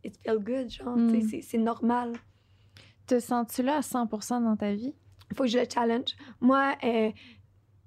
it 0.03 0.15
feels 0.23 0.39
good, 0.39 0.69
genre, 0.69 0.95
tu 0.97 1.09
sais, 1.09 1.17
Mm. 1.17 1.29
c'est- 1.29 1.41
c'est 1.41 1.57
normal. 1.57 2.13
Te 3.07 3.19
sens-tu 3.19 3.63
là 3.63 3.77
à 3.77 3.81
100 3.81 4.05
dans 4.41 4.57
ta 4.57 4.73
vie? 4.73 4.93
Il 5.31 5.35
faut 5.35 5.43
que 5.43 5.49
je 5.49 5.59
le 5.59 5.65
challenge. 5.71 6.15
Moi, 6.41 6.75
euh, 6.83 7.11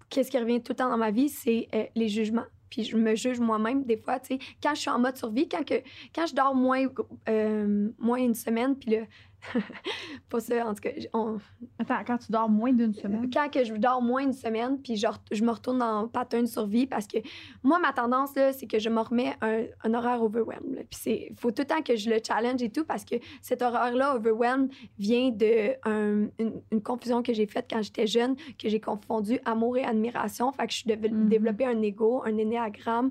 qu'est-ce 0.08 0.30
qui 0.30 0.38
revient 0.38 0.62
tout 0.62 0.72
le 0.72 0.76
temps 0.76 0.90
dans 0.90 0.96
ma 0.96 1.10
vie, 1.10 1.28
c'est 1.28 1.68
euh, 1.74 1.84
les 1.94 2.08
jugements. 2.08 2.46
Puis 2.70 2.84
je 2.84 2.96
me 2.96 3.14
juge 3.14 3.40
moi-même 3.40 3.84
des 3.84 3.96
fois. 3.96 4.18
Quand 4.62 4.74
je 4.74 4.80
suis 4.80 4.90
en 4.90 4.98
mode 4.98 5.16
survie, 5.16 5.48
quand, 5.48 5.64
que, 5.64 5.82
quand 6.14 6.26
je 6.26 6.34
dors 6.34 6.54
moins, 6.54 6.86
euh, 7.28 7.90
moins 7.98 8.18
une 8.18 8.34
semaine, 8.34 8.76
puis 8.76 8.92
là, 8.92 8.98
pas 10.28 10.40
ça, 10.40 10.66
en 10.66 10.74
tout 10.74 10.80
cas, 10.82 10.90
on, 11.12 11.38
Attends, 11.78 11.94
quand 12.06 12.18
tu 12.18 12.30
dors 12.32 12.48
moins 12.48 12.72
d'une 12.72 12.92
semaine? 12.94 13.30
quand 13.32 13.48
que 13.50 13.64
je 13.64 13.72
dors 13.74 14.02
moins 14.02 14.22
une 14.22 14.32
semaine, 14.32 14.78
puis 14.80 14.96
je, 14.96 15.06
je 15.32 15.42
me 15.44 15.50
retourne 15.50 15.78
dans 15.78 16.08
pattern 16.08 16.42
de 16.44 16.48
survie 16.48 16.86
parce 16.86 17.06
que 17.06 17.18
moi, 17.62 17.78
ma 17.78 17.92
tendance, 17.92 18.30
c'est 18.34 18.66
que 18.66 18.78
je 18.78 18.88
me 18.88 19.00
remets 19.00 19.34
un, 19.40 19.62
un 19.84 19.94
horaire 19.94 20.22
overwhelm. 20.22 20.74
là. 20.74 20.82
Puis 20.90 20.98
c'est 21.02 21.32
faut 21.38 21.50
tout 21.50 21.62
le 21.62 21.66
temps 21.66 21.82
que 21.82 21.96
je 21.96 22.10
le 22.10 22.18
challenge 22.26 22.62
et 22.62 22.70
tout 22.70 22.84
parce 22.84 23.04
que 23.04 23.16
cet 23.42 23.62
horaire-là, 23.62 24.16
overwhelm, 24.16 24.68
vient 24.98 25.30
de 25.30 25.72
un- 25.88 26.28
une, 26.38 26.60
une 26.70 26.82
confusion 26.82 27.22
que 27.22 27.32
j'ai 27.32 27.46
faite 27.46 27.66
quand 27.70 27.82
j'étais 27.82 28.06
jeune, 28.06 28.36
que 28.58 28.68
j'ai 28.68 28.80
confondu 28.80 29.38
amour 29.44 29.76
et 29.78 29.84
admiration. 29.84 30.52
Fait 30.52 30.66
que 30.66 30.72
je 30.72 30.78
suis 30.78 30.90
Mhm. 30.90 31.28
développé 31.28 31.64
un 31.66 31.80
ego, 31.82 32.22
un 32.24 32.36
énéagramme. 32.36 33.10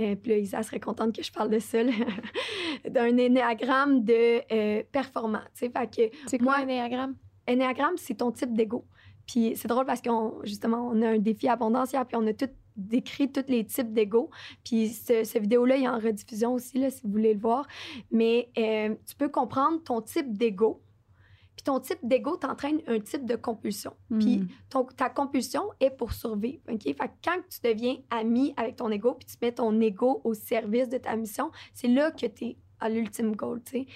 Euh, 0.00 0.14
puis 0.16 0.30
là, 0.32 0.38
Isa 0.38 0.62
serait 0.62 0.80
contente 0.80 1.14
que 1.14 1.22
je 1.22 1.30
parle 1.32 1.50
de 1.50 1.58
ça, 1.58 1.78
d'un 2.88 3.16
énéagramme 3.16 4.04
de 4.04 4.40
euh, 4.52 4.82
performant. 4.92 5.40
Fait 5.72 5.86
que 6.10 6.16
C'est 6.26 6.38
quoi 6.38 6.64
Moi- 6.64 6.66
un 6.66 6.68
c'est 7.96 8.14
ton 8.14 8.30
type 8.30 8.52
d'ego. 8.54 8.84
Puis 9.26 9.52
c'est 9.56 9.68
drôle 9.68 9.86
parce 9.86 10.02
qu'on 10.02 10.40
justement 10.44 10.88
on 10.92 11.00
a 11.02 11.08
un 11.10 11.18
défi 11.18 11.48
abondance 11.48 11.92
hier, 11.92 12.04
puis 12.06 12.16
on 12.16 12.26
a 12.26 12.32
tout 12.32 12.48
décrit 12.76 13.30
tous 13.30 13.44
les 13.48 13.64
types 13.64 13.92
d'ego. 13.92 14.30
Puis 14.64 14.88
ce, 14.88 15.24
ce 15.24 15.38
vidéo-là, 15.38 15.76
il 15.76 15.84
est 15.84 15.88
en 15.88 15.98
rediffusion 15.98 16.54
aussi, 16.54 16.78
là, 16.78 16.90
si 16.90 17.02
vous 17.04 17.10
voulez 17.10 17.34
le 17.34 17.40
voir. 17.40 17.66
Mais 18.10 18.50
euh, 18.58 18.94
tu 19.06 19.14
peux 19.16 19.28
comprendre 19.28 19.82
ton 19.82 20.00
type 20.00 20.32
d'ego. 20.36 20.80
Puis 21.56 21.64
ton 21.64 21.78
type 21.78 21.98
d'ego 22.02 22.36
t'entraîne 22.36 22.80
un 22.86 22.98
type 23.00 23.26
de 23.26 23.36
compulsion. 23.36 23.92
Puis 24.18 24.38
ton- 24.70 24.84
ta 24.84 25.10
compulsion 25.10 25.62
est 25.80 25.90
pour 25.90 26.12
survivre. 26.12 26.62
OK? 26.70 26.82
Fait 26.84 26.94
que 26.94 27.02
quand 27.22 27.36
tu 27.50 27.58
deviens 27.62 27.96
ami 28.08 28.54
avec 28.56 28.76
ton 28.76 28.90
ego, 28.90 29.14
puis 29.14 29.26
tu 29.26 29.36
mets 29.42 29.52
ton 29.52 29.78
ego 29.80 30.22
au 30.24 30.32
service 30.32 30.88
de 30.88 30.96
ta 30.96 31.14
mission, 31.16 31.50
c'est 31.74 31.88
là 31.88 32.12
que 32.12 32.26
tu 32.26 32.44
es 32.46 32.56
à 32.80 32.88
l'ultime 32.88 33.34
goal, 33.36 33.60
tu 33.64 33.70
sais. 33.72 33.86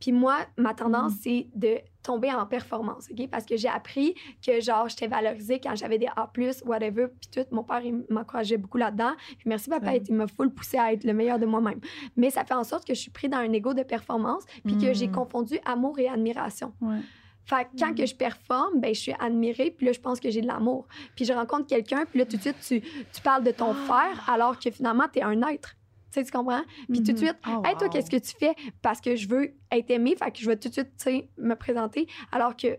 Puis 0.00 0.12
moi, 0.12 0.38
ma 0.56 0.72
tendance, 0.74 1.12
c'est 1.22 1.48
de 1.54 1.78
tomber 2.02 2.32
en 2.32 2.46
performance, 2.46 3.08
OK? 3.10 3.28
Parce 3.30 3.44
que 3.44 3.56
j'ai 3.56 3.68
appris 3.68 4.14
que, 4.44 4.60
genre, 4.60 4.88
j'étais 4.88 5.06
valorisée 5.08 5.60
quand 5.60 5.76
j'avais 5.76 5.98
des 5.98 6.08
A+, 6.16 6.30
whatever, 6.64 7.08
puis 7.08 7.30
tout. 7.30 7.54
Mon 7.54 7.62
père, 7.62 7.82
il 7.84 8.04
m'encourageait 8.08 8.56
beaucoup 8.56 8.78
là-dedans. 8.78 9.12
Puis 9.38 9.44
merci, 9.46 9.68
papa, 9.68 9.90
Ouais. 9.92 10.02
il 10.08 10.14
m'a 10.14 10.26
full 10.26 10.50
poussé 10.50 10.78
à 10.78 10.92
être 10.92 11.04
le 11.04 11.12
meilleur 11.12 11.38
de 11.38 11.44
moi-même. 11.46 11.80
Mais 12.16 12.30
ça 12.30 12.44
fait 12.44 12.54
en 12.54 12.64
sorte 12.64 12.86
que 12.86 12.94
je 12.94 13.00
suis 13.00 13.10
pris 13.10 13.28
dans 13.28 13.38
un 13.38 13.52
ego 13.52 13.74
de 13.74 13.82
performance, 13.82 14.44
puis 14.64 14.78
que 14.78 14.92
j'ai 14.94 15.08
Mm. 15.08 15.12
confondu 15.12 15.58
amour 15.66 15.98
et 15.98 16.08
admiration. 16.08 16.72
Ouais. 16.80 16.98
Fait 17.44 17.64
que 17.64 17.70
quand 17.80 17.94
que 17.94 18.06
je 18.06 18.14
performe, 18.14 18.80
ben, 18.80 18.94
je 18.94 19.00
suis 19.00 19.14
admirée, 19.18 19.70
puis 19.76 19.84
là, 19.86 19.92
je 19.92 20.00
pense 20.00 20.20
que 20.20 20.30
j'ai 20.30 20.40
de 20.40 20.46
l'amour. 20.46 20.86
Puis 21.16 21.24
je 21.24 21.32
rencontre 21.32 21.66
quelqu'un, 21.66 22.04
puis 22.06 22.20
là, 22.20 22.24
tout 22.26 22.36
de 22.36 22.40
suite, 22.42 22.56
tu, 22.66 22.80
tu 22.80 23.20
parles 23.22 23.42
de 23.44 23.50
ton 23.50 23.74
faire, 23.74 24.28
alors 24.30 24.58
que 24.58 24.70
finalement, 24.70 25.04
tu 25.12 25.18
es 25.18 25.22
un 25.22 25.40
être. 25.48 25.74
Tu 26.12 26.20
sais, 26.20 26.24
tu 26.24 26.32
comprends? 26.32 26.62
Puis 26.88 27.02
tout 27.02 27.12
de 27.12 27.12
Mhm. 27.12 27.16
suite, 27.18 27.36
Oh, 27.46 27.62
hey, 27.64 27.74
toi, 27.76 27.84
wow. 27.86 27.88
qu'est-ce 27.92 28.10
que 28.10 28.16
tu 28.16 28.32
fais? 28.36 28.54
Parce 28.82 29.00
que 29.00 29.14
je 29.16 29.28
veux 29.28 29.54
être 29.70 29.90
aimée, 29.90 30.16
fait 30.16 30.30
que 30.32 30.38
je 30.38 30.46
vais 30.46 30.56
tout 30.56 30.68
de 30.68 30.72
suite, 30.74 30.88
tu 30.98 31.04
sais, 31.04 31.28
me 31.38 31.54
présenter. 31.54 32.06
Alors 32.32 32.56
que. 32.56 32.78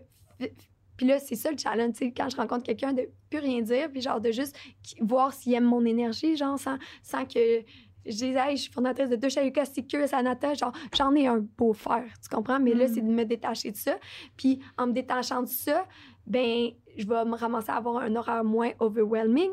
Puis 0.96 1.06
là, 1.06 1.18
c'est 1.18 1.34
ça 1.36 1.50
le 1.50 1.56
challenge, 1.56 1.94
tu 1.94 2.06
sais, 2.06 2.12
quand 2.14 2.28
je 2.28 2.36
rencontre 2.36 2.64
quelqu'un 2.64 2.92
de 2.92 3.08
plus 3.30 3.38
rien 3.38 3.62
dire, 3.62 3.90
puis 3.90 4.00
genre 4.02 4.20
de 4.20 4.30
juste 4.30 4.56
voir 5.00 5.32
s'il 5.32 5.54
aime 5.54 5.64
mon 5.64 5.84
énergie, 5.84 6.36
genre 6.36 6.58
sans, 6.58 6.76
sans 7.02 7.24
que 7.24 7.62
je 8.04 8.24
hey, 8.24 8.56
je 8.56 8.62
suis 8.64 8.72
fondatrice 8.72 9.08
de 9.08 9.16
deux 9.16 9.28
Yuka 9.28 9.64
Secure, 9.64 10.06
Sanata, 10.08 10.54
genre, 10.54 10.72
j'en 10.96 11.14
ai 11.14 11.26
un 11.26 11.38
beau 11.38 11.72
faire, 11.72 12.04
tu 12.22 12.28
comprends? 12.28 12.60
Mais 12.60 12.74
là, 12.74 12.84
Mm. 12.86 12.94
c'est 12.94 13.00
de 13.00 13.10
me 13.10 13.24
détacher 13.24 13.70
de 13.70 13.76
ça. 13.76 13.96
Puis 14.36 14.60
en 14.76 14.88
me 14.88 14.92
détachant 14.92 15.42
de 15.42 15.48
ça, 15.48 15.86
ben, 16.26 16.70
je 16.96 17.06
vais 17.06 17.24
me 17.24 17.36
ramasser 17.36 17.70
à 17.70 17.76
avoir 17.76 17.96
un 17.98 18.14
horaire 18.14 18.44
moins 18.44 18.70
overwhelming. 18.80 19.50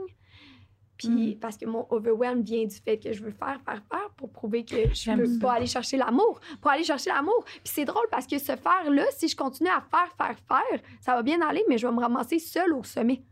Puis 1.00 1.38
parce 1.40 1.56
que 1.56 1.66
mon 1.66 1.88
overwhelm 1.90 2.42
vient 2.42 2.66
du 2.66 2.76
fait 2.76 3.00
que 3.00 3.14
je 3.14 3.24
veux 3.24 3.32
faire, 3.32 3.60
faire, 3.66 3.82
faire 3.90 4.10
pour 4.18 4.30
prouver 4.30 4.66
que 4.66 4.76
je 4.94 5.16
peux 5.16 5.26
ça. 5.26 5.40
pas 5.40 5.54
aller 5.54 5.66
chercher 5.66 5.96
l'amour. 5.96 6.42
Pour 6.62 6.72
aller 6.72 6.84
chercher 6.84 7.10
l'amour. 7.10 7.44
Puis 7.46 7.62
c'est 7.64 7.86
drôle 7.86 8.06
parce 8.12 8.28
que 8.28 8.38
ce 8.38 8.56
faire-là, 8.58 9.06
si 9.12 9.30
je 9.30 9.36
continue 9.36 9.70
à 9.70 9.82
faire, 9.82 10.14
faire, 10.18 10.38
faire, 10.48 10.82
ça 11.00 11.16
va 11.16 11.24
bien 11.24 11.40
aller, 11.42 11.64
mais 11.70 11.78
je 11.78 11.88
vais 11.88 11.94
me 11.94 12.02
ramasser 12.02 12.38
seule 12.38 12.74
au 12.74 12.84
sommet. 12.84 13.24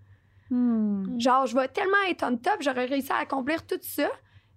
Mhm. 0.49 1.19
Genre, 1.19 1.45
je 1.45 1.55
vais 1.55 1.67
tellement 1.67 1.97
être 2.09 2.23
on 2.23 2.37
top, 2.37 2.57
j'aurais 2.61 2.85
réussi 2.85 3.11
à 3.11 3.17
accomplir 3.17 3.65
tout 3.67 3.79
ça, 3.81 4.09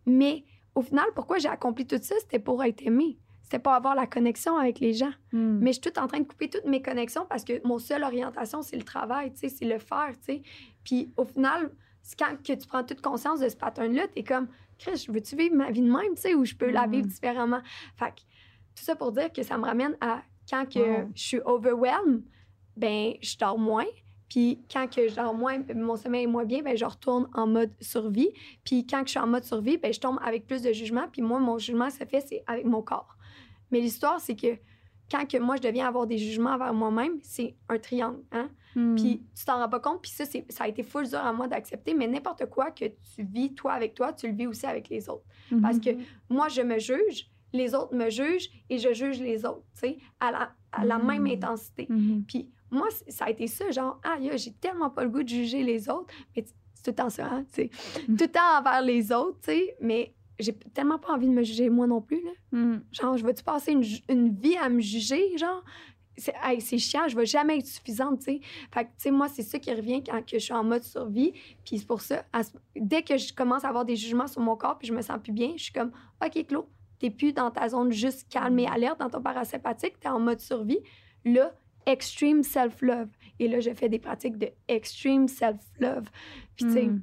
mais 0.07 0.45
au 0.77 0.83
final, 0.83 1.07
pourquoi 1.15 1.39
j'ai 1.39 1.49
accompli 1.49 1.87
tout 1.87 1.99
ça? 2.01 2.15
C'était 2.21 2.39
pour 2.39 2.63
être 2.63 2.81
aimée. 2.87 3.19
C'était 3.43 3.59
pour 3.59 3.73
avoir 3.73 3.97
la 3.97 4.07
connexion 4.07 4.57
avec 4.57 4.79
les 4.79 4.93
gens. 4.93 5.11
Mhm. 5.33 5.59
Mais 5.61 5.73
je 5.73 5.81
suis 5.81 5.91
tout 5.91 5.99
en 5.99 6.07
train 6.07 6.21
de 6.21 6.27
couper 6.29 6.49
toutes 6.49 6.67
mes 6.67 6.81
connexions 6.81 7.27
parce 7.29 7.43
que 7.43 7.67
mon 7.67 7.81
seule 7.81 8.05
orientation, 8.05 8.63
c'est 8.63 8.77
le 8.77 8.85
travail, 8.85 9.33
c'est 9.35 9.65
le 9.65 9.81
faire, 9.81 10.15
tu 10.25 10.35
sais. 10.35 10.43
Puis 10.85 11.13
au 11.17 11.25
final, 11.25 11.73
quand 12.19 12.37
que 12.43 12.53
tu 12.53 12.67
prends 12.67 12.85
toute 12.85 13.01
conscience 13.01 13.41
de 13.41 13.49
ce 13.49 13.57
pattern-là, 13.57 14.09
t'es 14.09 14.23
comme, 14.23 14.49
Chris, 14.79 15.07
veux-tu 15.09 15.37
vivre 15.37 15.55
ma 15.57 15.71
vie 15.71 15.83
de 15.83 15.91
même, 15.91 16.15
tu 16.15 16.23
sais, 16.23 16.35
ou 16.35 16.45
je 16.45 16.55
peux 16.55 16.71
la 16.71 16.87
Mm. 16.87 16.91
vivre 16.93 17.07
différemment? 17.07 17.61
Fait 17.97 18.11
que 18.11 18.21
tout 18.75 18.83
ça 18.85 18.97
pour 18.97 19.13
dire 19.13 19.33
que 19.33 19.43
ça 19.43 19.59
me 19.59 19.65
ramène 19.65 19.97
à 20.01 20.23
quand 20.49 20.65
que 20.67 20.79
Wow. 20.79 21.11
je 21.15 21.23
suis 21.23 21.41
overwhelmed, 21.45 22.23
ben 22.77 23.15
je 23.21 23.37
dors 23.39 23.59
moins. 23.59 23.85
Puis 24.29 24.63
quand 24.73 24.87
que 24.89 25.09
je 25.09 25.15
dors 25.17 25.35
moins, 25.35 25.59
mon 25.75 25.97
sommeil 25.97 26.23
est 26.25 26.27
moins 26.29 26.45
bien, 26.45 26.63
ben 26.63 26.77
je 26.77 26.85
retourne 26.85 27.29
en 27.35 27.47
mode 27.47 27.73
survie. 27.81 28.31
Puis 28.65 28.87
quand 28.87 29.01
que 29.01 29.07
je 29.07 29.11
suis 29.11 29.19
en 29.19 29.27
mode 29.27 29.45
survie, 29.45 29.77
ben 29.77 29.93
je 29.93 30.01
tombe 30.01 30.19
avec 30.23 30.47
plus 30.47 30.63
de 30.63 30.73
jugement. 30.73 31.09
Puis 31.13 31.21
moi, 31.21 31.41
mon 31.41 31.59
jugement 31.59 31.91
se 31.91 32.05
fait, 32.05 32.21
c'est 32.21 32.43
avec 32.47 32.65
mon 32.65 32.81
corps. 32.81 33.17
Mais 33.71 33.81
l'histoire, 33.81 34.21
c'est 34.21 34.37
que 34.37 34.57
quand 35.11 35.27
que 35.29 35.37
moi, 35.39 35.57
je 35.57 35.63
deviens 35.63 35.89
avoir 35.89 36.07
des 36.07 36.19
jugements 36.19 36.51
envers 36.51 36.73
moi-même, 36.73 37.19
c'est 37.23 37.57
un 37.69 37.79
triangle. 37.79 38.23
Hein? 38.31 38.49
Mhm. 38.77 38.95
Puis 38.97 39.23
tu 39.37 39.45
t'en 39.45 39.59
rends 39.59 39.69
pas 39.69 39.81
compte. 39.81 40.03
Puis 40.03 40.11
ça, 40.11 40.25
c'est- 40.25 40.51
ça 40.51 40.65
a 40.65 40.69
été 40.69 40.83
full 40.83 41.09
dur 41.09 41.19
à 41.19 41.33
moi 41.33 41.49
d'accepter. 41.49 41.95
Mais 41.95 42.07
n'importe 42.07 42.47
quoi 42.47 42.71
que 42.71 42.85
tu 42.87 43.23
vis, 43.23 43.55
toi, 43.55 43.73
avec 43.73 43.95
toi, 43.95 44.13
tu 44.13 44.29
le 44.29 44.35
vis 44.35 44.47
aussi 44.47 44.67
avec 44.67 44.89
les 44.89 45.09
autres. 45.09 45.25
Mhm. 45.51 45.61
Parce 45.63 45.79
que 45.79 45.91
moi, 46.29 46.49
je 46.49 46.63
me 46.63 46.79
juge, 46.79 47.31
les 47.53 47.75
autres 47.75 47.95
me 47.95 48.11
jugent 48.11 48.49
et 48.69 48.79
je 48.79 48.93
juge 48.93 49.21
les 49.21 49.45
autres, 49.45 49.65
tu 49.75 49.81
sais, 49.81 49.99
à 50.21 50.31
la, 50.31 50.53
à 50.73 50.85
la 50.85 50.99
Mm. 50.99 51.07
même 51.07 51.27
intensité. 51.27 51.87
Mhm. 51.89 52.25
Puis 52.29 52.49
moi, 52.71 52.87
ça 53.09 53.25
a 53.25 53.31
été 53.31 53.49
ça, 53.49 53.71
genre, 53.73 54.01
ah, 54.05 54.17
j'ai 54.37 54.53
tellement 54.53 54.89
pas 54.91 55.03
le 55.03 55.11
goût 55.11 55.25
de 55.25 55.29
juger 55.29 55.65
les 55.65 55.89
autres, 55.91 56.15
mais 56.37 56.43
tout 56.45 56.51
le 56.87 56.95
temps 56.95 57.11
ça, 57.11 57.27
hein, 57.27 57.45
tu 57.53 57.63
sais. 57.69 57.71
Mm. 58.09 58.17
Tout 58.17 58.25
le 58.25 58.31
temps 58.31 58.59
envers 58.61 58.83
les 58.83 59.11
autres, 59.11 59.39
tu 59.43 59.51
sais, 59.51 59.77
mais 59.81 60.15
j'ai 60.39 60.55
tellement 60.55 60.99
pas 60.99 61.13
envie 61.13 61.27
de 61.27 61.33
me 61.33 61.43
juger 61.43 61.69
moi 61.69 61.87
non 61.89 62.01
plus, 62.01 62.23
là. 62.25 62.31
Mm. 62.53 62.83
Genre, 62.93 63.17
je 63.19 63.27
vais-tu 63.27 63.43
passer 63.43 63.73
une, 63.73 63.83
une 64.09 64.33
vie 64.33 64.57
à 64.57 64.69
me 64.69 64.81
juger, 64.81 65.37
genre? 65.37 65.65
C'est 66.21 66.35
hey, 66.43 66.61
chiant, 66.61 67.09
je 67.09 67.17
vais 67.17 67.27
jamais 67.27 67.59
être 67.59 67.67
suffisante, 67.67 68.19
tu 68.19 68.25
sais. 68.25 68.41
Fait 68.73 68.85
que, 68.85 68.89
tu 68.91 68.95
sais, 68.99 69.11
moi, 69.11 69.29
c'est 69.29 69.43
ça 69.43 69.59
qui 69.59 69.73
revient 69.73 70.03
quand 70.05 70.21
que 70.25 70.39
je 70.39 70.45
suis 70.45 70.53
en 70.53 70.63
mode 70.63 70.83
survie. 70.83 71.33
Puis 71.65 71.79
c'est 71.79 71.87
pour 71.87 72.01
ça, 72.01 72.25
à 72.33 72.43
dès 72.77 73.03
que 73.03 73.17
je 73.17 73.33
commence 73.33 73.65
à 73.65 73.69
avoir 73.69 73.85
des 73.85 73.97
jugements 73.97 74.27
sur 74.27 74.41
mon 74.41 74.57
corps 74.57 74.79
puis 74.79 74.87
je 74.87 74.93
me 74.93 75.03
sens 75.03 75.19
plus 75.23 75.33
bien, 75.33 75.53
je 75.57 75.65
suis 75.65 75.73
comme, 75.73 75.91
OK, 76.25 76.47
Claude, 76.47 76.67
t'es 76.99 77.11
plus 77.11 77.33
dans 77.33 77.51
ta 77.51 77.69
zone 77.69 77.91
juste 77.91 78.29
calme 78.31 78.59
et 78.59 78.67
alerte, 78.67 79.01
dans 79.01 79.11
ton 79.11 79.23
parasympathique, 79.23 79.99
t'es 79.99 80.09
en 80.09 80.21
mode 80.21 80.41
survie. 80.41 80.81
Là, 81.25 81.53
extreme 81.87 82.43
self-love. 82.43 83.09
Et 83.39 83.49
là, 83.49 83.61
je 83.61 83.71
fais 83.73 83.89
des 83.89 83.99
pratiques 83.99 84.37
de 84.37 84.51
extreme 84.69 85.27
self-love. 85.29 86.09
Puis, 86.57 86.67
tu 86.67 86.73
sais, 86.73 86.85
Mm. 86.85 87.03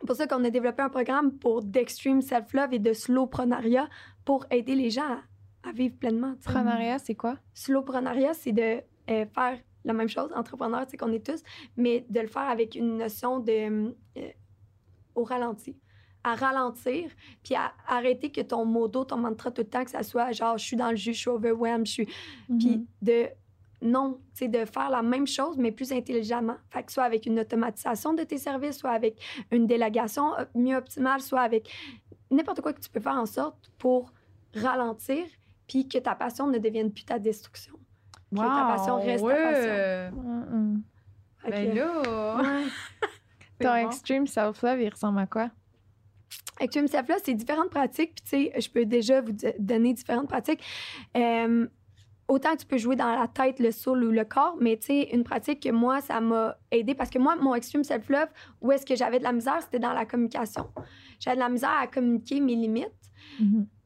c'est 0.00 0.06
pour 0.06 0.16
ça 0.16 0.26
qu'on 0.26 0.44
a 0.44 0.50
développé 0.50 0.82
un 0.82 0.90
programme 0.90 1.32
pour 1.32 1.62
d'extreme 1.62 2.20
self-love 2.20 2.74
et 2.74 2.78
de 2.78 2.92
slowprenariat 2.92 3.88
pour 4.24 4.44
aider 4.50 4.74
les 4.74 4.90
gens 4.90 5.18
à, 5.66 5.72
vivre 5.72 5.96
pleinement. 5.96 6.34
Prenariat, 6.44 6.98
c'est 6.98 7.14
quoi? 7.14 7.38
Slowprenariat, 7.54 8.34
c'est 8.34 8.52
de 8.52 8.82
euh, 9.10 9.26
faire 9.26 9.58
la 9.84 9.92
même 9.92 10.08
chose, 10.08 10.30
entrepreneur, 10.34 10.84
sais 10.88 10.96
qu'on 10.96 11.12
est 11.12 11.24
tous, 11.24 11.42
mais 11.76 12.06
de 12.08 12.20
le 12.20 12.26
faire 12.26 12.48
avec 12.48 12.74
une 12.74 12.96
notion 12.98 13.38
de 13.38 13.94
euh, 14.16 14.28
au 15.14 15.24
ralenti. 15.24 15.76
À 16.26 16.34
ralentir, 16.36 17.10
puis 17.42 17.54
à 17.54 17.74
arrêter 17.86 18.32
que 18.32 18.40
ton 18.40 18.64
d'eau, 18.88 19.04
ton 19.04 19.18
mantra 19.18 19.50
tout 19.50 19.60
le 19.60 19.68
temps, 19.68 19.84
que 19.84 19.90
ça 19.90 20.02
soit 20.02 20.32
genre 20.32 20.56
je 20.56 20.64
suis 20.64 20.76
dans 20.76 20.88
le 20.88 20.96
jus, 20.96 21.12
je 21.12 21.18
suis 21.18 21.28
overwhelmed, 21.28 21.86
je 21.86 21.92
suis. 21.92 22.08
Puis 22.58 22.86
de. 23.02 23.26
Non, 23.82 24.18
c'est 24.32 24.48
de 24.48 24.64
faire 24.64 24.88
la 24.88 25.02
même 25.02 25.26
chose, 25.26 25.58
mais 25.58 25.70
plus 25.70 25.92
intelligemment. 25.92 26.56
Fait 26.70 26.82
que 26.82 26.90
soit 26.90 27.02
avec 27.02 27.26
une 27.26 27.38
automatisation 27.38 28.14
de 28.14 28.22
tes 28.22 28.38
services, 28.38 28.78
soit 28.78 28.92
avec 28.92 29.20
une 29.50 29.66
délégation 29.66 30.34
euh, 30.38 30.46
mieux 30.54 30.76
optimale, 30.76 31.20
soit 31.20 31.42
avec 31.42 31.70
n'importe 32.30 32.62
quoi 32.62 32.72
que 32.72 32.80
tu 32.80 32.88
peux 32.88 33.00
faire 33.00 33.18
en 33.18 33.26
sorte 33.26 33.70
pour 33.76 34.10
ralentir, 34.54 35.26
puis 35.74 35.88
que 35.88 35.98
ta 35.98 36.14
passion 36.14 36.46
ne 36.46 36.58
devienne 36.58 36.92
plus 36.92 37.04
ta 37.04 37.18
destruction. 37.18 37.74
Que 38.30 38.36
ta 38.38 38.44
passion 38.76 38.96
reste 39.02 39.26
ta 39.26 39.34
passion. 39.34 39.72
ouais. 39.72 40.10
Mm-mm. 40.12 40.82
Fait 41.38 41.50
Ben 41.50 41.74
là, 41.74 42.36
Ouais. 42.36 42.64
Ton 43.60 43.68
bon. 43.70 43.88
extreme 43.88 44.26
self-love, 44.28 44.80
il 44.80 44.88
ressemble 44.88 45.18
à 45.18 45.26
quoi? 45.26 45.50
Extreme 46.60 46.86
Self-Love, 46.86 47.18
c'est 47.24 47.34
différentes 47.34 47.70
pratiques. 47.70 48.14
Puis, 48.14 48.22
tu 48.24 48.52
sais, 48.52 48.60
je 48.60 48.70
peux 48.70 48.84
déjà 48.86 49.20
vous 49.20 49.32
donner 49.58 49.92
différentes 49.94 50.28
pratiques. 50.28 50.62
Euh, 51.16 51.66
autant 52.28 52.54
tu 52.54 52.66
peux 52.66 52.78
jouer 52.78 52.94
dans 52.94 53.12
la 53.12 53.26
tête, 53.26 53.58
le 53.58 53.72
soul 53.72 54.04
ou 54.04 54.12
le 54.12 54.24
corps, 54.24 54.56
mais 54.60 54.76
tu 54.76 54.86
sais, 54.86 55.08
une 55.12 55.24
pratique 55.24 55.60
que 55.64 55.70
moi, 55.70 56.00
ça 56.00 56.20
m'a 56.20 56.56
aidé 56.70 56.94
parce 56.94 57.10
que 57.10 57.18
moi, 57.18 57.34
mon 57.34 57.56
Extreme 57.56 57.82
Self-Love, 57.82 58.28
où 58.60 58.70
est-ce 58.70 58.86
que 58.86 58.94
j'avais 58.94 59.18
de 59.18 59.24
la 59.24 59.32
misère, 59.32 59.60
c'était 59.62 59.80
dans 59.80 59.92
la 59.92 60.06
communication. 60.06 60.68
J'avais 61.18 61.34
de 61.36 61.40
la 61.40 61.48
misère 61.48 61.74
à 61.80 61.88
communiquer 61.88 62.38
mes 62.40 62.54
limites 62.54 62.92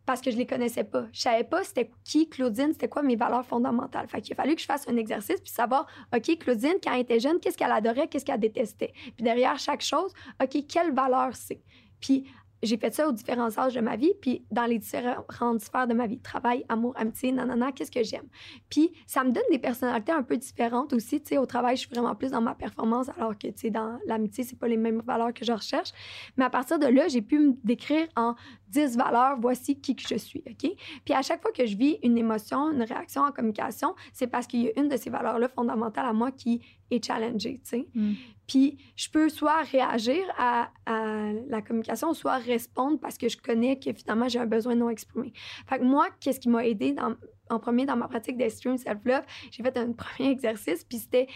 parce 0.09 0.23
que 0.23 0.31
je 0.31 0.39
les 0.39 0.47
connaissais 0.47 0.85
pas. 0.85 1.05
Je 1.13 1.21
savais 1.21 1.45
pas 1.45 1.63
c'était 1.65 1.91
qui 2.03 2.31
Claudine, 2.31 2.73
c'était 2.73 2.89
quoi 2.89 3.03
mes 3.03 3.15
valeurs 3.15 3.45
fondamentales. 3.45 4.09
Fait 4.09 4.23
qu'il 4.23 4.33
a 4.33 4.37
fallu 4.37 4.55
que 4.55 4.61
je 4.63 4.65
fasse 4.65 4.89
un 4.89 4.97
exercice 4.97 5.39
puis 5.39 5.53
savoir, 5.53 5.87
OK, 6.17 6.39
Claudine, 6.39 6.77
quand 6.83 6.95
elle 6.95 7.03
était 7.03 7.21
jeune, 7.21 7.39
qu'est-ce 7.39 7.59
qu'elle 7.59 7.71
adorait, 7.71 8.09
qu'est-ce 8.09 8.25
qu'elle 8.25 8.41
détestait? 8.41 8.95
Puis 8.95 9.23
derrière 9.23 9.59
chaque 9.59 9.83
chose, 9.83 10.11
OK, 10.43 10.65
quelle 10.67 10.95
valeur 10.95 11.37
c'est? 11.37 11.61
Puis 12.01 12.25
j'ai 12.63 12.77
fait 12.77 12.93
ça 12.93 13.09
aux 13.09 13.13
différents 13.13 13.57
âges 13.59 13.75
de 13.75 13.81
ma 13.81 13.97
vie, 13.97 14.13
puis 14.21 14.45
dans 14.51 14.65
les 14.65 14.79
différentes 14.79 15.61
sphères 15.61 15.87
de 15.87 15.95
ma 15.95 16.07
vie, 16.07 16.19
travail, 16.19 16.65
amour, 16.69 16.95
amitié, 16.97 17.33
nanana, 17.33 17.73
qu'est-ce 17.73 17.91
que 17.91 18.03
j'aime? 18.03 18.29
Puis 18.69 18.93
ça 19.07 19.25
me 19.25 19.31
donne 19.31 19.45
des 19.51 19.59
personnalités 19.59 20.13
un 20.13 20.23
peu 20.23 20.37
différentes 20.37 20.93
aussi, 20.93 21.21
tu 21.21 21.29
sais, 21.29 21.39
au 21.39 21.47
travail, 21.47 21.77
je 21.77 21.83
suis 21.83 21.91
vraiment 21.91 22.15
plus 22.15 22.31
dans 22.31 22.41
ma 22.41 22.55
performance, 22.55 23.09
alors 23.17 23.37
que, 23.37 23.49
tu 23.49 23.53
sais, 23.57 23.71
dans 23.71 23.99
l'amitié, 24.07 24.45
c'est 24.45 24.59
pas 24.59 24.69
les 24.69 24.77
mêmes 24.77 25.03
valeurs 25.07 25.33
que 25.33 25.45
je 25.45 25.53
recherche. 25.53 25.93
Mais 26.37 26.45
à 26.45 26.51
partir 26.51 26.79
de 26.79 26.87
là, 26.87 27.09
j'ai 27.09 27.23
pu 27.23 27.39
me 27.39 27.55
décrire 27.65 28.09
en 28.17 28.35
10 28.69 28.97
valeurs, 28.97 29.39
voici 29.41 29.81
qui 29.81 29.97
que 29.97 30.03
je 30.07 30.17
suis, 30.17 30.43
OK? 30.47 30.71
Puis 31.05 31.15
à 31.15 31.23
chaque 31.23 31.41
fois 31.41 31.53
que 31.53 31.67
je 31.67 31.77
vis 31.77 31.99
une 32.03 32.19
émotion, 32.19 32.71
une 32.71 32.83
réaction 32.83 33.23
en 33.23 33.33
communication, 33.33 33.95
c'est 34.13 34.27
parce 34.27 34.47
qu'il 34.47 34.63
y 34.63 34.69
a 34.69 34.79
une 34.79 34.89
de 34.89 34.97
ces 34.97 35.11
valeurs-là 35.11 35.49
fondamentales 35.49 36.07
à 36.07 36.13
moi 36.13 36.31
qui 36.31 36.61
est 36.91 37.05
challengée, 37.05 37.61
tu 37.64 37.70
sais. 37.70 37.89
Mm. 37.95 38.12
Puis 38.47 38.78
je 38.97 39.11
peux 39.11 39.28
soit 39.28 39.62
réagir 39.62 40.22
à, 40.39 40.70
à 40.86 41.32
la 41.49 41.61
communication, 41.62 42.14
soit 42.14 42.36
répondre 42.39 42.99
parce 42.99 43.18
que 43.18 43.28
je 43.28 43.36
connais 43.36 43.78
que 43.78 43.93
finalement 43.93 44.28
j'ai 44.28 44.39
un 44.39 44.47
besoin 44.47 44.74
non 44.74 44.89
exprimé. 44.89 45.32
Fait 45.68 45.78
que 45.78 45.84
moi, 45.84 46.09
qu'est-ce 46.20 46.41
qui 46.41 46.49
m'a 46.49 46.66
aidé 46.66 46.93
dans- 46.93 47.14
en 47.51 47.59
premier 47.59 47.84
dans 47.86 47.97
ma 47.97 48.09
pratique 48.09 48.36
d'extreme 48.39 48.78
self-love? 48.78 49.24
J'ai 49.51 49.62
fait 49.62 49.76
un 49.76 49.93
premier 49.93 50.30
exercice, 50.30 50.84
puis 50.84 50.99
c'était 50.99 51.26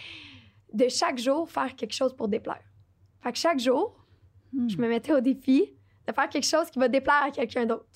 de 0.73 0.87
chaque 0.89 1.19
jour 1.19 1.49
faire 1.49 1.75
quelque 1.75 1.93
chose 1.93 2.15
pour 2.15 2.27
déplaire. 2.27 2.63
Fait 3.21 3.31
que 3.31 3.37
chaque 3.37 3.59
jour, 3.59 3.95
Mm. 4.53 4.69
je 4.69 4.77
me 4.77 4.87
mettais 4.87 5.13
au 5.13 5.19
défi 5.19 5.73
de 6.07 6.13
faire 6.13 6.29
quelque 6.29 6.45
chose 6.45 6.69
qui 6.69 6.77
va 6.77 6.87
déplaire 6.87 7.23
à 7.23 7.31
quelqu'un 7.31 7.65
d'autre. 7.65 7.87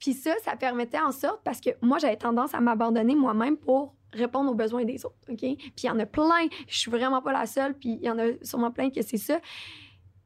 Puis 0.00 0.12
ça, 0.12 0.32
ça 0.44 0.56
permettait 0.56 0.98
en 0.98 1.12
sorte, 1.12 1.42
parce 1.44 1.60
que 1.60 1.70
moi, 1.80 1.98
j'avais 1.98 2.16
tendance 2.16 2.52
à 2.54 2.60
m'abandonner 2.60 3.14
moi-même 3.14 3.56
pour 3.56 3.94
répondre 4.14 4.50
aux 4.50 4.54
besoins 4.54 4.84
des 4.84 5.04
autres, 5.04 5.16
OK? 5.28 5.38
Puis 5.38 5.72
il 5.82 5.86
y 5.86 5.90
en 5.90 5.98
a 5.98 6.06
plein, 6.06 6.46
je 6.68 6.78
suis 6.78 6.90
vraiment 6.90 7.22
pas 7.22 7.32
la 7.32 7.46
seule, 7.46 7.74
puis 7.74 7.98
il 8.00 8.04
y 8.04 8.10
en 8.10 8.18
a 8.18 8.26
sûrement 8.42 8.70
plein 8.70 8.90
que 8.90 9.02
c'est 9.02 9.18
ça. 9.18 9.40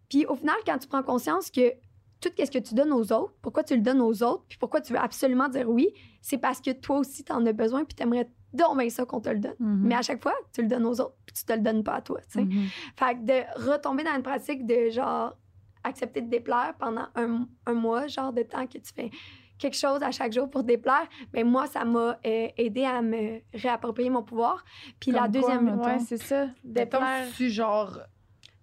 Puis 0.09 0.27
au 0.27 0.35
final, 0.35 0.57
quand 0.65 0.79
tu 0.79 0.89
prends 0.89 1.03
conscience 1.03 1.51
que 1.51 1.73
tout 2.21 2.31
ce 2.37 2.51
que 2.51 2.59
tu 2.59 2.75
donnes 2.75 2.93
aux 2.93 3.13
autres, 3.13 3.33
pourquoi 3.43 3.63
tu 3.63 3.77
le 3.77 3.83
donnes 3.83 4.01
aux 4.01 4.23
autres, 4.23 4.45
puis 4.49 4.59
pourquoi 4.59 4.81
tu 4.81 4.93
veux 4.93 4.99
absolument 4.99 5.49
dire 5.49 5.69
oui, 5.69 5.89
c'est 6.21 6.39
parce 6.39 6.61
que 6.61 6.71
toi 6.71 6.99
aussi, 6.99 7.25
tu 7.25 7.33
en 7.33 7.45
as 7.47 7.53
besoin, 7.53 7.85
puis 7.85 7.95
tu 7.95 8.03
aimerais 8.03 8.29
donc 8.53 8.79
bien 8.79 8.89
ça 8.89 9.05
qu'on 9.05 9.21
te 9.21 9.29
le 9.29 9.39
donne. 9.39 9.55
Mhm. 9.59 9.81
Mais 9.85 9.95
à 9.95 10.03
chaque 10.03 10.23
fois, 10.23 10.35
tu 10.53 10.63
le 10.63 10.69
donnes 10.69 10.87
aux 10.87 11.01
autres, 11.01 11.17
puis 11.27 11.35
tu 11.35 11.45
te 11.45 11.53
le 11.53 11.61
donnes 11.61 11.85
pas 11.85 11.95
à 11.95 12.01
toi, 12.01 12.21
tu 12.23 12.39
sais. 12.39 12.45
Mhm. 12.45 12.67
Fait 12.97 13.15
que 13.15 13.25
de 13.25 13.71
retomber 13.71 14.05
dans 14.05 14.15
une 14.15 14.23
pratique 14.23 14.67
de 14.67 14.91
genre 14.91 15.37
accepter 15.85 16.21
de 16.21 16.29
déplaire 16.29 16.75
pendant 16.79 17.07
un, 17.15 17.47
un 17.67 17.75
mois, 17.75 18.09
genre 18.09 18.33
de 18.33 18.43
temps 18.43 18.67
que 18.67 18.79
tu 18.79 18.93
fais 18.93 19.11
quelque 19.59 19.77
chose 19.77 20.03
à 20.03 20.11
chaque 20.11 20.33
jour 20.33 20.49
pour 20.49 20.63
déplaire, 20.65 21.07
ben 21.33 21.47
moi, 21.47 21.67
ça 21.67 21.85
m'a 21.85 22.19
euh, 22.27 22.49
aidé 22.57 22.85
à 22.85 23.03
me 23.03 23.41
réapproprier 23.55 24.11
mon 24.11 24.23
pouvoir. 24.23 24.65
Puis 25.01 25.11
la 25.11 25.23
Comme 25.23 25.33
quoi, 25.33 25.41
deuxième... 25.41 25.65
mettons? 25.65 25.85
Ouais, 25.85 25.99
c'est 25.99 26.23
ça. 26.23 26.47
Déplaire. 26.65 27.27
tu 27.37 27.51
genre. 27.51 27.99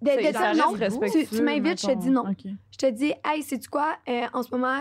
de, 0.02 0.10
de 0.12 0.32
dire 0.32 0.56
non, 0.56 1.10
tu, 1.12 1.26
tu 1.28 1.42
m'invites, 1.42 1.82
je 1.82 1.88
te 1.88 1.98
dis 1.98 2.10
non. 2.10 2.26
Je 2.72 2.78
te 2.78 2.90
dis, 2.92 3.14
hey, 3.26 3.42
sais-tu 3.42 3.70
quoi, 3.70 3.98
Euh, 4.08 4.26
en 4.34 4.44
ce 4.44 4.52
moment, 4.52 4.80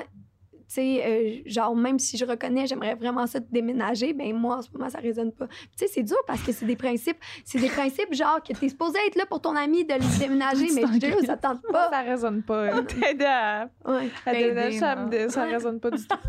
tu 0.69 0.75
sais, 0.75 1.03
euh, 1.07 1.43
genre, 1.47 1.75
même 1.77 1.99
si 1.99 2.17
je 2.17 2.25
reconnais, 2.25 2.67
j'aimerais 2.67 2.95
vraiment 2.95 3.27
ça 3.27 3.41
te 3.41 3.47
déménager, 3.51 4.13
ben 4.13 4.33
moi, 4.35 4.57
en 4.57 4.63
ce 4.63 4.71
moment, 4.73 4.89
ça 4.91 4.99
résonne 4.99 5.33
pas. 5.33 5.47
Tu 5.49 5.57
sais, 5.77 5.87
c'est 5.89 6.03
dur 6.03 6.17
parce 6.27 6.43
que 6.43 6.53
c'est 6.53 6.67
des 6.67 6.77
principes, 6.77 7.19
c'est 7.45 7.59
des 7.61 7.69
principes 7.69 8.13
genre 8.15 8.43
que 8.43 8.53
t'es 8.53 8.69
supposé 8.69 8.99
être 9.07 9.17
là 9.17 9.27
pour 9.27 9.41
ton 9.41 9.55
ami 9.57 9.85
de 9.85 9.95
le 9.95 10.19
déménager, 10.19 10.69
mais 10.75 10.83
je 10.83 10.99
te 11.21 11.27
ça 11.27 11.37
te 11.37 11.43
tente 11.43 11.63
pas. 11.71 11.91
ça 11.91 12.01
résonne 12.01 12.43
pas. 12.43 12.83
T'aider 12.83 13.25
à, 13.25 13.69
Ouais. 13.85 14.09
à 14.27 14.33
T'aider, 14.33 14.49
déménager, 14.49 14.79
ça, 14.79 14.97
ça 15.29 15.45
résonne 15.45 15.81
pas 15.81 15.91
du 15.91 16.07
tout. 16.07 16.17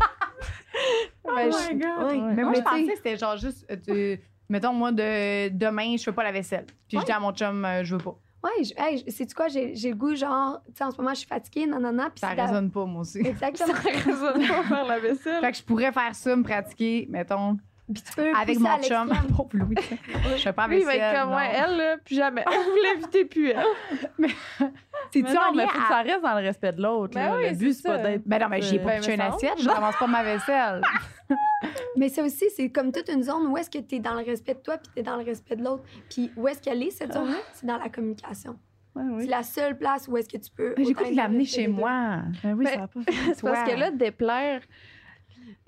Oh 1.24 1.30
Ben, 1.34 1.48
my 1.48 1.52
je- 1.52 1.72
God. 1.72 2.06
ouais. 2.06 2.34
Mais 2.34 2.42
moi, 2.42 2.52
Mais 2.52 2.58
je 2.58 2.62
pensais 2.62 2.84
que 2.86 2.96
c'était 2.96 3.16
genre 3.16 3.36
juste. 3.36 3.66
euh, 3.70 3.76
tu- 4.16 4.20
Mettons, 4.48 4.72
moi, 4.72 4.92
de, 4.92 5.48
demain, 5.48 5.96
je 5.96 6.04
fais 6.04 6.12
pas 6.12 6.22
la 6.22 6.30
vaisselle. 6.30 6.66
Puis 6.88 6.98
je 7.00 7.04
dis 7.04 7.10
à 7.10 7.18
mon 7.18 7.32
chum, 7.32 7.64
euh, 7.64 7.82
je 7.82 7.96
veux 7.96 8.02
pas. 8.02 8.16
Ouais, 8.44 8.64
je, 8.64 8.72
hey, 8.76 9.10
sais-tu 9.10 9.34
quoi, 9.34 9.48
j'ai 9.48 9.74
j'ai 9.74 9.90
le 9.90 9.96
goût, 9.96 10.14
genre, 10.14 10.60
tu 10.66 10.72
sais, 10.76 10.84
en 10.84 10.90
ce 10.92 10.96
moment, 10.98 11.10
je 11.14 11.18
suis 11.20 11.26
fatiguée, 11.28 11.66
non, 11.66 11.80
non, 11.80 11.92
non. 11.92 12.04
Puis 12.10 12.20
Ça 12.20 12.34
la- 12.34 12.46
résonne 12.46 12.70
pas, 12.70 12.84
moi 12.84 13.00
aussi. 13.00 13.18
Exactement. 13.26 13.74
Ça 13.74 13.90
résonne 13.90 14.46
pas 14.46 14.62
faire 14.62 14.84
la 14.86 14.98
vaisselle. 15.00 15.40
Fait 15.40 15.52
que 15.52 15.58
je 15.58 15.62
pourrais 15.64 15.90
faire 15.92 16.14
ça, 16.14 16.36
me 16.36 16.42
pratiquer, 16.44 17.06
mettons, 17.10 17.56
Puis 17.92 18.02
tu 18.02 18.12
peux 18.14 18.32
avec 18.34 18.58
mon 18.58 18.80
chum. 18.82 19.08
Pauvre 19.36 19.48
Louis. 19.52 19.76
Je 20.36 20.42
fais 20.42 20.52
pas 20.52 20.66
la 20.66 20.74
Lui, 20.74 20.80
il 20.80 20.84
va 20.86 20.92
vaisselle. 20.92 21.14
être 21.14 21.22
comme, 21.22 21.34
ouais, 21.34 21.50
elle, 21.54 21.76
là, 21.76 21.96
plus 22.04 22.14
jamais. 22.16 22.44
Vous 22.50 22.82
l'invitez 22.84 23.24
plus, 23.24 23.50
elle. 23.50 23.64
Mais 24.18 24.28
non, 24.28 25.40
en 25.40 25.52
mais 25.54 25.62
lien 25.64 25.68
faut 25.68 25.78
que 25.80 25.88
ça 25.88 26.02
reste 26.02 26.22
dans 26.22 26.34
le 26.38 26.44
respect 26.46 26.72
de 26.72 26.82
l'autre. 26.82 27.14
Ben 27.14 27.36
oui, 27.36 27.50
le 27.50 27.56
but, 27.56 27.72
c'est 27.72 27.82
c'est 27.82 27.88
pas 27.88 27.98
d'être. 27.98 28.22
Ben 28.26 28.40
non, 28.40 28.48
mais 28.48 28.60
j'ai 28.62 28.80
Euh, 28.80 28.82
pas 28.82 28.88
ben, 28.90 29.00
touché 29.00 29.14
une 29.14 29.20
assiette, 29.20 29.60
je 29.60 29.68
commence 29.68 29.96
pas 29.96 30.06
ma 30.08 30.22
vaisselle. 30.24 30.82
Mais 31.96 32.08
ça 32.08 32.22
aussi, 32.22 32.44
c'est 32.54 32.68
comme 32.70 32.92
toute 32.92 33.08
une 33.08 33.22
zone 33.22 33.46
où 33.46 33.56
est-ce 33.56 33.70
que 33.70 33.78
tu 33.78 33.96
es 33.96 34.00
dans 34.00 34.14
le 34.14 34.24
respect 34.24 34.54
de 34.54 34.60
toi 34.60 34.76
puis 34.78 34.90
tu 34.94 35.00
es 35.00 35.02
dans 35.02 35.16
le 35.16 35.24
respect 35.24 35.56
de 35.56 35.64
l'autre. 35.64 35.84
Puis 36.10 36.30
où 36.36 36.46
est-ce 36.48 36.60
qu'elle 36.60 36.82
est, 36.82 36.90
cette 36.90 37.12
zone-là? 37.12 37.36
C'est 37.52 37.66
dans 37.66 37.78
la 37.78 37.88
communication. 37.88 38.56
Ouais, 38.94 39.02
C'est 39.06 39.14
oui. 39.24 39.26
la 39.28 39.42
seule 39.42 39.76
place 39.78 40.08
où 40.08 40.16
est-ce 40.16 40.28
que 40.28 40.38
tu 40.38 40.50
peux. 40.50 40.74
J'ai 40.78 40.92
cru 40.94 41.12
l'amener 41.14 41.44
chez 41.44 41.68
moi. 41.68 42.18
Ben 42.42 42.54
oui, 42.54 42.64
Ben, 42.64 42.74
ça 42.74 42.80
va 42.80 42.86
pas. 42.88 43.00
C'est 43.34 43.42
parce 43.42 43.70
que 43.70 43.76
là, 43.76 43.90
déplaire, 43.90 44.60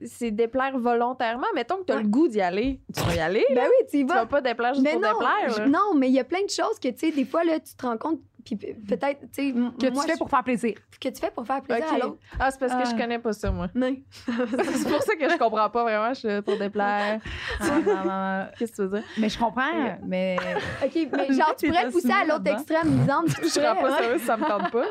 c'est 0.05 0.31
déplaire 0.31 0.79
volontairement. 0.79 1.47
Mettons 1.55 1.77
que 1.79 1.85
tu 1.85 1.93
as 1.93 1.97
Ouais. 1.97 2.03
le 2.03 2.09
goût 2.09 2.29
d'y 2.29 2.41
aller. 2.41 2.81
Tu 2.95 3.03
vas 3.03 3.15
y 3.15 3.21
aller. 3.21 3.45
Ben 3.55 3.65
oui, 3.65 3.87
tu 3.91 3.99
y 3.99 4.01
Tu 4.01 4.07
vas. 4.07 4.21
vas 4.21 4.27
pas 4.27 4.41
déplaire 4.41 4.75
juste 4.75 4.85
Mais 4.85 4.93
pour 4.93 5.01
non, 5.03 5.13
déplaire. 5.13 5.65
je- 5.65 5.71
non, 5.71 5.95
mais 5.97 6.09
il 6.09 6.15
y 6.15 6.21
a 6.21 6.25
plein 6.25 6.43
de 6.45 6.51
choses 6.51 6.79
que, 6.81 6.89
tu 6.89 6.99
sais, 6.99 7.11
des 7.13 7.25
fois, 7.25 7.45
là, 7.45 7.59
tu 7.61 7.75
te 7.75 7.87
rends 7.87 7.97
compte, 7.99 8.21
puis 8.45 8.57
pe- 8.57 8.75
peut-être, 8.89 9.21
tu 9.33 9.49
sais, 9.49 9.53
Que 9.53 9.91
moi, 9.91 10.03
tu 10.05 10.09
fais 10.09 10.13
je- 10.15 10.19
pour 10.19 10.31
faire 10.31 10.43
plaisir. 10.45 10.75
que 11.01 11.09
tu 11.09 11.21
fais 11.21 11.31
pour 11.31 11.47
faire 11.47 11.61
plaisir 11.63 11.93
à 11.93 11.99
l'autre. 11.99 12.19
Ah, 12.41 12.51
c'est 12.51 12.59
parce 12.59 12.73
que 12.73 12.79
Ah. 12.83 12.91
je 12.91 12.97
connais 13.01 13.19
pas 13.19 13.33
ça, 13.33 13.51
moi. 13.51 13.69
Non. 13.75 13.95
c'est 14.27 14.89
pour 14.89 15.03
ça 15.03 15.15
que 15.17 15.29
je 15.29 15.37
comprends 15.39 15.69
pas 15.71 15.83
vraiment. 15.83 16.09
Je 16.11 16.19
suis 16.21 16.29
là 16.29 16.43
pour 16.43 16.57
déplaire. 16.59 17.21
Ah, 17.61 17.67
non, 17.71 17.95
non, 17.95 18.05
non. 18.05 18.47
Qu'est-ce 18.59 18.73
que 18.73 18.77
tu 18.77 18.83
veux 18.83 18.99
dire? 18.99 19.09
Mais 19.19 19.29
je 19.29 19.39
comprends, 19.39 19.99
mais 20.05 20.37
OK, 20.85 21.09
mais 21.13 21.33
genre, 21.35 21.55
tu 21.57 21.69
pourrais 21.69 21.91
pousser 21.91 22.11
à 22.13 22.25
l'autre 22.25 22.47
extrême, 22.51 22.89
disant, 23.01 23.23
tu 23.27 23.43
Je 23.45 23.49
serais 23.49 23.75
pas 23.81 23.99
sérieuse, 23.99 24.23
ça 24.23 24.37
me 24.37 24.45
tente 24.47 24.71
pas. 24.71 24.85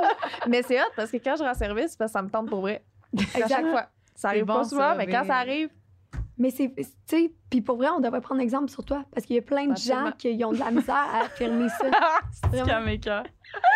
Mais 0.48 0.62
c'est 0.64 0.80
hot 0.80 0.86
parce 0.96 1.10
que 1.12 1.18
quand 1.18 1.36
je 1.38 1.44
rends 1.44 1.54
service, 1.54 1.98
ça 2.08 2.22
me 2.22 2.30
tente 2.30 2.50
pour 2.50 2.62
vrai. 2.62 2.84
À 3.42 3.48
chaque 3.48 3.68
fois. 3.68 3.88
Ça 4.18 4.30
arrive 4.30 4.46
bon, 4.46 4.56
pas 4.56 4.64
ça, 4.64 4.70
souvent, 4.72 4.96
mais 4.96 5.08
quand 5.08 5.24
ça 5.26 5.36
arrive, 5.38 5.70
Mais 6.38 6.50
c'est, 6.50 6.74
tu 6.76 6.84
sais, 7.06 7.32
puis 7.50 7.62
pour 7.62 7.78
vrai, 7.78 7.88
on 7.90 8.00
devrait 8.00 8.20
prendre 8.22 8.42
exemple 8.42 8.70
sur 8.70 8.84
toi 8.84 9.06
parce 9.14 9.26
qu'il 9.26 9.36
y 9.36 9.40
a 9.40 9.42
plein 9.44 9.66
de 9.68 9.72
Absolument. 9.72 10.06
gens 10.08 10.12
qui 10.18 10.44
ont 10.44 10.52
de 10.52 10.60
la 10.60 10.72
misère 10.72 10.96
à 10.96 11.22
affirmer 11.26 11.70
ça. 11.70 11.86
C'est 12.52 12.62
Vraiment. 12.62 13.24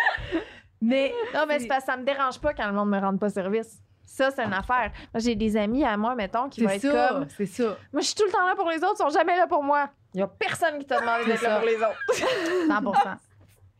Mais 0.80 1.14
Non, 1.32 1.44
mais 1.46 1.60
c'est 1.60 1.68
parce 1.68 1.84
que 1.84 1.92
ça 1.92 1.96
me 1.96 2.02
dérange 2.04 2.40
pas 2.40 2.52
quand 2.54 2.66
le 2.66 2.72
monde 2.72 2.90
me 2.90 2.98
rende 2.98 3.20
pas 3.20 3.30
service. 3.30 3.78
Ça, 4.04 4.32
c'est 4.32 4.42
une 4.42 4.52
affaire. 4.52 4.90
Moi, 5.14 5.20
j'ai 5.20 5.36
des 5.36 5.56
amis 5.56 5.84
à 5.84 5.96
moi, 5.96 6.16
mettons, 6.16 6.48
qui 6.48 6.60
vont 6.62 6.68
c'est 6.70 6.76
être 6.76 6.92
ça, 6.92 7.08
comme. 7.12 7.26
c'est 7.28 7.46
ça. 7.46 7.76
Moi, 7.92 8.02
je 8.02 8.06
suis 8.06 8.14
tout 8.16 8.24
le 8.26 8.32
temps 8.32 8.44
là 8.44 8.56
pour 8.56 8.68
les 8.68 8.78
autres, 8.78 8.96
ils 8.98 9.02
sont 9.04 9.10
jamais 9.10 9.36
là 9.36 9.46
pour 9.46 9.62
moi. 9.62 9.88
Il 10.12 10.18
y 10.20 10.22
a 10.22 10.26
personne 10.26 10.78
qui 10.80 10.84
t'a 10.84 11.00
demandé 11.00 11.24
d'être 11.26 11.42
là 11.42 11.48
ça. 11.50 11.56
pour 11.58 11.66
les 11.68 11.76
autres. 11.76 12.96
100% 13.06 13.16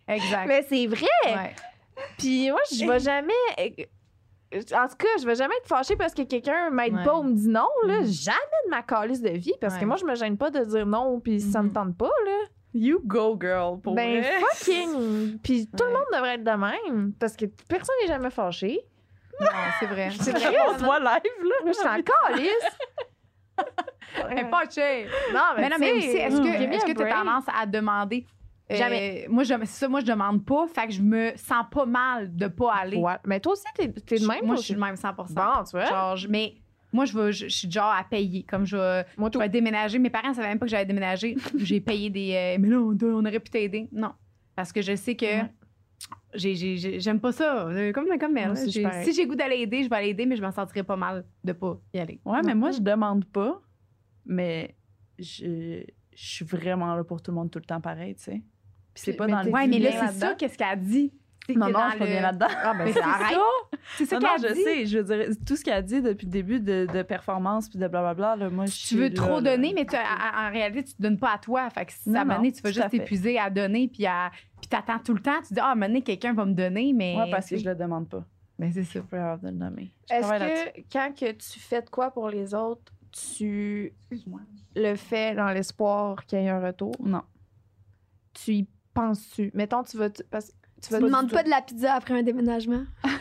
Exact. 0.09 0.47
Mais 0.47 0.63
c'est 0.63 0.87
vrai. 0.87 1.07
Ouais. 1.27 1.55
Puis 2.19 2.51
moi, 2.51 2.61
je 2.73 2.87
vais 2.87 3.01
jamais. 3.01 3.87
En 4.55 4.87
tout 4.89 4.97
cas, 4.97 5.09
je 5.21 5.27
vais 5.27 5.35
jamais 5.35 5.55
être 5.57 5.67
fâchée 5.69 5.97
parce 5.97 6.13
que 6.15 6.23
quelqu'un 6.23 6.71
m'aide 6.71 6.95
Ouais. 6.95 7.05
pas 7.05 7.17
ou 7.17 7.23
me 7.23 7.33
dit 7.35 7.49
non. 7.49 7.69
Là. 7.87 8.01
Mhm. 8.01 8.07
Jamais 8.07 8.39
de 8.67 8.71
ma 8.71 8.83
calice 8.83 9.23
de 9.23 9.31
vie 9.31 9.55
parce 9.61 9.77
que 9.79 9.85
moi, 9.85 9.97
je 9.97 10.05
me 10.05 10.15
gêne 10.15 10.37
pas 10.37 10.51
de 10.51 10.61
dire 10.65 10.87
non 10.87 11.21
puis 11.21 11.41
ça 11.41 11.63
me 11.63 11.69
Mhm. 11.69 11.73
tente 11.75 11.97
pas. 11.99 12.11
Là. 12.27 12.39
You 12.75 13.01
go, 13.05 13.37
girl, 13.41 13.79
pour 13.81 13.95
ben, 13.95 14.21
vrai. 14.21 14.33
fucking. 14.41 15.39
Puis 15.43 15.67
tout 15.69 15.85
le 15.85 15.93
monde 15.93 16.07
devrait 16.13 16.35
être 16.37 16.45
de 16.45 16.51
même 16.51 17.13
parce 17.21 17.37
que 17.37 17.45
personne 17.69 17.95
n'est 18.03 18.09
jamais 18.09 18.31
fâché. 18.31 18.81
Non, 19.41 19.47
c'est 19.81 19.87
vrai. 19.87 20.11
C'est 20.21 20.31
vrai. 20.33 20.57
On 20.69 20.79
se 20.79 20.85
voit 20.85 20.99
live, 20.99 21.07
là. 21.45 21.55
Moi, 21.63 21.73
je 21.73 21.73
suis 21.73 21.89
en 21.89 22.01
calice. 22.03 22.79
Mais 24.29 24.45
pas 24.51 24.69
cher. 24.69 25.09
Non, 25.33 25.41
mais, 25.57 25.63
Mais 25.63 25.69
non, 25.71 25.77
mais 25.79 25.93
aussi, 25.93 26.07
est-ce 26.17 26.85
que 26.87 26.93
tu 26.93 27.03
as 27.03 27.13
tendance 27.15 27.45
à 27.55 27.67
demander 27.67 28.27
euh, 28.71 28.75
Jamais. 28.77 29.27
Moi, 29.29 29.45
je, 29.45 29.55
ça, 29.65 29.89
moi, 29.89 30.01
je 30.01 30.07
demande 30.07 30.45
pas. 30.45 30.67
Fait 30.69 30.87
que 30.87 30.93
je 30.93 31.03
me 31.03 31.33
sens 31.37 31.65
pas 31.71 31.85
mal 31.87 32.35
de 32.35 32.47
pas 32.47 32.75
aller. 32.75 32.97
Ouais. 32.97 33.15
Mais 33.27 33.41
toi 33.41 33.53
aussi, 33.53 33.65
t'es 33.75 33.89
t'es 33.93 34.17
de 34.17 34.23
Je- 34.23 34.29
même. 34.29 34.45
Moi, 34.47 34.57
je 34.57 34.63
suis 34.63 34.75
de 34.75 34.81
même 34.81 34.97
100 34.97 35.13
Bon, 35.15 35.25
tu 35.25 35.33
vois. 35.73 35.85
Genre, 35.87 36.17
je- 36.17 36.29
mais 36.29 36.55
moi, 36.93 37.05
je, 37.05 37.19
vais, 37.19 37.33
je, 37.33 37.49
je 37.49 37.55
suis 37.57 37.71
genre 37.71 37.93
à 37.93 38.05
payer. 38.05 38.45
Comme 38.45 38.65
je 38.65 38.77
vais, 38.77 39.05
Moi, 39.19 39.31
je 39.33 39.39
vais 39.39 39.49
déménager. 39.49 39.99
Mes 39.99 40.11
parents 40.11 40.29
ne 40.31 40.35
savaient 40.35 40.49
même 40.49 40.59
pas 40.59 40.67
que 40.67 40.71
j'allais 40.71 40.87
déménager. 40.87 41.37
J'ai 41.59 41.81
payé 41.81 42.09
des. 42.11 42.33
euh, 42.35 42.57
mais 42.61 42.69
là, 42.69 42.79
on, 42.81 43.25
aurait 43.27 43.41
pu 43.41 43.51
t'aider. 43.51 43.89
Non. 43.93 44.13
Parce 44.57 44.73
que 44.73 44.81
je 44.83 44.95
sais 44.97 45.17
que. 45.17 45.27
J'ai- 46.35 46.55
j'ai- 46.55 46.99
J'aime 47.01 47.21
pas 47.21 47.31
ça. 47.33 47.69
Euh, 47.69 47.93
Comme, 47.93 48.07
comme 48.19 48.37
elle. 48.37 48.51
Aussi, 48.51 48.71
J'ai- 48.71 48.87
si 49.05 49.13
j'ai 49.13 49.27
goût 49.27 49.35
d'aller 49.35 49.57
aider, 49.57 49.85
je 49.85 49.89
vais 49.91 49.97
aller 49.97 50.09
aider, 50.09 50.25
mais 50.27 50.37
je 50.37 50.43
m'en 50.43 50.51
sentirais 50.51 50.83
pas 50.83 50.97
mal 50.97 51.25
de 51.45 51.53
pas 51.53 51.79
y 51.95 51.99
aller. 51.99 52.21
Ouais, 52.25 52.41
mais 52.45 52.55
moi, 52.55 52.71
je 52.71 52.81
demande 52.81 53.25
pas, 53.27 53.61
mais 54.25 54.75
je, 55.19 55.83
je 56.15 56.25
suis 56.27 56.45
vraiment 56.45 56.95
là 56.95 57.05
pour 57.05 57.21
tout 57.23 57.31
le 57.31 57.37
monde 57.37 57.51
tout 57.51 57.59
le 57.59 57.65
temps 57.65 57.81
pareil, 57.81 58.15
tu 58.15 58.23
sais. 58.23 58.43
Puis 58.95 59.03
c'est 59.05 59.13
pas 59.15 59.27
mais 59.27 59.33
dans 59.33 59.43
le 59.43 59.51
Ouais, 59.51 59.67
mais 59.67 59.79
là, 59.79 59.91
c'est 60.09 60.19
ça, 60.19 60.35
qu'est-ce 60.35 60.57
qu'elle 60.59 60.69
a 60.69 60.77
dit? 60.77 61.13
Non, 61.49 61.69
non, 61.71 61.81
je 61.87 61.91
suis 61.91 61.99
pas 61.99 62.07
bien 62.07 62.21
là-dedans. 62.23 62.47
Ah, 62.63 62.73
ben, 62.73 62.85
Mais 62.85 62.93
c'est 62.93 63.01
ça. 63.01 63.29
C'est 63.99 64.07
ça 64.07 64.19
qu'elle 64.21 64.49
je 64.51 64.55
sais, 64.55 64.87
je 64.87 64.99
veux 64.99 65.05
dire, 65.05 65.37
tout 65.45 65.57
ce 65.57 65.65
qu'elle 65.65 65.75
a 65.75 65.83
dit 65.83 66.01
depuis 66.01 66.27
le 66.27 66.31
début 66.31 66.61
de, 66.61 66.87
de 66.93 67.03
performance 67.03 67.69
puis 67.69 67.81
de 67.81 67.89
blablabla, 67.89 68.37
là, 68.37 68.49
moi, 68.49 68.67
je 68.67 68.87
tu 68.87 68.97
veux 68.97 69.09
là, 69.09 69.15
trop 69.15 69.41
là. 69.41 69.57
donner, 69.57 69.73
mais 69.75 69.85
tu- 69.85 69.97
en, 69.97 70.47
en 70.47 70.51
réalité, 70.53 70.85
tu 70.85 70.95
te 70.95 71.03
donnes 71.03 71.19
pas 71.19 71.33
à 71.35 71.39
toi. 71.39 71.69
Fait 71.71 71.85
que 71.87 71.93
si 71.93 72.09
Non, 72.11 72.21
à 72.21 72.23
un 72.23 72.25
moment 72.25 72.35
non, 72.37 72.41
donné, 72.43 72.53
tu 72.53 72.63
vas 72.63 72.71
juste 72.71 72.91
t'épuiser 72.91 73.39
à 73.41 73.51
donner, 73.51 73.89
puis 73.89 74.07
à 74.07 74.31
puis 74.61 74.69
t'attends 74.69 75.01
tout 75.01 75.15
le 75.15 75.21
temps. 75.21 75.43
Tu 75.47 75.55
dis, 75.55 75.61
ah, 75.61 75.67
à 75.71 75.73
un 75.73 75.75
moment 75.75 75.89
donné, 75.89 76.03
quelqu'un 76.03 76.33
va 76.33 76.45
me 76.45 76.55
donner, 76.55 76.93
mais. 76.93 77.17
Ouais, 77.17 77.29
parce 77.31 77.49
que 77.51 77.57
je 77.57 77.65
le 77.69 77.75
demande 77.75 78.09
pas. 78.09 78.25
Mais 78.59 78.71
c'est 78.71 78.85
ça. 78.85 79.01
Je 79.11 79.17
de 79.43 79.47
le 79.49 79.51
nommer. 79.57 79.93
Est-ce 80.09 80.29
que 80.77 80.81
quand 80.93 81.13
que 81.19 81.33
tu 81.33 81.59
fais 81.59 81.83
de 81.83 81.91
quoi 81.91 82.13
pour 82.13 82.29
les 82.29 82.55
autres, 82.55 82.93
tu 83.11 83.93
Excuse-moi. 84.11 84.41
le 84.77 84.95
fais 84.95 85.35
dans 85.35 85.49
l'espoir 85.49 86.25
qu'il 86.25 86.39
y 86.39 86.43
ait 86.45 86.49
un 86.51 86.65
retour? 86.65 86.95
Non. 87.03 87.23
Tu 88.33 88.53
y 88.55 88.69
penses-tu? 88.95 89.51
Mettons, 89.55 89.83
tu 89.83 89.97
vas. 89.97 90.11
t- 90.11 90.25
Parce, 90.31 90.47
que 90.47 90.53
tu 90.81 90.89
Tu 90.89 90.93
vas 90.93 91.01
ne 91.01 91.07
demandes 91.07 91.31
pas 91.31 91.43
de 91.43 91.49
la 91.51 91.61
pizza 91.63 91.95
après 91.95 92.15
un 92.19 92.23
déménagement? 92.23 92.85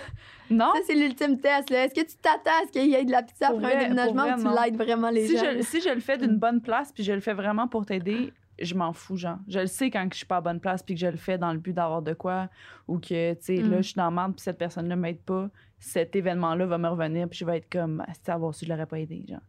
Non? 0.50 0.72
Ça, 0.76 0.82
c'est 0.86 0.96
l'ultime 0.96 1.40
test. 1.40 1.70
là. 1.70 1.86
Est-ce 1.86 1.94
que 1.94 2.06
tu 2.06 2.18
t'attends 2.18 2.52
à 2.62 2.68
ce 2.68 2.72
qu'il 2.74 2.86
y 2.88 2.94
ait 2.96 3.06
de 3.06 3.12
la 3.12 3.24
pizza 3.24 3.48
Pour 3.48 3.60
après 3.60 3.74
vrai- 3.74 3.86
un 3.86 3.88
déménagement 3.88 4.24
ou 4.34 4.38
tu 4.38 4.44
non. 4.44 4.54
l'aides 4.62 4.76
vraiment 4.76 5.10
les 5.10 5.26
Si 5.26 5.38
gens? 5.38 5.46
je, 5.58 5.62
si 5.62 5.80
je 5.80 5.88
le 5.88 6.02
fais 6.02 6.18
d'une 6.18 6.38
bonne 6.38 6.60
place 6.62 6.92
puis 6.92 7.04
je 7.06 7.14
le 7.14 7.22
fais 7.22 7.34
vraiment 7.34 7.70
pour 7.70 7.86
t'aider, 7.86 8.34
je 8.62 8.76
m'en 8.76 8.92
fous, 8.92 9.16
genre. 9.16 9.38
Je 9.48 9.60
le 9.60 9.68
sais 9.68 9.90
quand 9.90 10.04
que 10.10 10.14
je 10.14 10.18
suis 10.18 10.26
pas 10.28 10.38
à 10.38 10.42
bonne 10.42 10.60
place 10.60 10.84
puis 10.84 10.96
que 10.96 11.00
je 11.00 11.08
le 11.08 11.16
fais 11.16 11.38
dans 11.38 11.54
le 11.54 11.60
but 11.60 11.72
d'avoir 11.72 12.02
de 12.02 12.12
quoi 12.14 12.50
ou 12.90 13.00
que, 13.00 13.34
tu 13.36 13.40
sais, 13.42 13.58
Mm. 13.64 13.72
là, 13.72 13.78
je 13.78 13.88
suis 13.88 13.96
dans 13.96 14.04
la 14.06 14.12
merde 14.12 14.34
puis 14.34 14.42
cette 14.44 14.58
personne-là 14.58 14.98
m'aide 14.98 15.22
pas, 15.22 15.50
cet 15.80 16.18
événement-là 16.18 16.66
va 16.66 16.78
me 16.78 16.90
revenir 16.90 17.30
puis 17.30 17.40
je 17.40 17.46
vais 17.46 17.56
être 17.60 17.72
comme, 17.72 18.04
ah, 18.06 18.12
si 18.22 18.30
avoir 18.30 18.54
su, 18.54 18.66
je 18.66 18.72
l'aurais 18.72 18.86
pas 18.88 19.00
aidé, 19.00 19.24
genre. 19.30 19.40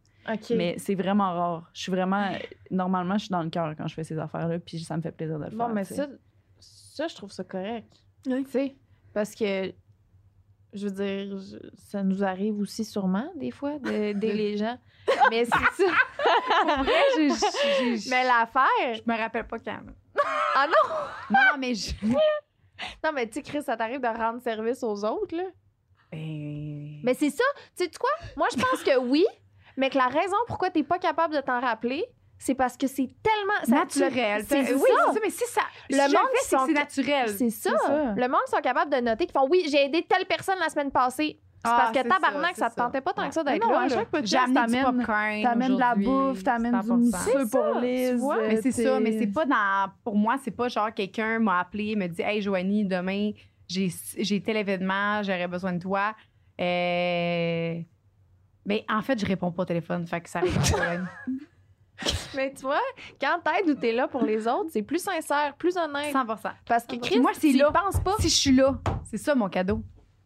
Mais 0.57 0.77
c'est 0.78 0.94
vraiment 0.94 1.32
rare. 1.35 1.70
Je 1.74 1.82
suis 1.82 1.93
vraiment, 1.93 2.32
normalement, 2.70 3.15
je 3.19 3.24
suis 3.24 3.31
dans 3.31 3.43
le 3.43 3.51
cœur 3.51 3.74
quand 3.77 3.86
je 3.89 3.94
fais 3.94 4.05
ces 4.05 4.19
affaires-là 4.19 4.59
puis 4.61 4.78
ça 4.81 4.97
me 4.97 5.03
fait 5.03 5.12
plaisir 5.12 5.39
de 5.39 5.44
le 5.44 5.51
Bon, 5.51 5.66
faire. 5.66 5.74
mais 5.74 5.82
tu 5.85 5.94
sais. 5.94 5.97
ça, 5.97 6.07
ça, 6.61 7.09
je 7.09 7.15
trouve 7.15 7.32
ça 7.32 7.44
correct. 7.44 7.93
Oui. 8.27 8.44
Tu 8.44 8.51
sais, 8.51 8.77
parce 9.12 9.35
que, 9.35 9.73
je 10.73 10.86
veux 10.89 10.93
dire, 10.93 11.39
je- 11.39 11.57
ça 11.77 12.03
nous 12.03 12.23
arrive 12.23 12.59
aussi 12.61 12.85
sûrement, 12.85 13.31
des 13.36 13.51
fois, 13.51 13.78
d'aider 13.78 14.32
les 14.32 14.57
gens. 14.57 14.78
Mais 15.31 15.44
c'est 15.44 15.51
ça. 15.85 15.93
Pour 16.62 16.85
vrai, 16.85 17.28
Mais 18.09 18.24
l'affaire. 18.24 18.94
je 18.94 19.03
me 19.05 19.16
rappelle 19.19 19.47
pas 19.47 19.59
quand. 19.59 19.81
Ah 20.55 20.66
non! 20.69 20.94
Non, 21.31 21.39
non, 21.53 21.59
mais 21.59 21.74
je. 21.74 21.93
Non, 23.03 23.11
mais 23.15 23.27
tu 23.27 23.35
sais, 23.35 23.43
Chris, 23.43 23.62
ça 23.62 23.77
t'arrive 23.77 24.01
de 24.01 24.07
rendre 24.07 24.40
service 24.43 24.82
aux 24.82 25.05
autres, 25.05 25.35
là? 25.36 25.44
Ben, 26.12 27.01
Mais 27.03 27.15
c'est 27.15 27.31
ça. 27.31 27.44
Tu 27.77 27.85
sais 27.85 27.90
quoi? 27.99 28.11
Moi, 28.36 28.49
je 28.53 28.61
pense 28.61 28.82
que 28.82 28.99
oui, 28.99 29.24
mais 29.77 29.90
que 29.90 29.99
la 29.99 30.07
raison 30.09 30.36
pourquoi 30.47 30.70
t'es 30.70 30.82
pas 30.82 30.99
capable 30.99 31.35
de 31.35 31.40
t'en 31.40 31.61
rappeler, 31.61 32.05
c'est 32.39 32.55
parce 32.55 32.77
que 32.77 32.86
c'est 32.89 33.09
tellement. 33.23 33.65
ça- 33.65 33.85
naturel. 33.85 34.44
C'est 34.49 34.65
C'est- 34.65 34.73
ça. 34.73 34.77
oui, 34.77 34.82
c'est 34.89 35.12
ça, 35.15 35.20
mais 35.23 35.31
si 35.31 35.44
ça. 35.47 35.61
Le 35.90 35.94
si 35.97 36.01
je 36.11 36.16
monde 36.16 36.27
c'est 36.43 36.57
sont- 36.57 36.66
naturel. 36.66 37.28
C'est 37.28 37.51
ça. 37.51 37.70
C'est 37.70 37.86
ça. 37.86 38.15
Le 38.16 38.28
monde 38.28 38.40
sont 38.49 38.61
capables 38.61 38.90
de 38.93 38.99
noter 39.01 39.27
qu'ils 39.27 39.32
font 39.39 39.47
oui, 39.49 39.65
j'ai 39.70 39.85
aidé 39.85 40.05
telle 40.09 40.27
personne 40.27 40.59
la 40.59 40.69
semaine 40.69 40.90
passée. 40.90 41.39
C'est 41.65 41.70
Ah, 41.70 41.77
parce 41.78 41.93
que 41.93 41.99
c'est 42.03 42.09
tabarnak, 42.09 42.57
ça, 42.57 42.65
ça, 42.65 42.70
te 42.70 42.74
tentait 42.74 43.01
pas 43.01 43.12
tant 43.12 43.23
Ouais. 43.23 43.28
que 43.28 43.35
ça 43.35 43.44
d'être 43.44 43.65
non, 43.65 43.70
là. 43.70 43.82
à 43.82 43.89
chaque 43.89 44.09
podcast, 44.11 44.53
t'amènes 44.53 45.74
de 45.74 45.78
la 45.78 45.94
bouffe, 45.94 46.43
t'amènes 46.43 46.73
du 46.81 46.86
100%. 46.89 46.97
mousseux 46.97 47.49
pour 47.53 47.74
ça, 47.74 47.81
Liz. 47.81 48.11
tu 48.11 48.16
vois. 48.16 48.39
Mais 48.49 48.57
c'est 48.57 48.73
t'es- 48.73 48.82
ça, 48.82 48.99
mais 48.99 49.16
c'est 49.16 49.28
pas 49.28 49.44
dans. 49.44 49.93
Pour 50.03 50.16
moi, 50.16 50.35
c'est 50.43 50.51
pas 50.51 50.66
genre 50.66 50.93
quelqu'un 50.93 51.39
m'a 51.39 51.61
appelé, 51.61 51.94
me 51.94 52.09
dit 52.09 52.20
Hey, 52.20 52.43
Joanie, 52.43 52.85
demain, 52.85 53.31
j'ai 53.69 53.90
j'ai 54.19 54.43
tel 54.43 54.57
événement, 54.57 55.23
j'aurais 55.23 55.47
besoin 55.47 55.74
de 55.74 55.78
toi. 55.78 56.16
Euh... 56.61 57.81
Mais 58.64 58.84
en 58.89 59.02
fait, 59.02 59.18
je 59.18 59.26
réponds 59.26 59.51
pas 59.52 59.62
au 59.62 59.66
téléphone, 59.66 60.06
fait 60.06 60.20
que 60.20 60.28
ça 60.30 60.40
règle 60.40 60.55
pas 60.55 60.60
le 60.60 60.70
problème. 60.72 61.09
Mais 62.34 62.52
tu 62.52 62.62
vois, 62.62 62.80
quand 63.20 63.40
t'aides 63.44 63.68
ou 63.68 63.74
t'es 63.74 63.93
là 63.93 64.09
pour 64.09 64.24
les 64.24 64.47
autres, 64.48 64.70
c'est 64.72 64.82
plus 64.82 64.98
sincère, 65.02 65.55
plus 65.56 65.76
honnête. 65.76 66.12
100 66.12 66.24
Parce 66.66 66.84
que 66.86 66.97
Chris, 66.97 67.20
Moi, 67.20 67.32
c'est 67.34 67.52
tu 67.52 67.59
penses 67.72 68.01
pas? 68.01 68.14
Si 68.18 68.28
je 68.28 68.34
suis 68.34 68.52
là, 68.56 68.78
c'est 69.05 69.18
ça 69.18 69.34
mon 69.34 69.48
cadeau. 69.48 69.82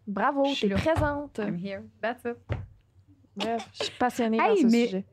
Bravo, 0.07 0.45
Je 0.47 0.55
suis 0.55 0.69
t'es 0.69 0.75
présente. 0.75 1.39
I'm 1.39 1.57
here. 1.59 1.83
That's 2.01 2.25
it. 2.25 2.37
Bref, 3.37 3.69
je 3.75 3.85
suis 3.85 3.93
passionnée 3.99 4.39
dans 4.39 4.45
Hey, 4.45 4.63
ce 4.63 4.67
mais 4.67 4.85
sujet. 4.87 5.05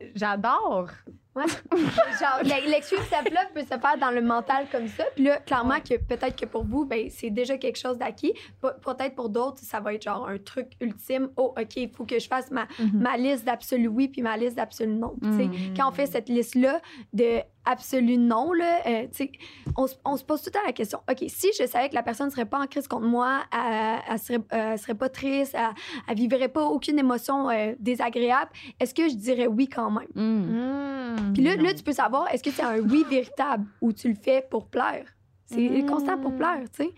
J'adore. 1.36 1.50
Genre, 2.20 2.38
le- 2.42 2.70
l'excuse 2.70 3.00
step-là 3.00 3.40
peut 3.54 3.60
se 3.62 3.66
faire 3.78 3.98
dans 4.00 4.10
le 4.10 4.20
mental 4.22 4.66
comme 4.70 4.88
ça. 4.88 5.04
Puis 5.14 5.24
là, 5.24 5.38
clairement, 5.38 5.80
que 5.80 5.96
peut-être 5.96 6.36
que 6.38 6.46
pour 6.46 6.64
vous, 6.64 6.84
ben, 6.84 7.08
c'est 7.10 7.30
déjà 7.30 7.58
quelque 7.58 7.78
chose 7.78 7.98
d'acquis. 7.98 8.32
Pe- 8.60 8.78
Peut-être 8.82 9.14
pour 9.14 9.28
d'autres, 9.28 9.58
ça 9.62 9.80
va 9.80 9.94
être 9.94 10.02
genre 10.02 10.28
un 10.28 10.38
truc 10.38 10.72
ultime. 10.80 11.28
Oh, 11.36 11.54
OK, 11.58 11.76
il 11.76 11.90
faut 11.90 12.04
que 12.04 12.18
je 12.18 12.26
fasse 12.28 12.50
ma, 12.50 12.66
Mhm. 12.78 12.90
ma 13.00 13.16
liste 13.16 13.44
d'absolu 13.44 13.88
oui 13.88 14.08
puis 14.08 14.22
ma 14.22 14.36
liste 14.36 14.56
d'absolu 14.56 14.94
non. 14.94 15.14
Tu 15.22 15.28
sais, 15.32 15.44
Mhm. 15.46 15.76
Quand 15.76 15.88
on 15.88 15.92
fait 15.92 16.06
cette 16.06 16.28
liste-là 16.28 16.80
de 17.12 17.40
absolu 17.66 18.18
non, 18.18 18.52
là, 18.52 18.80
euh, 18.86 19.02
tu 19.10 19.24
sais, 19.24 19.32
on, 19.78 19.86
se- 19.86 19.94
on 20.04 20.18
se 20.18 20.24
pose 20.24 20.42
tout 20.42 20.48
le 20.48 20.52
temps 20.52 20.66
la 20.66 20.72
question, 20.74 20.98
OK, 21.10 21.24
si 21.28 21.48
je 21.58 21.66
savais 21.66 21.88
que 21.88 21.94
la 21.94 22.02
personne 22.02 22.26
ne 22.26 22.30
serait 22.30 22.44
pas 22.44 22.58
en 22.60 22.66
crise 22.66 22.86
contre 22.86 23.06
moi, 23.06 23.40
elle, 23.52 24.00
elle 24.10 24.18
serait, 24.18 24.38
euh, 24.52 24.72
elle 24.72 24.78
serait 24.78 24.94
pas 24.94 25.08
triste, 25.08 25.54
elle, 25.58 25.70
elle 26.06 26.14
vivrait 26.16 26.48
pas 26.50 26.62
aucune 26.66 26.98
émotion 26.98 27.48
euh, 27.48 27.72
désagréable, 27.78 28.50
est-ce 28.78 28.94
que 28.94 29.08
je 29.08 29.14
dirais 29.14 29.46
oui 29.46 29.66
quand 29.66 29.90
même? 29.90 30.08
Mm. 30.14 31.23
Mmh. 31.24 31.32
Puis 31.32 31.42
là, 31.42 31.56
là, 31.56 31.74
tu 31.74 31.82
peux 31.82 31.92
savoir, 31.92 32.32
est-ce 32.32 32.42
que 32.42 32.50
c'est 32.50 32.62
un 32.62 32.78
oui 32.78 33.04
véritable 33.08 33.66
ou 33.80 33.92
tu 33.92 34.08
le 34.08 34.14
fais 34.14 34.46
pour 34.50 34.66
plaire? 34.68 35.06
C'est 35.46 35.68
Mm. 35.82 35.86
constant 35.86 36.18
pour 36.18 36.34
plaire, 36.36 36.62
tu 36.74 36.84
sais. 36.84 36.90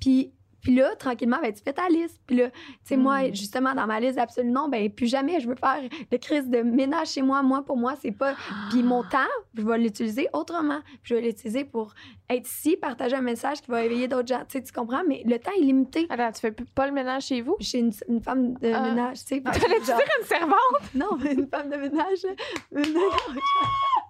Puis, 0.00 0.32
puis 0.62 0.74
là, 0.74 0.94
tranquillement, 0.96 1.38
ben, 1.42 1.52
tu 1.52 1.60
fais 1.62 1.72
ta 1.72 1.88
liste. 1.88 2.20
Puis 2.26 2.36
là, 2.36 2.50
tu 2.50 2.56
sais, 2.84 2.96
moi, 2.96 3.22
Mm. 3.28 3.34
justement, 3.34 3.74
dans 3.74 3.86
ma 3.86 3.98
liste 4.00 4.16
absolument, 4.18 4.68
ben, 4.68 4.88
plus 4.90 5.06
jamais 5.08 5.40
je 5.40 5.48
veux 5.48 5.56
faire 5.56 5.82
de 6.10 6.16
crise 6.16 6.48
de 6.48 6.62
ménage 6.62 7.08
chez 7.08 7.22
moi. 7.22 7.42
Moi, 7.42 7.62
pour 7.64 7.76
moi, 7.76 7.94
c'est 8.00 8.12
pas. 8.12 8.34
Puis 8.70 8.82
mon 8.82 9.02
temps, 9.02 9.18
je 9.54 9.62
vais 9.62 9.78
l'utiliser 9.78 10.28
autrement. 10.32 10.80
Puis 10.84 10.98
je 11.02 11.14
vais 11.16 11.20
l'utiliser 11.22 11.64
pour 11.64 11.94
être 12.30 12.48
ici, 12.48 12.76
partager 12.76 13.16
un 13.16 13.20
message 13.20 13.60
qui 13.60 13.70
va 13.70 13.84
éveiller 13.84 14.08
d'autres 14.08 14.28
gens. 14.28 14.40
Tu 14.48 14.58
sais, 14.58 14.62
tu 14.62 14.72
comprends? 14.72 15.02
Mais 15.06 15.22
le 15.26 15.38
temps 15.38 15.50
est 15.56 15.60
limité. 15.62 16.06
Attends, 16.08 16.32
tu 16.32 16.40
fais 16.40 16.52
pas 16.52 16.86
le 16.86 16.92
ménage 16.92 17.24
chez 17.24 17.42
vous? 17.42 17.56
J'ai 17.60 17.78
une, 17.80 17.92
une 18.08 18.22
femme 18.22 18.54
de 18.54 18.72
Ah. 18.72 18.82
ménage, 18.82 19.18
tu 19.24 19.34
sais. 19.34 19.40
puis 19.40 19.60
T'allais-tu 19.60 19.86
genre- 19.86 19.96
dire 19.98 20.06
une 20.20 20.26
servante? 20.26 20.94
non, 20.94 21.18
une 21.30 21.48
femme 21.48 21.68
de 21.70 21.76
ménage. 21.76 22.22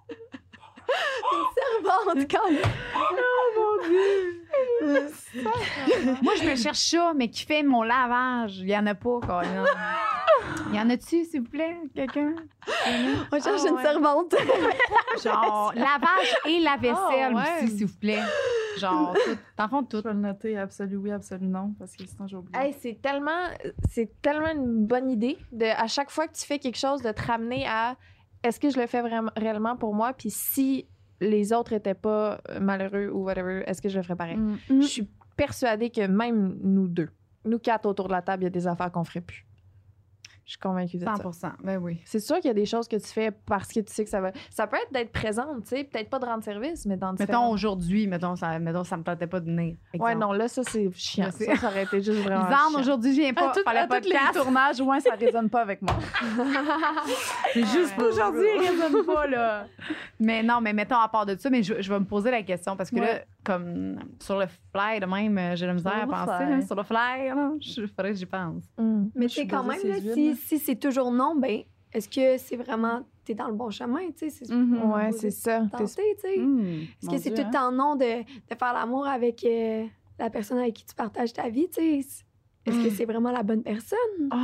Une, 1.31 1.39
une 1.39 1.45
servante, 1.85 2.31
quand 2.31 2.51
même. 2.51 2.61
Moi, 6.21 6.33
je 6.41 6.49
me 6.49 6.55
cherche 6.55 6.79
ça, 6.79 7.13
mais 7.15 7.29
qui 7.29 7.45
fait 7.45 7.63
mon 7.63 7.83
lavage? 7.83 8.57
Il 8.59 8.69
y 8.69 8.77
en 8.77 8.85
a 8.87 8.95
pas, 8.95 9.19
Colin. 9.21 9.65
Il 10.69 10.75
y 10.75 10.79
en 10.79 10.89
a-tu, 10.89 11.23
s'il 11.25 11.41
vous 11.41 11.49
plaît, 11.49 11.77
quelqu'un? 11.95 12.35
On 13.31 13.39
cherche 13.41 13.61
Ah, 13.65 13.67
une 13.69 13.75
ouais. 13.75 13.81
servante. 13.83 14.35
Genre, 15.23 15.73
lavage 15.75 16.35
et 16.47 16.59
la 16.59 16.75
vaisselle 16.77 17.33
Ah, 17.35 17.59
ouais. 17.59 17.63
aussi, 17.65 17.77
s'il 17.77 17.87
vous 17.87 17.97
plaît. 17.99 18.21
Genre, 18.77 19.13
tout. 19.13 19.37
Dans 19.57 19.63
le 19.65 19.69
fond, 19.69 19.81
Je 19.89 19.97
tout. 19.97 20.03
peux 20.03 20.09
le 20.09 20.15
noter 20.15 20.57
absolu 20.57 20.95
oui, 20.97 21.11
absolu 21.11 21.45
non, 21.45 21.73
parce 21.77 21.95
que 21.95 22.05
sinon 22.07 22.27
j'ai 22.27 22.35
oublié. 22.37 22.57
Hey, 22.59 22.75
c'est 22.81 22.99
tellement, 23.01 23.49
c'est 23.91 24.19
tellement 24.21 24.49
une 24.51 24.85
bonne 24.87 25.11
idée 25.11 25.37
de 25.51 25.65
à 25.65 25.85
chaque 25.87 26.09
fois 26.09 26.27
que 26.27 26.33
tu 26.33 26.43
fais 26.43 26.57
quelque 26.57 26.79
chose 26.79 27.01
de 27.03 27.11
te 27.11 27.21
ramener 27.21 27.67
à 27.67 27.95
est-ce 28.43 28.59
que 28.59 28.69
je 28.69 28.79
le 28.79 28.87
fais 28.87 29.01
vraiment 29.01 29.31
réellement 29.35 29.75
pour 29.75 29.93
moi? 29.93 30.13
Puis 30.13 30.29
si 30.29 30.85
les 31.19 31.53
autres 31.53 31.73
étaient 31.73 31.93
pas 31.93 32.41
euh, 32.49 32.59
malheureux 32.59 33.09
ou 33.09 33.23
whatever, 33.23 33.63
est-ce 33.65 33.81
que 33.81 33.89
je 33.89 33.97
le 33.97 34.03
ferais 34.03 34.15
pareil? 34.15 34.37
Mm. 34.37 34.81
Je 34.81 34.87
suis 34.87 35.09
persuadée 35.35 35.89
que 35.89 36.05
même 36.05 36.57
nous 36.61 36.87
deux, 36.87 37.09
nous 37.45 37.59
quatre 37.59 37.85
autour 37.85 38.07
de 38.07 38.13
la 38.13 38.21
table, 38.21 38.43
il 38.43 38.45
y 38.45 38.47
a 38.47 38.51
des 38.51 38.67
affaires 38.67 38.91
qu'on 38.91 39.03
ferait 39.03 39.21
plus. 39.21 39.45
Je 40.45 40.51
suis 40.51 40.59
convaincue 40.59 40.97
de 40.97 41.05
ça. 41.05 41.15
100 41.31 41.47
Ben 41.63 41.77
oui. 41.77 42.01
C'est 42.03 42.19
sûr 42.19 42.35
qu'il 42.37 42.47
y 42.47 42.49
a 42.49 42.53
des 42.53 42.65
choses 42.65 42.87
que 42.87 42.97
tu 42.97 43.07
fais 43.07 43.31
parce 43.31 43.69
que 43.69 43.79
tu 43.79 43.93
sais 43.93 44.03
que 44.03 44.09
ça 44.09 44.19
va. 44.19 44.31
Ça 44.49 44.67
peut 44.67 44.75
être 44.75 44.91
d'être 44.91 45.11
présente, 45.13 45.63
tu 45.63 45.69
sais, 45.69 45.83
peut-être 45.85 46.09
pas 46.09 46.19
de 46.19 46.25
rendre 46.25 46.43
service, 46.43 46.85
mais 46.85 46.97
dans 46.97 47.13
Mettons 47.13 47.49
aujourd'hui, 47.49 48.07
mettons 48.07 48.35
ça, 48.35 48.59
mettons, 48.59 48.83
ça 48.83 48.97
me 48.97 49.03
tentait 49.03 49.27
pas 49.27 49.39
de 49.39 49.45
venir. 49.45 49.77
Ouais, 49.97 50.15
non, 50.15 50.33
là, 50.33 50.49
ça, 50.49 50.61
c'est 50.63 50.91
chiant. 50.93 51.29
C'est- 51.31 51.45
Ça, 51.45 51.55
ça 51.55 51.67
aurait 51.67 51.83
été 51.83 52.01
juste 52.01 52.19
vraiment. 52.23 52.43
Lisanne, 52.45 52.57
chiant. 52.71 52.79
aujourd'hui, 52.81 53.15
je 53.15 53.21
viens 53.21 53.33
pas 53.33 53.51
À, 53.51 53.53
tout- 53.53 53.59
à 53.65 53.73
le 53.73 53.87
tous 53.87 53.93
les 53.93 54.01
podcast. 54.15 54.33
tournages, 54.41 54.81
ouais, 54.81 54.99
ça 54.99 55.15
résonne 55.15 55.49
pas 55.49 55.61
avec 55.61 55.81
moi. 55.81 55.95
C'est 57.53 57.65
juste 57.65 57.97
Ouais. 57.97 58.05
aujourd'hui, 58.05 58.45
il 58.55 58.69
résonne 58.69 59.05
pas, 59.05 59.27
là. 59.27 59.65
Mais 60.19 60.41
non, 60.43 60.61
mais 60.61 60.73
mettons 60.73 60.97
à 60.97 61.07
part 61.09 61.25
de 61.25 61.35
ça, 61.37 61.49
mais 61.49 61.63
je, 61.63 61.81
je 61.81 61.91
vais 61.91 61.99
me 61.99 62.05
poser 62.05 62.31
la 62.31 62.43
question 62.43 62.77
parce 62.77 62.89
que 62.89 62.95
là, 62.95 63.21
comme 63.43 63.99
sur 64.21 64.39
le 64.39 64.45
fly 64.73 64.99
de 65.01 65.05
même, 65.05 65.55
j'ai 65.57 65.65
la 65.65 65.73
misère 65.73 65.91
à 66.03 66.07
penser. 66.07 66.45
là, 66.49 66.61
sur 66.61 66.75
le 66.75 66.83
fly, 66.83 67.27
là, 67.27 67.51
je 67.59 67.85
faudrait 67.87 68.11
que 68.13 68.17
j'y 68.17 68.25
pense. 68.25 68.63
Mm. 68.77 69.05
Mais 69.15 69.27
suis 69.27 69.47
quand 69.47 69.63
même, 69.63 69.79
là, 69.83 69.95
ces 70.13 70.32
si, 70.33 70.59
c'est 70.59 70.75
toujours 70.75 71.11
non, 71.11 71.35
ben, 71.35 71.61
est-ce 71.93 72.09
que 72.09 72.37
c'est 72.37 72.55
vraiment. 72.55 73.01
T'es 73.25 73.33
dans 73.35 73.47
le 73.47 73.53
bon 73.53 73.69
chemin, 73.69 74.07
tu 74.17 74.29
sais? 74.29 74.29
c'est- 74.29 74.53
Mhm. 74.53 74.91
Ouais, 74.91 75.11
c'est 75.13 75.31
ça. 75.31 75.61
Tu 75.77 75.87
sais. 75.87 76.01
Mm. 76.37 76.81
Est-ce 77.01 77.09
que 77.09 77.17
c'est 77.17 77.33
tout 77.33 77.41
hein? 77.41 77.45
le 77.47 77.53
temps 77.53 77.71
non 77.71 77.95
de, 77.95 78.21
de 78.23 78.55
faire 78.59 78.73
l'amour 78.73 79.07
avec 79.07 79.45
euh, 79.45 79.85
la 80.19 80.29
personne 80.29 80.57
avec 80.57 80.73
qui 80.73 80.85
tu 80.85 80.93
partages 80.93 81.31
ta 81.31 81.47
vie, 81.49 81.69
tu 81.69 81.81
sais? 81.81 81.97
Est-ce 82.65 82.77
que 82.83 82.87
Mm. 82.87 82.95
c'est 82.95 83.05
vraiment 83.05 83.31
la 83.31 83.43
bonne 83.43 83.63
personne? 83.63 83.97
Oh, 84.31 84.35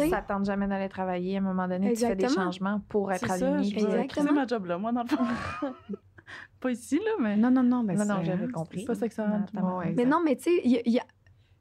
wow. 0.00 0.08
Ça 0.10 0.22
tente 0.22 0.44
jamais 0.46 0.66
d'aller 0.66 0.88
travailler. 0.88 1.36
À 1.36 1.38
un 1.38 1.42
moment 1.42 1.68
donné, 1.68 1.92
tu 1.92 2.00
fais 2.00 2.14
des 2.16 2.24
Exactement. 2.24 2.44
changements 2.46 2.80
pour 2.88 3.12
être 3.12 3.20
C'est 3.20 3.38
ça, 3.38 3.54
aligné. 3.54 3.74
Exactement. 3.74 4.06
quitter 4.06 4.32
ma 4.34 4.46
job 4.46 4.64
là, 4.66 4.78
moi, 4.78 4.92
dans 4.92 5.02
le 5.02 5.08
fond. 5.08 5.18
pas 6.60 6.70
ici, 6.70 6.96
là, 6.96 7.10
mais. 7.20 7.36
Non, 7.36 7.50
non, 7.50 7.62
non, 7.62 7.82
mais 7.82 7.94
Non, 7.96 8.04
non, 8.06 8.16
c'est- 8.20 8.24
j'avais 8.26 8.48
compris. 8.48 8.80
C'est 8.80 8.86
pas 8.86 8.94
tout 9.06 9.56
le 9.56 9.62
monde. 9.62 9.78
ouais, 9.78 9.92
Mais 9.96 10.04
non, 10.06 10.20
mais 10.24 10.36
tu 10.36 10.44
sais, 10.44 10.60
il 10.64 10.70
y 10.70 10.76
a- 10.78 10.82
il 10.86 10.92
y 10.92 10.98
a- 10.98 11.06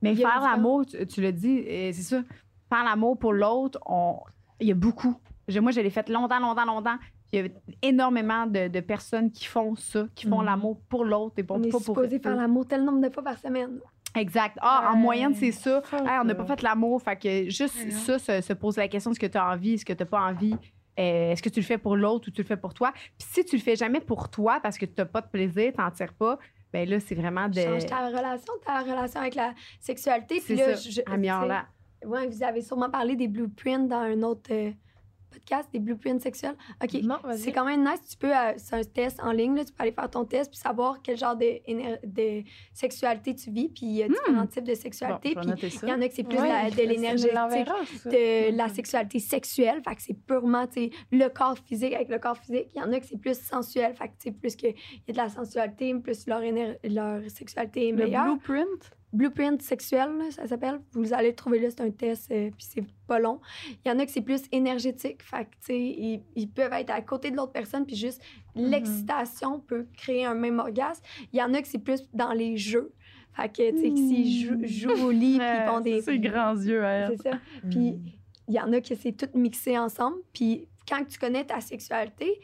Mais 0.01 0.13
Il 0.13 0.19
y 0.19 0.25
a 0.25 0.29
faire 0.31 0.41
l'amour, 0.41 0.85
tu, 0.85 1.05
tu 1.05 1.21
le 1.21 1.31
dis, 1.31 1.63
c'est 1.65 1.93
ça. 1.93 2.23
Faire 2.71 2.83
l'amour 2.85 3.17
pour 3.19 3.33
l'autre, 3.33 3.77
on... 3.85 4.17
il 4.59 4.67
y 4.67 4.71
a 4.71 4.75
beaucoup. 4.75 5.15
Je- 5.47 5.59
Moi, 5.59 5.71
je 5.71 5.81
l'ai 5.81 5.89
fait 5.89 6.07
longtemps, 6.09 6.39
longtemps, 6.39 6.65
longtemps. 6.65 6.97
Il 7.33 7.39
y 7.41 7.45
a 7.45 7.49
énormément 7.81 8.45
de, 8.45 8.67
de 8.67 8.79
personnes 8.79 9.31
qui 9.31 9.45
font 9.45 9.75
ça, 9.75 10.05
qui 10.15 10.27
font 10.27 10.39
Mhm. 10.39 10.45
l'amour 10.45 10.79
pour 10.89 11.03
l'autre 11.05 11.35
et 11.37 11.43
pour, 11.43 11.57
on 11.57 11.59
est 11.63 11.67
pas 11.67 11.71
pour 11.71 11.81
supposé 11.81 12.19
faire 12.19 12.35
l'amour 12.35 12.65
tel 12.67 12.83
nombre 12.83 13.01
de 13.07 13.13
fois 13.13 13.23
par 13.23 13.37
semaine. 13.37 13.79
Exact. 14.15 14.57
Ah, 14.61 14.91
en 14.93 14.97
moyenne, 14.97 15.33
c'est 15.35 15.51
ça. 15.53 15.81
Hey, 15.93 16.19
on 16.21 16.25
n'a 16.25 16.35
pas 16.35 16.45
fait 16.45 16.61
l'amour. 16.61 17.01
Fait 17.01 17.15
que 17.15 17.49
juste 17.49 17.75
Ouais, 17.77 17.91
ça, 17.91 18.19
se, 18.19 18.41
se 18.41 18.53
pose 18.53 18.75
la 18.77 18.87
question 18.89 19.11
est-ce 19.11 19.19
que 19.19 19.25
tu 19.27 19.37
as 19.37 19.49
envie, 19.49 19.73
est-ce 19.75 19.85
que 19.85 19.93
tu 19.93 20.03
n'as 20.03 20.09
pas 20.09 20.21
envie? 20.21 20.55
Euh, 20.99 21.31
est-ce 21.31 21.41
que 21.41 21.47
tu 21.49 21.61
le 21.61 21.65
fais 21.65 21.77
pour 21.77 21.95
l'autre 21.95 22.27
ou 22.27 22.31
tu 22.31 22.41
le 22.41 22.47
fais 22.47 22.57
pour 22.57 22.73
toi? 22.73 22.91
Puis 22.93 23.27
si 23.31 23.45
tu 23.45 23.55
le 23.55 23.61
fais 23.61 23.77
jamais 23.77 24.01
pour 24.01 24.29
toi 24.29 24.59
parce 24.61 24.77
que 24.77 24.85
tu 24.85 24.93
n'as 24.97 25.05
pas 25.05 25.21
de 25.21 25.27
plaisir, 25.27 25.71
tu 25.73 25.79
n'en 25.81 25.89
tires 25.91 26.13
pas, 26.13 26.37
ben 26.73 26.87
là, 26.89 26.99
c'est 26.99 27.15
vraiment 27.15 27.47
de. 27.47 27.61
Change 27.61 27.85
ta 27.85 28.07
relation, 28.07 28.53
ta 28.65 28.81
relation 28.81 29.21
avec 29.21 29.35
la 29.35 29.53
sexualité. 29.79 30.41
C'est 30.41 30.53
Puis 30.55 30.63
là, 30.63 30.75
ça. 30.75 30.89
je- 30.89 31.01
ouais, 32.05 32.27
vous 32.27 32.43
avez 32.43 32.61
sûrement 32.61 32.89
parlé 32.89 33.15
des 33.15 33.27
blueprints 33.27 33.87
dans 33.87 33.97
un 33.97 34.21
autre 34.23 34.51
euh, 34.51 34.71
podcast, 35.31 35.69
des 35.71 35.79
blueprints 35.79 36.19
sexuels. 36.21 36.55
OK. 36.83 37.01
C'est 37.37 37.53
quand 37.53 37.63
même 37.63 37.85
nice. 37.85 38.01
Tu 38.09 38.17
peux, 38.17 38.35
euh, 38.35 38.51
c'est 38.57 38.75
un 38.75 38.83
test 38.83 39.17
en 39.23 39.31
ligne, 39.31 39.55
là, 39.55 39.63
tu 39.63 39.71
peux 39.71 39.81
aller 39.83 39.93
faire 39.93 40.09
ton 40.09 40.25
test 40.25 40.51
puis 40.51 40.59
savoir 40.59 41.01
quel 41.01 41.17
genre 41.17 41.37
de, 41.37 41.61
de 42.05 42.43
sexualité 42.73 43.33
tu 43.33 43.49
vis. 43.49 43.69
Puis 43.69 43.85
il 43.85 43.91
y 43.93 44.03
a 44.03 44.09
différents 44.09 44.45
types 44.47 44.65
de 44.65 44.73
sexualité. 44.75 45.33
puis 45.35 45.45
il 45.83 45.87
y 45.89 45.93
en 45.93 46.01
a 46.01 46.07
que 46.09 46.13
c'est 46.13 46.23
plus 46.25 46.37
Ouais, 46.37 46.49
la- 46.49 46.69
de 46.69 46.75
ça. 47.97 48.09
de 48.09 48.57
la 48.57 48.67
sexualité 48.67 49.19
sexuelle. 49.19 49.81
Fait 49.87 49.95
que 49.95 50.01
c'est 50.01 50.13
purement, 50.19 50.67
le 51.13 51.27
corps 51.29 51.57
physique 51.59 51.93
avec 51.93 52.09
le 52.09 52.19
corps 52.19 52.37
physique. 52.37 52.67
Il 52.75 52.79
y 52.79 52.83
en 52.83 52.91
a 52.91 52.99
que 52.99 53.05
c'est 53.05 53.17
plus 53.17 53.39
sensuel. 53.39 53.95
Fait 53.95 54.09
que, 54.09 54.31
plus 54.31 54.57
qu'il 54.57 54.71
y 55.07 55.11
a 55.11 55.13
de 55.13 55.17
la 55.17 55.29
sensualité, 55.29 55.93
plus 55.95 56.27
leur, 56.27 56.41
leur 56.83 57.21
sexualité 57.29 57.87
est 57.87 57.91
Le 57.91 57.97
meilleure. 58.03 58.25
blueprint? 58.25 58.91
Blueprint 59.13 59.61
sexuel, 59.61 60.09
là, 60.17 60.31
ça 60.31 60.47
s'appelle. 60.47 60.79
Vous 60.93 61.13
allez 61.13 61.29
le 61.29 61.35
trouver 61.35 61.59
là, 61.59 61.69
c'est 61.69 61.81
un 61.81 61.91
test, 61.91 62.31
euh, 62.31 62.49
puis 62.49 62.67
c'est 62.69 62.85
pas 63.07 63.19
long. 63.19 63.41
Il 63.83 63.89
y 63.89 63.91
en 63.91 63.99
a 63.99 64.05
que 64.05 64.11
c'est 64.11 64.21
plus 64.21 64.43
énergétique. 64.51 65.21
Fait 65.21 65.45
que, 65.45 65.49
tu 65.49 65.57
sais, 65.61 65.79
ils, 65.79 66.23
ils 66.35 66.49
peuvent 66.49 66.73
être 66.73 66.91
à 66.91 67.01
côté 67.01 67.29
de 67.29 67.35
l'autre 67.35 67.51
personne, 67.51 67.85
puis 67.85 67.95
juste 67.95 68.21
l'excitation 68.55 69.59
peut 69.59 69.85
créer 69.97 70.25
un 70.25 70.33
même 70.33 70.59
orgasme. 70.59 71.03
Il 71.33 71.39
y 71.39 71.43
en 71.43 71.53
a 71.53 71.61
que 71.61 71.67
c'est 71.67 71.83
plus 71.83 72.07
dans 72.13 72.31
les 72.31 72.57
jeux. 72.57 72.93
Fait 73.33 73.49
que, 73.49 73.71
tu 73.71 73.79
sais, 73.79 73.95
s'ils 73.95 74.45
jouent, 74.45 74.65
jouent 74.65 75.05
au 75.07 75.11
lit, 75.11 75.37
puis 75.37 75.47
ils 75.47 75.67
font 75.67 75.79
des. 75.81 76.01
C'est 76.01 76.19
grands 76.19 76.55
yeux, 76.55 76.83
hein. 76.85 77.09
C'est 77.11 77.29
ça. 77.29 77.39
Puis 77.69 77.99
il 78.47 78.53
y 78.53 78.59
en 78.59 78.71
a 78.73 78.81
que 78.81 78.95
c'est 78.95 79.13
tout 79.13 79.37
mixé 79.37 79.77
ensemble. 79.77 80.17
Puis 80.33 80.67
quand 80.87 81.05
tu 81.05 81.17
connais 81.17 81.45
ta 81.45 81.61
sexualité, 81.61 82.39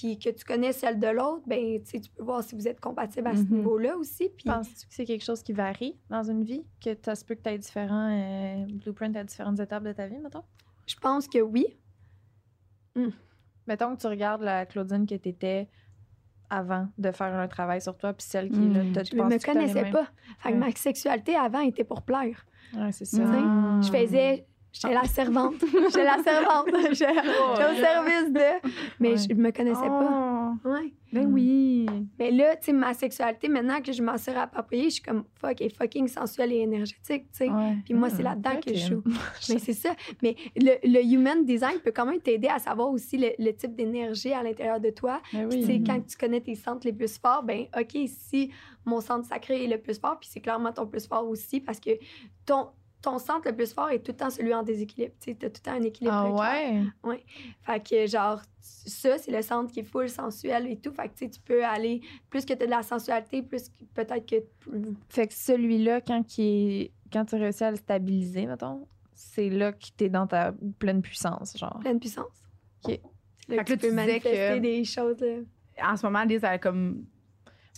puis 0.00 0.18
que 0.18 0.30
tu 0.30 0.44
connais 0.44 0.72
celle 0.72 0.98
de 1.00 1.06
l'autre, 1.08 1.42
ben 1.46 1.82
tu 1.82 2.00
peux 2.16 2.22
voir 2.22 2.42
si 2.44 2.54
vous 2.54 2.68
êtes 2.68 2.80
compatible 2.80 3.26
à 3.28 3.34
ce 3.36 3.42
Mhm. 3.42 3.56
niveau-là 3.58 3.96
aussi. 3.96 4.28
Puis 4.36 4.44
Penses-tu 4.46 4.86
que 4.86 4.94
c'est 4.94 5.04
quelque 5.04 5.24
chose 5.24 5.42
qui 5.42 5.52
varie 5.52 5.98
dans 6.08 6.22
une 6.22 6.44
vie? 6.44 6.64
Que 6.84 6.90
ça 7.04 7.14
se 7.14 7.24
peut 7.24 7.34
que 7.34 7.42
tu 7.42 7.48
aies 7.50 7.58
différents 7.58 8.10
euh, 8.12 8.66
blueprints 8.68 9.16
à 9.16 9.24
différentes 9.24 9.58
étapes 9.60 9.84
de 9.84 9.92
ta 9.92 10.06
vie, 10.06 10.18
mettons? 10.18 10.44
je 10.86 10.94
pense 10.96 11.26
que 11.28 11.38
oui. 11.40 11.66
Mettons 13.66 13.94
que 13.94 14.00
tu 14.00 14.06
regardes 14.06 14.42
la 14.42 14.64
Claudine 14.66 15.06
que 15.06 15.14
tu 15.14 15.28
étais 15.28 15.68
avant 16.50 16.88
de 16.96 17.10
faire 17.12 17.34
un 17.34 17.46
travail 17.46 17.82
sur 17.82 17.96
toi, 17.96 18.14
puis 18.14 18.26
celle 18.26 18.48
qui 18.50 18.56
est 18.64 18.68
là, 18.70 18.82
Mm. 18.82 18.92
t'as- 18.92 19.04
Je 19.04 19.10
tu 19.10 19.16
me 19.16 19.22
connaissais 19.44 19.90
pas. 19.90 20.06
Fait 20.38 20.48
que 20.50 20.54
Ouais. 20.54 20.60
ma 20.60 20.70
sexualité 20.74 21.36
avant 21.36 21.60
était 21.60 21.84
pour 21.84 22.00
plaire. 22.02 22.46
Ouais, 22.74 22.90
c'est 22.92 23.04
ça. 23.04 23.22
Ah. 23.26 23.80
Je 23.82 23.90
faisais. 23.90 24.46
J'étais 24.80 24.94
la 24.94 25.04
servante. 25.04 25.54
J'étais 25.60 26.04
la 26.04 26.22
servante. 26.22 26.68
J'étais 26.92 27.14
j'étais 27.14 27.70
au 27.70 27.76
service 27.80 28.32
de. 28.32 28.68
Mais 29.00 29.10
Ouais. 29.10 29.16
je 29.16 29.34
me 29.34 29.50
connaissais 29.50 29.80
pas. 29.88 30.08
Oh, 30.64 30.68
Ouais. 30.68 30.92
Ben 31.10 31.26
Mm. 31.26 31.32
oui. 31.32 31.86
Mais 32.18 32.30
là, 32.30 32.54
tu 32.56 32.66
sais, 32.66 32.72
ma 32.72 32.92
sexualité, 32.92 33.48
maintenant 33.48 33.80
que 33.80 33.92
je 33.92 34.02
m'en 34.02 34.18
suis 34.18 34.30
appropriée, 34.32 34.84
je 34.84 34.94
suis 34.96 35.02
comme 35.02 35.24
fuck, 35.40 35.58
et 35.62 35.70
fucking 35.70 36.06
sensuelle 36.06 36.52
et 36.52 36.58
énergétique, 36.58 37.24
tu 37.32 37.38
sais. 37.38 37.48
Ouais. 37.48 37.76
Puis 37.84 37.94
moi, 37.94 38.10
c'est 38.10 38.20
Mm. 38.22 38.24
là-dedans 38.24 38.60
que 38.64 38.74
je 38.74 38.86
joue. 38.88 39.02
Mais 39.48 39.58
c'est 39.58 39.72
ça. 39.72 39.94
Mais 40.22 40.36
le, 40.54 40.72
le 40.84 41.02
human 41.02 41.44
design 41.46 41.78
peut 41.82 41.92
quand 41.94 42.04
même 42.06 42.20
t'aider 42.20 42.48
à 42.48 42.58
savoir 42.58 42.90
aussi 42.90 43.16
le, 43.16 43.30
le 43.38 43.52
type 43.52 43.74
d'énergie 43.74 44.32
à 44.34 44.42
l'intérieur 44.42 44.80
de 44.80 44.90
toi. 44.90 45.20
Ben 45.32 45.46
oui. 45.50 45.60
tu 45.60 45.66
sais, 45.66 45.82
quand 45.84 45.98
tu 46.06 46.16
connais 46.16 46.40
tes 46.42 46.54
centres 46.54 46.86
les 46.86 46.92
plus 46.92 47.18
forts, 47.18 47.42
ben 47.42 47.66
OK, 47.78 47.96
si 48.06 48.50
mon 48.84 49.00
centre 49.00 49.26
sacré 49.26 49.64
est 49.64 49.68
le 49.68 49.78
plus 49.78 49.98
fort, 49.98 50.18
puis 50.20 50.28
c'est 50.30 50.40
clairement 50.40 50.72
ton 50.72 50.86
plus 50.86 51.06
fort 51.06 51.26
aussi, 51.28 51.60
parce 51.60 51.80
que 51.80 51.90
ton, 52.44 52.68
ton 53.00 53.18
centre 53.18 53.48
le 53.48 53.54
plus 53.54 53.72
fort 53.72 53.90
est 53.90 54.00
tout 54.00 54.10
le 54.12 54.16
temps 54.16 54.30
celui 54.30 54.52
en 54.52 54.62
déséquilibre. 54.62 55.14
Tu 55.20 55.36
t'as 55.36 55.48
tout 55.50 55.60
le 55.64 55.70
temps 55.70 55.76
un 55.78 55.82
équilibre. 55.82 56.14
Ah 56.42 56.82
ouais? 57.04 57.24
Fait 57.62 57.80
que, 57.88 58.06
genre, 58.06 58.40
ça, 58.60 59.18
c'est 59.18 59.30
le 59.30 59.40
centre 59.42 59.72
qui 59.72 59.80
est 59.80 59.84
full 59.84 60.08
sensuel 60.08 60.66
et 60.66 60.76
tout. 60.78 60.90
Fait 60.92 61.08
que, 61.08 61.14
tu 61.14 61.24
sais, 61.26 61.30
tu 61.30 61.40
peux 61.40 61.64
aller, 61.64 62.00
plus 62.28 62.44
que 62.44 62.54
tu 62.54 62.62
as 62.62 62.66
de 62.66 62.70
la 62.70 62.82
sensualité, 62.82 63.42
plus 63.42 63.68
que- 63.68 63.84
peut-être 63.94 64.26
que. 64.26 64.36
Fait 65.08 65.26
que 65.28 65.34
celui-là, 65.34 66.00
quand, 66.00 66.22
qui 66.24 66.42
est... 66.42 66.92
quand 67.12 67.24
tu 67.24 67.36
réussis 67.36 67.64
à 67.64 67.70
le 67.70 67.76
stabiliser, 67.76 68.46
mettons, 68.46 68.86
c'est 69.14 69.48
là 69.48 69.72
que 69.72 69.86
t'es 69.96 70.08
dans 70.08 70.26
ta 70.26 70.52
pleine 70.78 71.00
puissance, 71.02 71.56
genre. 71.56 71.78
pleine 71.80 72.00
puissance. 72.00 72.26
OK. 72.84 73.00
C'est 73.48 73.56
Là 73.56 73.64
Fait 73.64 73.64
que 73.64 73.68
que 73.68 73.72
tu 73.74 73.78
peux 73.78 73.88
tu 73.88 73.94
manifester 73.94 74.30
que- 74.32 74.58
des 74.58 74.84
choses. 74.84 75.20
là. 75.20 75.90
En 75.92 75.96
ce 75.96 76.04
moment, 76.04 76.24
Lise, 76.24 76.40
elle 76.42 76.50
a 76.50 76.58
comme. 76.58 77.04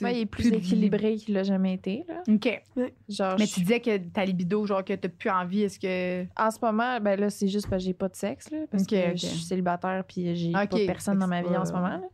Ouais, 0.02 0.14
il 0.16 0.20
est 0.20 0.26
plus 0.26 0.50
de- 0.50 0.56
équilibré 0.56 1.16
qu'il 1.16 1.34
l'a 1.34 1.42
jamais 1.42 1.74
été, 1.74 2.04
là. 2.08 2.22
OK. 2.26 2.62
Genre, 3.08 3.36
Mais 3.38 3.46
tu 3.46 3.60
disais 3.60 3.80
que 3.80 3.98
ta 3.98 4.24
libido, 4.24 4.64
genre 4.66 4.82
que 4.82 4.94
t'as 4.94 5.08
plus 5.10 5.28
envie, 5.30 5.62
est-ce 5.62 5.78
que. 5.78 6.24
En 6.40 6.50
ce 6.50 6.58
moment, 6.62 6.98
ben 7.00 7.20
là, 7.20 7.28
c'est 7.28 7.48
juste 7.48 7.68
parce 7.68 7.82
que 7.82 7.86
j'ai 7.86 7.92
pas 7.94 8.08
de 8.08 8.16
sexe, 8.16 8.50
là, 8.50 8.58
parce 8.70 8.86
que 8.86 8.96
je 9.12 9.26
suis 9.26 9.40
célibataire 9.42 10.02
puis 10.08 10.34
j'ai 10.36 10.52
pas 10.52 10.66
personne 10.86 11.14
fait 11.14 11.20
dans 11.20 11.26
ma 11.28 11.42
vie 11.42 11.54
en 11.56 11.64
ce 11.66 11.72
moment. 11.72 11.88
là. 11.88 12.08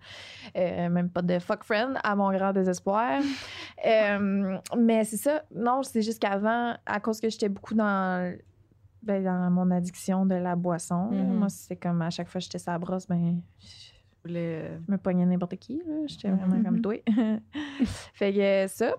Euh, 0.56 0.88
même 0.88 1.10
pas 1.10 1.22
de 1.22 1.38
fuck 1.38 1.62
friend, 1.64 1.96
à 2.02 2.16
mon 2.16 2.30
grand 2.32 2.52
désespoir. 2.52 3.20
Euh, 3.86 4.56
mais 4.76 5.04
c'est 5.04 5.18
ça. 5.18 5.42
Non, 5.54 5.82
c'est 5.82 6.00
juste 6.02 6.20
qu'avant, 6.20 6.74
à 6.86 6.98
cause 6.98 7.20
que 7.20 7.28
j'étais 7.28 7.48
beaucoup 7.50 7.74
dans, 7.74 8.34
ben, 9.02 9.22
dans 9.22 9.50
mon 9.50 9.70
addiction 9.70 10.24
de 10.26 10.34
la 10.34 10.56
boisson, 10.56 11.10
Mhm. 11.12 11.34
moi, 11.38 11.48
c'est 11.50 11.76
comme 11.76 12.00
à 12.02 12.10
chaque 12.10 12.26
fois 12.28 12.40
que 12.40 12.44
j'étais 12.44 12.58
sur 12.58 12.72
la 12.72 12.78
brosse, 12.78 13.06
ben, 13.06 13.40
voulais- 14.26 14.78
je 14.86 14.92
me 14.92 14.98
pognais 14.98 15.24
n'importe 15.26 15.56
qui. 15.56 15.82
là. 15.86 16.06
J'étais 16.06 16.30
vraiment 16.30 16.56
Mhm. 16.56 16.64
comme 16.64 16.80
toi. 16.82 16.94
fait 18.14 18.32
que 18.32 18.38
euh, 18.40 18.68
ça. 18.68 18.94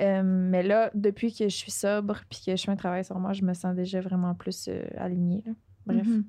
Euh, 0.00 0.22
mais 0.24 0.62
là, 0.62 0.90
depuis 0.94 1.32
que 1.34 1.44
je 1.44 1.54
suis 1.56 1.70
sobre 1.70 2.20
puis 2.30 2.40
que 2.46 2.56
je 2.56 2.62
fais 2.64 2.70
un 2.70 2.76
travail 2.76 3.04
sur 3.04 3.18
moi, 3.18 3.32
je 3.34 3.42
me 3.44 3.52
sens 3.52 3.74
déjà 3.74 4.00
vraiment 4.00 4.34
plus 4.34 4.68
euh, 4.68 4.82
alignée. 4.96 5.42
là. 5.46 5.52
Bref. 5.86 6.06
Mhm. 6.06 6.24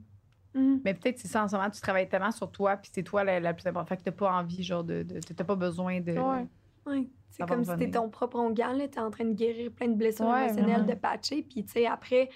Mhm. 0.55 0.81
Mais 0.85 0.93
peut-être 0.93 1.17
c'est 1.17 1.27
ça 1.27 1.43
en 1.43 1.47
ce 1.47 1.55
moment, 1.55 1.69
tu 1.69 1.81
travailles 1.81 2.07
tellement 2.09 2.29
sur 2.31 2.51
toi, 2.51 2.77
puis 2.77 2.91
c'est 2.93 3.03
toi 3.03 3.23
la, 3.23 3.39
la 3.39 3.53
plus 3.53 3.65
importante. 3.65 3.89
Fait 3.89 3.97
que 3.97 4.03
t'as 4.03 4.11
pas 4.11 4.31
envie, 4.33 4.61
genre, 4.63 4.83
de. 4.83 5.01
de 5.03 5.19
t'as 5.19 5.43
pas 5.43 5.55
besoin 5.55 5.99
de. 6.01 6.11
Ouais. 6.13 6.47
Ouais. 6.85 7.09
C'est 7.31 7.47
comme 7.47 7.63
si 7.63 7.75
t'es 7.77 7.89
ton 7.89 8.09
propre 8.09 8.37
onguent, 8.37 8.59
là. 8.59 8.87
T'es 8.87 8.99
en 8.99 9.09
train 9.09 9.25
de 9.25 9.33
guérir 9.33 9.71
plein 9.71 9.87
de 9.87 9.95
blessures 9.95 10.27
Ouais, 10.27 10.43
émotionnelles, 10.45 10.81
vraiment. 10.81 10.87
de 10.89 10.93
patcher. 10.93 11.41
Puis, 11.41 11.63
tu 11.65 11.71
sais, 11.71 11.87
après, 11.87 12.29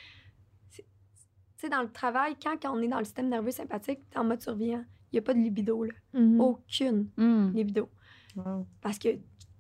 tu 0.72 0.82
sais, 1.58 1.70
dans 1.70 1.84
le 1.84 1.92
travail, 1.92 2.36
quand, 2.42 2.56
quand 2.60 2.76
on 2.76 2.82
est 2.82 2.88
dans 2.88 2.98
le 2.98 3.04
système 3.04 3.30
nerveux 3.30 3.52
sympathique, 3.52 4.00
t'es 4.10 4.18
en 4.18 4.24
mode 4.24 4.42
survie. 4.42 4.74
Il 5.12 5.16
n'y 5.16 5.20
a 5.20 5.22
pas 5.22 5.34
de 5.34 5.40
libido, 5.40 5.84
là. 5.84 5.94
Mhm. 6.14 6.40
Aucune 6.42 7.08
Mm. 7.18 7.52
libido. 7.54 7.90
Wow. 8.36 8.66
Parce 8.82 9.00
que 9.00 9.10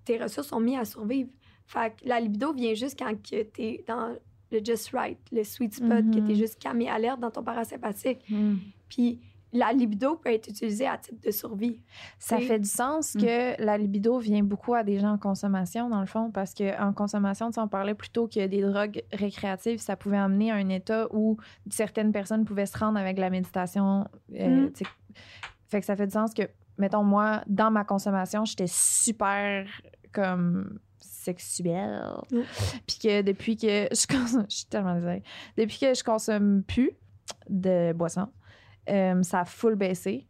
tes 0.05 0.17
ressources 0.21 0.47
sont 0.49 0.59
mises 0.59 0.77
à 0.79 0.85
survivre. 0.85 1.29
Fait 1.65 1.93
que 1.95 2.07
la 2.07 2.19
libido 2.19 2.53
vient 2.53 2.73
juste 2.73 2.97
quand 2.99 3.13
que 3.21 3.43
t'es 3.43 3.83
dans 3.87 4.15
le 4.51 4.59
just 4.63 4.89
right, 4.93 5.17
le 5.31 5.43
sweet 5.43 5.73
spot, 5.75 5.89
que 6.11 6.19
Mhm. 6.19 6.27
t'es 6.27 6.35
juste 6.35 6.59
calme 6.61 6.81
et 6.81 6.89
alerte 6.89 7.19
dans 7.19 7.31
ton 7.31 7.43
parasympathique. 7.43 8.19
Mm. 8.29 8.55
Puis 8.89 9.19
la 9.53 9.73
libido 9.73 10.15
peut 10.17 10.29
être 10.31 10.49
utilisée 10.49 10.87
à 10.87 10.97
titre 10.97 11.19
de 11.25 11.31
survie. 11.31 11.81
Ça 12.19 12.37
fait 12.37 12.59
du 12.59 12.67
sens 12.69 13.15
Mm. 13.15 13.21
que 13.21 13.61
la 13.63 13.77
libido 13.77 14.19
vient 14.19 14.43
beaucoup 14.43 14.73
à 14.75 14.83
des 14.83 14.99
gens 14.99 15.11
en 15.13 15.17
consommation, 15.17 15.89
dans 15.89 15.99
le 16.01 16.05
fond, 16.05 16.31
parce 16.31 16.53
qu'en 16.53 16.93
consommation, 16.93 17.47
tu 17.47 17.53
sais, 17.55 17.61
on 17.61 17.67
parlait 17.67 17.95
plutôt 17.95 18.27
que 18.27 18.45
des 18.45 18.61
drogues 18.61 19.01
récréatives, 19.11 19.79
ça 19.79 19.95
pouvait 19.97 20.17
amener 20.17 20.51
à 20.51 20.55
un 20.55 20.69
état 20.69 21.07
où 21.13 21.37
certaines 21.69 22.11
personnes 22.11 22.45
pouvaient 22.45 22.65
se 22.65 22.77
rendre 22.77 22.97
avec 22.99 23.17
la 23.17 23.29
méditation. 23.29 24.05
euh, 24.39 24.67
Mm. 24.67 24.71
tu 24.73 24.83
sais. 24.85 24.91
Fait 25.67 25.79
que 25.79 25.85
ça 25.85 25.95
fait 25.95 26.07
du 26.07 26.13
sens 26.13 26.33
que, 26.33 26.43
mettons, 26.77 27.03
moi, 27.03 27.43
dans 27.47 27.71
ma 27.71 27.83
consommation, 27.83 28.45
j'étais 28.45 28.67
super 28.67 29.65
comme 30.11 30.79
sexuelle. 30.99 32.01
Mm. 32.31 32.39
Puis 32.87 32.97
que 33.03 33.21
depuis 33.21 33.57
que 33.57 33.87
je 33.91 34.07
consomme, 34.07 34.45
je 34.49 34.55
suis 34.57 34.65
tellement 34.65 34.95
désolée. 34.95 35.23
Depuis 35.57 35.79
que 35.79 35.93
je 35.93 36.03
consomme 36.03 36.63
plus 36.63 36.91
de 37.49 37.91
boissons, 37.93 38.29
euh, 38.89 39.21
ça 39.23 39.41
a 39.41 39.45
full 39.45 39.75
baissé. 39.75 40.27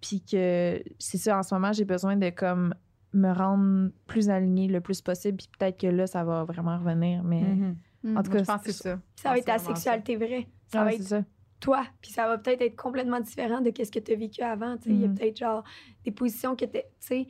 Puis 0.00 0.20
que 0.22 0.82
c'est 0.98 1.18
ça, 1.18 1.38
en 1.38 1.42
ce 1.42 1.54
moment, 1.54 1.72
j'ai 1.72 1.84
besoin 1.84 2.16
de 2.16 2.30
comme 2.30 2.74
me 3.12 3.30
rendre 3.32 3.90
plus 4.06 4.30
alignée 4.30 4.68
le 4.68 4.80
plus 4.80 5.00
possible. 5.02 5.36
Puis 5.36 5.48
peut-être 5.58 5.78
que 5.78 5.86
là, 5.86 6.06
ça 6.06 6.24
va 6.24 6.44
vraiment 6.44 6.78
revenir. 6.78 7.22
Mais 7.24 7.42
Mhm. 7.42 7.76
en 8.16 8.22
tout 8.22 8.30
Moi, 8.30 8.38
cas, 8.38 8.38
je 8.38 8.44
pense 8.44 8.62
que 8.62 8.72
c'est 8.72 8.82
ça. 8.82 8.98
Ça 9.16 9.28
va 9.30 9.38
être 9.38 9.44
ta 9.44 9.58
sexualité 9.58 10.16
vraie. 10.16 10.46
Ça 10.68 10.84
va 10.84 10.94
être 10.94 11.02
ça. 11.02 11.22
Toi. 11.62 11.86
Puis 12.02 12.10
ça 12.12 12.26
va 12.26 12.36
peut-être 12.38 12.60
être 12.62 12.76
complètement 12.76 13.20
différent 13.20 13.60
de 13.60 13.72
ce 13.74 13.90
que 13.90 13.98
tu 13.98 14.12
as 14.12 14.16
vécu 14.16 14.42
avant. 14.42 14.76
Il 14.86 15.00
y 15.00 15.04
a 15.04 15.08
Mhm. 15.08 15.14
peut-être 15.14 15.38
genre 15.38 15.64
des 16.04 16.10
positions 16.10 16.54
étaient. 16.54 16.86
tu 17.00 17.06
sais. 17.06 17.26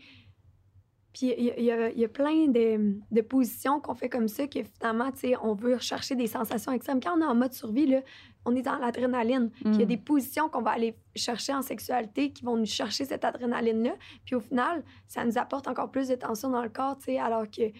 Puis 1.13 1.27
il 1.37 1.45
y 1.59 1.63
y 1.65 1.99
y 2.01 2.05
a 2.05 2.09
plein 2.09 2.49
de, 2.49 2.97
de 3.11 3.21
positions 3.21 3.81
qu'on 3.81 3.95
fait 3.95 4.09
comme 4.09 4.29
ça 4.29 4.47
que 4.47 4.61
finalement, 4.63 5.13
tu 5.13 5.19
sais, 5.19 5.35
on 5.43 5.53
veut 5.55 5.75
rechercher 5.75 6.15
des 6.17 6.27
sensations 6.27 6.73
extrêmes. 6.73 7.01
Quand 7.01 7.19
on 7.19 7.21
est 7.21 7.27
en 7.27 7.35
mode 7.35 7.53
survie, 7.53 7.87
là, 7.87 8.01
on 8.47 8.57
est 8.57 8.63
dans 8.63 8.77
l'adrénaline. 8.79 9.51
Puis 9.51 9.65
il 9.67 9.79
y 9.79 9.83
a 9.83 9.85
Mm. 9.85 9.89
des 9.89 9.97
positions 9.99 10.49
qu'on 10.49 10.63
va 10.63 10.71
aller 10.71 10.97
chercher 11.15 11.53
en 11.53 11.61
sexualité 11.61 12.33
qui 12.33 12.43
vont 12.47 12.57
nous 12.57 12.65
chercher 12.65 13.05
cette 13.05 13.27
adrénaline-là. 13.27 13.95
Puis 14.25 14.35
au 14.37 14.41
final, 14.41 14.83
ça 15.07 15.23
nous 15.27 15.37
apporte 15.37 15.69
encore 15.69 15.91
plus 15.91 16.09
de 16.09 16.15
tension 16.15 16.49
dans 16.49 16.63
le 16.63 16.71
corps, 16.71 16.97
tu 16.97 17.05
sais, 17.05 17.19
alors 17.19 17.45
que. 17.51 17.71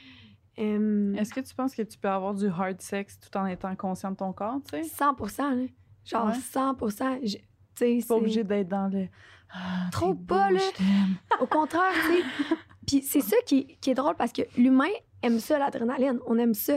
Est-ce 0.59 1.33
que 1.33 1.41
tu 1.41 1.55
penses 1.55 1.75
que 1.75 1.81
tu 1.83 1.97
peux 1.99 2.09
avoir 2.11 2.35
du 2.35 2.47
hard 2.49 2.81
sex 2.83 3.19
tout 3.19 3.35
en 3.39 3.47
étant 3.47 3.75
conscient 3.77 4.11
de 4.11 4.17
ton 4.17 4.35
corps, 4.35 4.61
tu 4.71 4.77
sais? 4.77 4.85
100 4.85 5.17
là. 5.55 5.65
Genre 6.05 6.27
Ouais. 6.27 6.35
100 6.35 6.77
je- 7.23 7.27
Tu 7.27 7.39
sais, 7.39 7.41
T'es 7.77 8.01
c'est- 8.01 8.09
pas 8.09 8.15
obligé 8.17 8.45
d'être 8.45 8.69
dans 8.69 8.89
le. 8.89 9.09
Ah, 9.55 9.89
Trop 9.93 10.15
pas, 10.15 10.49
beau, 10.49 10.55
là. 10.55 10.61
Au 11.41 11.47
contraire, 11.47 11.93
tu 11.95 12.17
sais. 12.17 12.23
Puis 12.87 13.03
c'est 13.03 13.21
ça 13.21 13.37
qui, 13.47 13.79
qui 13.81 13.91
est 13.91 13.95
drôle 13.95 14.15
parce 14.17 14.33
que 14.33 14.43
l'humain 14.57 14.91
aime 15.23 15.39
ça, 15.39 15.59
l'adrénaline. 15.59 16.19
On 16.27 16.37
aime 16.39 16.55
ça. 16.55 16.75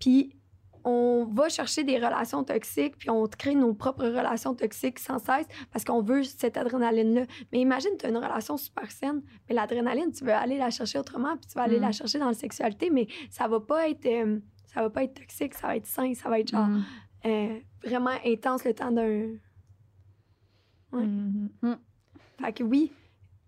Puis 0.00 0.36
on 0.86 1.24
va 1.32 1.48
chercher 1.48 1.82
des 1.84 1.96
relations 1.96 2.44
toxiques, 2.44 2.98
puis 2.98 3.08
on 3.08 3.26
crée 3.26 3.54
nos 3.54 3.72
propres 3.72 4.04
relations 4.04 4.54
toxiques 4.54 4.98
sans 4.98 5.18
cesse 5.18 5.46
parce 5.72 5.82
qu'on 5.84 6.02
veut 6.02 6.24
cette 6.24 6.58
adrénaline-là. 6.58 7.22
Mais 7.52 7.60
imagine, 7.60 7.90
tu 7.98 8.04
as 8.04 8.10
une 8.10 8.18
relation 8.18 8.56
super 8.58 8.90
saine, 8.90 9.22
mais 9.48 9.54
l'adrénaline, 9.54 10.12
tu 10.12 10.24
veux 10.24 10.34
aller 10.34 10.58
la 10.58 10.68
chercher 10.70 10.98
autrement, 10.98 11.36
puis 11.38 11.46
tu 11.46 11.54
vas 11.54 11.62
aller 11.62 11.78
Mm. 11.78 11.82
la 11.82 11.92
chercher 11.92 12.18
dans 12.18 12.26
la 12.28 12.34
sexualité, 12.34 12.90
mais 12.90 13.06
ça 13.30 13.48
va 13.48 13.60
pas 13.60 13.88
être. 13.88 14.04
euh, 14.04 14.40
ça 14.66 14.82
va 14.82 14.90
pas 14.90 15.04
être 15.04 15.14
toxique, 15.14 15.54
ça 15.54 15.68
va 15.68 15.76
être 15.76 15.86
sain, 15.86 16.12
ça 16.14 16.28
va 16.28 16.40
être 16.40 16.50
genre 16.50 16.66
Mm. 16.66 16.84
Euh, 17.26 17.58
vraiment 17.84 18.16
intense 18.24 18.64
le 18.64 18.74
temps 18.74 18.90
d'un. 18.92 19.28
Ouais. 20.92 21.04
Mhm. 21.04 21.50
Fait 22.40 22.52
que 22.52 22.62
oui, 22.64 22.92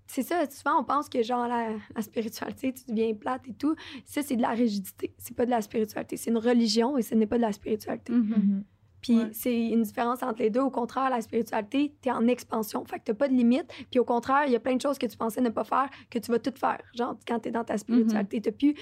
c'est 0.06 0.22
ça. 0.22 0.48
Souvent, 0.50 0.80
on 0.80 0.84
pense 0.84 1.08
que 1.08 1.22
genre 1.22 1.46
la, 1.48 1.70
la 1.94 2.02
spiritualité, 2.02 2.72
tu 2.72 2.84
deviens 2.88 3.14
plate 3.14 3.48
et 3.48 3.54
tout. 3.54 3.74
Ça, 4.04 4.22
c'est 4.22 4.36
de 4.36 4.42
la 4.42 4.50
rigidité. 4.50 5.14
C'est 5.18 5.36
pas 5.36 5.44
de 5.46 5.50
la 5.50 5.62
spiritualité. 5.62 6.16
C'est 6.16 6.30
une 6.30 6.38
religion 6.38 6.96
et 6.98 7.02
ce 7.02 7.14
n'est 7.14 7.26
pas 7.26 7.36
de 7.36 7.42
la 7.42 7.52
spiritualité. 7.52 8.12
Mhm. 8.12 8.28
Mhm. 8.28 8.64
Puis 9.02 9.18
Ouais. 9.18 9.28
c'est 9.32 9.68
une 9.68 9.82
différence 9.82 10.22
entre 10.22 10.40
les 10.40 10.50
deux. 10.50 10.60
Au 10.60 10.70
contraire, 10.70 11.10
la 11.10 11.20
spiritualité, 11.20 11.94
t'es 12.00 12.10
en 12.10 12.26
expansion. 12.26 12.84
Fait 12.84 12.98
que 12.98 13.04
t'as 13.04 13.14
pas 13.14 13.28
de 13.28 13.34
limite. 13.34 13.70
Puis 13.90 14.00
au 14.00 14.04
contraire, 14.04 14.44
il 14.46 14.52
y 14.52 14.56
a 14.56 14.60
plein 14.60 14.74
de 14.74 14.80
choses 14.80 14.98
que 14.98 15.06
tu 15.06 15.16
pensais 15.16 15.40
ne 15.40 15.50
pas 15.50 15.64
faire 15.64 15.88
que 16.10 16.18
tu 16.18 16.30
vas 16.32 16.38
tout 16.38 16.52
faire. 16.56 16.80
Genre, 16.94 17.16
quand 17.26 17.38
t'es 17.40 17.50
dans 17.50 17.64
ta 17.64 17.78
spiritualité, 17.78 18.40
t'as 18.40 18.52
plus... 18.52 18.74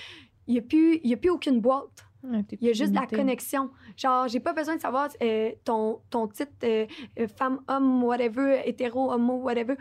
Il 0.47 0.55
y 0.55 0.59
a 0.59 0.63
plus, 0.63 1.01
il 1.03 1.09
y 1.11 1.15
a 1.15 1.17
plus 1.17 1.31
aucune 1.31 1.61
boîte. 1.61 2.07
Ouais, 2.25 2.43
Il 2.61 2.67
y 2.67 2.71
a 2.71 2.73
juste 2.73 2.95
la 2.95 3.03
connexion. 3.19 3.71
Genre, 3.97 4.29
j'ai 4.29 4.41
pas 4.41 4.53
besoin 4.53 4.77
de 4.77 4.81
savoir 4.81 5.09
euh, 5.23 5.51
ton, 5.65 6.01
ton 6.11 6.27
titre 6.29 6.53
euh, 6.65 6.87
euh, 7.19 7.29
femme, 7.29 7.61
homme, 7.69 8.03
whatever, 8.03 8.63
hétéro, 8.65 9.13
homo, 9.13 9.35
whatever. 9.35 9.77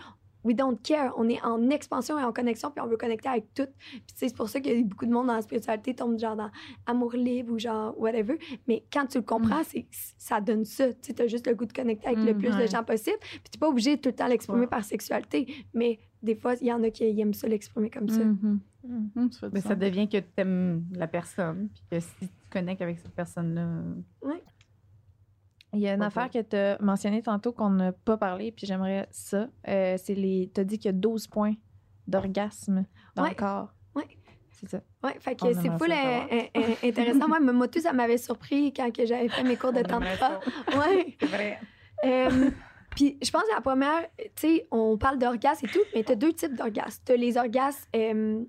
We 0.45 0.53
don't 0.53 0.75
care. 0.83 1.13
On 1.15 1.29
est 1.29 1.41
en 1.41 1.69
expansion 1.69 2.19
et 2.19 2.23
en 2.23 2.33
connexion, 2.33 2.69
puis 2.69 2.81
on 2.83 2.87
veut 2.87 2.97
connecter 2.97 3.29
avec 3.29 3.53
tout. 3.53 3.67
Puis 3.91 4.01
c'est 4.13 4.35
pour 4.35 4.49
ça 4.49 4.59
que 4.59 4.83
beaucoup 4.83 5.05
de 5.05 5.11
monde 5.11 5.27
dans 5.27 5.35
la 5.35 5.41
spiritualité 5.41 5.95
tombe 5.95 6.19
genre 6.19 6.35
dans 6.35 6.49
amour 6.85 7.13
libre 7.13 7.53
ou 7.53 7.59
genre 7.59 7.97
whatever. 7.97 8.37
Mais 8.67 8.83
quand 8.91 9.05
tu 9.05 9.19
le 9.19 9.23
comprends, 9.23 9.63
c'est 9.63 9.85
ça 10.17 10.41
donne 10.41 10.65
ça. 10.65 10.91
Tu 10.95 11.13
t'as 11.13 11.27
juste 11.27 11.47
le 11.47 11.55
goût 11.55 11.63
de 11.65 11.71
connecter 11.71 12.07
avec 12.07 12.19
le 12.25 12.33
Mm, 12.33 12.37
plus 12.39 12.57
de 12.57 12.65
gens 12.67 12.83
possible. 12.83 13.15
Puis 13.21 13.51
t'es 13.51 13.57
pas 13.57 13.69
obligé 13.69 13.95
de 13.95 14.01
tout 14.01 14.09
le 14.09 14.15
temps 14.15 14.27
l'exprimer 14.27 14.61
Ouais. 14.61 14.67
par 14.67 14.83
sexualité. 14.83 15.47
Mais 15.73 15.99
des 16.21 16.35
fois, 16.35 16.55
il 16.59 16.67
y 16.67 16.73
en 16.73 16.83
a 16.83 16.89
qui 16.89 17.05
aiment 17.21 17.33
ça 17.33 17.47
l'exprimer 17.47 17.89
comme 17.89 18.09
ça. 18.09 18.19
Ça 18.83 19.39
fait 19.39 19.47
du 19.47 19.53
Mais 19.53 19.61
ça 19.61 19.75
devient 19.75 20.09
que 20.09 20.17
tu 20.17 20.25
aimes 20.37 20.83
la 20.91 21.07
personne, 21.07 21.69
puis 21.73 21.83
que 21.91 21.99
si 21.99 22.09
tu 22.19 22.27
connectes 22.49 22.81
avec 22.81 22.99
cette 22.99 23.13
personne-là. 23.15 23.81
Il 25.75 25.79
y 25.79 25.87
a 25.87 25.93
une 25.95 26.03
affaire 26.03 26.29
que 26.29 26.39
tu 26.41 26.55
as 26.55 26.77
mentionnée 26.81 27.23
tantôt 27.23 27.51
qu'on 27.51 27.71
n'a 27.71 27.91
pas 27.93 28.15
parlé, 28.17 28.51
puis 28.51 28.67
j'aimerais 28.67 29.07
ça. 29.09 29.47
Euh, 29.67 29.95
c'est 29.97 30.13
les. 30.13 30.51
Tu 30.53 30.61
as 30.61 30.63
dit 30.63 30.77
qu'il 30.77 30.85
y 30.85 30.93
a 30.93 30.97
12 30.97 31.25
points 31.27 31.55
d'orgasme 32.07 32.85
dans 33.15 33.23
Ouais. 33.23 33.29
le 33.29 33.35
corps. 33.35 33.73
Ouais. 33.95 34.03
C'est 34.51 34.69
ça. 34.69 34.81
Ouais, 35.03 35.15
fait 35.19 35.35
que 35.35 35.51
c'est 35.53 35.71
full 35.77 35.91
intéressant. 36.83 37.27
Moi, 37.27 37.39
moi, 37.39 37.67
tout, 37.67 37.79
ça 37.79 37.91
m'avait 37.91 38.19
surpris 38.19 38.71
quand 38.71 38.91
que 38.95 39.05
j'avais 39.05 39.29
fait 39.29 39.43
mes 39.43 39.57
cours 39.57 39.73
de 39.73 39.81
tantra. 39.81 40.39
Ouais. 40.77 41.15
C'est 41.19 41.25
vrai. 41.25 41.59
Euh, 42.05 42.51
Puis 42.91 43.17
je 43.23 43.31
pense 43.31 43.41
que 43.43 43.55
la 43.55 43.61
première, 43.61 44.03
tu 44.19 44.25
sais, 44.35 44.67
on 44.69 44.97
parle 44.99 45.17
d'orgasme 45.17 45.65
et 45.65 45.69
tout, 45.69 45.79
mais 45.95 46.03
tu 46.03 46.11
as 46.11 46.15
deux 46.15 46.33
types 46.33 46.53
d'orgasmes. 46.55 47.01
Tu 47.03 47.13
as 47.13 47.15
les 47.15 47.35
orgasmes 47.37 47.83
euh, 47.95 48.43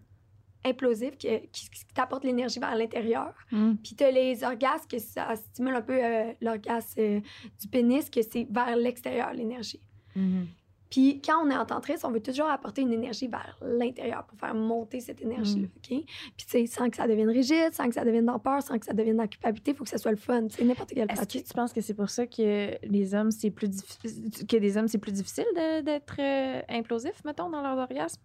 implosifs 0.65 1.16
qui, 1.16 1.28
qui- 1.53 1.70
qui 1.70 1.85
t'apportent 1.95 2.24
l'énergie 2.24 2.59
vers 2.59 2.74
l'intérieur. 2.77 3.35
Mm. 3.53 3.74
Puis 3.82 3.95
tu 3.97 4.05
as 4.05 4.11
les 4.11 4.43
orgasmes 4.45 4.86
que 4.91 4.99
ça 4.99 5.35
stimule 5.36 5.74
un 5.74 5.82
peu 5.82 6.03
euh, 6.03 6.32
l'orgasme 6.41 7.01
euh, 7.01 7.20
du 7.61 7.69
pénis, 7.69 8.09
que 8.11 8.23
c'est 8.23 8.47
vers 8.51 8.74
l'extérieur 8.77 9.32
l'énergie. 9.32 9.81
Mhm. 10.16 10.47
Puis 10.91 11.20
quand 11.24 11.45
on 11.45 11.51
est 11.51 11.57
en 11.57 11.66
tantrisme, 11.66 12.07
on 12.07 12.11
veut 12.12 12.23
toujours 12.23 12.47
apporter 12.47 12.82
une 12.82 12.93
énergie 12.93 13.27
vers 13.27 13.59
l'intérieur 13.62 14.24
pour 14.27 14.39
faire 14.39 14.55
monter 14.55 15.01
cette 15.01 15.20
énergie-là, 15.20 15.66
OK? 15.77 15.89
Puis 15.89 16.05
tu 16.36 16.45
sais, 16.47 16.66
sans 16.66 16.89
que 16.89 16.97
ça 16.97 17.09
devienne 17.09 17.31
rigide, 17.31 17.73
sans 17.73 17.89
que 17.89 17.95
ça 17.95 18.05
devienne 18.05 18.27
dans 18.27 18.39
peur, 18.39 18.62
sans 18.62 18.78
que 18.78 18.85
ça 18.86 18.93
devienne 18.93 19.16
dans 19.16 19.27
culpabilité, 19.27 19.73
il 19.73 19.77
faut 19.77 19.82
que 19.82 19.91
ça 19.91 19.99
soit 19.99 20.12
le 20.12 20.16
fun, 20.16 20.47
c'est 20.51 20.62
n'importe 20.62 20.91
quelle 20.95 21.11
Est-ce 21.11 21.23
que 21.27 21.45
tu 21.45 21.53
penses 21.53 21.73
que 21.73 21.81
c'est 21.81 21.95
pour 21.95 22.11
ça 22.11 22.28
que 22.28 22.78
les 22.86 23.12
hommes, 23.15 23.32
c'est 23.32 23.51
plus 23.51 23.69
difficile 23.69 24.31
que 24.47 24.57
des 24.57 24.77
hommes, 24.77 24.86
c'est 24.86 24.99
plus 24.99 25.11
difficile 25.12 25.47
de- 25.57 25.81
d'être 25.81 26.15
euh, 26.20 26.62
implosif, 26.69 27.24
mettons, 27.24 27.51
dans 27.51 27.61
leur 27.62 27.77
orgasme? 27.77 28.20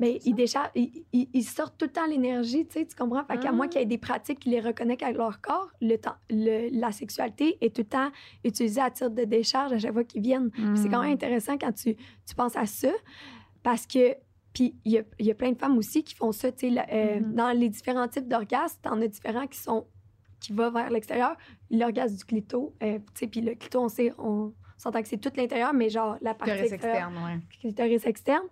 Mais 0.00 0.18
ils, 0.24 0.34
déchargent, 0.34 0.70
ils, 0.74 1.04
ils- 1.12 1.28
ils 1.32 1.42
sortent 1.44 1.76
tout 1.78 1.86
le 1.86 1.92
temps 1.92 2.06
l'énergie, 2.06 2.66
tu 2.66 2.74
sais, 2.80 2.86
tu 2.86 2.96
comprends? 2.96 3.24
Fait 3.24 3.38
qu'à 3.38 3.48
Ah. 3.50 3.52
moins 3.52 3.68
qu'il 3.68 3.80
y 3.80 3.82
ait 3.84 3.86
des 3.86 3.98
pratiques 3.98 4.40
qui 4.40 4.50
les 4.50 4.60
reconnectent 4.60 5.02
avec 5.02 5.16
leur 5.16 5.40
corps, 5.40 5.68
le 5.80 5.96
temps, 5.96 6.16
le- 6.30 6.68
la 6.78 6.92
sexualité 6.92 7.56
est 7.60 7.74
tout 7.74 7.82
le 7.82 7.88
temps 7.88 8.10
utilisée 8.44 8.80
à 8.80 8.90
titre 8.90 9.10
de 9.10 9.24
décharge 9.24 9.72
à 9.72 9.78
chaque 9.78 9.92
fois 9.92 10.04
qu'ils 10.04 10.22
viennent. 10.22 10.50
C'est 10.74 10.88
quand 10.88 11.02
même 11.02 11.12
intéressant 11.12 11.56
quand 11.58 11.72
tu, 11.72 11.94
tu 11.96 12.34
penses 12.34 12.56
à 12.56 12.66
ça, 12.66 12.90
parce 13.62 13.86
que, 13.86 14.14
puis 14.52 14.74
il 14.84 14.92
y 14.92 14.98
a, 14.98 15.02
y 15.20 15.30
a 15.30 15.34
plein 15.34 15.52
de 15.52 15.58
femmes 15.58 15.76
aussi 15.78 16.02
qui 16.02 16.14
font 16.14 16.32
ça, 16.32 16.50
tu 16.52 16.72
sais, 16.72 16.80
euh, 16.92 17.20
Mhm. 17.20 17.34
dans 17.34 17.52
les 17.56 17.68
différents 17.68 18.08
types 18.08 18.28
d'orgasmes, 18.28 18.78
t'en 18.82 19.00
as 19.00 19.08
différents 19.08 19.46
qui 19.46 19.58
sont, 19.58 19.86
qui 20.40 20.52
vont 20.52 20.70
vers 20.70 20.90
l'extérieur. 20.90 21.36
L'orgasme 21.70 22.16
du 22.16 22.24
clito, 22.24 22.74
euh, 22.82 22.98
tu 22.98 23.04
sais, 23.14 23.26
puis 23.26 23.40
le 23.40 23.54
clito, 23.54 23.80
on 23.80 23.88
sait, 23.88 24.12
on 24.18 24.52
s'entend 24.78 25.02
que 25.02 25.08
c'est 25.08 25.16
tout 25.18 25.30
l'intérieur, 25.36 25.72
mais 25.74 25.88
genre 25.88 26.16
la 26.20 26.34
partie 26.34 26.52
externe, 26.52 27.14
ouais. 27.16 27.38
clitoris 27.60 28.06
externe, 28.06 28.44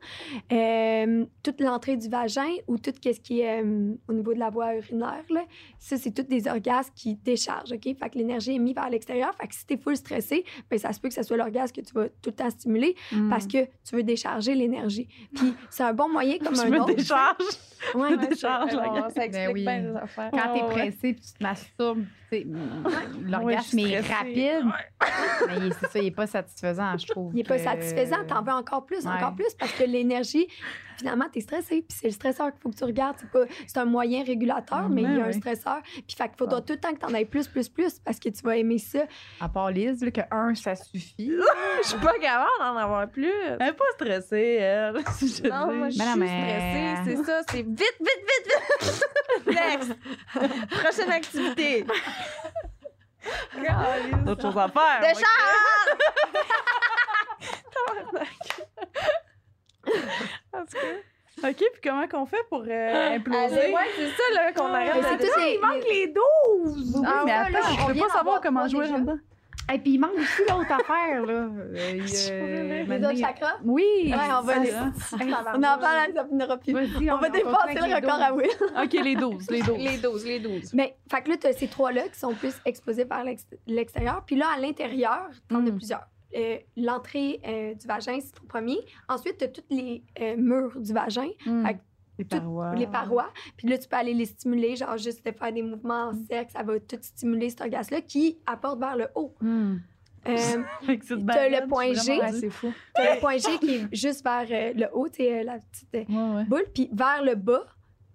euh, 0.52 1.24
toute 1.42 1.60
l'entrée 1.60 1.96
du 1.96 2.09
vagin 2.09 2.48
ou 2.66 2.78
tout 2.78 2.92
ce 3.02 3.10
qui 3.20 3.40
est 3.40 3.62
euh, 3.62 3.94
au 4.09 4.12
niveau 4.12 4.34
de 4.34 4.38
la 4.38 4.51
voie 4.51 4.74
urinaire, 4.74 5.24
là, 5.30 5.44
ça, 5.78 5.96
c'est 5.96 6.12
toutes 6.12 6.28
des 6.28 6.48
orgasmes 6.48 6.92
qui 6.94 7.14
déchargent, 7.16 7.72
OK? 7.72 7.84
Fait 7.84 8.10
que 8.10 8.18
l'énergie 8.18 8.55
est 8.56 8.59
mise 8.59 8.74
vers 8.74 8.88
l'extérieur. 8.90 9.34
Fait 9.40 9.48
que 9.48 9.55
si 9.55 9.66
t'es 9.66 9.76
full 9.76 9.96
stressé, 9.96 10.44
ben, 10.70 10.78
ça 10.78 10.92
se 10.92 11.01
peut 11.01 11.09
que 11.09 11.14
ce 11.14 11.22
soit 11.22 11.36
l'orgasme 11.36 11.74
que 11.74 11.80
tu 11.80 11.92
vas 11.94 12.09
tout 12.09 12.30
le 12.30 12.32
temps 12.32 12.51
stimuler 12.51 12.94
Mm. 13.12 13.28
parce 13.30 13.46
que 13.46 13.64
tu 13.84 13.94
veux 13.96 14.02
décharger 14.02 14.55
l'énergie. 14.55 15.09
Puis 15.34 15.55
c'est 15.70 15.82
un 15.82 15.92
bon 15.92 16.09
moyen 16.09 16.38
comme 16.38 16.55
je 16.56 16.62
un 16.62 16.68
me 16.70 16.80
autre. 16.80 16.94
décharge. 16.94 17.36
Ouais. 17.94 18.09
je 18.10 18.14
me 18.16 18.26
décharge, 18.28 18.72
la 18.74 18.88
bon, 18.88 18.94
gang. 18.94 19.10
ça 19.10 19.24
explique 19.26 19.55
oui. 19.55 19.62
bien 19.62 19.82
des 19.82 19.96
affaires. 19.96 20.30
Quand 20.32 20.52
t'es 20.55 20.62
Ouais, 20.62 20.68
ouais. 20.68 20.72
pressé 20.90 21.12
puis 21.12 21.22
tu 21.22 21.32
te 21.34 21.42
masturbes, 21.42 22.05
tu 22.05 22.23
sais, 22.36 22.47
l'orgasme 23.23 23.78
est 23.81 24.01
rapide, 24.01 24.65
mais 25.48 25.70
c'est 25.81 25.86
ça, 25.90 25.98
il 25.98 26.06
est 26.06 26.11
pas 26.11 26.27
satisfaisant, 26.27 26.97
je 26.98 27.06
trouve. 27.06 27.32
Il 27.32 27.36
n'est 27.39 27.44
pas 27.44 27.59
satisfaisant, 27.59 28.24
t'en 28.27 28.43
veux 28.43 28.52
encore 28.52 28.86
plus, 28.86 29.05
Ouais. 29.06 29.12
encore 29.12 29.35
plus, 29.35 29.52
parce 29.59 29.73
que 29.73 29.85
l'énergie, 29.85 30.47
finalement, 30.97 31.27
t'es 31.32 31.40
stressé, 31.40 31.82
puis 31.86 31.97
c'est 32.01 32.06
le 32.06 32.12
stresseur 32.12 32.51
qu'il 32.52 32.61
faut 32.61 32.70
que 32.70 32.77
tu 32.77 32.85
regardes. 32.85 33.16
C'est, 33.19 33.31
pas, 33.31 33.44
c'est 33.66 33.78
un 33.78 33.85
moyen 33.85 34.23
régulateur, 34.24 34.89
mais 34.89 35.02
il 35.02 35.16
y 35.16 35.20
a 35.20 35.27
un 35.27 35.32
stresseur. 35.32 35.81
Puis 35.85 36.05
fait 36.16 36.28
qu'il 36.28 36.36
faudra 36.39 36.61
tout 36.61 36.73
le 36.74 36.78
temps 36.81 36.93
que 36.93 36.98
t'en 37.01 37.12
aies 37.15 37.24
plus, 37.24 37.48
plus, 37.48 37.69
plus, 37.69 37.98
parce 37.98 38.19
que 38.19 38.28
tu 38.28 38.43
vas 38.43 38.56
aimer 38.56 38.78
ça. 38.78 39.01
À 39.40 39.48
part 39.48 39.70
Lise, 39.70 40.02
là, 40.05 40.11
que 40.11 40.20
un, 40.31 40.55
ça 40.55 40.74
suffit. 40.77 41.32
Je 41.82 41.89
suis 41.89 41.98
pas 41.98 42.12
capable 42.20 42.48
d'en 42.61 42.77
avoir 42.77 43.09
plus. 43.09 43.32
Elle 43.61 43.69
est 43.69 43.73
pas 43.73 43.85
stressée, 43.94 44.59
elle. 44.61 44.94
je 45.20 45.48
Non, 45.48 45.69
dis. 45.69 45.77
moi, 45.78 45.89
je 45.89 45.94
suis 45.94 46.19
mais- 46.19 46.97
stressée, 47.02 47.16
c'est 47.16 47.24
ça. 47.24 47.40
C'est 47.51 47.62
vite, 47.62 47.77
vite, 48.01 48.01
vite, 48.01 48.55
vite. 48.82 49.05
Next. 49.47 49.93
Prochaine 50.70 51.11
activité. 51.11 51.85
D'autres 54.24 54.42
choses 54.42 54.59
à 54.59 54.68
faire. 54.68 55.01
moi. 55.01 55.01
Décharge! 55.01 55.88
En 60.52 60.60
tout 60.64 60.76
cas. 60.76 61.48
OK, 61.48 61.56
puis 61.56 61.80
comment 61.82 62.06
qu'on 62.09 62.26
fait 62.26 62.42
pour 62.48 62.64
euh, 62.66 63.14
imploser? 63.16 63.72
Ouais, 63.72 63.90
c'est 63.96 64.09
ça 64.10 64.22
là 64.34 64.52
qu'on 64.52 64.68
Mais 64.68 64.88
arrête 64.88 65.05
c'est 65.10 65.16
de 65.16 65.26
tout 65.32 65.40
les- 65.40 65.59
manque 65.59 65.84
les- 65.84 66.06
les 66.06 66.14
12! 66.14 66.94
Oui, 66.96 67.02
Ah, 67.06 67.22
mais 67.24 67.30
là, 67.32 67.40
attends, 67.42 67.59
on 67.68 67.88
je 67.88 67.92
peux 67.92 67.98
pas 67.98 68.06
savoir 68.09 68.24
voir 68.24 68.40
comment 68.40 68.68
jouer 68.68 68.86
là-dedans. 68.86 69.18
Et 69.73 69.78
puis 69.78 69.93
il 69.95 69.99
manque 69.99 70.12
aussi 70.19 70.43
l'autre 70.49 70.70
affaire, 70.81 71.24
là. 71.24 71.32
Euh, 71.32 71.93
il 71.95 71.99
y 71.99 72.31
a- 72.31 72.99
Les 72.99 73.07
autres 73.07 73.16
chakras? 73.19 73.55
Oui! 73.65 73.82
Ouais, 74.07 74.12
on 74.39 74.43
va 74.43 74.55
c'est 74.55 74.61
les-. 74.61 74.73
On 75.55 75.59
en 75.59 75.78
parle, 75.78 76.12
ça 76.15 76.24
finira 76.27 76.57
plus. 76.59 76.73
Vas-y, 76.73 77.11
On 77.11 77.16
va 77.19 77.28
dépasser 77.31 77.74
le 77.74 77.95
record 77.95 78.20
à 78.20 78.31
12. 78.32 78.43
Will. 78.43 78.82
OK, 78.85 78.93
les 79.05 79.15
12, 79.16 79.51
les 79.51 79.62
12. 79.62 79.78
Les 79.78 79.97
12, 79.99 80.24
les 80.27 80.41
12. 80.41 80.74
Mais, 80.74 80.97
fait 81.11 81.23
que 81.23 81.31
là, 81.31 81.36
tu 81.39 81.47
as 81.47 81.53
ces 81.55 81.69
trois-là 81.69 82.09
qui 82.09 82.19
sont 82.19 82.35
plus 82.35 82.55
exposés 82.66 83.07
l'ex- 83.24 83.47
l'extérieur. 83.66 84.23
Puis 84.27 84.36
là, 84.36 84.47
à 84.55 84.61
l'intérieur, 84.61 85.28
tu 85.49 85.55
en 85.57 85.66
as 85.66 85.70
Mm. 85.70 85.77
plusieurs. 85.77 86.07
Euh, 86.36 86.59
L'entrée 86.77 87.41
euh, 87.47 87.74
du 87.74 87.86
vagin, 87.86 88.19
c'est 88.20 88.32
ton 88.32 88.45
premier. 88.47 88.78
Ensuite, 89.09 89.39
tu 89.39 89.45
as 89.45 89.49
tous 89.49 89.62
les 89.70 90.03
euh, 90.20 90.35
murs 90.36 90.78
du 90.81 90.93
vagin, 90.93 91.28
Hmm. 91.47 91.65
Fait 91.65 91.74
que 91.74 91.78
Les 92.19 92.24
tout- 92.24 92.39
parois. 92.39 92.74
les 92.74 92.86
parois. 92.86 93.31
Puis 93.57 93.69
là, 93.69 93.77
tu 93.78 93.89
peux 93.89 93.97
aller 93.97 94.15
les 94.15 94.27
stimuler, 94.27 94.77
genre 94.77 94.97
juste 94.97 95.24
de 95.27 95.32
faire 95.32 95.53
des 95.53 95.62
mouvements 95.62 96.11
en 96.11 96.12
cercle. 96.28 96.53
Ça 96.53 96.62
va 96.62 96.78
tout 96.78 96.97
stimuler 97.01 97.51
cet 97.51 97.62
orgasme-là 97.62 98.01
qui 98.03 98.39
apporte 98.47 98.78
vers 98.78 98.97
le 98.97 99.09
haut. 99.15 99.35
Hmm. 99.41 99.77
Euh, 100.27 100.36
Fait 100.82 100.97
que 100.99 101.05
c'est 101.05 101.27
T'as 101.27 101.49
le 101.49 101.66
point 101.69 101.93
G. 101.93 102.19
Ouais, 102.19 102.49
fou. 102.51 102.73
T'as 102.95 103.15
le 103.16 103.20
point 103.20 103.36
G 103.36 103.59
qui 103.61 103.74
est 103.74 103.95
juste 103.95 104.24
vers 104.24 104.47
euh, 104.51 104.73
le 104.74 104.86
haut, 104.93 105.09
tu 105.09 105.16
sais, 105.16 105.41
euh, 105.41 105.43
la 105.43 105.59
petite 105.59 105.95
euh, 105.95 106.05
Ouais, 106.09 106.36
ouais. 106.36 106.45
boule. 106.45 106.65
Puis 106.73 106.89
vers 106.93 107.23
le 107.23 107.35
bas, 107.35 107.66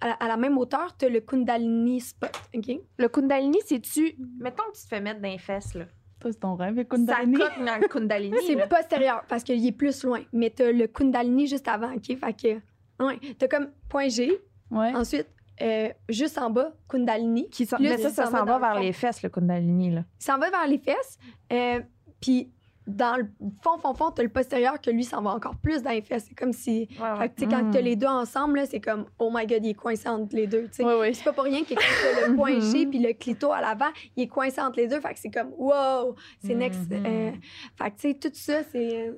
à 0.02 0.08
la, 0.08 0.14
à 0.14 0.28
la 0.28 0.38
même 0.38 0.58
hauteur, 0.58 0.96
tu 0.98 1.06
as 1.06 1.10
le 1.10 1.20
Kundalini 1.20 2.00
spot. 2.02 2.32
OK? 2.56 2.72
Le 2.98 3.08
Kundalini, 3.10 3.60
c'est-tu. 3.66 4.16
Mettons 4.40 4.64
que 4.72 4.78
tu 4.78 4.84
te 4.84 4.88
fais 4.88 5.02
mettre 5.02 5.20
dans 5.22 5.30
les 5.30 5.38
fesses, 5.38 5.76
là. 5.76 5.86
Toi, 6.20 6.32
c'est 6.32 6.40
ton 6.40 6.56
rêve, 6.56 6.74
le 6.76 6.82
Ça 6.84 6.86
Kundalini? 6.86 7.36
cote 7.38 7.52
dans 7.66 7.78
le 7.80 7.88
Kundalini. 7.88 8.38
C'est 8.48 8.68
postérieur 8.68 9.24
parce 9.30 9.44
qu'il 9.44 9.64
est 9.66 9.72
plus 9.72 10.04
loin. 10.04 10.22
Mais 10.34 10.50
tu 10.50 10.64
as 10.64 10.72
le 10.72 10.88
Kundalini 10.88 11.46
juste 11.48 11.68
avant. 11.68 11.94
OK? 11.94 12.08
Fait 12.18 12.34
que, 12.34 12.60
ouais. 13.00 13.20
Tu 13.38 13.46
as 13.46 13.48
comme 13.48 13.70
point 13.88 14.08
G. 14.10 14.32
Ouais. 14.72 14.94
Ensuite, 14.96 15.28
euh, 15.62 15.90
juste 16.08 16.38
en 16.38 16.50
bas, 16.50 16.72
Kundalini. 16.88 17.50
Qui 17.50 17.68
Mais 17.80 17.98
ça, 17.98 18.10
ça 18.10 18.26
s'en 18.26 18.32
va 18.32 18.40
va 18.40 18.46
dans 18.46 18.56
le 18.56 18.62
vers 18.62 18.80
les 18.80 18.94
fesses, 18.94 19.22
le 19.24 19.30
Kundalini, 19.30 19.92
là. 19.92 20.04
Il 20.20 20.24
s'en 20.24 20.38
va 20.38 20.50
vers 20.50 20.68
les 20.68 20.78
fesses. 20.78 21.18
euh, 21.52 21.80
Puis 22.22 22.52
dans 22.88 23.18
le 23.18 23.28
fond, 23.62 23.78
fond, 23.78 23.94
fond, 23.94 24.10
tu 24.12 24.22
as 24.22 24.24
le 24.24 24.32
postérieur 24.32 24.82
que 24.82 24.90
lui 24.90 25.04
s'en 25.04 25.22
va 25.22 25.30
encore 25.32 25.56
plus 25.58 25.84
dans 25.84 25.92
les 25.92 26.02
fesses. 26.02 26.26
C'est 26.28 26.34
comme 26.34 26.54
si. 26.54 26.88
Fait 26.88 27.30
que, 27.30 27.36
tu 27.36 27.44
sais, 27.44 27.48
quand 27.50 27.64
Mm. 27.66 27.72
tu 27.72 27.78
as 27.78 27.82
les 27.82 27.96
deux 27.96 28.08
ensemble, 28.08 28.66
c'est 28.66 28.80
comme, 28.80 29.06
oh 29.20 29.30
my 29.32 29.46
god, 29.46 29.64
il 29.64 29.70
est 29.70 29.74
coincé 29.76 30.10
entre 30.10 30.36
les 30.36 30.48
deux. 30.48 30.68
oui. 30.80 31.14
C'est 31.14 31.24
pas 31.24 31.34
pour 31.34 31.44
rien 31.44 31.64
que 31.64 31.76
t'as 31.76 32.28
le 32.30 32.36
point 32.36 32.60
G 32.60 32.88
puis 32.88 32.98
le 33.00 33.14
clito 33.14 33.52
à 33.52 33.62
l'avant, 33.62 33.92
il 34.16 34.24
est 34.24 34.28
coincé 34.28 34.60
entre 34.60 34.78
les 34.80 34.88
deux. 34.88 35.00
Fait 35.02 35.14
que 35.14 35.20
c'est 35.20 35.30
comme, 35.30 35.52
wow, 35.58 36.16
c'est 36.44 36.56
next. 36.56 36.90
Mhm. 36.90 37.06
euh, 37.06 37.32
fait 37.76 37.92
que, 37.92 37.96
tu 37.96 38.02
sais, 38.08 38.14
tout 38.16 38.30
ça, 38.34 38.64
c'est. 38.72 39.14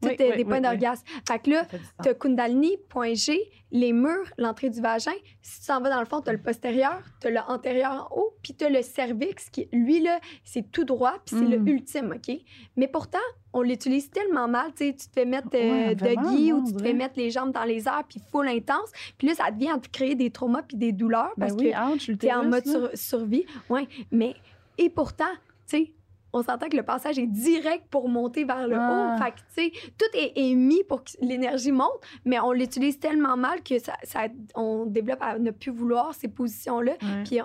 Tout 0.00 0.08
Oui, 0.10 0.16
oui, 0.20 0.26
des 0.28 0.32
oui, 0.36 0.44
points 0.44 0.56
oui. 0.58 0.62
d'orgasme. 0.62 1.02
Fait 1.26 1.38
que 1.40 1.50
là, 1.50 1.64
sens. 1.68 1.80
t'as 2.04 2.14
Kundalini, 2.14 2.76
point 2.88 3.14
G, 3.14 3.36
les 3.72 3.92
murs, 3.92 4.30
l'entrée 4.38 4.70
du 4.70 4.80
vagin. 4.80 5.10
Si 5.42 5.58
tu 5.58 5.66
s'en 5.66 5.80
vas 5.80 5.90
dans 5.90 5.98
le 5.98 6.06
fond, 6.06 6.20
t'as 6.20 6.30
le 6.32 6.38
postérieur, 6.40 7.02
t'as 7.20 7.30
le 7.30 7.40
antérieur 7.48 8.08
en 8.12 8.16
haut, 8.16 8.34
puis 8.42 8.54
t'as 8.54 8.68
le 8.68 8.80
cervix 8.82 9.50
qui, 9.50 9.68
lui, 9.72 10.00
là, 10.00 10.20
c'est 10.44 10.70
tout 10.70 10.84
droit, 10.84 11.14
puis 11.26 11.34
c'est 11.36 11.44
Mm. 11.44 11.64
le 11.64 11.70
ultime, 11.72 12.14
OK? 12.16 12.36
Mais 12.76 12.86
pourtant, 12.86 13.18
on 13.52 13.62
l'utilise 13.62 14.08
tellement 14.10 14.46
mal, 14.46 14.72
tu 14.76 14.86
sais, 14.86 14.94
tu 14.94 15.08
te 15.08 15.12
fais 15.12 15.24
mettre 15.24 15.48
euh, 15.54 15.58
Ouais, 15.88 15.94
vraiment, 15.96 16.22
doggy 16.22 16.52
moi, 16.52 16.60
ou 16.60 16.66
tu 16.68 16.72
te 16.74 16.82
fais 16.82 16.92
mettre 16.92 17.14
les 17.16 17.30
jambes 17.30 17.50
dans 17.52 17.64
les 17.64 17.88
airs, 17.88 18.04
puis 18.08 18.20
full 18.30 18.46
intense. 18.46 18.92
Puis 19.18 19.26
là, 19.26 19.34
ça 19.34 19.50
devient 19.50 19.70
à 19.74 19.78
te 19.78 19.88
créer 19.88 20.14
des 20.14 20.30
traumas 20.30 20.62
puis 20.62 20.76
des 20.76 20.92
douleurs 20.92 21.32
Ben 21.36 21.48
parce 21.48 21.58
oui, 21.60 21.72
que 21.72 21.94
ouch, 21.94 22.18
t'es 22.18 22.32
en 22.32 22.44
mode 22.44 22.64
sur- 22.66 22.90
survie. 22.94 23.44
Ouais, 23.68 23.88
mais, 24.12 24.36
et 24.78 24.90
pourtant, 24.90 25.24
tu 25.68 25.76
sais, 25.78 25.92
on 26.32 26.42
s'entend 26.42 26.68
que 26.68 26.76
le 26.76 26.82
passage 26.82 27.18
est 27.18 27.26
direct 27.26 27.84
pour 27.90 28.08
monter 28.08 28.44
vers 28.44 28.66
le 28.68 28.76
Ah. 28.78 29.14
haut. 29.16 29.22
Fait 29.22 29.30
que, 29.32 29.36
tu 29.38 29.44
sais, 29.80 29.90
tout 29.98 30.06
est, 30.16 30.32
est 30.36 30.54
mis 30.54 30.84
pour 30.84 31.02
que 31.04 31.10
l'énergie 31.20 31.72
monte, 31.72 32.00
mais 32.24 32.38
on 32.40 32.52
l'utilise 32.52 32.98
tellement 32.98 33.36
mal 33.36 33.62
que 33.62 33.78
ça, 33.78 33.94
ça- 34.02 34.28
on 34.54 34.84
développe 34.86 35.22
à 35.22 35.38
ne 35.38 35.50
plus 35.50 35.70
vouloir 35.72 36.14
ces 36.14 36.28
positions-là. 36.28 36.92
Puis 37.24 37.40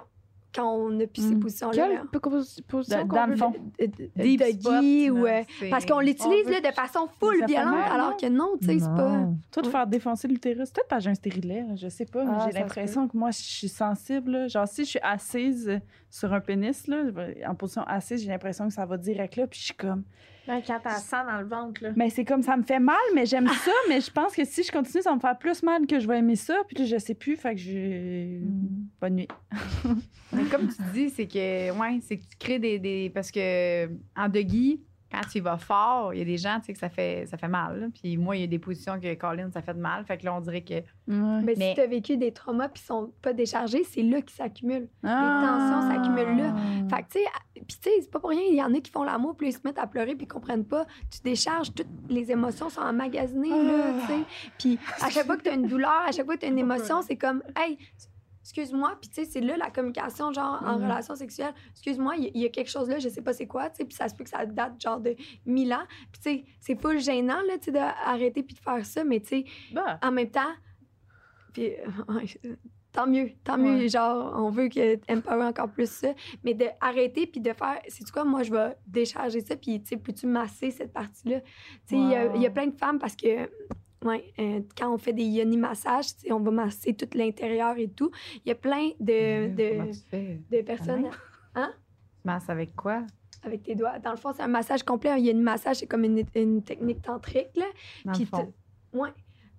quand 0.54 0.72
on 0.76 0.90
n'a 0.90 1.08
plus 1.08 1.22
ces 1.28 1.36
Mm. 1.36 1.40
positions-là, 1.40 1.88
Quelle 1.88 2.00
position 2.68 3.06
Dans- 3.06 3.26
le 3.26 3.36
fond. 3.36 3.54
spot, 5.10 5.20
ou... 5.22 5.26
euh, 5.26 5.42
parce 5.70 5.86
qu'on 5.86 6.00
l'utilise 6.00 6.46
de 6.46 6.72
façon 6.74 7.08
full 7.20 7.46
violente, 7.48 7.76
alors 7.92 8.18
que 8.18 8.28
non, 8.28 8.52
tu 8.60 8.68
sais, 8.68 8.80
c'est 8.80 8.86
pas... 8.86 9.28
Toi, 9.52 9.64
de 9.64 9.68
faire 9.68 9.88
défoncer 9.88 10.28
l'utérus, 10.28 10.70
peut-être 10.72 10.88
parce 10.88 11.00
que 11.00 11.04
j'ai 11.06 11.10
un 11.12 11.16
stérilet, 11.16 11.66
je 11.76 11.88
sais 11.88 12.06
pas, 12.06 12.24
mais 12.24 12.32
Ah, 12.36 12.48
j'ai 12.48 12.60
l'impression 12.60 13.08
que 13.08 13.18
moi, 13.18 13.32
je 13.32 13.40
suis 13.42 13.68
sensible. 13.70 14.32
là. 14.32 14.48
Genre, 14.48 14.68
si 14.68 14.84
je 14.86 14.90
suis 14.92 15.00
assise 15.02 15.80
sur 16.10 16.32
un 16.34 16.40
pénis, 16.40 16.88
là, 16.88 17.04
en 17.48 17.56
position 17.56 17.84
assise, 17.84 18.22
j'ai 18.22 18.30
l'impression 18.30 18.68
que 18.68 18.74
ça 18.74 18.86
va 18.86 18.98
direct 18.98 19.36
là, 19.36 19.48
puis 19.48 19.60
je 19.60 19.66
suis 19.66 19.74
comme. 19.76 20.04
Ouais, 20.48 20.62
quand 20.66 20.80
t'as 20.84 20.96
sang 20.96 21.26
dans 21.26 21.40
le 21.40 21.48
ventre, 21.48 21.82
là. 21.84 21.90
Mais 21.96 22.10
c'est 22.10 22.26
comme 22.26 22.42
ça 22.42 22.58
me 22.58 22.64
fait 22.64 22.80
mal, 22.80 22.98
mais 23.16 23.26
j'aime 23.26 23.48
ça, 23.48 23.72
mais 23.88 24.02
je 24.02 24.12
pense 24.12 24.36
que 24.36 24.44
si 24.44 24.64
je 24.64 24.72
continue, 24.72 25.02
ça 25.02 25.10
va 25.12 25.16
me 25.16 25.22
faire 25.22 25.38
plus 25.38 25.64
mal 25.64 25.88
que 25.88 26.00
je 26.00 26.08
vais 26.08 26.20
aimer 26.20 26.36
ça, 26.36 26.56
puis 26.68 26.78
là, 26.78 26.86
je 26.86 26.98
sais 26.98 27.14
plus, 27.16 27.38
fait 27.38 27.56
que 27.56 27.62
j'ai. 27.62 28.40
Mm. 28.44 28.88
Bonne 29.00 29.16
nuit. 29.16 29.28
Mais 30.34 30.44
comme 30.46 30.68
tu 30.68 30.82
dis, 30.94 31.10
c'est 31.10 31.28
que, 31.28 31.72
ouais, 31.80 32.00
c'est 32.02 32.18
que 32.18 32.24
tu 32.24 32.36
crées 32.38 32.60
des, 32.60 32.78
des- 32.80 33.10
Parce 33.14 33.32
que 33.32 33.86
en 34.18 34.28
doggy, 34.28 34.82
quand 35.14 35.22
tu 35.32 35.38
y 35.38 35.42
vas 35.42 35.58
fort, 35.58 36.14
il 36.14 36.20
y 36.20 36.22
a 36.22 36.26
des 36.26 36.38
gens, 36.38 36.60
tu 36.60 36.66
sais, 36.68 36.74
que 36.74 36.80
ça 36.80 36.90
fait, 36.90 37.26
ça 37.28 37.38
fait 37.38 37.48
mal. 37.48 37.80
là. 37.80 37.88
Puis 38.02 38.18
moi, 38.18 38.36
il 38.36 38.42
y 38.42 38.44
a 38.44 38.48
des 38.48 38.58
positions 38.60 39.00
que 39.00 39.14
Colin, 39.14 39.52
ça 39.52 39.62
fait 39.62 39.74
de 39.76 39.80
mal. 39.80 40.04
Fait 40.06 40.18
que 40.18 40.26
là, 40.26 40.34
on 40.34 40.42
dirait 40.42 40.62
que. 40.64 40.82
Mais, 41.08 41.54
Mais- 41.56 41.70
si 41.70 41.76
tu 41.76 41.82
as 41.82 41.88
vécu 41.88 42.18
des 42.18 42.32
traumas 42.32 42.70
puis 42.70 42.82
sont 42.82 43.12
pas 43.22 43.34
déchargés, 43.34 43.84
c'est 43.84 44.02
là 44.02 44.22
qu'ils 44.22 44.36
s'accumulent. 44.36 44.88
Ah. 45.04 45.42
tensions 45.46 45.92
s'accumulent 45.92 46.38
là. 46.38 46.56
Fait 46.90 47.04
que, 47.04 47.08
tu 47.10 47.20
sais, 47.20 47.26
à- 47.28 47.44
puis 47.54 47.78
tu 47.82 47.90
sais, 47.90 47.92
c'est 48.02 48.10
pas 48.12 48.20
pour 48.20 48.30
rien, 48.32 48.42
il 48.50 48.56
y 48.56 48.64
en 48.64 48.74
a 48.74 48.80
qui 48.80 48.90
font 48.92 49.04
l'amour, 49.04 49.36
puis 49.38 49.50
ils 49.50 49.54
se 49.54 49.60
mettent 49.64 49.78
à 49.80 49.86
pleurer, 49.88 50.16
puis 50.16 50.26
ils 50.26 50.28
comprennent 50.28 50.66
pas. 50.66 50.86
Tu 51.12 51.20
décharges, 51.24 51.74
toutes 51.74 51.88
les 52.10 52.32
émotions 52.32 52.70
sont 52.70 52.82
emmagasinées, 52.82 53.50
là, 53.50 53.94
tu 54.02 54.08
sais. 54.08 54.20
Puis 54.58 54.80
à 55.02 55.10
chaque 55.10 55.26
fois 55.26 55.38
que 55.38 55.44
tu 55.44 55.50
as 55.50 55.54
une 55.54 55.68
douleur, 55.68 56.02
à 56.08 56.12
chaque 56.12 56.26
fois 56.26 56.36
que 56.36 56.40
tu 56.42 56.46
as 56.48 56.50
une 56.50 56.58
émotion, 56.60 57.02
c'est 57.02 57.16
comme, 57.18 57.44
hey, 57.58 57.78
excuse-moi, 58.44 58.98
puis 59.02 59.10
tu 59.10 59.16
sais, 59.16 59.26
c'est 59.26 59.42
là 59.42 59.58
la 59.58 59.72
communication, 59.72 60.32
genre, 60.32 60.62
en 60.66 60.78
Mhm. 60.78 60.84
relation 60.84 61.16
sexuelle. 61.16 61.54
Excuse-moi, 61.72 62.16
il 62.18 62.38
y, 62.38 62.46
a 62.46 62.50
quelque 62.50 62.70
chose 62.70 62.90
là, 62.90 63.00
je 63.00 63.10
sais 63.10 63.22
pas 63.22 63.34
c'est 63.34 63.48
quoi, 63.48 63.70
tu 63.70 63.78
sais, 63.78 63.86
puis 63.86 63.96
ça 63.96 64.08
se 64.10 64.16
peut 64.16 64.24
que 64.24 64.30
ça 64.30 64.46
date, 64.46 64.80
genre, 64.82 65.00
de 65.00 65.16
mille 65.46 65.74
ans. 65.74 65.86
Puis 66.12 66.22
tu 66.22 66.30
sais, 66.30 66.46
c'est 66.60 66.80
full 66.80 67.00
gênant, 67.00 67.42
là, 67.48 67.58
tu 67.58 67.66
sais, 67.66 67.72
d'arrêter 67.72 68.44
puis 68.44 68.56
de 68.56 68.60
faire 68.60 68.86
ça, 68.86 69.04
mais 69.04 69.20
tu 69.22 69.28
sais, 69.28 69.46
Bah. 69.74 69.98
en 70.04 70.12
même 70.12 70.30
temps, 70.30 70.52
puis, 71.54 71.72
euh, 71.74 71.86
tant 72.92 73.08
mieux, 73.08 73.32
tant 73.44 73.58
mieux, 73.58 73.78
Ouais. 73.84 73.90
genre, 73.90 74.34
on 74.38 74.50
veut 74.50 74.70
que 74.70 74.98
empower 75.12 75.46
encore 75.46 75.70
plus 75.72 75.90
ça, 75.90 76.10
mais 76.44 76.54
de 76.54 76.66
arrêter 76.82 77.26
puis 77.28 77.42
de 77.42 77.52
faire, 77.54 77.80
c'est 77.88 78.10
quoi, 78.12 78.24
moi, 78.24 78.44
je 78.44 78.52
vais 78.52 78.76
décharger 78.86 79.42
ça, 79.42 79.56
puis, 79.56 79.82
tu 79.82 79.88
sais, 79.90 79.98
peux-tu 79.98 80.28
masser 80.28 80.70
cette 80.72 80.94
partie-là? 80.94 81.42
Tu 81.42 81.48
sais, 81.86 81.96
il 81.96 82.10
y 82.10 82.16
a- 82.16 82.36
y, 82.36 82.50
plein 82.52 82.68
de 82.68 82.78
femmes 82.78 83.00
parce 83.00 83.16
que, 83.16 83.50
ouais, 84.04 84.34
euh, 84.40 84.62
quand 84.78 84.94
on 84.94 84.98
fait 84.98 85.14
des 85.14 85.24
yoni 85.26 85.58
massages, 85.58 86.08
on 86.30 86.40
va 86.40 86.52
masser 86.52 86.94
tout 86.94 87.08
l'intérieur 87.16 87.78
et 87.78 87.88
tout. 87.90 88.12
Il 88.46 88.50
y 88.50 88.52
a 88.52 88.56
plein 88.56 88.90
de, 89.00 89.48
de, 89.56 89.92
tu 89.92 90.00
fais? 90.10 90.42
de 90.52 90.62
personnes 90.62 91.10
Tu 91.56 91.62
masses 92.24 92.50
avec 92.50 92.76
quoi? 92.76 93.04
avec 93.46 93.64
tes 93.64 93.76
doigts. 93.76 94.00
Dans 94.00 94.12
le 94.12 94.18
fond, 94.18 94.32
c'est 94.34 94.42
un 94.44 94.48
massage 94.48 94.84
complet. 94.84 95.10
Un 95.10 95.18
yoni 95.18 95.42
massage, 95.42 95.76
c'est 95.78 95.88
comme 95.88 96.06
une, 96.06 96.24
une 96.36 96.64
technique 96.64 97.02
tantrique, 97.02 97.50
là. 97.58 97.66
Dans 98.06 98.14
Puis 98.14 98.22
le 98.22 98.26
fond. 98.28 98.46
t- 98.94 98.98
ouais. 98.98 99.10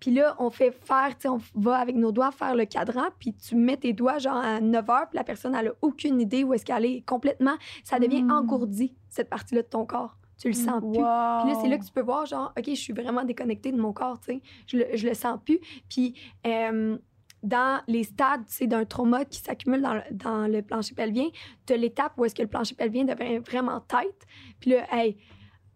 Puis 0.01 0.11
là, 0.11 0.35
on 0.39 0.49
fait 0.51 0.71
faire, 0.71 1.15
on 1.27 1.39
va 1.61 1.77
avec 1.77 1.95
nos 1.95 2.11
doigts 2.11 2.31
faire 2.31 2.55
le 2.55 2.65
cadran, 2.65 3.05
puis 3.19 3.35
tu 3.35 3.55
mets 3.57 3.77
tes 3.77 3.93
doigts 3.93 4.19
genre 4.19 4.37
à 4.37 4.61
9 4.61 4.89
heures, 4.91 5.09
puis 5.09 5.17
la 5.17 5.25
personne, 5.25 5.55
elle 5.55 5.69
a 5.69 5.73
aucune 5.83 6.21
idée 6.21 6.45
où 6.45 6.53
est-ce 6.55 6.65
qu'elle 6.65 6.85
est 6.87 7.03
complètement. 7.07 7.55
Ça 7.85 7.99
devient 7.99 8.23
Mm. 8.23 8.31
engourdi, 8.31 8.95
cette 9.09 9.29
partie-là 9.31 9.61
de 9.63 9.67
ton 9.69 9.85
corps. 9.87 10.17
Tu 10.39 10.49
le 10.49 10.55
sens 10.55 10.81
plus. 10.81 11.01
Puis 11.41 11.49
là, 11.51 11.59
c'est 11.61 11.69
là 11.69 11.79
que 11.79 11.85
tu 11.85 11.93
peux 11.93 12.01
voir, 12.03 12.27
genre, 12.27 12.53
OK, 12.59 12.65
je 12.67 12.75
suis 12.75 12.93
vraiment 12.93 13.25
déconnectée 13.25 13.71
de 13.73 13.81
mon 13.81 13.93
corps, 13.93 14.19
tu 14.21 14.35
sais. 14.35 14.43
Je 14.67 14.77
le, 14.79 14.87
je 14.95 15.07
le 15.09 15.15
sens 15.15 15.39
plus. 15.45 15.61
Puis, 15.89 16.15
euh, 16.47 16.99
dans 17.43 17.83
les 17.89 18.05
stades, 18.05 18.47
tu 18.47 18.53
sais, 18.55 18.67
d'un 18.67 18.85
trauma 18.85 19.25
qui 19.27 19.39
s'accumule 19.39 19.83
dans, 19.83 19.95
le- 19.95 20.03
dans 20.13 20.47
le 20.47 20.63
plancher 20.63 20.95
pelvien, 20.95 21.27
tu 21.67 21.75
as 21.75 21.77
l'étape 21.77 22.13
où 22.17 22.25
est-ce 22.25 22.35
que 22.35 22.43
le 22.43 22.49
plancher 22.49 22.75
pelvien 22.75 23.05
devient 23.05 23.39
vraiment 23.39 23.81
tight. 23.81 24.15
Puis 24.61 24.71
là, 24.71 24.87
hey, 24.93 25.17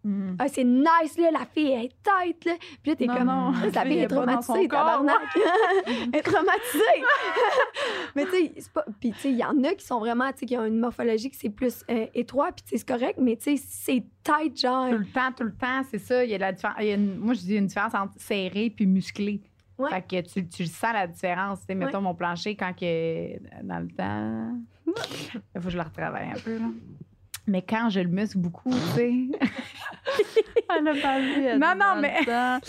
Mhm. 0.03 0.37
ah, 0.39 0.47
c'est 0.47 0.63
nice, 0.63 1.17
là, 1.17 1.29
la 1.31 1.45
fille 1.45 1.71
elle 1.71 1.85
est 1.85 1.95
tight, 2.03 2.45
là. 2.45 2.53
Puis 2.81 2.91
là, 2.91 2.95
t'es 2.95 3.05
comme, 3.07 3.25
non, 3.25 3.51
la 3.51 3.65
la 3.67 3.81
fille 3.81 3.91
fille 3.91 3.99
est 3.99 4.07
traumatisée, 4.07 4.67
tabarnak. 4.69 5.15
elle 5.87 6.15
est 6.15 6.21
traumatisée. 6.21 7.03
Mais 8.15 8.25
tu 8.25 8.31
sais, 8.31 8.53
c'est 8.59 8.71
pas... 8.71 8.85
Puis 8.99 9.11
tu 9.11 9.19
sais, 9.19 9.31
il 9.31 9.37
y 9.37 9.43
en 9.43 9.61
a 9.63 9.73
qui 9.73 9.85
sont 9.85 9.99
vraiment, 9.99 10.31
tu 10.31 10.39
sais, 10.39 10.45
qui 10.45 10.57
ont 10.57 10.65
une 10.65 10.79
morphologie 10.79 11.29
qui 11.29 11.37
c'est 11.37 11.49
plus 11.49 11.83
euh, 11.89 12.05
étroit, 12.13 12.51
puis 12.53 12.63
tu 12.63 12.69
sais, 12.69 12.77
c'est 12.77 12.87
correct, 12.87 13.19
mais 13.21 13.35
tu 13.35 13.57
sais, 13.57 13.63
c'est 13.67 14.03
tight, 14.23 14.59
genre... 14.59 14.89
Tout 14.89 14.97
le 14.99 15.05
temps, 15.05 15.31
tout 15.35 15.43
le 15.43 15.53
temps, 15.53 15.81
c'est 15.91 15.99
ça. 15.99 16.23
Il 16.23 16.29
y 16.31 16.35
a 16.35 16.37
la 16.37 16.53
différence. 16.53 16.77
il 16.79 16.87
y 16.87 16.91
a 16.91 16.95
une- 16.95 17.17
moi, 17.17 17.33
je 17.33 17.41
dis 17.41 17.55
une 17.57 17.67
différence 17.67 17.93
entre 17.93 18.13
serré 18.17 18.69
puis 18.75 18.85
musclé. 18.85 19.41
Ouais. 19.77 19.89
Fait 19.89 20.01
que 20.01 20.29
tu, 20.33 20.47
tu 20.47 20.65
sens 20.65 20.91
la 20.93 21.07
différence. 21.07 21.59
Tu 21.61 21.67
sais, 21.67 21.75
mettons 21.75 22.01
mon 22.01 22.13
plancher 22.13 22.55
quand 22.55 22.73
que, 22.73 23.37
dans 23.63 23.79
le 23.79 23.87
temps. 23.89 24.57
Il 24.87 25.61
faut 25.61 25.67
que 25.67 25.69
je 25.69 25.77
le 25.77 25.83
retravaille 25.83 26.29
un 26.35 26.39
peu. 26.39 26.57
Là. 26.57 26.65
Mais 27.49 27.61
quand 27.63 27.89
je 27.89 27.99
le 28.01 28.07
muscle 28.09 28.37
beaucoup, 28.37 28.69
tu 28.71 28.77
sais. 28.95 29.11
Elle 30.77 30.87
a 30.87 30.93
pas 31.01 31.19
vu. 31.19 31.43
elle 31.43 31.59
Non, 31.59 31.73
non, 31.75 31.99
mais- 31.99 32.21
là. 32.25 32.59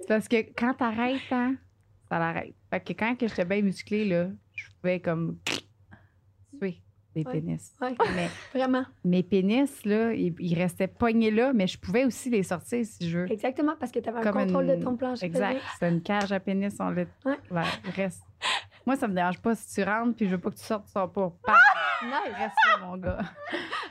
C'est 0.00 0.06
parce 0.08 0.28
que 0.28 0.36
quand 0.56 0.74
t'arrêtes, 0.74 1.20
hein, 1.30 1.54
ça 2.08 2.18
l'arrête. 2.18 2.54
Fait 2.70 2.80
que 2.80 2.92
quand 2.92 3.14
j'étais 3.20 3.44
bien 3.44 3.62
musclée, 3.62 4.04
là, 4.04 4.28
je 4.54 4.64
pouvais 4.80 5.00
comme 5.00 5.38
tuer 5.44 6.80
des 7.14 7.24
Ouais. 7.24 7.32
pénis. 7.32 7.72
Ouais. 7.80 7.94
Mais 8.14 8.28
Vraiment. 8.54 8.84
mes 9.04 9.22
pénis, 9.22 9.84
là, 9.84 10.12
ils, 10.12 10.34
ils 10.38 10.54
restaient 10.54 10.86
pognés 10.88 11.30
là, 11.30 11.52
mais 11.52 11.66
je 11.66 11.78
pouvais 11.78 12.04
aussi 12.04 12.30
les 12.30 12.42
sortir 12.44 12.84
si 12.84 13.08
je 13.08 13.18
veux. 13.20 13.32
Exactement, 13.32 13.74
parce 13.78 13.90
que 13.92 13.98
tu 13.98 14.08
avais 14.08 14.18
un 14.18 14.22
Comme 14.22 14.34
contrôle 14.46 14.64
une- 14.66 14.76
de 14.78 14.82
ton 14.84 14.96
plancher. 14.96 15.26
Exact. 15.26 15.60
C'est 15.78 15.88
une 15.88 16.02
cage 16.02 16.30
à 16.32 16.38
pénis, 16.40 16.74
on 16.80 16.90
le 16.90 17.06
Ouais. 17.24 17.62
Reste. 17.96 18.22
Moi, 18.88 18.96
ça 18.96 19.06
me 19.06 19.12
dérange 19.12 19.38
pas 19.38 19.54
si 19.54 19.74
tu 19.74 19.82
rentres 19.82 20.16
puis 20.16 20.24
je 20.24 20.30
veux 20.30 20.40
pas 20.40 20.48
que 20.48 20.56
tu 20.56 20.64
sortes, 20.64 20.86
tu 20.86 20.92
sors 20.92 21.12
pas. 21.12 21.30
Pam! 21.44 21.56
Nice. 22.06 22.34
Reste 22.34 22.54
là, 22.66 22.86
mon 22.86 22.96
gars. 22.96 23.18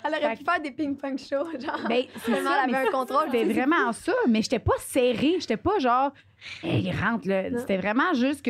Elle 0.03 0.25
aurait 0.25 0.35
pu 0.35 0.43
faire 0.43 0.59
des 0.59 0.71
ping-pong 0.71 1.19
shows, 1.19 1.51
genre. 1.59 1.87
Ben, 1.87 2.05
c'est 2.25 2.43
ça, 2.43 2.63
elle 2.63 2.73
avait 2.73 2.87
un 2.87 2.91
contrôle. 2.91 3.25
C'était 3.31 3.53
vraiment 3.53 3.93
ça, 3.93 4.13
mais 4.27 4.41
j'étais 4.41 4.57
pas 4.57 4.73
serrée. 4.79 5.35
J'étais 5.39 5.57
pas 5.57 5.77
genre, 5.77 6.11
hey, 6.63 6.81
il 6.81 6.91
rentre 6.99 7.27
là. 7.27 7.47
Non. 7.47 7.59
C'était 7.59 7.77
vraiment 7.77 8.11
juste 8.15 8.43
que. 8.43 8.49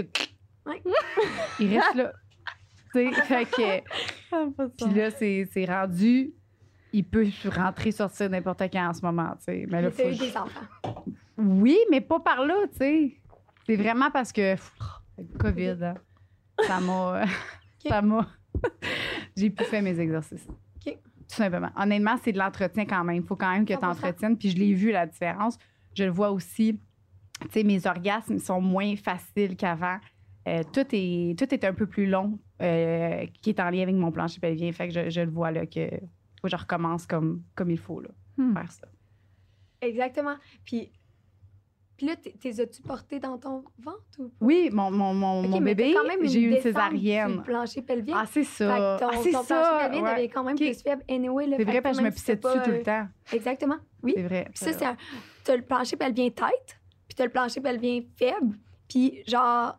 Ouais. 0.65 0.81
Il 1.59 1.77
reste 1.77 1.95
là. 1.95 2.13
tu 2.93 3.13
sais, 3.13 3.21
fait 3.23 3.45
que. 3.45 4.77
Puis 4.85 4.93
là, 4.93 5.11
c'est 5.11 5.49
c'est 5.51 5.65
rendu. 5.65 6.31
Il 6.93 7.03
peut 7.03 7.27
rentrer, 7.53 7.91
sortir 7.91 8.29
n'importe 8.29 8.61
quand 8.71 8.87
en 8.87 8.93
ce 8.93 9.01
moment, 9.01 9.33
tu 9.39 9.51
sais. 9.51 9.65
Mais 9.69 9.81
là, 9.81 9.91
faut. 9.91 10.01
eu 10.01 10.15
des 10.15 10.37
enfants. 10.37 11.03
Oui, 11.37 11.77
mais 11.91 11.99
pas 11.99 12.21
par 12.21 12.45
là, 12.45 12.55
tu 12.71 12.77
sais. 12.77 13.17
C'est 13.65 13.75
vraiment 13.75 14.11
parce 14.11 14.31
que. 14.31 14.53
pff, 14.53 14.71
COVID, 15.39 15.83
hein, 15.83 15.95
ça 16.65 16.79
m'a. 16.79 17.25
Ça 17.87 18.01
m'a. 18.01 18.27
J'ai 19.37 19.49
pu 19.49 19.63
faire 19.63 19.81
mes 19.83 19.97
exercices. 19.99 20.45
OK. 20.49 20.93
Tout 20.93 21.35
simplement. 21.35 21.69
Honnêtement, 21.77 22.15
c'est 22.21 22.33
de 22.33 22.37
l'entretien 22.37 22.85
quand 22.85 23.03
même. 23.03 23.17
Il 23.17 23.23
faut 23.23 23.35
quand 23.35 23.51
même 23.51 23.65
que 23.65 23.73
tu 23.73 23.79
100%. 23.79 23.85
entretiennes. 23.85 24.37
Puis 24.37 24.49
je 24.49 24.57
l'ai 24.57 24.73
vu, 24.73 24.91
la 24.91 25.05
différence. 25.05 25.57
Je 25.95 26.03
le 26.03 26.09
vois 26.09 26.31
aussi. 26.31 26.79
Tu 27.41 27.47
sais, 27.51 27.63
mes 27.63 27.85
orgasmes 27.87 28.39
sont 28.39 28.59
moins 28.59 28.95
faciles 28.97 29.55
qu'avant. 29.55 29.99
Euh, 30.47 30.63
tout, 30.73 30.85
est, 30.91 31.37
tout 31.37 31.53
est 31.53 31.63
un 31.63 31.73
peu 31.73 31.85
plus 31.85 32.07
long, 32.07 32.39
euh, 32.61 33.25
qui 33.41 33.51
est 33.51 33.59
en 33.59 33.69
lien 33.69 33.83
avec 33.83 33.95
mon 33.95 34.11
plancher 34.11 34.39
pelvien. 34.39 34.71
Fait 34.73 34.87
que 34.87 34.93
je, 34.93 35.09
je 35.09 35.21
le 35.21 35.29
vois 35.29 35.51
là 35.51 35.65
que 35.65 35.87
faut 36.41 36.43
que 36.43 36.49
je 36.49 36.55
recommence 36.55 37.05
comme, 37.05 37.43
comme 37.55 37.69
il 37.71 37.77
faut 37.79 38.01
là, 38.01 38.09
Hmm. 38.37 38.53
faire 38.53 38.71
ça. 38.71 38.87
Exactement. 39.81 40.35
Puis, 40.65 40.91
puis 41.97 42.05
là, 42.07 42.15
t'es- 42.15 42.61
as-tu 42.61 42.81
porté 42.83 43.19
dans 43.19 43.37
ton 43.37 43.63
ventre 43.79 43.97
ou 44.19 44.29
pas? 44.29 44.35
Oui, 44.41 44.69
mon, 44.71 44.91
mon, 44.91 45.13
mon, 45.13 45.43
Ok, 45.43 45.49
mon 45.49 45.61
bébé, 45.61 45.93
quand 45.93 46.07
même 46.07 46.19
j'ai 46.23 46.41
eu 46.41 46.51
une 46.55 46.61
césarienne. 46.61 47.37
le 47.37 47.41
plancher 47.43 47.81
pelvien. 47.81 48.15
Ah, 48.19 48.25
c'est 48.31 48.43
ça. 48.43 48.97
ton, 48.99 49.07
ah, 49.09 49.17
c'est 49.23 49.31
ça. 49.31 49.43
plancher 49.43 49.79
pelvien 49.89 50.03
ouais. 50.03 50.15
devient 50.15 50.29
quand 50.29 50.43
même 50.43 50.55
Ok. 50.55 50.61
plus 50.61 50.81
faible 50.81 51.03
anyway. 51.09 51.45
C'est 51.57 51.63
vrai 51.63 51.81
parce 51.81 51.97
que 51.97 52.03
je 52.03 52.07
me 52.07 52.13
pissais 52.13 52.35
dessus 52.35 52.41
pas, 52.57 52.59
tout 52.63 52.71
le 52.71 52.83
temps. 52.83 53.07
Exactement. 53.33 53.77
Oui. 54.03 54.13
C'est 54.15 54.23
vrai. 54.23 54.45
Puis 54.53 54.59
ça, 54.63 54.73
c'est 54.73 54.85
un. 54.85 54.95
T'as 55.43 55.55
le 55.55 55.63
plancher 55.63 55.95
pelvien 55.97 56.29
tête, 56.29 56.77
puis 57.07 57.15
t'as 57.15 57.25
le 57.25 57.31
plancher 57.31 57.61
pelvien 57.61 58.01
faible. 58.15 58.57
Puis, 58.87 59.23
genre, 59.27 59.77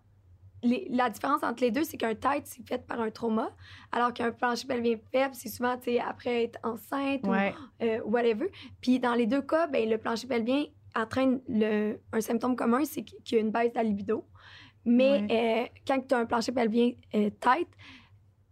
les- 0.63 0.89
la 0.91 1.09
différence 1.09 1.43
entre 1.45 1.63
les 1.63 1.71
deux, 1.71 1.85
c'est 1.85 1.97
qu'un 1.97 2.15
tête, 2.17 2.43
c'est 2.47 2.67
fait 2.67 2.85
par 2.85 3.01
un 3.01 3.11
trauma, 3.11 3.51
alors 3.93 4.13
qu'un 4.13 4.33
plancher 4.33 4.67
pelvien 4.67 4.97
faible, 5.13 5.35
c'est 5.35 5.49
souvent, 5.49 5.77
après 6.07 6.45
être 6.45 6.59
enceinte 6.65 7.25
Ouais. 7.27 7.55
ou 7.81 7.85
euh, 7.85 8.01
whatever. 8.05 8.51
Puis, 8.81 8.99
dans 8.99 9.15
les 9.15 9.27
deux 9.27 9.41
cas, 9.43 9.67
ben, 9.69 9.89
le 9.89 9.99
plancher 9.99 10.27
pelvien 10.27 10.65
entraîne 10.99 11.41
le, 11.49 11.99
un 12.13 12.21
symptôme 12.21 12.57
commun, 12.57 12.85
c'est 12.85 13.03
qu'il 13.03 13.37
y 13.37 13.41
a 13.41 13.43
une 13.43 13.51
baisse 13.51 13.71
de 13.71 13.77
la 13.77 13.83
libido. 13.83 14.25
Mais 14.85 15.27
euh, 15.31 15.67
quand 15.87 16.01
tu 16.07 16.15
as 16.15 16.19
un 16.19 16.27
plancher 16.27 16.53
pelvien 16.53 16.93
euh, 17.15 17.31
tête, 17.41 17.69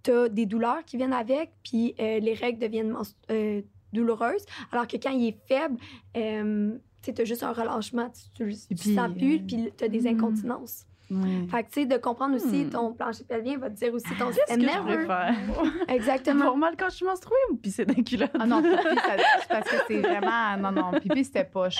tu 0.03 0.11
as 0.11 0.29
des 0.29 0.47
douleurs 0.47 0.85
qui 0.85 0.97
viennent 0.97 1.13
avec, 1.13 1.51
puis 1.63 1.95
euh, 1.99 2.19
les 2.21 2.35
règles 2.35 2.59
deviennent 2.59 2.95
euh, 3.31 3.63
douloureuses. 3.93 4.45
Alors 4.71 4.87
que 4.87 4.97
quand 4.97 5.11
il 5.11 5.29
est 5.29 5.39
faible, 5.49 5.79
tu 6.15 7.23
as 7.23 7.25
juste 7.25 7.43
un 7.43 7.53
relâchement, 7.53 8.11
tu, 8.35 8.45
puis, 8.45 8.95
sens 8.95 9.13
plus, 9.17 9.41
puis 9.41 9.73
tu 9.77 9.85
as 9.85 9.89
des 9.89 10.03
hmm. 10.03 10.19
incontinences. 10.19 10.87
Ouais. 11.11 11.47
Fait 11.49 11.63
que, 11.63 11.69
tu 11.71 11.81
sais, 11.83 11.87
de 11.87 11.97
comprendre 11.99 12.35
aussi 12.35 12.65
Hmm. 12.65 12.71
ton 12.71 12.93
plancher 12.93 13.25
pelvien 13.25 13.59
va 13.59 13.71
te 13.71 13.77
dire 13.77 13.95
aussi 13.95 14.09
ton 14.19 14.27
Qu'est-ce 14.27 14.39
système 14.39 14.57
que 14.61 14.63
je 14.63 14.67
nerveux. 14.67 15.07
préfère? 15.07 15.35
Exactement. 15.89 16.47
Pour 16.47 16.57
mal 16.57 16.75
quand 16.77 16.89
je 16.89 16.97
suis 16.97 17.07
menstruée 17.07 17.37
ou 17.53 17.57
pisser 17.57 17.85
dans 17.85 17.95
les 17.95 18.03
culottes? 18.03 18.31
Ah 18.39 18.47
non, 18.47 18.61
pipi, 18.63 18.77
ça- 18.97 19.17
parce 19.49 19.71
que 19.71 19.77
c'est 19.87 20.01
vraiment. 20.01 20.57
Non, 20.59 20.73
non, 20.73 20.99
pipi, 21.01 21.25
c'était 21.25 21.45
poche. 21.45 21.79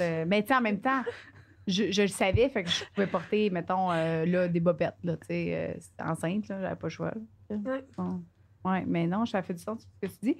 Mais 0.00 0.42
tu 0.42 0.48
sais, 0.48 0.54
en 0.56 0.60
même 0.60 0.80
temps, 0.80 1.02
je, 1.66 1.90
je 1.90 2.02
le 2.02 2.08
savais, 2.08 2.48
fait 2.50 2.64
que 2.64 2.70
je 2.70 2.84
pouvais 2.94 3.06
porter, 3.06 3.50
mettons, 3.50 3.90
euh, 3.92 4.24
là, 4.26 4.46
des 4.48 4.60
bobettes, 4.60 4.98
là, 5.04 5.16
tu 5.16 5.26
sais, 5.28 5.54
euh, 5.54 5.74
c'était 5.80 6.02
enceinte, 6.08 6.48
là, 6.48 6.60
j'avais 6.60 6.76
pas 6.76 6.86
le 6.86 6.90
choix. 6.90 7.12
là. 7.50 7.56
Ouais. 7.56 7.84
Bon. 7.96 8.22
Ouais, 8.64 8.84
mais 8.86 9.06
non, 9.06 9.24
ça 9.26 9.42
fait 9.42 9.54
du 9.54 9.62
sens 9.62 9.80
ce 10.02 10.06
que 10.06 10.12
tu 10.12 10.18
dis. 10.22 10.36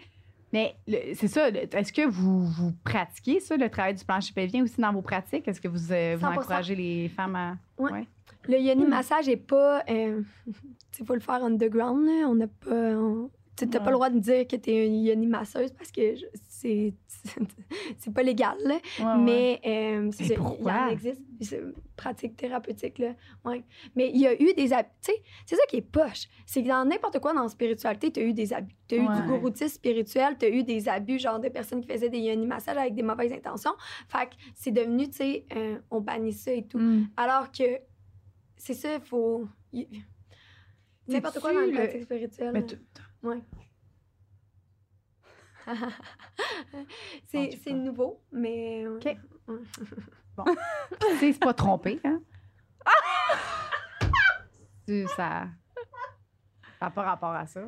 Mais 0.56 0.74
c'est 1.14 1.28
ça, 1.28 1.48
est-ce 1.48 1.92
que 1.92 2.06
vous, 2.08 2.46
vous 2.46 2.72
pratiquez 2.82 3.40
ça, 3.40 3.56
le 3.58 3.68
travail 3.68 3.94
du 3.94 4.04
plancher 4.04 4.32
pelvien 4.32 4.62
aussi 4.62 4.80
dans 4.80 4.90
vos 4.92 5.02
pratiques? 5.02 5.46
Est-ce 5.46 5.60
que 5.60 5.68
vous, 5.68 5.92
euh, 5.92 6.16
vous 6.18 6.26
100%. 6.26 6.38
encouragez 6.38 6.74
les 6.74 7.08
femmes 7.10 7.36
à. 7.36 7.56
Le 8.48 8.58
yoni 8.58 8.86
massage 8.86 9.28
est 9.28 9.36
pas. 9.36 9.82
euh, 9.90 10.22
tu 10.92 11.04
faut 11.04 11.14
le 11.14 11.20
faire 11.20 11.44
underground, 11.44 12.06
là. 12.06 12.26
On 12.28 12.34
n'a 12.36 12.46
pas. 12.46 12.70
on- 12.70 13.28
tu 13.56 13.66
n'as 13.66 13.80
pas 13.80 13.86
le 13.90 13.94
droit 13.94 14.10
de 14.10 14.18
dire 14.18 14.46
que 14.46 14.56
tu 14.56 14.70
es 14.70 14.86
une 14.86 15.02
yoni 15.02 15.26
masseuse 15.26 15.72
parce 15.72 15.90
que 15.90 16.14
c'est 16.48 16.92
c'est 17.98 18.12
pas 18.12 18.22
légal. 18.22 18.56
là. 18.64 18.74
Ouais, 18.98 19.04
ouais. 19.04 19.18
Mais 19.18 19.60
euh, 19.66 20.10
c'est 20.12 20.22
Mais 20.24 20.28
ça, 20.28 20.34
il 20.34 20.36
pourquoi? 20.36 20.72
en 20.72 20.88
existe. 20.88 21.22
C'est 21.40 21.58
une 21.58 21.72
pratique 21.96 22.36
thérapeutique. 22.36 22.98
Là. 22.98 23.14
Ouais. 23.44 23.64
Mais 23.94 24.10
il 24.12 24.20
y 24.20 24.26
a 24.26 24.34
eu 24.40 24.52
des 24.54 24.72
abus. 24.72 24.88
Tu 25.02 25.12
sais, 25.12 25.22
c'est 25.46 25.56
ça 25.56 25.62
qui 25.68 25.76
est 25.76 25.82
poche. 25.82 26.28
C'est 26.46 26.62
que 26.62 26.68
dans 26.68 26.84
n'importe 26.84 27.18
quoi 27.18 27.32
dans 27.34 27.42
la 27.42 27.48
spiritualité, 27.48 28.12
tu 28.12 28.20
as 28.20 28.24
eu 28.24 28.32
des 28.34 28.52
abus. 28.52 28.74
Tu 28.88 28.96
as 28.96 28.98
eu 28.98 29.06
du 29.22 29.28
gouroutisme 29.28 29.74
spirituel, 29.74 30.36
tu 30.38 30.46
as 30.46 30.50
eu 30.50 30.62
des 30.62 30.88
abus, 30.88 31.18
genre 31.18 31.40
de 31.40 31.48
personnes 31.48 31.80
qui 31.80 31.88
faisaient 31.88 32.08
des 32.10 32.20
yoni 32.20 32.46
massages 32.46 32.76
avec 32.76 32.94
des 32.94 33.02
mauvaises 33.02 33.32
intentions. 33.32 33.74
Fait 34.08 34.26
que 34.28 34.34
c'est 34.54 34.70
devenu, 34.72 35.08
tu 35.08 35.16
sais, 35.16 35.46
euh, 35.56 35.78
on 35.90 36.00
bannit 36.00 36.32
ça 36.32 36.52
et 36.52 36.64
tout. 36.66 36.78
Hmm. 36.78 37.06
Alors 37.16 37.50
que 37.50 37.64
c'est 38.56 38.74
ça, 38.74 38.94
il 38.94 39.00
faut. 39.00 39.46
N'importe 41.08 41.38
quoi 41.40 41.52
dans 41.52 41.60
le- 41.60 41.72
pratique 41.72 42.02
spirituelle. 42.02 42.50
Mais 42.52 42.66
tu- 42.66 42.76
Ouais. 43.22 43.42
C'est 47.26 47.72
nouveau, 47.72 48.22
mais. 48.32 48.86
OK. 48.86 49.04
Ouais. 49.48 49.56
Tu 51.00 51.16
sais, 51.18 51.32
c'est 51.32 51.38
pas 51.40 51.54
trompé, 51.54 51.98
hein? 52.04 52.20
Tu- 54.86 55.06
ça. 55.08 55.46
Ça 56.78 56.84
n'a 56.86 56.90
pas 56.90 57.02
rapport 57.02 57.30
à 57.32 57.46
ça. 57.46 57.62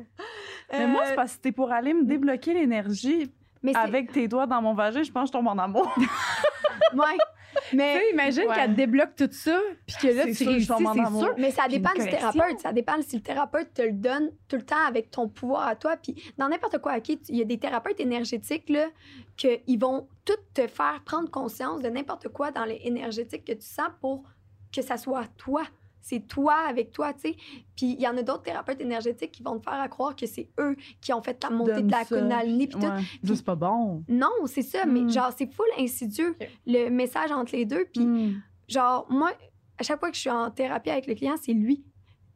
Mais 0.71 0.85
moi, 0.87 1.03
c'est 1.05 1.13
Euh, 1.13 1.15
parce 1.15 1.31
que 1.31 1.35
c'était 1.37 1.51
pour 1.51 1.71
aller 1.71 1.93
me 1.95 2.03
débloquer 2.05 2.53
l'énergie 2.53 3.33
mais 3.63 3.75
avec 3.75 4.11
tes 4.11 4.27
doigts 4.27 4.45
dans 4.45 4.61
mon 4.61 4.73
vagin. 4.75 5.01
Je 5.03 5.11
pense 5.11 5.23
que 5.23 5.27
je 5.29 5.31
tombe 5.39 5.47
en 5.47 5.57
amour. 5.57 5.91
Ouais. 6.93 7.17
Mais, 7.73 8.09
imagine 8.11 8.43
Ouais. 8.47 8.55
qu'elle 8.55 8.75
débloque 8.75 9.15
tout 9.15 9.29
ça, 9.31 9.59
puis 9.87 9.95
que 10.01 10.07
là, 10.07 10.23
C'est 10.25 10.29
tu 10.29 10.35
sûr, 10.35 10.47
réussis, 10.49 10.67
c'est 10.67 11.19
sûr. 11.19 11.35
mais 11.37 11.51
ça 11.51 11.67
dépend 11.67 11.89
du 11.93 11.99
connexion. 11.99 12.31
thérapeute. 12.31 12.59
Ça 12.59 12.73
dépend 12.73 13.01
si 13.01 13.15
le 13.17 13.21
thérapeute 13.23 13.73
te 13.73 13.81
le 13.81 13.91
donne 13.93 14.31
tout 14.47 14.55
le 14.55 14.61
temps 14.63 14.85
avec 14.87 15.09
ton 15.11 15.27
pouvoir 15.27 15.67
à 15.67 15.75
toi. 15.75 15.95
Puis 15.97 16.15
dans 16.37 16.47
n'importe 16.49 16.77
quoi, 16.79 16.97
OK, 16.97 17.03
tu- 17.03 17.17
il 17.29 17.37
y 17.37 17.41
a 17.41 17.45
des 17.45 17.57
thérapeutes 17.57 17.99
énergétiques, 17.99 18.69
là, 18.69 18.87
qu'ils 19.37 19.79
vont 19.79 20.07
tout 20.25 20.33
te 20.53 20.67
faire 20.67 21.01
prendre 21.05 21.29
conscience 21.31 21.81
de 21.81 21.89
n'importe 21.89 22.27
quoi 22.29 22.51
dans 22.51 22.65
les 22.65 22.79
énergétiques 22.83 23.45
que 23.45 23.53
tu 23.53 23.65
sens 23.65 23.89
pour 24.01 24.23
que 24.75 24.81
ça 24.81 24.97
soit 24.97 25.25
toi. 25.37 25.63
C'est 26.01 26.27
toi 26.27 26.55
avec 26.67 26.91
toi, 26.91 27.13
tu 27.13 27.21
sais. 27.29 27.35
Puis 27.75 27.93
il 27.97 28.01
y 28.01 28.07
en 28.07 28.17
a 28.17 28.23
d'autres 28.23 28.43
thérapeutes 28.43 28.81
énergétiques 28.81 29.31
qui 29.31 29.43
vont 29.43 29.59
te 29.59 29.63
faire 29.69 29.79
à 29.79 29.87
croire 29.87 30.15
que 30.15 30.25
c'est 30.25 30.49
eux 30.59 30.75
qui 31.01 31.13
ont 31.13 31.21
fait 31.21 31.33
ta 31.35 31.49
montée 31.49 31.73
Donne 31.73 31.87
de 31.87 31.91
la 31.91 32.05
puis. 32.05 32.75
Ouais. 32.91 33.01
Ça, 33.23 33.35
c'est 33.35 33.45
pas 33.45 33.55
bon. 33.55 34.03
Non, 34.07 34.29
c'est 34.45 34.61
ça, 34.61 34.85
mais 34.85 35.01
Mm. 35.01 35.09
genre, 35.11 35.33
c'est 35.37 35.51
full 35.53 35.65
insidieux, 35.77 36.35
le 36.65 36.89
message 36.89 37.31
entre 37.31 37.55
les 37.55 37.65
deux. 37.65 37.85
Puis, 37.93 38.05
Hmm. 38.05 38.41
genre, 38.67 39.05
moi, 39.09 39.31
à 39.77 39.83
chaque 39.83 39.99
fois 39.99 40.09
que 40.09 40.15
je 40.15 40.21
suis 40.21 40.29
en 40.29 40.49
thérapie 40.51 40.89
avec 40.89 41.07
le 41.07 41.15
client, 41.15 41.35
c'est 41.41 41.53
lui. 41.53 41.83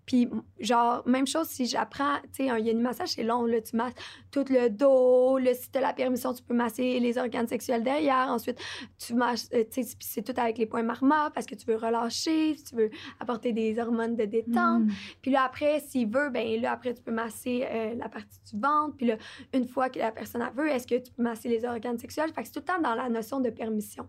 Puis, 0.06 0.30
genre, 0.60 1.08
même 1.08 1.28
chose 1.28 1.48
si 1.48 1.66
j'apprends, 1.66 2.18
tu 2.34 2.46
sais, 2.46 2.50
un 2.50 2.74
massage, 2.76 3.10
c'est 3.10 3.24
long, 3.24 3.46
là, 3.46 3.62
tu 3.62 3.76
masses 3.76 3.94
tout 4.32 4.46
le 4.50 4.70
dos, 4.70 5.38
là, 5.38 5.54
si 5.54 5.72
tu 5.72 5.78
as 5.78 5.82
la 5.82 5.94
permission, 5.94 6.34
tu 6.34 6.44
peux 6.44 6.54
masser 6.54 7.00
les 7.00 7.18
organes 7.18 7.48
sexuels 7.48 7.84
derrière. 7.84 8.28
Ensuite, 8.30 8.60
tu 8.98 9.14
masses, 9.14 9.50
euh, 9.54 9.64
tu 9.72 9.84
sais, 9.84 9.96
c'est 10.00 10.22
tout 10.22 10.40
avec 10.40 10.58
les 10.58 10.66
points 10.66 10.84
marma 10.84 11.32
parce 11.34 11.46
que 11.46 11.56
tu 11.56 11.66
veux 11.66 11.76
relâcher, 11.76 12.56
tu 12.68 12.76
veux 12.76 12.90
apporter 13.20 13.54
des 13.54 13.80
hormones 13.80 14.16
de 14.16 14.26
détente. 14.26 14.84
Hmm. 14.84 14.92
Puis 15.22 15.32
là, 15.32 15.44
après, 15.44 15.80
s'il 15.80 16.08
veut, 16.08 16.30
ben 16.30 16.62
là, 16.62 16.74
après, 16.74 16.94
tu 16.94 17.02
peux 17.02 17.12
masser 17.12 17.66
euh, 17.70 17.96
la 17.96 18.10
partie 18.10 18.40
du 18.52 18.60
ventre. 18.60 18.96
Puis 18.98 19.08
là, 19.08 19.18
une 19.54 19.66
fois 19.66 19.90
que 19.90 20.00
la 20.00 20.12
personne 20.12 20.42
a 20.42 20.50
veut, 20.50 20.70
est-ce 20.70 20.88
que 20.88 20.96
tu 20.96 21.12
peux 21.12 21.24
masser 21.24 21.50
les 21.50 21.66
organes 21.66 21.98
sexuels? 21.98 22.32
Fait 22.34 22.42
que 22.42 22.48
c'est 22.48 22.54
tout 22.54 22.60
le 22.60 22.66
temps 22.66 22.82
dans 22.82 22.96
la 22.96 23.10
notion 23.10 23.40
de 23.40 23.50
permission. 23.50 24.08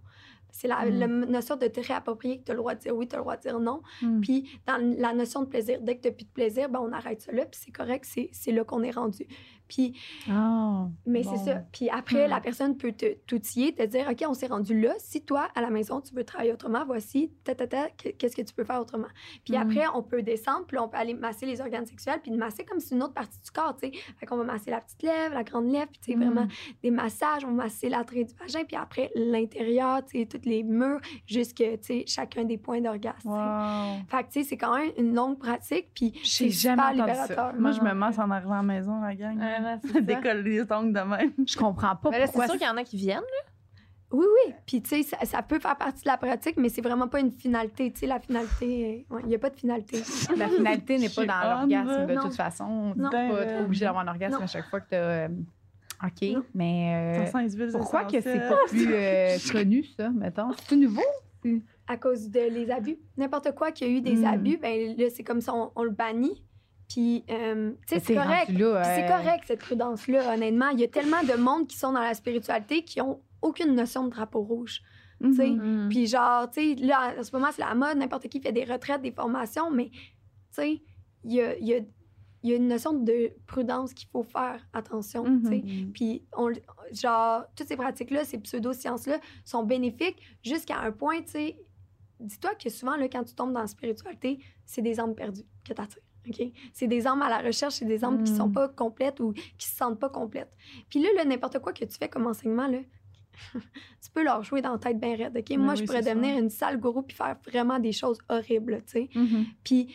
C'est 0.56 0.68
la, 0.68 0.84
Mm. 0.86 0.98
la 1.00 1.06
notion 1.08 1.56
de 1.56 1.66
te 1.66 1.80
réapproprier 1.80 2.38
que 2.38 2.44
tu 2.44 2.52
as 2.52 2.54
le 2.54 2.58
droit 2.60 2.76
de 2.76 2.80
dire 2.80 2.94
oui, 2.94 3.08
tu 3.08 3.16
as 3.16 3.18
le 3.18 3.24
droit 3.24 3.36
de 3.36 3.42
dire 3.42 3.58
non. 3.58 3.82
Hmm. 4.00 4.20
Puis 4.20 4.60
dans 4.68 4.76
la 4.98 5.12
notion 5.12 5.40
de 5.40 5.46
plaisir, 5.46 5.80
dès 5.82 5.96
que 5.96 6.02
tu 6.02 6.08
n'as 6.08 6.14
plus 6.14 6.24
de 6.26 6.30
plaisir, 6.30 6.68
ben 6.68 6.78
on 6.80 6.92
arrête 6.92 7.20
ça 7.22 7.32
là, 7.32 7.44
puis 7.44 7.60
c'est 7.62 7.72
correct, 7.72 8.04
c'est 8.08 8.30
c'est 8.32 8.52
là 8.52 8.62
qu'on 8.62 8.84
est 8.84 8.92
rendu. 8.92 9.26
Puis 9.68 9.96
Ah. 10.30 10.86
mais 11.06 11.22
Bon. 11.22 11.36
c'est 11.36 11.50
ça. 11.52 11.62
Puis 11.72 11.88
après, 11.90 12.26
Hmm. 12.26 12.30
la 12.30 12.40
personne 12.40 12.76
peut 12.76 12.92
te 12.92 13.14
t'outiller, 13.26 13.74
te 13.74 13.82
dire, 13.84 14.06
OK, 14.10 14.24
on 14.28 14.34
s'est 14.34 14.46
rendu 14.46 14.78
là. 14.80 14.92
Si 14.98 15.22
toi, 15.22 15.48
à 15.54 15.60
la 15.60 15.70
maison, 15.70 16.00
tu 16.00 16.14
veux 16.14 16.24
travailler 16.24 16.52
autrement, 16.52 16.84
voici, 16.86 17.32
ta, 17.44 17.54
ta, 17.54 17.66
ta, 17.66 17.88
que- 17.90 18.10
qu'est-ce 18.10 18.36
que 18.36 18.42
tu 18.42 18.54
peux 18.54 18.64
faire 18.64 18.80
autrement? 18.80 19.08
Puis 19.44 19.54
Hmm. 19.56 19.62
après, 19.62 19.84
on 19.94 20.02
peut 20.02 20.22
descendre, 20.22 20.64
puis 20.66 20.78
on 20.78 20.88
peut 20.88 20.96
aller 20.98 21.14
masser 21.14 21.46
les 21.46 21.60
organes 21.60 21.86
sexuels, 21.86 22.20
puis 22.22 22.30
masser 22.32 22.64
comme 22.64 22.78
si 22.80 22.88
c'est 22.88 22.94
une 22.94 23.02
autre 23.02 23.14
partie 23.14 23.40
du 23.40 23.50
corps, 23.50 23.76
tu 23.76 23.88
sais. 23.88 23.92
Fait 24.18 24.26
qu'on 24.26 24.36
va 24.36 24.44
masser 24.44 24.70
la 24.70 24.80
petite 24.80 25.02
lèvre, 25.02 25.34
la 25.34 25.44
grande 25.44 25.66
lèvre, 25.66 25.88
puis 25.90 26.00
tu 26.00 26.12
sais, 26.12 26.16
Hmm. 26.16 26.24
vraiment 26.24 26.46
des 26.82 26.90
massages, 26.90 27.44
on 27.44 27.48
va 27.48 27.64
masser 27.64 27.88
l'entrée 27.88 28.24
du 28.24 28.34
vagin, 28.34 28.64
puis 28.64 28.76
après, 28.76 29.10
l'intérieur, 29.14 30.04
tu 30.04 30.18
sais, 30.20 30.26
tous 30.26 30.48
les 30.48 30.62
murs, 30.62 31.00
jusque, 31.26 31.56
tu 31.56 31.78
sais, 31.82 32.04
chacun 32.06 32.44
des 32.44 32.58
points 32.58 32.80
d'orgasme. 32.80 33.28
Wow. 33.28 33.98
Fait 34.08 34.24
que, 34.24 34.32
tu 34.32 34.42
sais, 34.42 34.48
c'est 34.48 34.56
quand 34.56 34.76
même 34.76 34.92
une 34.98 35.14
longue 35.14 35.38
pratique, 35.38 35.88
puis 35.94 36.12
c'est 36.24 36.50
jamais 36.50 36.82
super 36.82 36.92
libérateur. 37.06 37.54
Moi, 37.58 37.72
je 37.72 37.80
me 37.80 37.92
masse 37.94 38.18
en 38.18 38.30
arrivant 38.30 38.52
à 38.54 38.56
la 38.58 38.62
maison, 38.62 39.00
la 39.00 39.14
gang. 39.14 39.38
Là, 39.62 39.78
c'est 39.80 39.88
Ça 39.88 39.94
ça. 39.94 40.00
décolle 40.00 40.38
les 40.42 40.60
ongles 40.72 40.92
de 40.92 41.00
même. 41.00 41.32
Je 41.46 41.56
comprends 41.56 41.96
pas 41.96 42.10
Mais 42.10 42.18
là, 42.20 42.26
c'est 42.26 42.44
sûr 42.44 42.52
qu'il 42.58 42.66
y 42.66 42.68
en 42.68 42.76
a 42.76 42.84
qui 42.84 42.96
viennent. 42.96 43.20
Oui, 44.12 44.24
oui. 44.46 44.54
Puis, 44.64 44.80
tu 44.80 44.90
sais, 44.90 45.02
ça, 45.02 45.16
ça 45.24 45.42
peut 45.42 45.58
faire 45.58 45.76
partie 45.76 46.02
de 46.04 46.08
la 46.08 46.16
pratique, 46.16 46.56
mais 46.56 46.68
c'est 46.68 46.82
vraiment 46.82 47.08
pas 47.08 47.18
une 47.18 47.32
finalité. 47.32 47.90
Tu 47.92 48.00
sais, 48.00 48.06
la 48.06 48.20
finalité, 48.20 49.04
euh, 49.10 49.14
ouais, 49.16 49.22
il 49.24 49.28
n'y 49.28 49.34
a 49.34 49.38
pas 49.40 49.50
de 49.50 49.56
finalité. 49.56 50.02
La 50.36 50.48
finalité 50.48 50.98
n'est 50.98 51.08
pas 51.08 51.24
dans 51.26 51.42
l'orgasme 51.60 52.06
de 52.06 52.14
non. 52.14 52.22
toute 52.22 52.36
façon. 52.36 52.94
Non. 52.96 53.10
Tu 53.10 53.16
n'es 53.16 53.28
pas 53.30 53.46
trop 53.46 53.64
obligé 53.64 53.84
d'avoir 53.86 54.04
un 54.04 54.08
orgasme 54.08 54.36
non. 54.36 54.42
à 54.42 54.46
chaque 54.46 54.68
fois 54.70 54.80
que 54.80 54.88
tu 54.90 54.94
as. 54.94 55.28
OK, 56.04 56.22
Non. 56.36 56.44
mais 56.54 57.24
euh, 57.24 57.70
pourquoi 57.72 58.04
que 58.04 58.20
c'est 58.20 58.38
pas 58.48 58.56
plus 58.68 58.86
euh, 58.92 59.36
connu, 59.50 59.84
ça, 59.96 60.10
mettons? 60.10 60.50
C'est 60.68 60.76
nouveau? 60.76 61.02
À 61.88 61.96
cause 61.96 62.30
de 62.30 62.40
les 62.50 62.70
abus. 62.70 62.98
N'importe 63.16 63.52
quoi 63.54 63.72
qu'il 63.72 63.88
y 63.88 63.90
a 63.90 63.98
eu 63.98 64.00
des 64.00 64.16
Mm. 64.16 64.24
abus, 64.26 64.58
ben 64.58 64.94
là, 64.96 65.06
c'est 65.10 65.24
comme 65.24 65.40
ça, 65.40 65.54
on, 65.54 65.72
on 65.74 65.82
le 65.82 65.90
bannit. 65.90 66.44
Puis, 66.94 67.24
euh, 67.28 67.72
tu 67.88 67.94
sais, 67.94 68.00
c'est 68.00 68.14
correct. 68.14 68.46
C'est 68.46 69.08
correct, 69.08 69.44
cette 69.48 69.58
prudence-là, 69.58 70.32
honnêtement. 70.32 70.68
Il 70.68 70.78
y 70.78 70.84
a 70.84 70.88
tellement 70.88 71.24
de 71.24 71.36
monde 71.36 71.66
qui 71.66 71.76
sont 71.76 71.90
dans 71.90 72.00
la 72.00 72.14
spiritualité 72.14 72.84
qui 72.84 73.00
ont 73.00 73.20
aucune 73.42 73.74
notion 73.74 74.04
de 74.04 74.10
drapeau 74.10 74.42
rouge. 74.42 74.80
Tu 75.20 75.34
sais. 75.34 75.50
Mm. 75.50 75.88
Puis 75.88 76.06
genre, 76.06 76.48
tu 76.48 76.76
sais, 76.76 76.86
là, 76.86 77.14
en 77.18 77.24
ce 77.24 77.34
moment, 77.34 77.48
c'est 77.50 77.62
la 77.62 77.74
mode, 77.74 77.96
n'importe 77.98 78.28
qui 78.28 78.40
fait 78.40 78.52
des 78.52 78.62
retraites, 78.62 79.02
des 79.02 79.10
formations, 79.10 79.72
mais, 79.72 79.90
tu 79.90 80.00
sais, 80.52 80.82
il 81.24 81.32
y 81.32 81.40
a, 81.40 81.56
il 81.56 81.66
y, 81.66 81.74
a, 81.74 81.78
il 82.44 82.50
y 82.50 82.52
a 82.52 82.56
une 82.56 82.68
notion 82.68 82.92
de 82.92 83.32
prudence 83.48 83.92
qu'il 83.92 84.08
faut 84.10 84.22
faire 84.22 84.64
attention, 84.72 85.24
tu 85.24 85.48
sais. 85.48 85.62
Mhm. 85.64 85.92
Puis, 85.92 86.22
on, 86.36 86.52
genre, 86.92 87.42
toutes 87.56 87.66
ces 87.66 87.76
pratiques-là, 87.76 88.24
ces 88.24 88.38
pseudo-sciences-là 88.38 89.18
sont 89.44 89.64
bénéfiques 89.64 90.22
jusqu'à 90.44 90.78
un 90.78 90.92
point, 90.92 91.22
tu 91.22 91.32
sais. 91.32 91.56
Dis-toi 92.20 92.54
que 92.54 92.70
souvent, 92.70 92.94
là, 92.94 93.08
quand 93.08 93.24
tu 93.24 93.34
tombes 93.34 93.52
dans 93.52 93.62
la 93.62 93.66
spiritualité, 93.66 94.38
c'est 94.64 94.82
des 94.82 95.00
âmes 95.00 95.16
perdues 95.16 95.42
que 95.64 95.72
tu 95.72 95.82
attires. 95.82 96.02
OK? 96.28 96.42
C'est 96.72 96.86
des 96.86 97.06
âmes 97.06 97.22
à 97.22 97.28
la 97.28 97.38
recherche, 97.38 97.74
c'est 97.74 97.84
des 97.84 98.04
âmes 98.04 98.22
qui 98.24 98.32
sont 98.34 98.48
Mm. 98.48 98.52
pas 98.52 98.68
complètes 98.68 99.20
ou 99.20 99.32
qui 99.58 99.68
se 99.68 99.76
sentent 99.76 99.98
pas 100.00 100.08
complètes. 100.08 100.52
Puis 100.88 101.00
là, 101.02 101.08
là, 101.16 101.24
n'importe 101.24 101.58
quoi 101.58 101.72
que 101.72 101.84
tu 101.84 101.96
fais 101.98 102.08
comme 102.08 102.26
enseignement, 102.26 102.66
là, 102.66 102.78
tu 103.54 104.10
peux 104.12 104.22
leur 104.22 104.42
jouer 104.42 104.62
dans 104.62 104.72
la 104.72 104.78
tête 104.78 104.98
bien 105.00 105.16
raide. 105.16 105.36
OK? 105.36 105.44
Ben 105.48 105.58
Moi, 105.58 105.74
oui, 105.74 105.80
je 105.80 105.84
pourrais 105.84 106.02
ça. 106.02 106.14
devenir 106.14 106.38
une 106.38 106.50
sale 106.50 106.78
gourou 106.78 107.02
puis 107.02 107.16
faire 107.16 107.36
vraiment 107.46 107.78
des 107.78 107.92
choses 107.92 108.18
horribles, 108.28 108.82
tu 108.86 108.92
sais. 108.92 109.08
Mhm. 109.14 109.44
Puis 109.64 109.94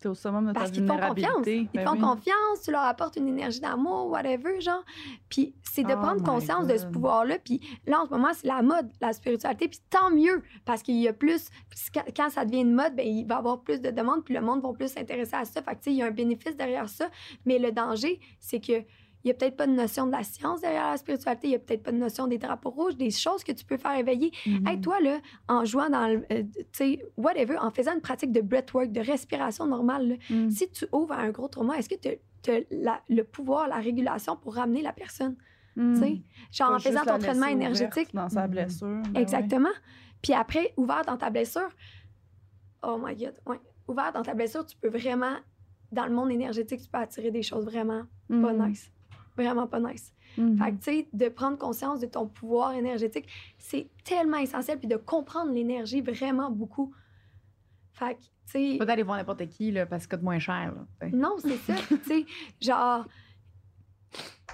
C'est 0.00 0.08
au 0.08 0.14
summum 0.14 0.46
de 0.46 0.52
ta 0.52 0.60
parce 0.60 0.70
qu'ils 0.70 0.86
font 0.86 0.96
confiance. 0.96 1.46
Ils 1.46 1.68
Ben 1.74 1.86
font 1.86 1.92
oui. 1.92 2.00
confiance, 2.00 2.62
tu 2.64 2.70
leur 2.70 2.84
apportes 2.84 3.16
une 3.16 3.28
énergie 3.28 3.60
d'amour, 3.60 4.08
whatever, 4.08 4.58
genre. 4.60 4.82
Puis 5.28 5.54
c'est 5.62 5.82
de 5.82 5.92
Oh 5.92 5.96
prendre 5.96 6.22
conscience 6.22 6.66
de 6.66 6.76
ce 6.78 6.86
pouvoir-là. 6.86 7.38
Puis 7.38 7.60
là, 7.86 8.00
en 8.00 8.06
ce 8.06 8.10
moment, 8.10 8.30
c'est 8.32 8.46
la 8.46 8.62
mode, 8.62 8.90
la 9.02 9.12
spiritualité. 9.12 9.68
Puis 9.68 9.80
tant 9.90 10.10
mieux, 10.10 10.42
parce 10.64 10.82
qu'il 10.82 10.96
y 10.96 11.06
a 11.06 11.12
plus... 11.12 11.50
quand 12.16 12.30
ça 12.30 12.46
devient 12.46 12.62
une 12.62 12.74
mode, 12.74 12.96
ben, 12.96 13.06
il 13.06 13.26
va 13.26 13.34
y 13.34 13.38
avoir 13.38 13.60
plus 13.60 13.82
de 13.82 13.90
demandes, 13.90 14.24
puis 14.24 14.32
le 14.32 14.40
monde 14.40 14.62
va 14.62 14.72
plus 14.72 14.88
s'intéresser 14.88 15.36
à 15.36 15.44
ça. 15.44 15.60
Fait 15.60 15.72
que, 15.72 15.76
tu 15.76 15.82
sais, 15.82 15.90
il 15.92 15.96
y 15.96 16.02
a 16.02 16.06
un 16.06 16.10
bénéfice 16.10 16.56
derrière 16.56 16.88
ça. 16.88 17.10
Mais 17.44 17.58
le 17.58 17.70
danger, 17.70 18.20
c'est 18.38 18.60
que 18.60 18.82
il 19.22 19.28
n'y 19.28 19.30
a 19.32 19.34
peut-être 19.34 19.56
pas 19.56 19.66
de 19.66 19.72
notion 19.72 20.06
de 20.06 20.12
la 20.12 20.22
science 20.22 20.60
derrière 20.62 20.90
la 20.90 20.96
spiritualité, 20.96 21.46
il 21.48 21.50
n'y 21.50 21.56
a 21.56 21.58
peut-être 21.58 21.82
pas 21.82 21.92
de 21.92 21.98
notion 21.98 22.26
des 22.26 22.38
drapeaux 22.38 22.70
rouges, 22.70 22.96
des 22.96 23.10
choses 23.10 23.44
que 23.44 23.52
tu 23.52 23.64
peux 23.64 23.76
faire 23.76 23.94
éveiller. 23.98 24.32
Mhm. 24.46 24.66
Hey, 24.66 24.80
toi, 24.80 24.98
là, 25.00 25.18
en 25.48 25.64
jouant 25.64 25.90
dans 25.90 26.06
le. 26.08 26.24
euh, 26.32 26.42
tu 26.54 26.64
sais, 26.72 27.02
whatever, 27.16 27.58
en 27.58 27.70
faisant 27.70 27.94
une 27.94 28.00
pratique 28.00 28.32
de 28.32 28.40
breathwork, 28.40 28.90
de 28.92 29.00
respiration 29.00 29.66
normale, 29.66 30.08
là, 30.08 30.14
Mhm. 30.30 30.50
si 30.50 30.70
tu 30.70 30.86
ouvres 30.92 31.12
à 31.12 31.18
un 31.20 31.30
gros 31.30 31.48
trauma, 31.48 31.76
est-ce 31.78 31.88
que 31.88 31.96
tu 31.96 32.50
as 32.50 33.00
le 33.08 33.22
pouvoir, 33.22 33.68
la 33.68 33.76
régulation 33.76 34.36
pour 34.36 34.54
ramener 34.54 34.80
la 34.82 34.92
personne? 34.92 35.36
Mhm. 35.76 35.94
Tu 35.94 36.00
sais, 36.00 36.22
genre 36.52 36.72
en 36.72 36.78
faisant 36.78 37.04
ton 37.04 37.16
ouverte 37.18 37.36
énergétique. 37.52 38.08
Dans 38.14 38.28
sa 38.28 38.44
Mhm. 38.46 38.50
blessure. 38.50 39.02
ben 39.10 39.20
Exactement. 39.20 39.68
Puis 40.22 40.32
après, 40.32 40.72
ouvert 40.76 41.02
dans 41.06 41.16
ta 41.16 41.30
blessure, 41.30 41.68
oh 42.82 42.98
my 43.02 43.14
God, 43.14 43.34
ouais. 43.46 43.60
Ouvert 43.88 44.12
dans 44.12 44.22
ta 44.22 44.34
blessure, 44.34 44.64
tu 44.64 44.76
peux 44.76 44.88
vraiment, 44.88 45.36
dans 45.90 46.06
le 46.06 46.12
monde 46.12 46.30
énergétique, 46.30 46.80
tu 46.82 46.88
peux 46.88 46.98
attirer 46.98 47.30
des 47.30 47.42
choses 47.42 47.64
vraiment 47.64 48.02
pas 48.28 48.52
Mhm. 48.52 48.68
nice. 48.68 48.90
Vraiment 49.36 49.66
pas 49.66 49.80
nice. 49.80 50.12
Mhm. 50.36 50.58
Fait 50.58 50.70
que, 50.72 50.76
tu 50.76 50.82
sais, 50.82 51.08
de 51.12 51.28
prendre 51.28 51.58
conscience 51.58 52.00
de 52.00 52.06
ton 52.06 52.26
pouvoir 52.26 52.72
énergétique, 52.72 53.26
c'est 53.58 53.88
tellement 54.04 54.38
essentiel. 54.38 54.78
Puis 54.78 54.88
de 54.88 54.96
comprendre 54.96 55.52
l'énergie 55.52 56.00
vraiment 56.00 56.50
beaucoup. 56.50 56.92
Fait 57.92 58.14
que, 58.14 58.20
tu 58.20 58.70
sais. 58.72 58.76
Pas 58.78 58.86
d'aller 58.86 59.02
voir 59.02 59.16
n'importe 59.16 59.46
qui, 59.48 59.70
là, 59.72 59.86
parce 59.86 60.06
que 60.06 60.10
ça 60.10 60.16
coûte 60.16 60.24
moins 60.24 60.38
cher. 60.38 60.72
là. 61.00 61.08
Non, 61.12 61.36
c'est 61.38 61.56
ça. 61.58 61.74
tu 61.88 61.96
sais, 62.04 62.26
genre. 62.60 63.06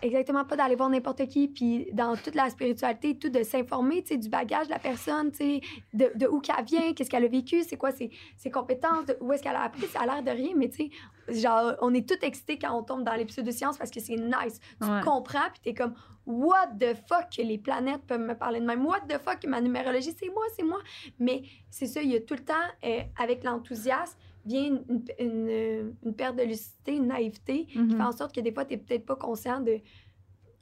Exactement, 0.03 0.45
pas 0.45 0.57
d'aller 0.57 0.77
voir 0.77 0.89
n'importe 0.89 1.27
qui, 1.29 1.49
puis 1.49 1.89
dans 1.93 2.17
toute 2.17 2.35
la 2.35 2.51
spiritualité, 2.51 3.19
tout 3.19 3.29
de 3.29 3.43
s'informer, 3.43 4.03
tu 4.03 4.09
sais, 4.09 4.17
du 4.17 4.29
bagage 4.29 4.67
de 4.67 4.73
la 4.73 4.79
personne, 4.79 5.31
tu 5.31 5.37
sais, 5.39 5.61
de, 5.95 6.11
de 6.15 6.27
où 6.27 6.41
qu'elle 6.41 6.65
vient, 6.65 6.93
qu'est-ce 6.93 7.09
qu'elle 7.11 7.25
a 7.25 7.29
vécu, 7.29 7.63
c'est 7.63 7.77
quoi 7.77 7.93
ses, 7.93 8.11
ses 8.37 8.51
compétences, 8.51 9.07
de 9.07 9.17
où 9.21 9.33
est-ce 9.33 9.43
qu'elle 9.43 9.57
a 9.57 9.63
appris, 9.63 9.87
ça 9.87 10.01
a 10.01 10.07
l'air 10.07 10.23
de 10.23 10.31
rien, 10.31 10.53
mais 10.57 10.69
tu 10.69 10.91
sais, 11.29 11.41
genre, 11.41 11.73
on 11.81 11.93
est 11.95 12.09
tout 12.09 12.19
excités 12.23 12.59
quand 12.59 12.77
on 12.77 12.83
tombe 12.83 13.05
dans 13.05 13.15
les 13.15 13.25
pseudosciences 13.25 13.79
parce 13.79 13.91
que 13.91 14.01
c'est 14.01 14.17
nice. 14.17 14.61
Tu 14.81 14.89
Ouais. 14.89 15.01
comprends, 15.03 15.49
puis 15.53 15.61
t'es 15.63 15.75
comme, 15.75 15.95
what 16.27 16.69
the 16.79 16.95
fuck 17.09 17.31
que 17.37 17.43
les 17.43 17.59
planètes 17.59 18.03
peuvent 18.07 18.21
me 18.21 18.35
parler 18.35 18.61
de 18.61 18.67
même, 18.67 18.85
what 18.87 19.01
the 19.09 19.19
fuck 19.19 19.45
ma 19.47 19.61
numérologie, 19.61 20.15
c'est 20.19 20.29
moi, 20.29 20.45
c'est 20.57 20.63
moi. 20.65 20.79
Mais 21.19 21.43
c'est 21.71 21.87
ça, 21.87 22.03
il 22.03 22.11
y 22.13 22.17
a 22.17 22.21
tout 22.21 22.35
le 22.35 22.45
temps, 22.45 22.55
euh, 22.85 23.01
avec 23.19 23.45
l'enthousiasme, 23.45 24.17
vient 24.47 24.65
une, 24.67 24.85
une, 24.89 25.05
une- 25.19 25.95
une 26.05 26.15
perte 26.15 26.37
de 26.37 26.43
lucidité, 26.43 26.97
une 26.97 27.07
naïveté, 27.09 27.67
qui 27.67 27.79
Mhm. 27.79 27.97
fait 27.97 28.03
en 28.03 28.13
sorte 28.13 28.35
que 28.35 28.41
des 28.41 28.53
fois, 28.53 28.65
t'es 28.65 28.77
peut-être 28.77 29.05
pas 29.07 29.17
conscient 29.17 29.61
de. 29.61 29.79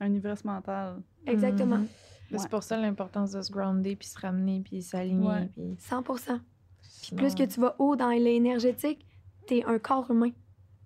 Un 0.01 0.13
ivresse 0.13 0.45
mentale. 0.45 1.03
Exactement, 1.27 1.77
Mhm. 1.79 1.87
Mais 2.31 2.39
C'est 2.39 2.49
pour 2.49 2.63
ça 2.63 2.77
l'importance 2.77 3.31
de 3.33 3.43
se 3.43 3.53
grounder, 3.53 3.95
puis 3.97 4.09
se 4.09 4.19
ramener, 4.19 4.61
puis 4.65 4.83
s'aligner. 4.83 5.29
Ouais. 5.29 5.49
Puis 5.53 5.77
100 5.79 6.03
Puis 6.03 7.15
plus 7.17 7.35
que 7.35 7.45
tu 7.45 7.61
vas 7.61 7.77
haut 7.79 7.95
dans 7.97 8.09
l'énergétique, 8.11 9.07
t'es 9.47 9.63
un 9.65 9.79
corps 9.79 10.11
humain. 10.11 10.31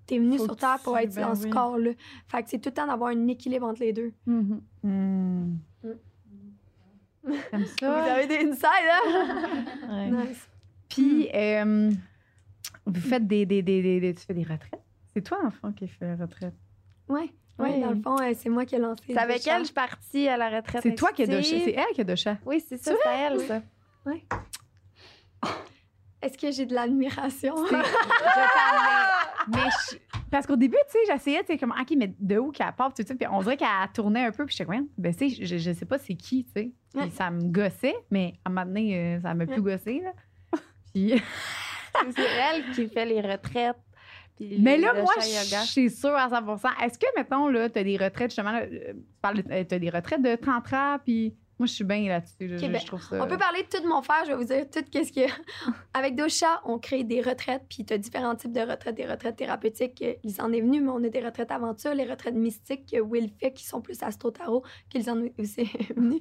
T'es 0.06 0.18
venu 0.18 0.36
Faut 0.38 0.44
sur 0.44 0.56
Terre 0.56 0.78
pour 0.82 0.96
tu- 0.96 1.04
être 1.04 1.14
ben 1.14 1.28
dans 1.28 1.34
ce 1.34 1.44
oui. 1.44 1.50
corps-là. 1.50 1.90
Fait 2.28 2.42
que 2.42 2.50
c'est 2.50 2.58
tout 2.58 2.70
le 2.70 2.74
temps 2.74 2.86
d'avoir 2.86 3.10
un 3.10 3.26
équilibre 3.28 3.66
entre 3.66 3.80
les 3.80 3.92
deux. 3.92 4.12
Mhm. 4.26 4.60
Hmm. 4.82 5.56
Mm. 5.84 5.92
Comme 7.50 7.62
Vous 7.62 7.66
ça. 7.80 8.14
avez 8.14 8.26
des 8.26 8.48
insides, 8.48 8.64
hein? 8.90 9.66
Ouais. 9.90 10.10
nice. 10.10 10.48
Puis, 10.88 11.28
euh, 11.34 11.90
vous 12.88 13.00
faites 13.00 13.26
des, 13.26 13.46
des, 13.46 13.62
des, 13.62 13.82
des, 13.82 14.00
des- 14.00 14.14
Tu 14.14 14.24
fais 14.24 14.34
des 14.34 14.42
retraites? 14.42 14.82
C'est 15.14 15.22
toi, 15.22 15.38
enfant, 15.44 15.72
qui 15.72 15.86
fait 15.88 16.06
la 16.06 16.16
retraite. 16.16 16.54
Ouais. 17.08 17.30
Ouais, 17.58 17.74
Oui. 17.74 17.80
dans 17.80 17.90
le 17.90 18.00
fond, 18.00 18.16
euh, 18.20 18.32
c'est 18.36 18.48
moi 18.50 18.64
qui 18.64 18.76
ai 18.76 18.78
lancé. 18.78 19.02
C'est 19.08 19.18
avec 19.18 19.42
chat. 19.42 19.54
elle, 19.56 19.60
je 19.62 19.64
suis 19.66 19.74
partie 19.74 20.28
à 20.28 20.36
la 20.36 20.48
retraite. 20.48 20.82
C'est 20.82 20.94
toi 20.94 21.10
qui 21.12 21.22
as 21.22 21.26
de 21.26 21.32
intuitive. 21.36 21.62
C'est 21.64 21.72
elle 21.72 21.92
qui 21.94 22.00
a 22.02 22.04
de 22.04 22.14
chat. 22.14 22.36
Oui, 22.46 22.62
c'est 22.66 22.76
ça, 22.76 22.92
c'est 23.02 23.10
elle, 23.18 23.40
ça. 23.40 23.62
Est-ce 26.20 26.36
que 26.36 26.50
j'ai 26.50 26.66
de 26.66 26.74
l'admiration? 26.74 27.54
Je 27.64 27.70
fais- 27.70 27.76
mais 29.48 29.70
je- 29.92 29.96
parce 30.30 30.46
qu'au 30.46 30.56
début, 30.56 30.76
tu 30.86 30.92
sais, 30.92 30.98
j'essayais, 31.12 31.40
tu 31.40 31.46
sais, 31.52 31.58
comme, 31.58 31.70
OK, 31.72 31.94
mais 31.96 32.12
de 32.18 32.38
où 32.38 32.50
qu'elle 32.50 32.72
part, 32.72 32.92
tout 32.92 33.02
ça. 33.06 33.14
Puis 33.14 33.26
on 33.30 33.40
dirait 33.40 33.56
qu'elle 33.56 33.68
tournait 33.94 34.24
un 34.26 34.32
peu, 34.32 34.44
puis 34.44 34.54
j'étais 34.56 34.66
comme, 34.70 34.88
ben, 34.98 35.14
tu 35.14 35.30
sais, 35.30 35.44
je, 35.46 35.56
je 35.58 35.72
sais 35.72 35.86
pas 35.86 35.98
c'est 35.98 36.14
qui, 36.16 36.44
tu 36.44 36.50
sais. 36.52 36.70
Puis 36.92 37.02
Ouais. 37.02 37.10
ça 37.10 37.30
me 37.30 37.42
gossait, 37.42 37.94
mais 38.10 38.34
à 38.44 38.50
un 38.50 38.52
moment 38.52 38.66
donné, 38.66 39.16
euh, 39.16 39.20
ça 39.20 39.32
m'a 39.34 39.46
plus 39.46 39.62
gossé, 39.62 40.00
là. 40.02 40.12
Puis, 40.92 41.14
C'est 42.16 42.22
elle 42.22 42.70
qui 42.74 42.88
fait 42.88 43.06
les 43.06 43.20
retraites. 43.20 43.76
mais 44.40 44.76
là, 44.76 44.94
moi, 44.94 45.12
je 45.18 45.66
suis 45.66 45.90
sûre 45.90 46.14
à 46.14 46.28
100% 46.28 46.84
Est-ce 46.84 46.98
que, 46.98 47.06
mettons, 47.16 47.48
là, 47.48 47.68
t'as 47.68 47.82
des 47.82 47.96
retraites, 47.96 48.30
justement, 48.30 48.54
euh, 48.54 48.92
tu 49.34 49.44
euh, 49.50 49.64
t'as 49.64 49.78
des 49.78 49.90
retraites 49.90 50.22
de 50.22 50.36
tantra, 50.36 51.00
puis 51.04 51.34
moi, 51.58 51.66
je 51.66 51.72
suis 51.72 51.84
bien 51.84 52.08
là-dessus. 52.08 52.46
là. 52.46 52.56
Je, 52.58 52.66
ben, 52.66 52.78
je 52.80 52.86
trouve 52.86 53.02
ça. 53.02 53.22
On 53.22 53.26
peut 53.26 53.36
parler 53.38 53.62
de 53.62 53.68
tout 53.68 53.82
de 53.82 53.88
mon 53.88 54.00
frère, 54.02 54.24
je 54.24 54.30
vais 54.30 54.36
vous 54.36 54.44
dire 54.44 54.64
tout 54.70 54.84
qu'est-ce 54.90 55.12
que. 55.12 55.30
Avec 55.94 56.14
Dosha, 56.14 56.60
on 56.64 56.78
crée 56.78 57.02
des 57.04 57.20
retraites, 57.20 57.62
puis 57.68 57.84
tu 57.84 57.92
as 57.94 57.98
différents 57.98 58.34
types 58.36 58.52
de 58.52 58.60
retraites, 58.60 58.94
des 58.94 59.06
retraites 59.06 59.36
thérapeutiques, 59.36 60.04
ils 60.22 60.40
en 60.40 60.52
est 60.52 60.60
venu, 60.60 60.80
mais 60.80 60.90
on 60.90 61.02
a 61.02 61.08
des 61.08 61.20
retraites 61.20 61.50
aventure, 61.50 61.94
les 61.94 62.04
retraites 62.04 62.34
mystiques 62.34 62.86
que 62.92 63.00
Will 63.00 63.30
fait, 63.40 63.52
qui 63.52 63.66
sont 63.66 63.80
plus 63.80 64.02
astro-tarot, 64.02 64.62
qu'ils 64.88 65.10
en 65.10 65.18
ont 65.18 65.30
aussi 65.38 65.64
venu. 65.96 66.18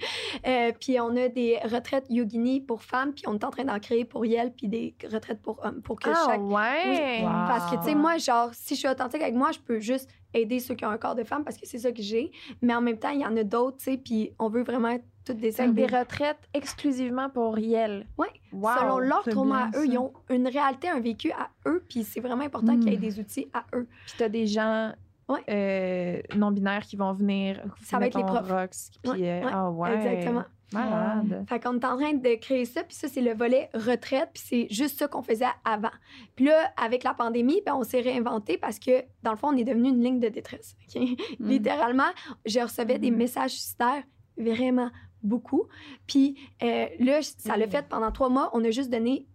Euh, 0.47 0.72
puis 0.80 0.99
on 0.99 1.15
a 1.15 1.27
des 1.27 1.57
retraites 1.65 2.05
yogini 2.09 2.61
pour 2.61 2.81
femmes, 2.81 3.14
puis 3.14 3.23
on 3.27 3.35
est 3.35 3.43
en 3.43 3.51
train 3.51 3.65
d'en 3.65 3.80
créer 3.80 4.05
pour 4.05 4.26
Yel, 4.26 4.51
puis 4.53 4.68
des 4.68 4.95
retraites 5.11 5.41
pour 5.41 5.64
hommes, 5.64 5.81
pour 5.81 5.99
que 5.99 6.09
Ah, 6.09 6.23
chaque. 6.27 6.41
ouais. 6.41 6.84
Oui. 7.19 7.23
Wow. 7.23 7.30
Parce 7.47 7.72
que, 7.72 7.77
tu 7.77 7.84
sais, 7.89 7.95
moi, 7.95 8.18
genre, 8.18 8.49
si 8.53 8.73
je 8.76 8.80
suis 8.80 8.88
authentique 8.89 9.22
avec 9.22 9.35
moi, 9.35 9.51
je 9.51 9.59
peux 9.59 9.80
juste 9.80 10.09
aider 10.38 10.59
ceux 10.59 10.76
qui 10.76 10.85
ont 10.85 10.89
un 10.89 10.97
corps 10.97 11.15
de 11.15 11.23
femme 11.23 11.43
parce 11.43 11.57
que 11.57 11.65
c'est 11.68 11.80
ça 11.80 11.91
que 11.91 12.01
j'ai. 12.01 12.31
Mais 12.61 12.73
en 12.76 12.81
même 12.81 12.97
temps, 12.97 13.09
il 13.09 13.22
y 13.22 13.26
en 13.26 13.35
a 13.38 13.43
d'autres, 13.43 13.77
tu 13.77 13.91
sais, 13.91 13.97
puis 13.97 14.31
on 14.39 14.49
veut 14.49 14.64
vraiment 14.64 14.89
être 14.89 15.05
toutes 15.26 15.38
des 15.38 15.51
C'est 15.51 15.68
des 15.73 15.85
retraites 15.88 16.39
exclusivement 16.53 17.30
pour 17.30 17.59
Yel. 17.59 18.05
Ouais. 18.18 18.27
Wow. 18.53 18.69
Selon 18.80 18.99
leur 18.99 19.23
trauma 19.23 19.65
à 19.65 19.68
eux, 19.77 19.81
ça. 19.81 19.85
ils 19.85 19.97
ont 19.97 20.14
une 20.30 20.47
réalité, 20.47 20.88
un 20.89 20.99
vécu 21.01 21.31
à 21.31 21.49
eux, 21.68 21.84
puis 21.89 22.03
c'est 22.03 22.22
vraiment 22.22 22.43
important 22.45 22.76
Mm. 22.76 22.80
qu'il 22.80 22.91
y 22.91 22.95
ait 22.95 22.97
des 22.97 23.19
outils 23.19 23.47
à 23.53 23.65
eux. 23.76 23.88
Puis 24.05 24.15
t'as 24.18 24.30
des 24.30 24.47
gens 24.47 24.93
Ouais. 25.30 25.43
euh, 25.49 26.22
non-binaires 26.38 26.84
qui 26.84 26.95
vont 26.95 27.11
venir. 27.11 27.61
Ça 27.84 27.99
va 27.99 28.07
être 28.07 28.18
les 28.18 28.23
profs. 28.23 28.49
Rox, 28.49 28.91
puis, 29.03 29.11
Ouais, 29.11 29.41
euh, 29.41 29.45
ouais, 29.45 29.51
ah 29.53 29.69
ouais. 29.69 29.93
Exactement. 29.95 30.45
Malade. 30.73 31.45
Fait 31.48 31.60
qu'on 31.61 31.73
est 31.80 31.85
en 31.85 31.98
train 31.98 32.14
de 32.14 32.35
créer 32.35 32.65
ça, 32.65 32.84
puis 32.84 32.95
ça, 32.95 33.07
c'est 33.07 33.22
le 33.22 33.34
volet 33.34 33.69
retraite, 33.73 34.30
puis 34.34 34.44
c'est 34.45 34.68
juste 34.69 34.99
ça 34.99 35.07
qu'on 35.07 35.22
faisait 35.22 35.45
avant. 35.64 35.91
Puis 36.35 36.45
là, 36.45 36.72
avec 36.76 37.03
la 37.03 37.14
pandémie, 37.14 37.61
ben, 37.65 37.76
on 37.76 37.84
s'est 37.84 38.02
réinventé 38.02 38.57
parce 38.57 38.80
que, 38.80 39.03
dans 39.23 39.31
le 39.31 39.38
fond, 39.38 39.49
on 39.53 39.57
est 39.57 39.64
devenu 39.64 39.89
une 39.89 40.03
ligne 40.03 40.19
de 40.19 40.27
détresse. 40.30 40.76
Mm. 40.95 41.15
Littéralement, 41.39 42.11
je 42.45 42.60
recevais 42.60 42.99
des 42.99 43.11
Mhm. 43.11 43.18
messages 43.18 43.52
suicidaires 43.52 44.03
vraiment 44.38 44.91
beaucoup. 45.23 45.68
Puis 46.06 46.38
euh, 46.64 46.85
là, 46.99 47.22
ça 47.22 47.57
l'a 47.57 47.65
Mhm. 47.65 47.72
fait 47.72 47.88
pendant 47.88 48.11
trois 48.11 48.30
mois. 48.30 48.49
On 48.53 48.64
a 48.64 48.69
juste 48.72 48.89
donné 48.91 49.26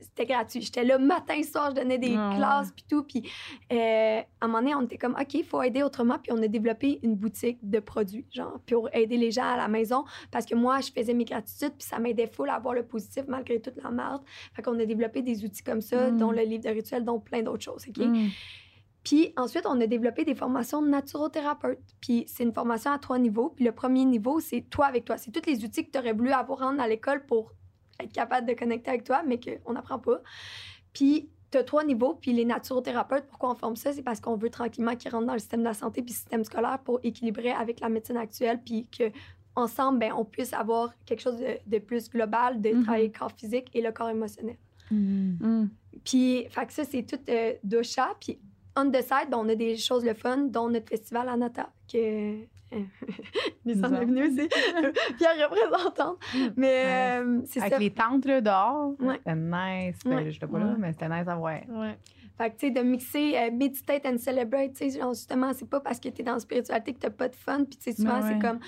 c'était 0.00 0.26
gratuit. 0.26 0.60
J'étais 0.60 0.84
là 0.84 0.98
matin, 0.98 1.42
soir, 1.42 1.70
je 1.70 1.76
donnais 1.80 1.98
des 1.98 2.14
Ah 2.16 2.32
classes, 2.36 2.72
puis 2.72 2.84
tout. 2.88 3.02
Puis 3.02 3.30
euh, 3.72 4.20
à 4.20 4.44
un 4.44 4.46
moment 4.46 4.60
donné, 4.60 4.74
on 4.74 4.82
était 4.82 4.98
comme, 4.98 5.16
OK, 5.20 5.34
il 5.34 5.44
faut 5.44 5.62
aider 5.62 5.82
autrement. 5.82 6.18
Puis 6.18 6.32
on 6.32 6.42
a 6.42 6.48
développé 6.48 7.00
une 7.02 7.14
boutique 7.16 7.58
de 7.62 7.78
produits, 7.80 8.26
genre, 8.32 8.60
pour 8.66 8.88
aider 8.94 9.16
les 9.16 9.30
gens 9.30 9.44
à 9.54 9.56
la 9.56 9.68
maison. 9.68 10.04
Parce 10.30 10.46
que 10.46 10.54
moi, 10.54 10.80
je 10.80 10.90
faisais 10.92 11.14
mes 11.14 11.24
gratitudes, 11.24 11.72
puis 11.78 11.86
ça 11.86 11.98
m'aidait 11.98 12.26
full 12.26 12.50
à 12.50 12.58
voir 12.58 12.74
le 12.74 12.84
positif 12.84 13.24
malgré 13.28 13.60
toute 13.60 13.76
la 13.82 13.90
merde. 13.90 14.22
Fait 14.54 14.62
qu'on 14.62 14.78
a 14.78 14.84
développé 14.84 15.22
des 15.22 15.44
outils 15.44 15.62
comme 15.62 15.80
ça, 15.80 16.10
Mm. 16.10 16.18
dont 16.18 16.30
le 16.30 16.42
livre 16.42 16.64
de 16.64 16.70
rituels, 16.70 17.04
dont 17.04 17.18
plein 17.20 17.42
d'autres 17.42 17.64
choses, 17.64 17.84
OK? 17.88 17.98
Mm. 17.98 18.28
Puis 19.02 19.32
ensuite, 19.36 19.66
on 19.66 19.80
a 19.80 19.86
développé 19.86 20.24
des 20.24 20.34
formations 20.34 20.82
de 20.82 20.88
naturothérapeute. 20.88 21.78
Puis 22.00 22.24
c'est 22.26 22.42
une 22.42 22.52
formation 22.52 22.90
à 22.90 22.98
trois 22.98 23.18
niveaux. 23.18 23.50
Puis 23.54 23.64
le 23.64 23.70
premier 23.72 24.04
niveau, 24.04 24.40
c'est 24.40 24.62
toi 24.62 24.86
avec 24.86 25.04
toi. 25.04 25.16
C'est 25.16 25.30
tous 25.30 25.48
les 25.48 25.64
outils 25.64 25.86
que 25.86 25.92
tu 25.92 25.98
aurais 25.98 26.12
voulu 26.12 26.32
avoir 26.32 26.58
rendre 26.58 26.80
à 26.82 26.88
l'école 26.88 27.24
pour 27.24 27.52
être 28.00 28.12
capable 28.12 28.46
de 28.46 28.54
connecter 28.54 28.90
avec 28.90 29.04
toi, 29.04 29.22
mais 29.26 29.38
qu'on 29.40 29.72
n'apprend 29.72 29.98
pas. 29.98 30.20
Puis 30.92 31.28
tu 31.50 31.58
as 31.58 31.64
trois 31.64 31.84
niveaux. 31.84 32.14
Puis 32.14 32.32
les 32.32 32.44
naturothérapeutes, 32.44 33.26
pourquoi 33.28 33.50
on 33.50 33.54
forme 33.54 33.76
ça? 33.76 33.92
C'est 33.92 34.02
parce 34.02 34.20
qu'on 34.20 34.36
veut 34.36 34.50
tranquillement 34.50 34.96
qu'ils 34.96 35.10
rentrent 35.12 35.26
dans 35.26 35.32
le 35.32 35.38
système 35.38 35.60
de 35.60 35.66
la 35.66 35.74
santé 35.74 36.02
puis 36.02 36.12
le 36.12 36.16
système 36.16 36.44
scolaire 36.44 36.78
pour 36.84 37.00
équilibrer 37.02 37.52
avec 37.52 37.80
la 37.80 37.88
médecine 37.88 38.16
actuelle. 38.16 38.60
Puis 38.64 38.86
que 38.88 39.04
ensemble, 39.54 39.98
ben, 40.00 40.12
on 40.12 40.24
puisse 40.24 40.52
avoir 40.52 40.92
quelque 41.06 41.20
chose 41.20 41.38
de, 41.38 41.58
de 41.66 41.78
plus 41.78 42.10
global, 42.10 42.60
de 42.60 42.70
Mhm. 42.70 42.82
travailler 42.82 43.06
le 43.06 43.18
corps 43.18 43.32
physique 43.32 43.68
et 43.74 43.80
le 43.80 43.90
corps 43.92 44.10
émotionnel. 44.10 44.56
Mm. 44.90 45.66
Puis, 46.04 46.46
fait 46.50 46.66
que 46.66 46.72
ça, 46.72 46.84
c'est 46.84 47.02
tout 47.04 47.18
euh, 47.28 47.54
d'Ocha. 47.64 48.14
Puis, 48.20 48.38
on 48.76 48.90
the 48.90 49.00
side, 49.02 49.30
ben, 49.30 49.38
on 49.38 49.48
a 49.48 49.54
des 49.54 49.76
choses 49.76 50.04
le 50.04 50.14
fun, 50.14 50.36
dont 50.36 50.68
notre 50.68 50.88
festival 50.88 51.28
Anata, 51.28 51.70
que. 51.90 52.44
En 53.66 53.70
est 53.70 53.78
autres. 53.84 54.04
venu 54.06 54.22
aussi. 54.26 54.48
Pierre 55.18 55.50
représentante. 55.50 56.18
Mais 56.56 56.84
euh, 57.20 57.40
c'est 57.46 57.60
Avec 57.60 57.72
ça. 57.72 57.78
les 57.78 57.90
tentes 57.90 58.24
là, 58.26 58.40
dehors, 58.40 58.94
Ouais. 59.00 59.16
c'était 59.18 59.34
nice. 59.36 59.96
Ouais. 60.04 60.24
Je 60.24 60.34
n'étais 60.34 60.46
pas 60.46 60.58
là, 60.58 60.66
Ouais. 60.66 60.74
mais 60.78 60.92
c'était 60.92 61.08
nice 61.08 61.26
à 61.28 61.36
voir. 61.36 61.60
Ouais. 61.68 61.98
Fait 62.38 62.50
que, 62.50 62.56
tu 62.58 62.66
sais, 62.66 62.70
de 62.70 62.80
mixer 62.82 63.34
euh, 63.38 63.50
meditate 63.50 64.04
and 64.04 64.18
celebrate, 64.18 64.74
tu 64.74 64.90
sais, 64.90 64.98
genre, 65.00 65.14
justement, 65.14 65.52
c'est 65.54 65.68
pas 65.70 65.80
parce 65.80 65.98
que 65.98 66.10
t'es 66.10 66.22
dans 66.22 66.34
la 66.34 66.38
spiritualité 66.38 66.92
que 66.92 66.98
t'as 66.98 67.08
pas 67.10 67.28
de 67.28 67.34
fun. 67.34 67.64
Puis, 67.64 67.78
tu 67.78 67.84
sais, 67.90 67.92
souvent, 67.96 68.20
c'est 68.20 68.34
ouais. 68.34 68.38
comme, 68.38 68.58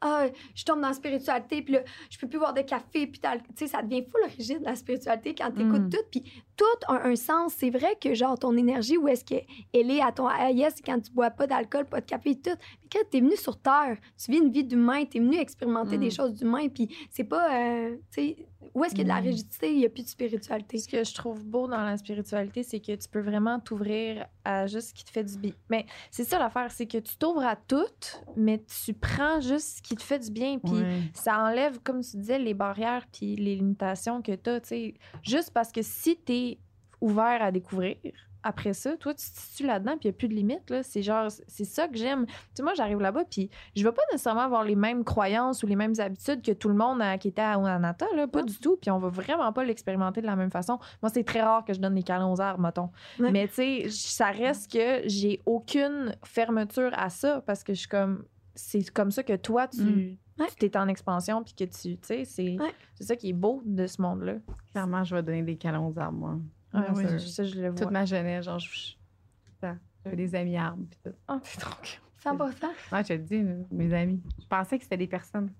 ah, 0.00 0.26
je 0.54 0.64
tombe 0.64 0.80
dans 0.80 0.88
la 0.88 0.94
spiritualité, 0.94 1.62
puis 1.62 1.74
là, 1.74 1.80
je 2.10 2.18
peux 2.18 2.28
plus 2.28 2.38
boire 2.38 2.52
de 2.54 2.60
café, 2.62 3.06
puis 3.06 3.20
tu 3.20 3.28
sais, 3.56 3.66
ça 3.66 3.82
devient 3.82 4.04
full 4.10 4.20
rigide, 4.36 4.60
la 4.62 4.74
spiritualité, 4.76 5.34
quand 5.34 5.50
t'écoutes 5.50 5.82
Mm. 5.82 5.90
tout. 5.90 6.04
Puis, 6.10 6.22
tout 6.56 6.64
a 6.88 7.06
un 7.06 7.16
sens. 7.16 7.54
C'est 7.56 7.70
vrai 7.70 7.96
que, 8.00 8.14
genre, 8.14 8.38
ton 8.38 8.56
énergie, 8.56 8.96
où 8.96 9.08
est-ce 9.08 9.24
qu'elle 9.24 9.44
est 9.90 10.00
à 10.00 10.10
ton 10.12 10.28
AIS, 10.28 10.70
c'est 10.76 10.84
quand 10.84 10.98
tu 11.00 11.10
bois 11.12 11.30
pas 11.30 11.46
d'alcool, 11.46 11.84
pas 11.86 12.00
de 12.00 12.06
café 12.06 12.34
tout. 12.34 12.50
Mais 12.82 12.88
quand 12.92 13.00
t'es 13.10 13.20
venu 13.20 13.36
sur 13.36 13.60
Terre, 13.60 13.96
tu 14.22 14.30
vis 14.30 14.38
une 14.38 14.50
vie 14.50 14.64
d'humain, 14.64 15.04
t'es 15.04 15.18
venu 15.18 15.36
expérimenter 15.36 15.96
Mm. 15.98 16.00
des 16.00 16.10
choses 16.10 16.34
d'humain, 16.34 16.68
puis 16.68 16.88
c'est 17.10 17.24
pas, 17.24 17.54
euh, 17.54 17.96
tu 18.12 18.22
sais, 18.22 18.36
où 18.74 18.84
est-ce 18.84 18.94
qu'il 18.94 19.06
y 19.06 19.10
a 19.10 19.14
de 19.14 19.20
la 19.20 19.20
Mm. 19.20 19.24
rigidité, 19.32 19.72
il 19.72 19.80
y 19.80 19.86
a 19.86 19.88
plus 19.88 20.02
de 20.04 20.08
spiritualité. 20.08 20.78
Ce 20.78 20.88
que 20.88 21.02
je 21.04 21.14
trouve 21.14 21.44
beau 21.44 21.66
dans 21.68 21.82
la 21.84 21.96
spiritualité, 21.96 22.62
c'est 22.62 22.80
que 22.80 22.94
tu 22.94 23.08
peux 23.08 23.20
vraiment 23.20 23.58
t'ouvrir 23.60 24.26
à 24.44 24.66
juste 24.66 24.88
ce 24.88 24.94
qui 24.94 25.04
te 25.04 25.10
fait 25.10 25.24
du 25.24 25.36
bien. 25.38 25.52
Mais 25.70 25.86
c'est 26.10 26.24
ça 26.24 26.38
l'affaire, 26.38 26.70
c'est 26.70 26.86
que 26.86 26.98
tu 26.98 27.16
t'ouvres 27.16 27.44
à 27.44 27.56
tout, 27.56 27.76
mais 28.36 28.62
tu 28.84 28.92
prends 28.94 29.40
juste 29.40 29.78
ce 29.78 29.82
qui 29.82 29.94
te 29.96 30.02
fait 30.02 30.18
du 30.18 30.30
bien. 30.30 30.58
Puis 30.58 30.72
Ouais. 30.72 31.02
ça 31.14 31.38
enlève, 31.38 31.78
comme 31.82 32.00
tu 32.02 32.16
disais, 32.16 32.38
les 32.38 32.54
barrières 32.54 33.06
puis 33.12 33.36
les 33.36 33.56
limitations 33.56 34.22
que 34.22 34.32
tu 34.34 34.50
as. 34.50 34.92
Juste 35.22 35.50
parce 35.52 35.72
que 35.72 35.82
si 35.82 36.16
tu 36.24 36.32
es 36.32 36.58
ouvert 37.00 37.42
à 37.42 37.50
découvrir, 37.52 37.96
après 38.46 38.72
ça, 38.72 38.96
toi, 38.96 39.12
tu 39.14 39.24
te 39.30 39.38
situes 39.38 39.66
là-dedans, 39.66 39.92
puis 39.98 40.08
il 40.08 40.12
n'y 40.12 40.14
a 40.14 40.18
plus 40.18 40.28
de 40.28 40.34
limites. 40.34 40.70
là. 40.70 40.82
C'est 40.82 41.02
genre, 41.02 41.28
c'est 41.48 41.64
ça 41.64 41.88
que 41.88 41.96
j'aime. 41.96 42.26
Tu 42.26 42.32
sais, 42.54 42.62
moi, 42.62 42.72
j'arrive 42.74 43.00
là-bas, 43.00 43.24
puis 43.30 43.50
je 43.74 43.84
veux 43.84 43.92
pas 43.92 44.02
nécessairement 44.12 44.42
avoir 44.42 44.64
les 44.64 44.76
mêmes 44.76 45.04
croyances 45.04 45.62
ou 45.62 45.66
les 45.66 45.76
mêmes 45.76 45.94
habitudes 45.98 46.42
que 46.42 46.52
tout 46.52 46.68
le 46.68 46.74
monde 46.74 47.02
à- 47.02 47.18
qui 47.18 47.28
était 47.28 47.42
à 47.42 47.58
Oanata, 47.58 48.06
là. 48.14 48.26
Pas 48.26 48.40
Non. 48.40 48.46
du 48.46 48.58
tout. 48.58 48.76
Puis 48.80 48.90
on 48.90 48.98
va 48.98 49.08
vraiment 49.08 49.52
pas 49.52 49.64
l'expérimenter 49.64 50.20
de 50.20 50.26
la 50.26 50.36
même 50.36 50.50
façon. 50.50 50.78
Moi, 51.02 51.10
c'est 51.12 51.24
très 51.24 51.42
rare 51.42 51.64
que 51.64 51.72
je 51.74 51.80
donne 51.80 51.94
des 51.94 52.02
câlins 52.02 52.30
aux 52.30 52.40
arbres, 52.40 52.60
mettons. 52.62 52.90
Ouais. 53.18 53.30
Mais 53.32 53.48
tu 53.48 53.54
sais, 53.54 53.86
ça 53.90 54.30
reste 54.30 54.70
que 54.72 55.02
j'ai 55.08 55.40
aucune 55.46 56.14
fermeture 56.24 56.90
à 56.96 57.10
ça 57.10 57.42
parce 57.46 57.62
que 57.64 57.74
je 57.74 57.80
suis 57.80 57.88
comme. 57.88 58.24
C'est 58.54 58.88
comme 58.90 59.10
ça 59.10 59.22
que 59.22 59.36
toi, 59.36 59.68
tu. 59.68 59.82
Mm. 59.82 60.16
Ouais. 60.38 60.46
Tu 60.58 60.68
t'es 60.70 60.76
en 60.78 60.88
expansion, 60.88 61.42
puis 61.42 61.54
que 61.54 61.64
tu. 61.64 61.96
Tu 61.96 61.98
sais, 62.02 62.24
c'est 62.24 62.58
Ouais. 62.58 62.72
c'est 62.94 63.04
ça 63.04 63.16
qui 63.16 63.30
est 63.30 63.34
beau 63.34 63.62
de 63.64 63.86
ce 63.86 64.00
monde-là. 64.00 64.34
Clairement, 64.72 65.02
je 65.04 65.14
vais 65.14 65.22
donner 65.22 65.42
des 65.42 65.56
câlins 65.56 65.80
aux 65.80 65.98
arbres, 65.98 66.18
moi. 66.18 66.38
Ça, 67.18 67.44
je 67.44 67.60
le 67.60 67.68
vois. 67.70 67.78
Toute 67.78 67.90
ma 67.90 68.04
jeunesse, 68.04 68.44
genre, 68.44 68.58
je- 68.58 68.94
j'avais 70.04 70.16
des 70.16 70.34
amis 70.34 70.56
arbres. 70.56 70.84
Pis 70.90 70.98
tout. 71.04 71.16
Oh, 71.28 71.34
t'es 71.42 71.60
trop 71.60 71.74
cute. 71.82 72.00
100 72.22 72.36
Ouais, 72.38 73.02
je 73.04 73.08
te 73.08 73.12
dis, 73.14 73.42
mes 73.70 73.92
amis. 73.94 74.20
Je 74.40 74.46
pensais 74.46 74.78
que 74.78 74.84
c'était 74.84 74.96
des 74.96 75.06
personnes. 75.06 75.52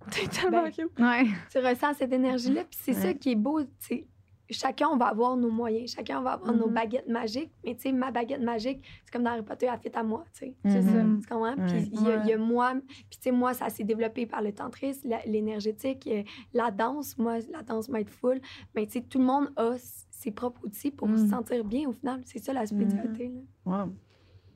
T'es 0.10 0.26
tellement 0.26 0.62
Ben, 0.64 0.70
cute. 0.72 0.98
Ouais. 0.98 1.26
tu 1.50 1.58
ressens 1.58 1.94
cette 1.94 2.12
énergie-là. 2.12 2.64
Puis 2.64 2.78
c'est 2.82 2.92
ça 2.94 3.14
qui 3.14 3.32
est 3.32 3.36
beau. 3.36 3.62
tu 3.62 3.68
sais. 3.78 4.06
Chacun, 4.50 4.88
on 4.88 4.96
va 4.96 5.06
avoir 5.06 5.36
nos 5.36 5.50
moyens. 5.50 5.94
Chacun, 5.94 6.18
on 6.18 6.22
va 6.22 6.32
avoir 6.32 6.52
nos 6.52 6.66
Mhm. 6.66 6.74
baguettes 6.74 7.08
magiques. 7.08 7.52
Mais 7.64 7.74
tu 7.74 7.82
sais, 7.82 7.92
ma 7.92 8.10
baguette 8.10 8.40
magique, 8.42 8.84
c'est 9.04 9.12
comme 9.12 9.22
dans 9.22 9.30
Harry 9.30 9.42
Potter, 9.42 9.68
elle 9.72 9.78
fit 9.78 9.96
à 9.96 10.02
moi. 10.02 10.24
tu 10.34 10.46
sais. 10.46 10.54
C'est 10.64 10.82
ça. 10.82 10.90
Mhm. 11.04 11.20
Tu 11.22 11.28
comprends? 11.28 11.54
Puis 11.68 11.88
il 11.92 12.02
y, 12.02 12.10
a- 12.10 12.26
y 12.26 12.36
moi. 12.36 12.74
Puis 12.86 12.96
tu 13.12 13.18
sais, 13.22 13.30
moi, 13.30 13.54
ça 13.54 13.68
s'est 13.70 13.84
développé 13.84 14.26
par 14.26 14.42
le 14.42 14.52
tantrisme, 14.52 15.08
l'énergétique, 15.26 16.06
euh, 16.08 16.22
la 16.52 16.70
danse. 16.70 17.16
Moi, 17.16 17.38
la 17.50 17.62
danse 17.62 17.88
m'aide 17.88 18.10
full. 18.10 18.40
Mais 18.74 18.86
tu 18.86 18.94
sais, 18.94 19.00
tout 19.02 19.18
le 19.20 19.24
monde 19.24 19.50
a 19.56 19.76
ses 20.22 20.30
propres 20.30 20.64
outils 20.64 20.90
pour 20.90 21.08
se 21.08 21.26
sentir 21.28 21.64
bien 21.64 21.88
au 21.88 21.92
final. 21.92 22.20
C'est 22.24 22.38
ça 22.38 22.52
la 22.52 22.66
spiritualité. 22.66 23.28
là. 23.28 23.40
Wow. 23.86 23.92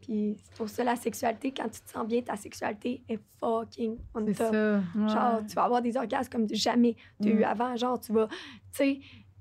Puis 0.00 0.36
c'est 0.40 0.54
pour 0.56 0.68
ça 0.68 0.84
la 0.84 0.94
sexualité, 0.96 1.52
quand 1.52 1.68
tu 1.68 1.80
te 1.80 1.90
sens 1.90 2.06
bien, 2.06 2.22
ta 2.22 2.36
sexualité 2.36 3.02
est 3.08 3.18
fucking 3.40 3.96
on 4.14 4.24
top. 4.26 4.34
ça. 4.36 4.80
Genre, 5.08 5.46
tu 5.46 5.54
vas 5.54 5.64
avoir 5.64 5.82
des 5.82 5.96
orgasmes 5.96 6.30
comme 6.30 6.46
jamais 6.52 6.94
tu 7.20 7.28
as 7.28 7.32
eu 7.32 7.40
Mm. 7.40 7.44
avant. 7.44 7.76
Genre, 7.76 7.98
tu 7.98 8.12
vas, 8.12 8.28
tu 8.28 8.36
sais, 8.72 9.00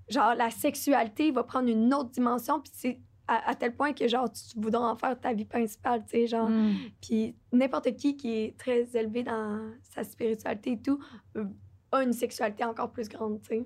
genre, 0.10 0.34
la 0.36 0.50
sexualité 0.50 1.32
va 1.32 1.44
prendre 1.44 1.70
une 1.70 1.94
autre 1.94 2.10
dimension. 2.10 2.60
Puis 2.62 2.72
c'est 2.74 3.00
à, 3.28 3.50
à 3.50 3.56
tel 3.56 3.76
point 3.76 3.94
que, 3.94 4.08
genre, 4.08 4.32
tu 4.32 4.60
voudras 4.60 4.92
en 4.92 4.96
faire 4.96 5.20
ta 5.20 5.34
vie 5.34 5.46
principale, 5.46 6.04
tu 6.06 6.12
sais, 6.12 6.28
genre. 6.28 6.50
Mm. 6.50 6.74
Puis 7.02 7.36
n'importe 7.52 7.96
qui 7.96 8.16
qui 8.18 8.32
est 8.36 8.58
très 8.58 8.88
élevé 8.98 9.22
dans 9.24 9.72
sa 9.84 10.04
spiritualité 10.04 10.72
et 10.74 10.80
tout 10.82 11.00
euh, 11.36 11.46
a 11.92 12.02
une 12.02 12.14
sexualité 12.14 12.64
encore 12.64 12.92
plus 12.92 13.08
grande, 13.10 13.40
tu 13.42 13.48
sais. 13.50 13.66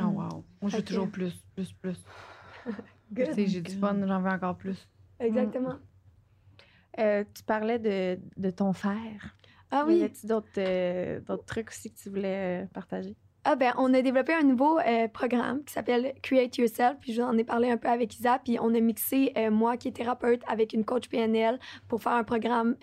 Mm. 0.00 0.04
Oh, 0.04 0.10
wow. 0.20 0.44
Moi, 0.60 0.70
je 0.70 0.76
veux 0.76 0.84
toujours 0.84 1.10
plus, 1.10 1.34
plus, 1.54 1.72
plus. 1.72 1.98
Tu 3.08 3.14
Good. 3.24 3.34
sais, 3.34 3.46
j'ai 3.46 3.60
du 3.60 3.72
fun, 3.76 3.96
j'en 4.04 4.20
veux 4.20 4.30
encore 4.30 4.56
plus. 4.56 4.88
Exactement. 5.20 5.76
Euh, 6.98 7.24
tu 7.34 7.42
parlais 7.44 7.78
de, 7.78 8.18
de 8.36 8.50
ton 8.50 8.72
frère. 8.72 9.36
Ah 9.70 9.84
Y 9.84 9.86
oui. 9.86 10.00
avait-tu 10.02 10.26
d'autres 10.26 10.48
euh, 10.58 11.20
d'autres 11.20 11.44
trucs 11.44 11.68
aussi 11.70 11.92
que 11.92 11.98
tu 11.98 12.08
voulais 12.08 12.64
euh, 12.64 12.66
partager? 12.72 13.14
Ah 13.44 13.54
ben, 13.54 13.72
on 13.78 13.94
a 13.94 14.02
développé 14.02 14.34
un 14.34 14.42
nouveau 14.42 14.80
programme 15.12 15.62
qui 15.62 15.72
s'appelle 15.72 16.14
Create 16.20 16.56
Yourself, 16.58 16.98
puis 17.00 17.12
je 17.12 17.22
vous 17.22 17.28
en 17.28 17.38
ai 17.38 17.44
parlé 17.44 17.70
un 17.70 17.76
peu 17.76 17.88
avec 17.88 18.18
Isa, 18.18 18.40
puis 18.40 18.58
on 18.60 18.74
a 18.74 18.80
mixé 18.80 19.32
moi 19.52 19.76
qui 19.76 19.86
est 19.86 19.92
thérapeute 19.92 20.42
avec 20.48 20.72
une 20.72 20.84
coach 20.84 21.08
PNL 21.08 21.60
pour 21.86 22.02
faire 22.02 22.14
un 22.14 22.24
programme 22.24 22.74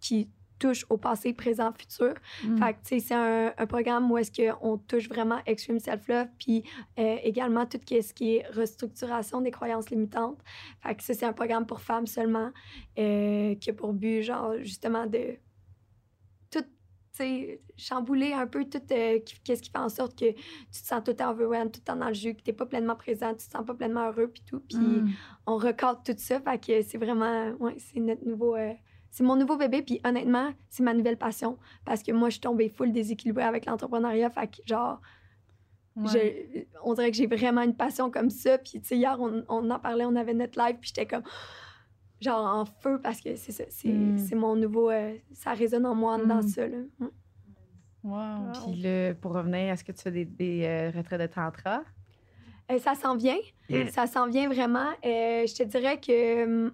qui 0.00 0.28
touche 0.60 0.86
au 0.90 0.96
passé, 0.96 1.32
présent, 1.32 1.72
futur. 1.76 2.14
Mm. 2.44 2.58
Fait 2.58 2.72
que, 2.74 2.78
tu 2.78 2.88
sais, 2.88 3.00
c'est 3.00 3.14
un, 3.14 3.52
un 3.56 3.66
programme 3.66 4.10
où 4.10 4.16
est-ce 4.18 4.30
qu'on 4.30 4.78
touche 4.78 5.08
vraiment 5.08 5.40
extreme 5.46 5.80
self-love, 5.80 6.28
puis 6.38 6.62
euh, 6.98 7.16
également 7.24 7.66
tout 7.66 7.78
ce 7.88 8.12
qui 8.12 8.36
est 8.36 8.46
restructuration 8.52 9.40
des 9.40 9.50
croyances 9.50 9.90
limitantes. 9.90 10.38
Fait 10.82 10.94
que 10.94 11.02
ça, 11.02 11.14
c'est 11.14 11.26
un 11.26 11.32
programme 11.32 11.66
pour 11.66 11.80
femmes 11.80 12.06
seulement, 12.06 12.50
euh, 12.98 13.54
qui 13.56 13.70
a 13.70 13.72
pour 13.72 13.92
but, 13.92 14.22
genre, 14.22 14.54
justement, 14.60 15.06
de 15.06 15.36
tout, 16.50 16.60
tu 16.62 16.66
sais, 17.12 17.60
chambouler 17.76 18.32
un 18.34 18.46
peu 18.46 18.64
tout 18.64 18.78
euh, 18.92 19.18
qu'est-ce 19.44 19.62
qui 19.62 19.70
fait 19.70 19.78
en 19.78 19.88
sorte 19.88 20.18
que 20.18 20.30
tu 20.32 20.34
te 20.82 20.86
sens 20.86 21.02
tout 21.02 21.12
le 21.12 21.16
temps 21.16 21.30
overwhelmed, 21.30 21.72
tout 21.72 21.80
le 21.80 21.84
temps 21.92 21.96
dans 21.96 22.08
le 22.08 22.14
jus, 22.14 22.34
que 22.34 22.42
t'es 22.42 22.52
pas 22.52 22.66
pleinement 22.66 22.96
présent, 22.96 23.30
tu 23.30 23.46
te 23.46 23.50
sens 23.52 23.64
pas 23.64 23.74
pleinement 23.74 24.06
heureux, 24.08 24.28
puis 24.28 24.42
tout. 24.46 24.60
Puis 24.68 24.76
Mm. 24.78 25.10
on 25.46 25.56
recadre 25.56 26.02
tout 26.04 26.14
ça. 26.18 26.40
Fait 26.40 26.58
que 26.64 26.82
c'est 26.82 26.98
vraiment, 26.98 27.50
ouais, 27.60 27.76
c'est 27.78 28.00
notre 28.00 28.26
nouveau, 28.26 28.56
euh, 28.56 28.72
c'est 29.10 29.22
mon 29.24 29.36
nouveau 29.36 29.56
bébé. 29.56 29.82
Puis 29.82 30.00
honnêtement, 30.04 30.52
c'est 30.68 30.82
ma 30.82 30.94
nouvelle 30.94 31.16
passion 31.18 31.58
parce 31.84 32.02
que 32.02 32.12
moi, 32.12 32.28
je 32.28 32.34
suis 32.34 32.40
tombée 32.40 32.68
full 32.68 32.92
déséquilibrée 32.92 33.42
avec 33.44 33.66
l'entrepreneuriat. 33.66 34.30
Fait 34.30 34.46
que 34.48 34.56
genre, 34.66 35.00
Ouais. 35.96 36.06
je- 36.54 36.60
on 36.84 36.94
dirait 36.94 37.10
que 37.10 37.16
j'ai 37.16 37.26
vraiment 37.26 37.62
une 37.62 37.74
passion 37.74 38.10
comme 38.10 38.30
ça. 38.30 38.58
Puis 38.58 38.80
tu 38.80 38.86
sais, 38.88 38.96
hier, 38.96 39.16
on, 39.20 39.44
on 39.48 39.68
en 39.70 39.78
parlait, 39.80 40.04
on 40.04 40.14
avait 40.16 40.34
notre 40.34 40.58
live, 40.58 40.76
puis 40.80 40.92
j'étais 40.94 41.06
comme, 41.06 41.24
genre 42.20 42.46
en 42.46 42.64
feu 42.64 43.00
parce 43.02 43.20
que 43.20 43.34
c'est 43.34 43.50
ça, 43.52 43.64
c'est, 43.68 43.88
Mm. 43.88 44.18
c'est 44.18 44.34
mon 44.36 44.54
nouveau, 44.54 44.90
euh, 44.90 45.14
ça 45.32 45.52
résonne 45.52 45.84
en 45.86 45.94
moi 45.94 46.16
dans 46.24 46.42
Mm. 46.42 46.48
ça. 46.48 46.66
Là. 46.68 46.78
Mm. 47.00 47.08
Wow. 48.04 48.52
Puis 48.64 48.80
là, 48.82 49.14
pour 49.14 49.32
revenir, 49.34 49.72
est-ce 49.72 49.84
que 49.84 49.92
tu 49.92 50.00
fais 50.02 50.10
des, 50.10 50.24
des 50.24 50.62
euh, 50.64 50.90
retraits 50.96 51.20
de 51.20 51.26
tantra? 51.26 51.82
Euh, 52.70 52.78
ça 52.78 52.94
s'en 52.94 53.16
vient. 53.16 53.36
Ça 53.90 54.06
s'en 54.06 54.28
vient 54.28 54.48
vraiment. 54.48 54.90
Euh, 55.04 55.44
je 55.46 55.54
te 55.54 55.62
dirais 55.64 56.00
que, 56.00 56.44
hum, 56.44 56.72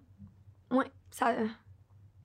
ouais, 0.70 0.86
ça. 1.10 1.34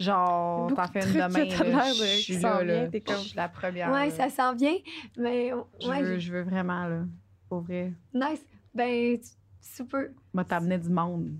Genre, 0.02 0.74
t'en 0.74 0.88
fais 0.88 1.00
une 1.06 1.14
demain, 1.14 1.28
là, 1.46 1.84
je 1.94 2.02
de- 2.02 2.06
suis 2.22 2.38
là, 2.38 2.64
là. 2.64 2.86
comme- 3.06 3.16
Je 3.16 3.22
suis 3.22 3.36
la 3.36 3.48
première. 3.50 3.92
Ouais, 3.92 4.10
là. 4.10 4.12
ça 4.12 4.30
s'en 4.30 4.56
vient. 4.56 4.76
Mais 5.18 5.52
Je, 5.80 5.88
veux, 6.04 6.20
je 6.20 6.34
veux 6.34 6.42
vraiment, 6.44 6.88
là, 6.88 7.02
pour 7.50 7.62
vrai. 7.62 7.94
Nice. 8.14 8.46
Ben, 8.74 9.18
tu- 9.20 9.28
super. 9.62 10.06
Moi, 10.34 10.44
t'amener 10.44 10.78
du 10.78 10.90
monde. 10.90 11.32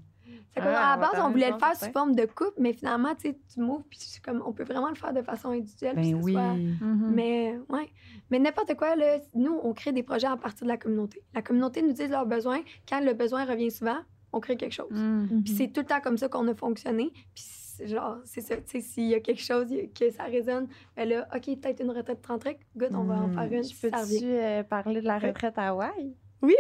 C'est 0.54 0.60
comme, 0.60 0.74
Ah, 0.76 0.94
à 0.94 0.98
la 0.98 1.02
base, 1.08 1.22
on 1.24 1.30
voulait 1.30 1.50
le 1.50 1.58
faire 1.58 1.76
sous 1.78 1.92
forme 1.94 2.14
de 2.14 2.26
coupe, 2.26 2.56
mais 2.60 2.74
finalement, 2.74 3.16
tu 3.16 3.30
sais, 3.30 3.40
tu 3.54 3.62
m'ouvres, 3.62 3.86
puis 3.90 3.98
c'est 4.02 4.22
comme, 4.22 4.44
on 4.46 4.52
peut 4.52 4.66
vraiment 4.66 4.90
le 4.90 4.96
faire 4.96 5.14
de 5.14 5.22
façon 5.22 5.50
individuelle. 5.52 5.96
puis 5.96 6.12
Ben 6.14 6.22
oui. 6.22 6.34
soit- 6.34 6.54
Mhm. 6.56 7.12
Mais, 7.14 7.58
ouais. 7.70 7.90
Mais 8.30 8.38
n'importe 8.40 8.76
quoi, 8.76 8.98
là, 8.98 9.20
nous, 9.34 9.58
on 9.64 9.72
crée 9.74 9.94
des 9.94 10.04
projets 10.04 10.28
à 10.28 10.36
partir 10.36 10.66
de 10.66 10.72
la 10.72 10.78
communauté. 10.78 11.24
La 11.34 11.42
communauté 11.42 11.82
nous 11.82 11.94
dit 11.94 12.06
leurs 12.08 12.26
besoins. 12.26 12.60
Quand 12.88 13.00
le 13.00 13.14
besoin 13.14 13.46
revient 13.46 13.72
souvent, 13.72 13.96
on 14.34 14.42
crée 14.42 14.58
quelque 14.58 14.74
chose. 14.74 14.92
Mhm. 14.92 15.44
Puis 15.46 15.54
c'est 15.54 15.68
tout 15.70 15.82
le 15.82 15.86
temps 15.88 16.02
comme 16.02 16.18
ça 16.18 16.28
qu'on 16.28 16.46
a 16.50 16.54
fonctionné. 16.54 17.12
Puis 17.34 17.46
c'est 17.48 17.61
genre, 17.86 18.18
c'est 18.26 18.42
ça, 18.42 18.58
tu 18.58 18.64
sais, 18.68 18.82
s'il 18.82 19.08
y 19.08 19.16
a 19.16 19.20
quelque 19.20 19.42
chose 19.42 19.68
que 19.98 20.10
ça 20.12 20.24
résonne, 20.24 20.68
ben 20.96 21.08
là, 21.10 21.28
OK, 21.36 21.46
peut-être 21.60 21.82
une 21.82 21.92
retraite 21.92 22.22
30 22.22 22.48
good, 22.76 22.94
on 22.94 23.04
va 23.04 23.16
en 23.16 23.28
Mm. 23.28 23.34
faire 23.34 23.54
une, 23.54 23.64
ça 23.64 23.90
peux-tu 23.90 24.26
euh, 24.26 24.64
parler 24.64 25.02
de 25.02 25.08
la 25.08 25.18
retraite 25.20 25.58
à 25.58 25.70
Hawaï? 25.70 26.16
Oui! 26.42 26.54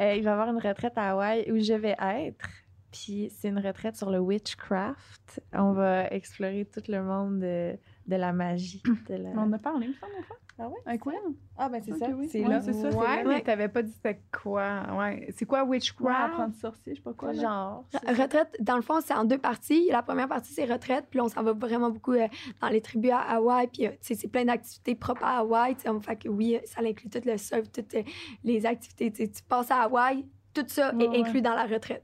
Euh, 0.00 0.14
il 0.14 0.22
va 0.22 0.30
y 0.30 0.32
avoir 0.32 0.48
une 0.48 0.60
retraite 0.60 0.92
à 0.96 1.10
Hawaï 1.10 1.50
où 1.50 1.58
je 1.58 1.72
vais 1.74 1.96
être. 2.00 2.48
Puis 2.92 3.30
c'est 3.36 3.48
une 3.48 3.58
retraite 3.58 3.96
sur 3.96 4.10
le 4.10 4.18
witchcraft. 4.18 5.40
On 5.52 5.72
va 5.72 6.06
explorer 6.12 6.64
tout 6.64 6.82
le 6.88 7.02
monde 7.02 7.40
de, 7.40 7.76
de 8.08 8.16
la 8.16 8.32
magie. 8.32 8.82
De 9.08 9.14
la... 9.14 9.28
On 9.30 9.38
en 9.42 9.52
a 9.52 9.58
parlé, 9.58 9.86
il 9.86 9.90
me 9.90 9.94
semble, 9.94 10.12
une 10.18 10.24
fois. 10.24 10.36
Ah 10.60 10.66
ouais? 10.68 10.78
Avec 10.86 11.06
Will. 11.06 11.14
Ah, 11.56 11.68
ben 11.68 11.80
c'est 11.84 11.92
ça. 11.96 12.08
oui. 12.08 12.28
C'est 12.28 12.42
Ouais, 12.42 12.48
là. 12.48 12.60
c'est 12.60 12.72
ça, 12.72 12.90
c'est 12.90 12.96
Ouais, 12.96 13.22
là. 13.22 13.28
mais 13.28 13.40
t'avais 13.42 13.68
pas 13.68 13.80
dit 13.82 13.92
c'était 13.92 14.20
quoi? 14.42 14.82
Ouais. 14.98 15.28
C'est 15.36 15.44
quoi 15.44 15.62
Ouais, 15.62 15.68
witchcraft? 15.76 16.32
apprendre 16.32 16.54
sorcier, 16.56 16.94
je 16.94 16.96
sais 16.98 17.02
pas 17.04 17.12
quoi. 17.12 17.32
là. 17.32 17.42
Genre. 17.42 17.84
Retraite, 18.08 18.56
dans 18.58 18.74
le 18.74 18.82
fond, 18.82 19.00
c'est 19.00 19.14
en 19.14 19.24
deux 19.24 19.38
parties. 19.38 19.88
La 19.92 20.02
première 20.02 20.26
partie, 20.26 20.52
c'est 20.52 20.64
retraite, 20.64 21.04
puis 21.10 21.18
là, 21.18 21.26
on 21.26 21.28
s'en 21.28 21.44
va 21.44 21.52
vraiment 21.52 21.90
beaucoup 21.90 22.14
euh, 22.14 22.26
dans 22.60 22.68
les 22.70 22.80
tribus 22.80 23.12
à 23.12 23.20
Hawaï, 23.36 23.68
puis 23.68 23.86
euh, 23.86 23.90
c'est 24.00 24.26
plein 24.26 24.46
d'activités 24.46 24.96
propres 24.96 25.22
à 25.24 25.38
Hawaï. 25.38 25.76
on 25.86 26.00
fait 26.00 26.16
que 26.16 26.28
oui, 26.28 26.56
euh, 26.56 26.60
ça 26.64 26.80
inclut 26.82 27.08
tout 27.10 27.20
le 27.24 27.36
surf, 27.36 27.70
toutes 27.70 27.94
euh, 27.94 28.02
les 28.42 28.66
activités. 28.66 29.12
tu 29.12 29.42
passes 29.48 29.70
à 29.70 29.82
Hawaï, 29.82 30.24
tout 30.54 30.64
ça 30.66 30.92
Ouais, 30.92 31.04
est 31.04 31.20
inclus 31.20 31.40
dans 31.42 31.54
la 31.54 31.66
retraite. 31.66 32.02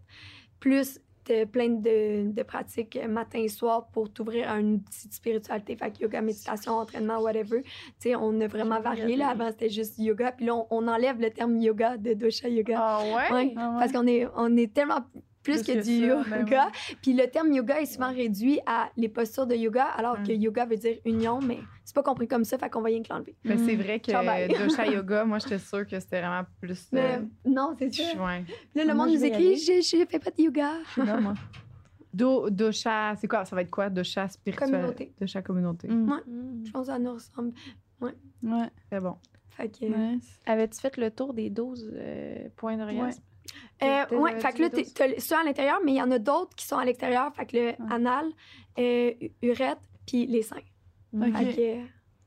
Plus 0.60 1.00
plein 1.50 1.68
de, 1.70 2.30
de 2.32 2.42
pratiques 2.42 2.96
euh, 2.96 3.08
matin 3.08 3.38
et 3.38 3.48
soir 3.48 3.86
pour 3.92 4.12
t'ouvrir 4.12 4.50
à 4.50 4.58
une 4.58 4.80
petite 4.80 5.12
spiritualité, 5.14 5.76
fait 5.76 5.90
que 5.90 6.02
yoga, 6.02 6.20
méditation, 6.20 6.72
entraînement, 6.74 7.18
whatever. 7.20 7.62
Tu 7.62 7.70
sais, 7.98 8.14
on 8.16 8.40
a 8.40 8.46
vraiment 8.46 8.80
varié. 8.80 9.16
Là. 9.16 9.28
Avant, 9.28 9.50
c'était 9.50 9.70
juste 9.70 9.98
yoga, 9.98 10.32
puis 10.32 10.46
là, 10.46 10.54
on, 10.54 10.66
on 10.70 10.88
enlève 10.88 11.20
le 11.20 11.30
terme 11.30 11.56
yoga 11.58 11.96
de 11.96 12.14
dosha 12.14 12.48
yoga. 12.48 12.76
Ah 12.78 13.02
ouais? 13.04 13.34
Ouais, 13.34 13.54
Ah 13.56 13.70
ouais. 13.70 13.78
parce 13.78 13.92
qu'on 13.92 14.06
est, 14.06 14.26
on 14.36 14.56
est 14.56 14.72
tellement 14.72 15.00
plus, 15.44 15.62
que, 15.62 15.72
que 15.72 15.82
du 15.82 16.00
ça, 16.00 16.06
yoga. 16.40 16.66
ben 16.66 16.70
Puis 17.02 17.12
le 17.12 17.26
terme 17.28 17.52
yoga 17.52 17.80
est 17.80 17.86
souvent 17.86 18.12
réduit 18.12 18.58
à 18.66 18.90
les 18.96 19.08
postures 19.08 19.46
de 19.46 19.54
yoga, 19.54 19.84
alors 19.84 20.16
que 20.22 20.32
Mm. 20.32 20.40
yoga 20.42 20.64
veut 20.66 20.76
dire 20.76 20.96
union, 21.04 21.40
mais 21.40 21.58
c'est 21.84 21.94
pas 21.94 22.02
compris 22.02 22.26
comme 22.26 22.44
ça, 22.44 22.58
fait 22.58 22.68
qu'on 22.70 22.80
va 22.80 22.86
rien 22.88 23.02
que 23.02 23.12
l'enlever. 23.12 23.36
Mais 23.44 23.56
c'est 23.58 23.76
vrai 23.76 24.00
que. 24.00 24.10
Dosha 24.58 24.86
Yoga, 24.92 25.24
moi, 25.24 25.38
j'étais 25.38 25.58
sûre 25.58 25.86
que 25.86 26.00
c'était 26.00 26.20
vraiment 26.20 26.44
plus. 26.60 26.88
Mais 26.90 27.18
euh, 27.18 27.20
non, 27.44 27.76
c'est 27.78 27.92
ça. 27.94 28.02
ouais. 28.24 28.42
Puis 28.46 28.54
Là, 28.74 28.84
le 28.84 28.94
Moi, 28.94 29.06
monde 29.06 29.14
je 29.14 29.18
nous 29.20 29.24
écrit 29.26 29.56
j'ai, 29.56 29.82
j'ai 29.82 30.04
fait 30.06 30.18
pas 30.18 30.30
de 30.30 30.42
yoga. 30.42 30.70
Non, 30.96 31.20
moi. 31.20 31.34
Do, 32.12 32.48
dosha, 32.48 33.14
c'est 33.16 33.26
quoi? 33.26 33.44
Ça 33.44 33.54
va 33.56 33.62
être 33.62 33.70
quoi? 33.70 33.90
Dosha 33.90 34.28
spirituel? 34.28 34.70
Communauté. 34.70 35.12
Dosha 35.20 35.42
communauté. 35.42 35.88
Mm. 35.88 36.10
Ouais. 36.10 36.18
Mm. 36.26 36.64
Je 36.66 36.70
pense 36.72 36.86
que 36.86 36.92
ça 36.92 36.98
nous 36.98 37.12
ressemble. 37.14 37.52
Ouais. 38.00 38.12
C'est 38.90 39.00
bon. 39.00 39.16
Fait 39.50 39.68
que. 39.68 39.84
Nice. 39.84 40.40
Avais-tu 40.46 40.80
fait 40.80 40.96
le 40.96 41.10
tour 41.10 41.34
des 41.34 41.50
12 41.50 41.92
euh, 41.94 42.48
points 42.56 42.76
d'orgasme? 42.76 43.20
Euh, 43.82 44.04
ouais, 44.16 44.34
t'es- 44.34 44.40
fait 44.40 44.52
que 44.52 44.62
là, 44.62 44.70
t'as 44.70 45.18
ceux 45.20 45.36
à 45.36 45.42
l'intérieur, 45.44 45.78
mais 45.84 45.92
il 45.92 45.96
y 45.96 46.02
en 46.02 46.10
a 46.10 46.18
d'autres 46.18 46.54
qui 46.56 46.66
sont 46.66 46.76
à 46.78 46.84
l'extérieur. 46.84 47.34
Fait 47.34 47.46
que 47.46 47.56
le 47.56 47.92
anal, 47.92 48.26
euh, 48.78 49.12
urètre, 49.42 49.82
puis 50.06 50.26
les 50.26 50.42
seins. 50.42 50.56
Ok. 51.14 51.22
Fait 51.36 51.54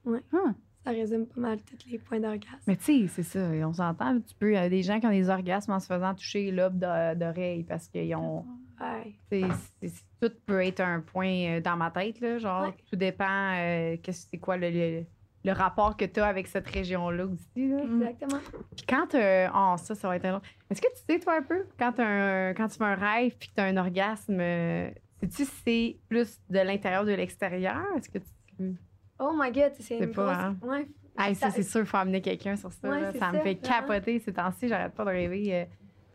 que, 0.06 0.10
ouais. 0.10 0.22
Ah. 0.34 0.54
Ça 0.86 0.92
résume 0.94 1.26
pas 1.28 1.42
mal 1.42 1.58
tous 1.64 1.90
les 1.90 1.98
points 2.00 2.20
d'orgasme. 2.22 2.62
Mais 2.66 2.78
tu 2.78 2.84
sais, 2.84 3.08
c'est 3.08 3.24
ça. 3.24 3.40
On 3.68 3.74
s'entend. 3.74 4.22
Tu 4.22 4.34
peux. 4.40 4.52
Il 4.52 4.54
y 4.54 4.58
a 4.58 4.70
des 4.70 4.84
gens 4.84 5.02
qui 5.02 5.06
ont 5.08 5.12
des 5.12 5.30
orgasmes 5.30 5.74
en 5.74 5.80
se 5.82 5.88
faisant 5.88 6.14
toucher 6.14 6.50
d'o- 6.54 6.70
d'oreille 7.16 7.64
parce 7.64 7.88
qu'ils 7.90 8.16
ont. 8.16 8.46
Ouais. 8.80 9.14
c'est- 9.30 9.44
c'est- 9.88 10.06
tout 10.22 10.32
peut 10.46 10.64
être 10.64 10.80
un 10.82 11.02
point 11.02 11.58
euh, 11.58 11.62
dans 11.62 11.76
ma 11.76 11.92
tête, 11.92 12.20
là. 12.22 12.38
Genre, 12.38 12.68
Ouais. 12.68 12.74
tout 12.90 12.96
dépend. 12.96 13.26
euh, 13.56 13.98
qu'est-ce 14.02 14.28
c'est 14.32 14.38
quoi 14.38 14.56
le, 14.56 14.70
le, 14.70 15.04
le 15.48 15.54
rapport 15.54 15.96
que 15.98 16.06
tu 16.06 16.20
as 16.20 16.28
avec 16.28 16.48
cette 16.48 16.68
région-là 16.68 17.26
aussi. 17.26 17.68
Là. 17.70 17.78
Exactement. 17.84 18.40
Puis 18.76 18.86
quand 18.88 19.16
euh, 19.16 19.48
oh, 19.56 19.76
ça, 19.78 19.96
ça 19.96 20.08
va 20.08 20.16
être 20.18 20.26
un 20.26 20.42
Est-ce 20.70 20.82
que 20.82 20.88
tu 20.88 21.02
sais, 21.14 21.20
toi, 21.20 21.38
un 21.38 21.42
peu, 21.42 21.66
quand, 21.80 21.94
t'as 21.94 22.06
un, 22.06 22.54
quand 22.54 22.68
tu 22.68 22.78
fais 22.78 22.84
un 22.84 22.96
rêve 22.96 23.36
puis 23.40 23.50
que 23.50 23.56
tu 23.56 23.62
as 23.62 23.66
un 23.66 23.78
orgasme, 23.78 24.38
euh, 24.40 24.90
sais-tu 25.22 25.46
si 25.46 25.52
c'est 25.66 25.98
plus 26.10 26.40
de 26.50 26.60
l'intérieur 26.60 27.04
ou 27.04 27.06
de 27.06 27.14
l'extérieur? 27.14 27.82
Est-ce 27.98 28.10
que 28.10 28.20
tu. 28.20 28.76
Oh 29.20 29.32
my 29.36 29.52
god, 29.52 29.72
c'est 29.76 29.84
C'est 29.84 29.98
une 30.00 30.12
pas, 30.12 30.26
grosse... 30.26 30.38
hein? 30.38 30.58
Ouais. 30.62 30.88
Hey, 31.20 31.34
ça, 31.34 31.50
c'est 31.50 31.64
sûr, 31.64 31.80
il 31.82 31.88
faut 31.88 31.98
amener 31.98 32.22
quelqu'un 32.22 32.56
sur 32.56 32.72
ça. 32.72 32.88
Ouais, 32.90 33.00
c'est 33.12 33.18
ça 33.18 33.32
me 33.32 33.38
ça, 33.38 33.44
fait 33.44 33.56
vraiment. 33.56 33.80
capoter 33.88 34.20
ces 34.20 34.34
temps-ci. 34.34 34.68
J'arrête 34.68 34.94
pas 34.94 35.04
de 35.06 35.10
rêver. 35.10 35.56
euh, 35.56 35.66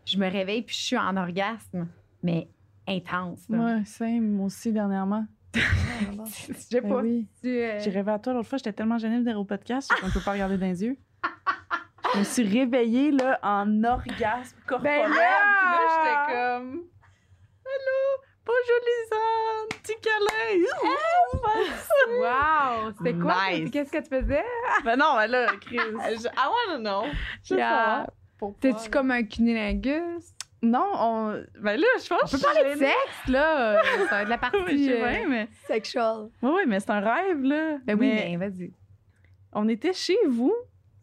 je 0.05 0.17
me 0.17 0.29
réveille 0.29 0.61
puis 0.61 0.75
je 0.75 0.81
suis 0.81 0.97
en 0.97 1.15
orgasme, 1.17 1.87
mais 2.21 2.47
intense. 2.87 3.47
là. 3.49 3.57
Ouais, 3.77 3.85
same, 3.85 4.29
moi 4.31 4.45
aussi, 4.45 4.71
dernièrement. 4.71 5.25
Je 5.53 6.53
sais 6.53 6.81
Ben 6.81 6.89
pas. 6.89 7.01
oui. 7.01 7.27
tu, 7.41 7.47
euh, 7.49 7.79
J'ai 7.79 7.89
rêvé 7.91 8.11
à 8.11 8.19
toi 8.19 8.33
l'autre 8.33 8.49
fois, 8.49 8.57
j'étais 8.57 8.73
tellement 8.73 8.97
gênée 8.97 9.19
de 9.19 9.23
dire 9.23 9.39
au 9.39 9.45
podcast 9.45 9.91
qu'on 10.01 10.09
peut 10.09 10.19
pas 10.23 10.31
regarder 10.33 10.57
dans 10.57 10.65
les 10.67 10.83
yeux. 10.83 10.97
Je 12.13 12.19
me 12.19 12.23
suis 12.23 12.43
réveillée 12.47 13.11
là, 13.11 13.39
en 13.43 13.83
orgasme 13.83 14.57
corporel. 14.67 15.01
Ben 15.03 15.09
là! 15.09 15.79
j'étais 15.89 16.33
comme. 16.33 16.83
Hello! 17.65 18.23
Bonjour 18.45 18.79
Lisanne! 18.85 19.79
Petit 19.81 19.95
câlin! 20.01 20.65
Wow! 22.19 22.91
C'était 22.97 23.13
quoi? 23.17 23.35
Nice. 23.51 23.71
Qu'est-ce 23.71 23.91
que 23.91 23.97
tu 23.99 24.09
faisais? 24.09 24.43
ben 24.83 24.95
non, 24.97 25.15
mais 25.17 25.27
là, 25.27 25.47
Chris. 25.61 25.77
I 25.77 26.17
wanna 26.69 26.79
know. 26.79 27.09
je 27.43 27.55
sais 27.55 27.57
pas. 27.57 28.05
T'es-tu 28.59 28.89
comme 28.89 29.11
un 29.11 29.23
cunilingus? 29.23 30.33
Non, 30.63 30.85
on. 30.95 31.43
Ben 31.59 31.77
là, 31.79 31.85
je 32.01 32.07
pense 32.07 32.21
On 32.33 32.37
peut 32.37 32.41
parler 32.41 32.73
de 32.73 32.79
sexe, 32.79 33.27
là. 33.27 33.81
Ça 34.09 34.15
va 34.15 34.21
être 34.23 34.29
la 34.29 34.35
Oui, 34.53 34.61
partie. 34.61 34.91
euh, 34.93 35.09
bien, 35.09 35.27
mais. 35.27 35.47
Sexual. 35.67 36.29
Oui, 36.41 36.51
oui, 36.55 36.61
mais 36.67 36.79
c'est 36.79 36.89
un 36.91 37.01
rêve, 37.01 37.41
là. 37.43 37.77
Ben 37.85 37.99
oui, 37.99 38.07
Mais 38.13 38.37
mais 38.37 38.49
vas-y. 38.49 38.71
On 39.51 39.67
était 39.67 39.93
chez 39.93 40.17
vous, 40.27 40.53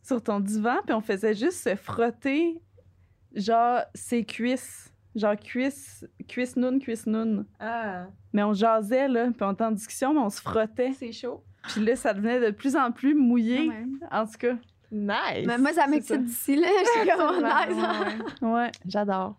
sur 0.02 0.22
ton 0.22 0.40
divan, 0.40 0.76
puis 0.86 0.94
on 0.94 1.00
faisait 1.02 1.34
juste 1.34 1.62
se 1.62 1.74
frotter, 1.76 2.60
genre, 3.34 3.82
ses 3.94 4.24
cuisses. 4.24 4.86
Genre, 5.14 5.36
cuisse, 5.36 6.06
cuisse 6.28 6.56
noun, 6.56 6.78
cuisse 6.80 7.04
noun. 7.06 7.44
Ah, 7.58 8.06
Mais 8.32 8.42
on 8.44 8.52
jasait, 8.52 9.08
là, 9.08 9.26
puis 9.26 9.42
on 9.42 9.52
était 9.52 9.64
en 9.64 9.72
discussion, 9.72 10.14
mais 10.14 10.20
on 10.20 10.30
se 10.30 10.40
frottait. 10.40 10.92
c'est 10.92 11.10
chaud. 11.12 11.42
Puis 11.64 11.84
là, 11.84 11.96
ça 11.96 12.14
devenait 12.14 12.40
de 12.40 12.50
plus 12.52 12.76
en 12.76 12.92
plus 12.92 13.14
mouillé. 13.14 13.68
Ouais. 13.68 13.84
En 14.10 14.24
tout 14.24 14.38
cas, 14.38 14.54
Nice. 14.92 15.46
Mais 15.46 15.58
moi, 15.58 15.72
ça 15.72 15.82
c'est 15.84 15.90
m'excite 15.90 16.24
d'ici, 16.24 16.56
là. 16.56 16.66
Je 16.66 17.00
suis 17.00 17.10
comme 17.10 17.36
nice. 17.44 18.34
ouais. 18.42 18.70
J'adore. 18.86 19.36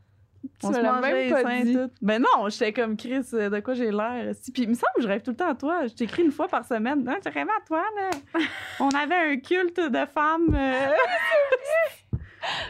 On 0.64 0.68
Tu 0.70 0.74
se 0.76 0.80
me 0.80 0.84
l'as 0.84 0.92
mangeait 0.94 1.14
même 1.14 1.24
les 1.26 1.30
pas 1.32 1.42
seins 1.44 1.64
dit. 1.64 1.74
tout. 1.76 1.90
Ben 2.02 2.22
non, 2.22 2.50
j'étais 2.50 2.74
comme 2.74 2.96
Chris, 2.98 3.22
euh, 3.34 3.50
de 3.50 3.60
quoi 3.60 3.74
j'ai 3.74 3.92
l'air. 3.92 4.34
si. 4.36 4.52
Puis 4.52 4.64
il 4.64 4.70
me 4.70 4.74
semble 4.74 4.92
que 4.96 5.02
je 5.02 5.08
rêve 5.08 5.22
tout 5.22 5.32
le 5.32 5.38
temps 5.38 5.50
à 5.50 5.56
toi. 5.56 5.88
Je 5.88 5.94
t'écris 5.94 6.24
une 6.24 6.32
fois 6.32 6.48
par 6.48 6.66
semaine. 6.66 7.04
Non, 7.04 7.14
rêvé 7.26 7.42
à 7.52 7.66
toi, 7.66 7.84
là. 7.96 8.10
On 8.80 8.90
avait 8.90 9.34
un 9.34 9.38
culte 9.38 9.80
de 9.80 10.06
femmes. 10.06 10.54
euh, 10.56 10.74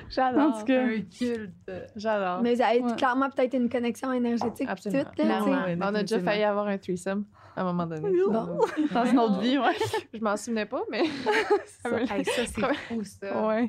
J'adore. 0.10 0.42
En 0.56 0.60
tout 0.60 0.66
cas. 0.66 0.82
Un 0.82 1.02
culte. 1.02 1.72
J'adore. 1.96 2.42
Mais 2.42 2.56
vous 2.56 2.62
avez 2.62 2.82
Ouais. 2.82 2.96
clairement 2.96 3.30
peut-être 3.30 3.54
une 3.54 3.70
connexion 3.70 4.12
énergétique. 4.12 4.66
pis 4.68 4.72
Absolument. 4.72 5.04
Tout, 5.16 5.24
là. 5.26 5.44
Ouais, 5.44 5.78
On 5.82 5.96
a 5.96 6.02
déjà 6.02 6.20
failli 6.20 6.44
avoir 6.44 6.68
un 6.68 6.78
threesome 6.78 7.26
à 7.56 7.62
un 7.62 7.64
moment 7.66 7.86
donné. 7.86 8.10
Bon. 8.28 8.60
Dans 8.92 9.06
une 9.06 9.20
autre 9.20 9.40
vie, 9.40 9.58
ouais. 9.58 9.76
Je 10.14 10.20
m'en 10.20 10.36
souvenais 10.36 10.66
pas, 10.66 10.82
mais 10.90 11.04
Hey, 11.04 12.26
ça, 12.26 12.46
c'est 12.46 12.62
fou, 12.76 13.02
ça. 13.04 13.48
Ouais. 13.48 13.68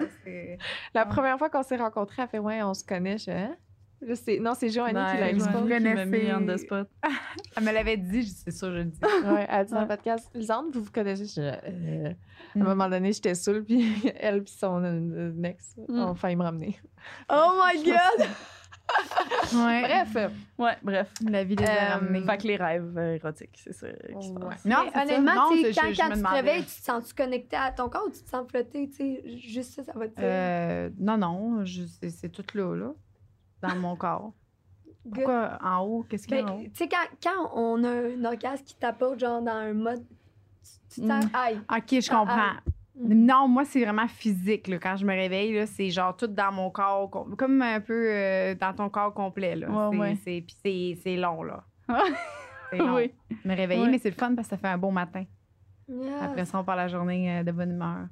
La 0.95 1.07
première 1.07 1.39
fois 1.39 1.49
qu'on 1.51 1.63
s'est 1.63 1.77
rencontrés, 1.77 2.23
elle 2.23 2.29
fait 2.29 2.39
Ouais, 2.41 2.63
on 2.65 2.75
se 2.75 2.85
connaît. 2.85 3.19
Je, 3.19 3.31
hein? 3.31 3.55
Non, 4.41 4.55
c'est 4.55 4.69
Joanny 4.69 4.99
Ouais, 4.99 5.05
qui 5.13 5.21
l'a 5.21 5.33
me- 5.33 5.79
Qui 5.79 5.95
m'a 5.95 6.05
mis 6.07 6.33
on 6.33 6.47
the 6.47 6.57
spot. 6.57 6.89
Elle 7.57 7.63
me 7.65 7.73
l'avait 7.73 7.97
dit, 7.97 8.23
je- 8.23 8.31
c'est 8.45 8.51
sûr, 8.51 8.71
je 8.73 8.79
le 8.79 8.85
dis. 8.85 8.99
Ouais, 9.03 9.47
elle 9.49 9.55
a 9.61 9.65
dit 9.65 9.73
dans 9.73 9.83
le 9.83 9.87
podcast 9.89 10.29
Lisande, 10.35 10.67
vous 10.75 10.83
vous 10.83 10.91
connaissez? 10.91 11.27
Je, 11.27 11.41
euh, 11.41 12.13
À 12.55 12.59
Mm. 12.59 12.63
un 12.63 12.65
moment 12.65 12.89
donné, 12.89 13.13
j'étais 13.13 13.35
saoule, 13.35 13.65
puis 13.65 13.81
elle 14.21 14.43
puis 14.43 14.53
son 14.53 14.83
euh, 14.85 15.43
ex 15.45 15.77
Mm. 15.89 15.99
ont 16.01 16.15
failli 16.15 16.37
me 16.37 16.43
ramener. 16.43 16.77
Oh 17.31 17.53
my 17.75 17.83
god! 17.85 18.27
Ouais. 19.55 19.83
Bref, 19.83 20.33
Ouais, 20.59 20.77
bref. 20.83 21.13
La 21.29 21.45
vie 21.45 21.57
les 21.57 21.65
a 21.65 21.71
Euh, 21.71 21.95
ramenés. 21.95 22.23
Fait 22.27 22.39
que 22.39 22.47
les 22.49 22.57
rêves 22.57 22.95
euh, 22.99 23.15
érotiques, 23.15 23.59
c'est 23.63 23.73
ça 23.73 23.87
qui 24.21 24.29
se 24.29 24.33
passe. 24.35 24.65
Non, 24.65 24.77
Mais 24.95 25.03
honnêtement, 25.03 25.35
Non, 25.35 25.51
c'est- 25.63 25.73
quand, 25.73 25.93
je- 25.93 25.97
quand 26.01 26.11
tu 26.15 26.23
te 26.23 26.29
réveilles, 26.29 26.65
tu 26.65 26.81
te 26.81 26.85
sens-tu 26.85 27.15
connecté 27.15 27.57
à 27.57 27.71
ton 27.71 27.89
corps 27.89 28.05
ou 28.07 28.11
tu 28.11 28.23
te 28.23 28.29
sens 28.29 28.47
flotter? 28.51 28.89
Tu 28.91 28.97
sais, 28.97 29.23
juste 29.39 29.75
ça, 29.75 29.85
ça 29.85 29.93
va 29.95 30.09
te 30.09 30.15
dire. 30.17 30.25
Euh, 30.25 30.91
non, 30.99 31.17
non, 31.17 31.65
c'est 31.67 32.29
tout 32.31 32.45
là, 32.55 32.75
là, 32.75 32.93
dans 33.63 33.77
mon 33.77 33.97
corps. 33.97 34.33
Pourquoi 35.15 35.59
en 35.63 35.81
haut? 35.81 36.07
Qu'est-ce 36.09 36.27
qu'il 36.29 36.37
y 36.37 36.41
a 36.41 36.45
en 36.47 36.55
haut? 36.55 36.59
Ben, 36.59 36.71
tu 36.71 36.77
sais, 36.77 36.89
quand, 36.89 37.07
quand 37.23 37.51
on 37.55 37.83
a 37.85 37.91
un 37.91 38.25
orgasme 38.25 38.65
qui 38.65 38.75
t'apporte, 38.77 39.19
genre, 39.21 39.43
dans 39.43 39.53
un 39.53 39.73
mode. 39.73 40.05
Tu, 40.63 40.95
tu 40.95 41.01
te 41.01 41.07
sens. 41.09 41.25
Mm. 41.25 41.29
Aïe. 41.35 41.61
OK, 41.71 42.01
je 42.01 42.11
comprends. 42.11 42.53
Mm. 42.95 43.15
Non, 43.25 43.49
moi, 43.49 43.65
c'est 43.65 43.83
vraiment 43.83 44.07
physique. 44.07 44.69
Là. 44.69 44.79
Quand 44.79 44.97
je 44.97 45.05
me 45.05 45.13
réveille, 45.13 45.67
c'est 45.67 45.91
genre 45.91 46.17
tout 46.17 46.27
dans 46.29 46.53
mon 46.53 46.71
corps, 46.71 47.11
com- 47.11 47.35
comme 47.37 47.61
un 47.63 47.81
peu 47.81 48.07
euh, 48.13 48.55
dans 48.55 48.73
ton 48.75 48.89
corps 48.91 49.13
complet. 49.15 49.57
Là. 49.57 49.69
Ouais, 49.91 50.17
c'est, 50.23 50.45
ouais. 50.65 50.97
c'est- 51.03 51.17
long, 51.17 51.43
là. 51.43 51.65
C'est 52.71 52.79
long. 52.79 52.95
Oui. 52.95 53.13
Me 53.45 53.55
réveiller, 53.55 53.83
Ouais. 53.83 53.91
mais 53.91 53.99
c'est 53.99 54.09
le 54.09 54.15
fun 54.17 54.35
parce 54.35 54.49
que 54.49 54.55
ça 54.55 54.57
fait 54.57 54.69
un 54.69 54.79
bon 54.79 54.91
matin. 54.93 55.25
Yeah. 55.89 56.23
Après 56.25 56.47
ça, 56.47 56.59
on 56.59 56.65
part 56.65 56.77
la 56.77 56.89
journée 56.89 57.41
euh, 57.41 57.43
de 57.43 57.53
bonne 57.53 57.73
humeur. 57.73 58.07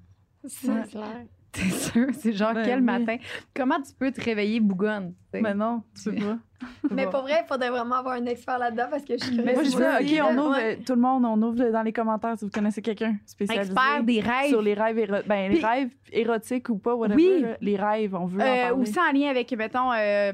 c'est 0.47 0.90
clair. 0.90 1.24
C'est 1.52 1.70
sûr, 1.70 2.06
c'est 2.12 2.32
genre 2.32 2.55
Ben 2.55 2.62
quel 2.64 2.78
oui. 2.78 2.85
matin? 2.85 3.16
Comment 3.55 3.81
tu 3.81 3.93
peux 3.98 4.10
te 4.12 4.20
réveiller 4.22 4.60
bougonne? 4.60 5.14
tu 5.32 5.39
sais? 5.39 5.40
Mais 5.43 5.55
non, 5.55 5.82
tu 5.97 6.10
peux 6.12 6.16
pas. 6.24 6.39
Mais 6.90 7.06
pour 7.06 7.22
vrai, 7.22 7.43
il 7.43 7.48
faudrait 7.48 7.70
vraiment 7.70 7.97
avoir 7.97 8.14
un 8.14 8.27
expert 8.27 8.59
là-dedans 8.59 8.86
parce 8.90 9.02
que 9.05 9.14
je 9.18 9.24
suis 9.24 9.36
moi, 9.36 9.55
je 9.64 9.77
veux, 9.77 10.05
aussi, 10.05 10.20
OK, 10.20 10.27
on 10.28 10.32
là. 10.35 10.43
ouvre, 10.43 10.51
Ouais. 10.52 10.77
euh, 10.78 10.82
tout 10.86 10.94
le 10.94 11.01
monde, 11.01 11.24
on 11.24 11.40
ouvre 11.43 11.70
dans 11.70 11.82
les 11.82 11.93
commentaires 11.93 12.35
si 12.39 12.44
vous 12.44 12.51
connaissez 12.51 12.82
quelqu'un 12.82 13.16
spécialisé. 13.27 13.72
Expert 13.72 14.05
des 14.05 14.20
rêves. 14.20 14.48
Sur 14.51 14.60
les 14.62 14.74
rêves, 14.74 14.98
éro- 14.98 15.22
ben, 15.27 15.51
les 15.51 15.59
rêves 15.64 15.89
érotiques 16.12 16.68
ou 16.68 16.77
pas, 16.78 16.94
whatever. 16.94 17.16
Oui. 17.16 17.40
là, 17.40 17.56
les 17.60 17.77
rêves, 17.77 18.14
on 18.14 18.27
veut 18.27 18.40
en 18.43 18.44
Euh, 18.44 18.74
aussi 18.77 18.98
en 19.01 19.10
lien 19.12 19.31
avec, 19.31 19.51
mettons, 19.56 19.90
euh, 19.93 20.32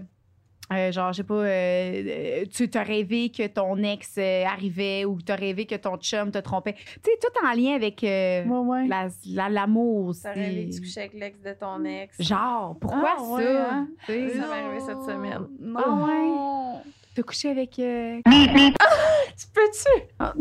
euh, 0.72 0.90
genre, 0.92 1.12
je 1.12 1.18
sais 1.18 1.22
pas, 1.24 1.34
euh, 1.34 1.44
euh, 1.46 2.44
tu 2.52 2.68
t'as 2.68 2.82
rêvé 2.82 3.30
que 3.30 3.46
ton 3.46 3.76
ex 3.82 4.14
euh, 4.18 4.44
arrivait 4.44 5.04
ou 5.04 5.20
t'as 5.22 5.36
rêvé 5.36 5.64
que 5.66 5.76
ton 5.76 5.96
chum 5.96 6.30
te 6.32 6.38
trompait. 6.38 6.74
Tu 6.74 6.82
sais, 7.04 7.10
tout 7.20 7.46
en 7.46 7.52
lien 7.52 7.74
avec 7.76 8.02
euh, 8.02 8.44
Ouais, 8.44 8.58
ouais. 8.82 8.86
la- 8.88 9.08
la- 9.32 9.48
l'amour. 9.48 10.14
Ça 10.14 10.34
c'est- 10.34 10.40
rêvé 10.40 10.68
que 10.68 10.74
tu 10.74 10.80
couchais 10.80 11.00
avec 11.00 11.14
l'ex 11.14 11.40
de 11.40 11.52
ton 11.52 11.84
ex. 11.84 12.16
Genre, 12.20 12.76
pourquoi 12.80 13.14
Ah, 13.16 13.20
ça? 13.20 13.24
ouais, 13.32 13.56
hein? 13.56 13.88
Ça 14.06 14.12
m'est 14.12 14.40
arrivé 14.42 14.80
cette 14.80 15.02
semaine. 15.02 15.46
Non. 15.60 15.80
Ah 15.84 16.04
ouais? 16.04 16.80
T'as 17.14 17.22
couché 17.22 17.50
avec. 17.50 17.78
euh, 17.78 18.20
Tu 18.26 19.46
peux-tu? 19.54 20.02
Ah. 20.18 20.32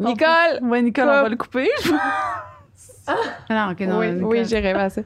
Nicole! 0.00 0.60
Ouais, 0.68 0.82
Nicole, 0.82 1.04
Quoi? 1.04 1.18
on 1.18 1.22
va 1.22 1.28
le 1.28 1.36
couper. 1.36 1.68
Ah 3.04 3.16
non, 3.50 3.72
ok, 3.72 3.80
non. 3.80 3.98
oui, 4.28 4.44
j'ai 4.44 4.60
rêvé 4.60 4.78
à 4.78 4.88
ça. 4.88 5.00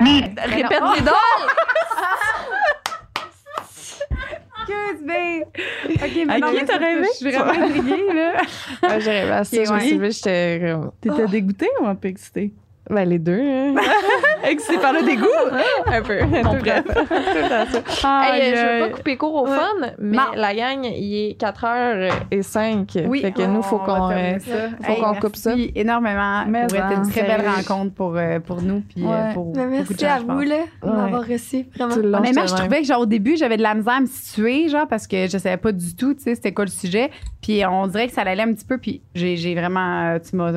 Répète 0.00 0.82
les 0.96 1.00
dons! 1.02 1.12
Excuse, 4.68 5.06
babe. 5.06 5.48
Ok, 6.02 6.24
mais 6.26 6.34
À 6.34 6.38
non, 6.38 6.48
qui 6.50 6.56
mais 6.56 6.64
t'as 6.64 6.78
rêvé? 6.78 7.06
Je 7.12 7.16
suis 7.16 7.30
vraiment 7.30 7.50
intriguée, 7.52 8.12
là. 8.14 8.32
Ouais, 8.82 9.00
j'ai 9.00 9.10
rêvé 9.10 9.30
à 9.32 9.44
ça. 9.44 9.56
Ok, 9.56 9.64
je 9.66 9.70
me 9.72 9.76
ouais. 9.76 9.84
suis 9.84 9.94
levée, 9.96 10.10
j'étais. 10.10 10.74
T'étais 11.00 11.26
dégoûtée 11.28 11.70
ou 11.80 11.86
un 11.86 11.94
peu 11.94 12.08
excitée? 12.08 12.52
Ben, 12.90 13.08
les 13.08 13.18
deux. 13.18 13.38
hein. 13.40 13.74
Excitée 14.44 14.78
par 14.78 14.92
le 14.94 15.02
dégoût? 15.04 15.26
un 15.86 16.00
peu. 16.02 16.18
Bref. 16.24 16.84
Tout. 17.82 18.06
Hey, 18.06 18.54
je 18.54 18.84
veux 18.84 18.88
pas 18.90 18.96
couper 18.96 19.16
court 19.16 19.34
au 19.42 19.46
Ouais. 19.48 19.56
fun, 19.56 19.88
mais 19.98 20.16
Non. 20.16 20.22
la 20.34 20.54
gang, 20.54 20.84
il 20.84 21.14
est 21.30 21.40
4h05. 21.40 23.06
Oui, 23.06 23.20
Fait 23.22 23.32
que 23.32 23.42
nous, 23.42 23.62
faut 23.62 23.78
qu'on... 23.78 24.10
euh, 24.10 24.38
ça. 24.38 24.52
faut 24.86 24.94
qu'on 25.02 25.14
coupe 25.16 25.36
ça. 25.36 25.54
merci 25.54 25.72
énormément. 25.74 26.44
Mais 26.46 26.66
pour 26.66 26.76
être 26.78 26.86
en 26.98 27.04
une 27.04 27.10
très 27.10 27.22
belle 27.24 27.46
rencontre 27.46 27.94
pour, 27.94 28.16
euh, 28.16 28.40
pour 28.40 28.62
nous 28.62 28.80
puis 28.80 29.04
euh, 29.04 29.08
Ouais. 29.08 29.34
pour 29.34 29.54
Mais 29.56 29.64
beaucoup 29.80 29.94
de 29.94 29.98
merci 30.00 30.04
gens, 30.04 30.14
à 30.14 30.18
vous, 30.20 30.40
là, 30.40 30.56
de 30.82 30.88
Ouais. 30.88 30.96
m'avoir 30.96 31.26
reçu. 31.26 31.66
Vraiment. 31.78 32.18
Honnêtement, 32.18 32.46
je 32.46 32.54
trouvais 32.54 32.80
que 32.80 32.86
genre 32.86 33.00
au 33.00 33.06
début, 33.06 33.36
j'avais 33.36 33.56
de 33.56 33.62
la 33.62 33.74
misère 33.74 33.94
à 33.94 34.00
me 34.00 34.06
situer, 34.06 34.68
genre 34.68 34.86
parce 34.88 35.06
que 35.06 35.26
je 35.28 35.36
savais 35.38 35.56
pas 35.56 35.72
du 35.72 35.94
tout, 35.94 36.14
tu 36.14 36.22
sais, 36.22 36.34
c'était 36.34 36.52
quoi 36.52 36.64
le 36.64 36.70
sujet. 36.70 37.10
Puis 37.42 37.62
on 37.66 37.86
dirait 37.86 38.06
que 38.08 38.14
ça 38.14 38.22
allait 38.22 38.42
un 38.42 38.52
petit 38.52 38.64
peu. 38.64 38.78
Puis 38.78 39.02
j'ai 39.14 39.54
vraiment, 39.54 40.16
tu 40.18 40.36
m'as 40.36 40.52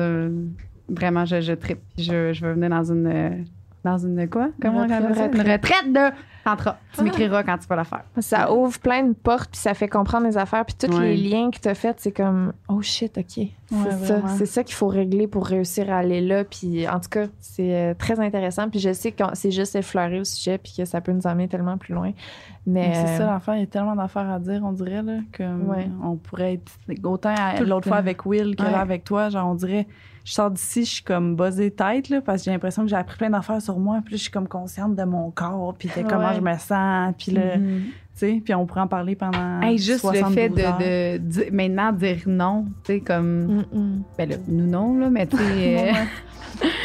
vraiment, 0.88 1.24
je, 1.24 1.40
je 1.40 1.52
trippe. 1.52 1.80
Puis 1.96 2.04
Je, 2.04 2.32
je 2.32 2.44
veux 2.44 2.52
venir 2.52 2.70
dans 2.70 2.84
une, 2.84 3.06
euh, 3.06 3.30
dans 3.84 3.98
une 3.98 4.28
quoi? 4.28 4.48
Comment 4.60 4.80
on 4.80 4.82
retraite. 4.82 5.14
ça? 5.14 5.26
Une 5.26 5.40
retraite 5.40 5.92
de 5.92 6.16
tantra. 6.44 6.76
Tu 6.96 7.02
m'écriras 7.04 7.44
quand 7.44 7.56
tu 7.58 7.68
vas 7.68 7.76
la 7.76 7.84
faire. 7.84 8.02
Ça 8.18 8.52
ouvre 8.52 8.76
plein 8.80 9.04
de 9.04 9.12
portes, 9.12 9.50
puis 9.52 9.60
ça 9.60 9.74
fait 9.74 9.86
comprendre 9.88 10.26
les 10.26 10.36
affaires. 10.36 10.64
Puis 10.64 10.74
tous 10.76 10.96
Ouais. 10.98 11.14
les 11.14 11.16
liens 11.16 11.50
que 11.52 11.58
tu 11.60 11.68
as 11.68 11.74
faits, 11.76 12.00
c'est 12.00 12.10
comme, 12.10 12.52
oh 12.68 12.82
shit, 12.82 13.16
OK. 13.16 13.24
c'est 13.68 14.06
ça. 14.06 14.22
C'est 14.36 14.46
ça 14.46 14.64
qu'il 14.64 14.74
faut 14.74 14.88
régler 14.88 15.28
pour 15.28 15.46
réussir 15.46 15.88
à 15.92 15.98
aller 15.98 16.20
là. 16.20 16.42
Puis 16.44 16.88
en 16.88 16.98
tout 16.98 17.08
cas, 17.10 17.26
c'est 17.38 17.74
euh, 17.74 17.94
très 17.94 18.18
intéressant. 18.18 18.68
Puis 18.68 18.80
je 18.80 18.92
sais 18.92 19.12
que 19.12 19.22
c'est 19.34 19.52
juste 19.52 19.76
effleuré 19.76 20.18
au 20.20 20.24
sujet, 20.24 20.58
puis 20.58 20.74
que 20.76 20.84
ça 20.84 21.00
peut 21.00 21.12
nous 21.12 21.26
emmener 21.28 21.46
tellement 21.46 21.78
plus 21.78 21.94
loin. 21.94 22.10
Mais, 22.66 22.92
c'est 22.94 23.18
ça 23.18 23.22
euh, 23.28 23.32
l'affaire, 23.32 23.54
il 23.56 23.60
y 23.60 23.64
a 23.64 23.66
tellement 23.66 23.94
d'affaires 23.96 24.28
à 24.28 24.38
dire, 24.40 24.62
on 24.64 24.72
dirait, 24.72 25.02
là, 25.02 25.18
que 25.32 25.42
Ouais. 25.44 25.88
on 26.02 26.16
pourrait 26.16 26.54
être 26.54 26.72
autant 27.04 27.34
l'autre 27.64 27.86
fois 27.88 27.96
avec 27.98 28.26
Will 28.26 28.56
que 28.56 28.62
Ouais. 28.64 28.70
là 28.72 28.80
avec 28.80 29.04
toi, 29.04 29.28
genre 29.30 29.48
on 29.48 29.54
dirait, 29.54 29.86
je 30.24 30.32
sors 30.32 30.50
d'ici, 30.50 30.84
je 30.84 30.90
suis 30.90 31.02
comme 31.02 31.34
buzzée 31.36 31.70
tête, 31.70 32.08
là, 32.08 32.20
parce 32.20 32.38
que 32.38 32.44
j'ai 32.46 32.50
l'impression 32.52 32.82
que 32.82 32.88
j'ai 32.88 32.96
appris 32.96 33.16
plein 33.18 33.30
d'affaires 33.30 33.60
sur 33.62 33.78
moi, 33.78 34.00
puis 34.04 34.12
là, 34.14 34.16
je 34.18 34.22
suis 34.22 34.30
comme 34.30 34.48
consciente 34.48 34.94
de 34.94 35.02
mon 35.04 35.30
corps, 35.30 35.74
puis 35.78 35.88
de 35.88 36.02
comment 36.08 36.28
Ouais. 36.28 36.34
je 36.36 36.40
me 36.40 36.56
sens, 36.58 37.14
puis 37.18 37.32
là, 37.32 37.56
Mhm. 37.56 37.82
tu 37.82 37.92
sais, 38.14 38.42
puis 38.44 38.54
on 38.54 38.64
pourrait 38.66 38.82
en 38.82 38.86
parler 38.88 39.16
pendant 39.16 39.60
Hey, 39.62 39.78
juste 39.78 40.04
le 40.04 40.18
72 40.20 40.34
fait 40.60 41.18
de, 41.18 41.50
maintenant 41.50 41.92
dire 41.92 42.18
non, 42.26 42.66
tu 42.84 42.92
sais, 42.94 43.00
comme. 43.00 43.64
mm, 43.72 43.78
mm. 43.78 44.02
Ben 44.18 44.28
là, 44.30 44.36
nous 44.48 44.66
non, 44.66 44.96
là, 44.98 45.10
mais 45.10 45.26
tu 45.26 45.36
sais. 45.38 45.90
euh, 45.90 45.92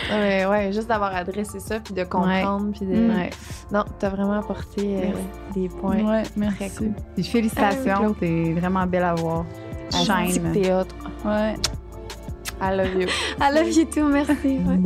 Ouais, 0.10 0.46
ouais, 0.46 0.72
juste 0.72 0.88
d'avoir 0.88 1.14
adressé 1.14 1.60
ça, 1.60 1.80
puis 1.82 1.94
de 1.94 2.04
comprendre, 2.06 2.72
puis 2.72 2.86
de... 2.86 2.94
ouais. 3.10 3.30
Non, 3.72 3.84
t'as 4.00 4.10
vraiment 4.10 4.40
apporté 4.40 4.82
euh, 4.82 5.12
des 5.54 5.68
points. 5.68 5.98
Ouais, 6.04 6.24
Très 6.24 6.32
merci. 6.38 6.78
cool. 6.78 6.94
Puis 7.14 7.24
félicitations, 7.26 8.14
t'es 8.14 8.54
vraiment 8.54 8.88
belle 8.88 9.04
à 9.04 9.14
voir. 9.14 9.46
Ah, 9.94 10.26
Shine. 10.28 10.48
hot. 10.72 11.28
Ouais. 11.28 11.56
I 12.60 12.74
love 12.74 12.94
you. 12.96 13.08
I 13.40 13.52
love 13.52 13.70
you 13.70 13.86
too, 13.86 14.08
merci. 14.08 14.58
Ouais. 14.60 14.78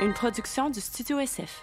Une 0.00 0.12
production 0.12 0.70
du 0.70 0.80
Studio 0.80 1.18
SF. 1.18 1.62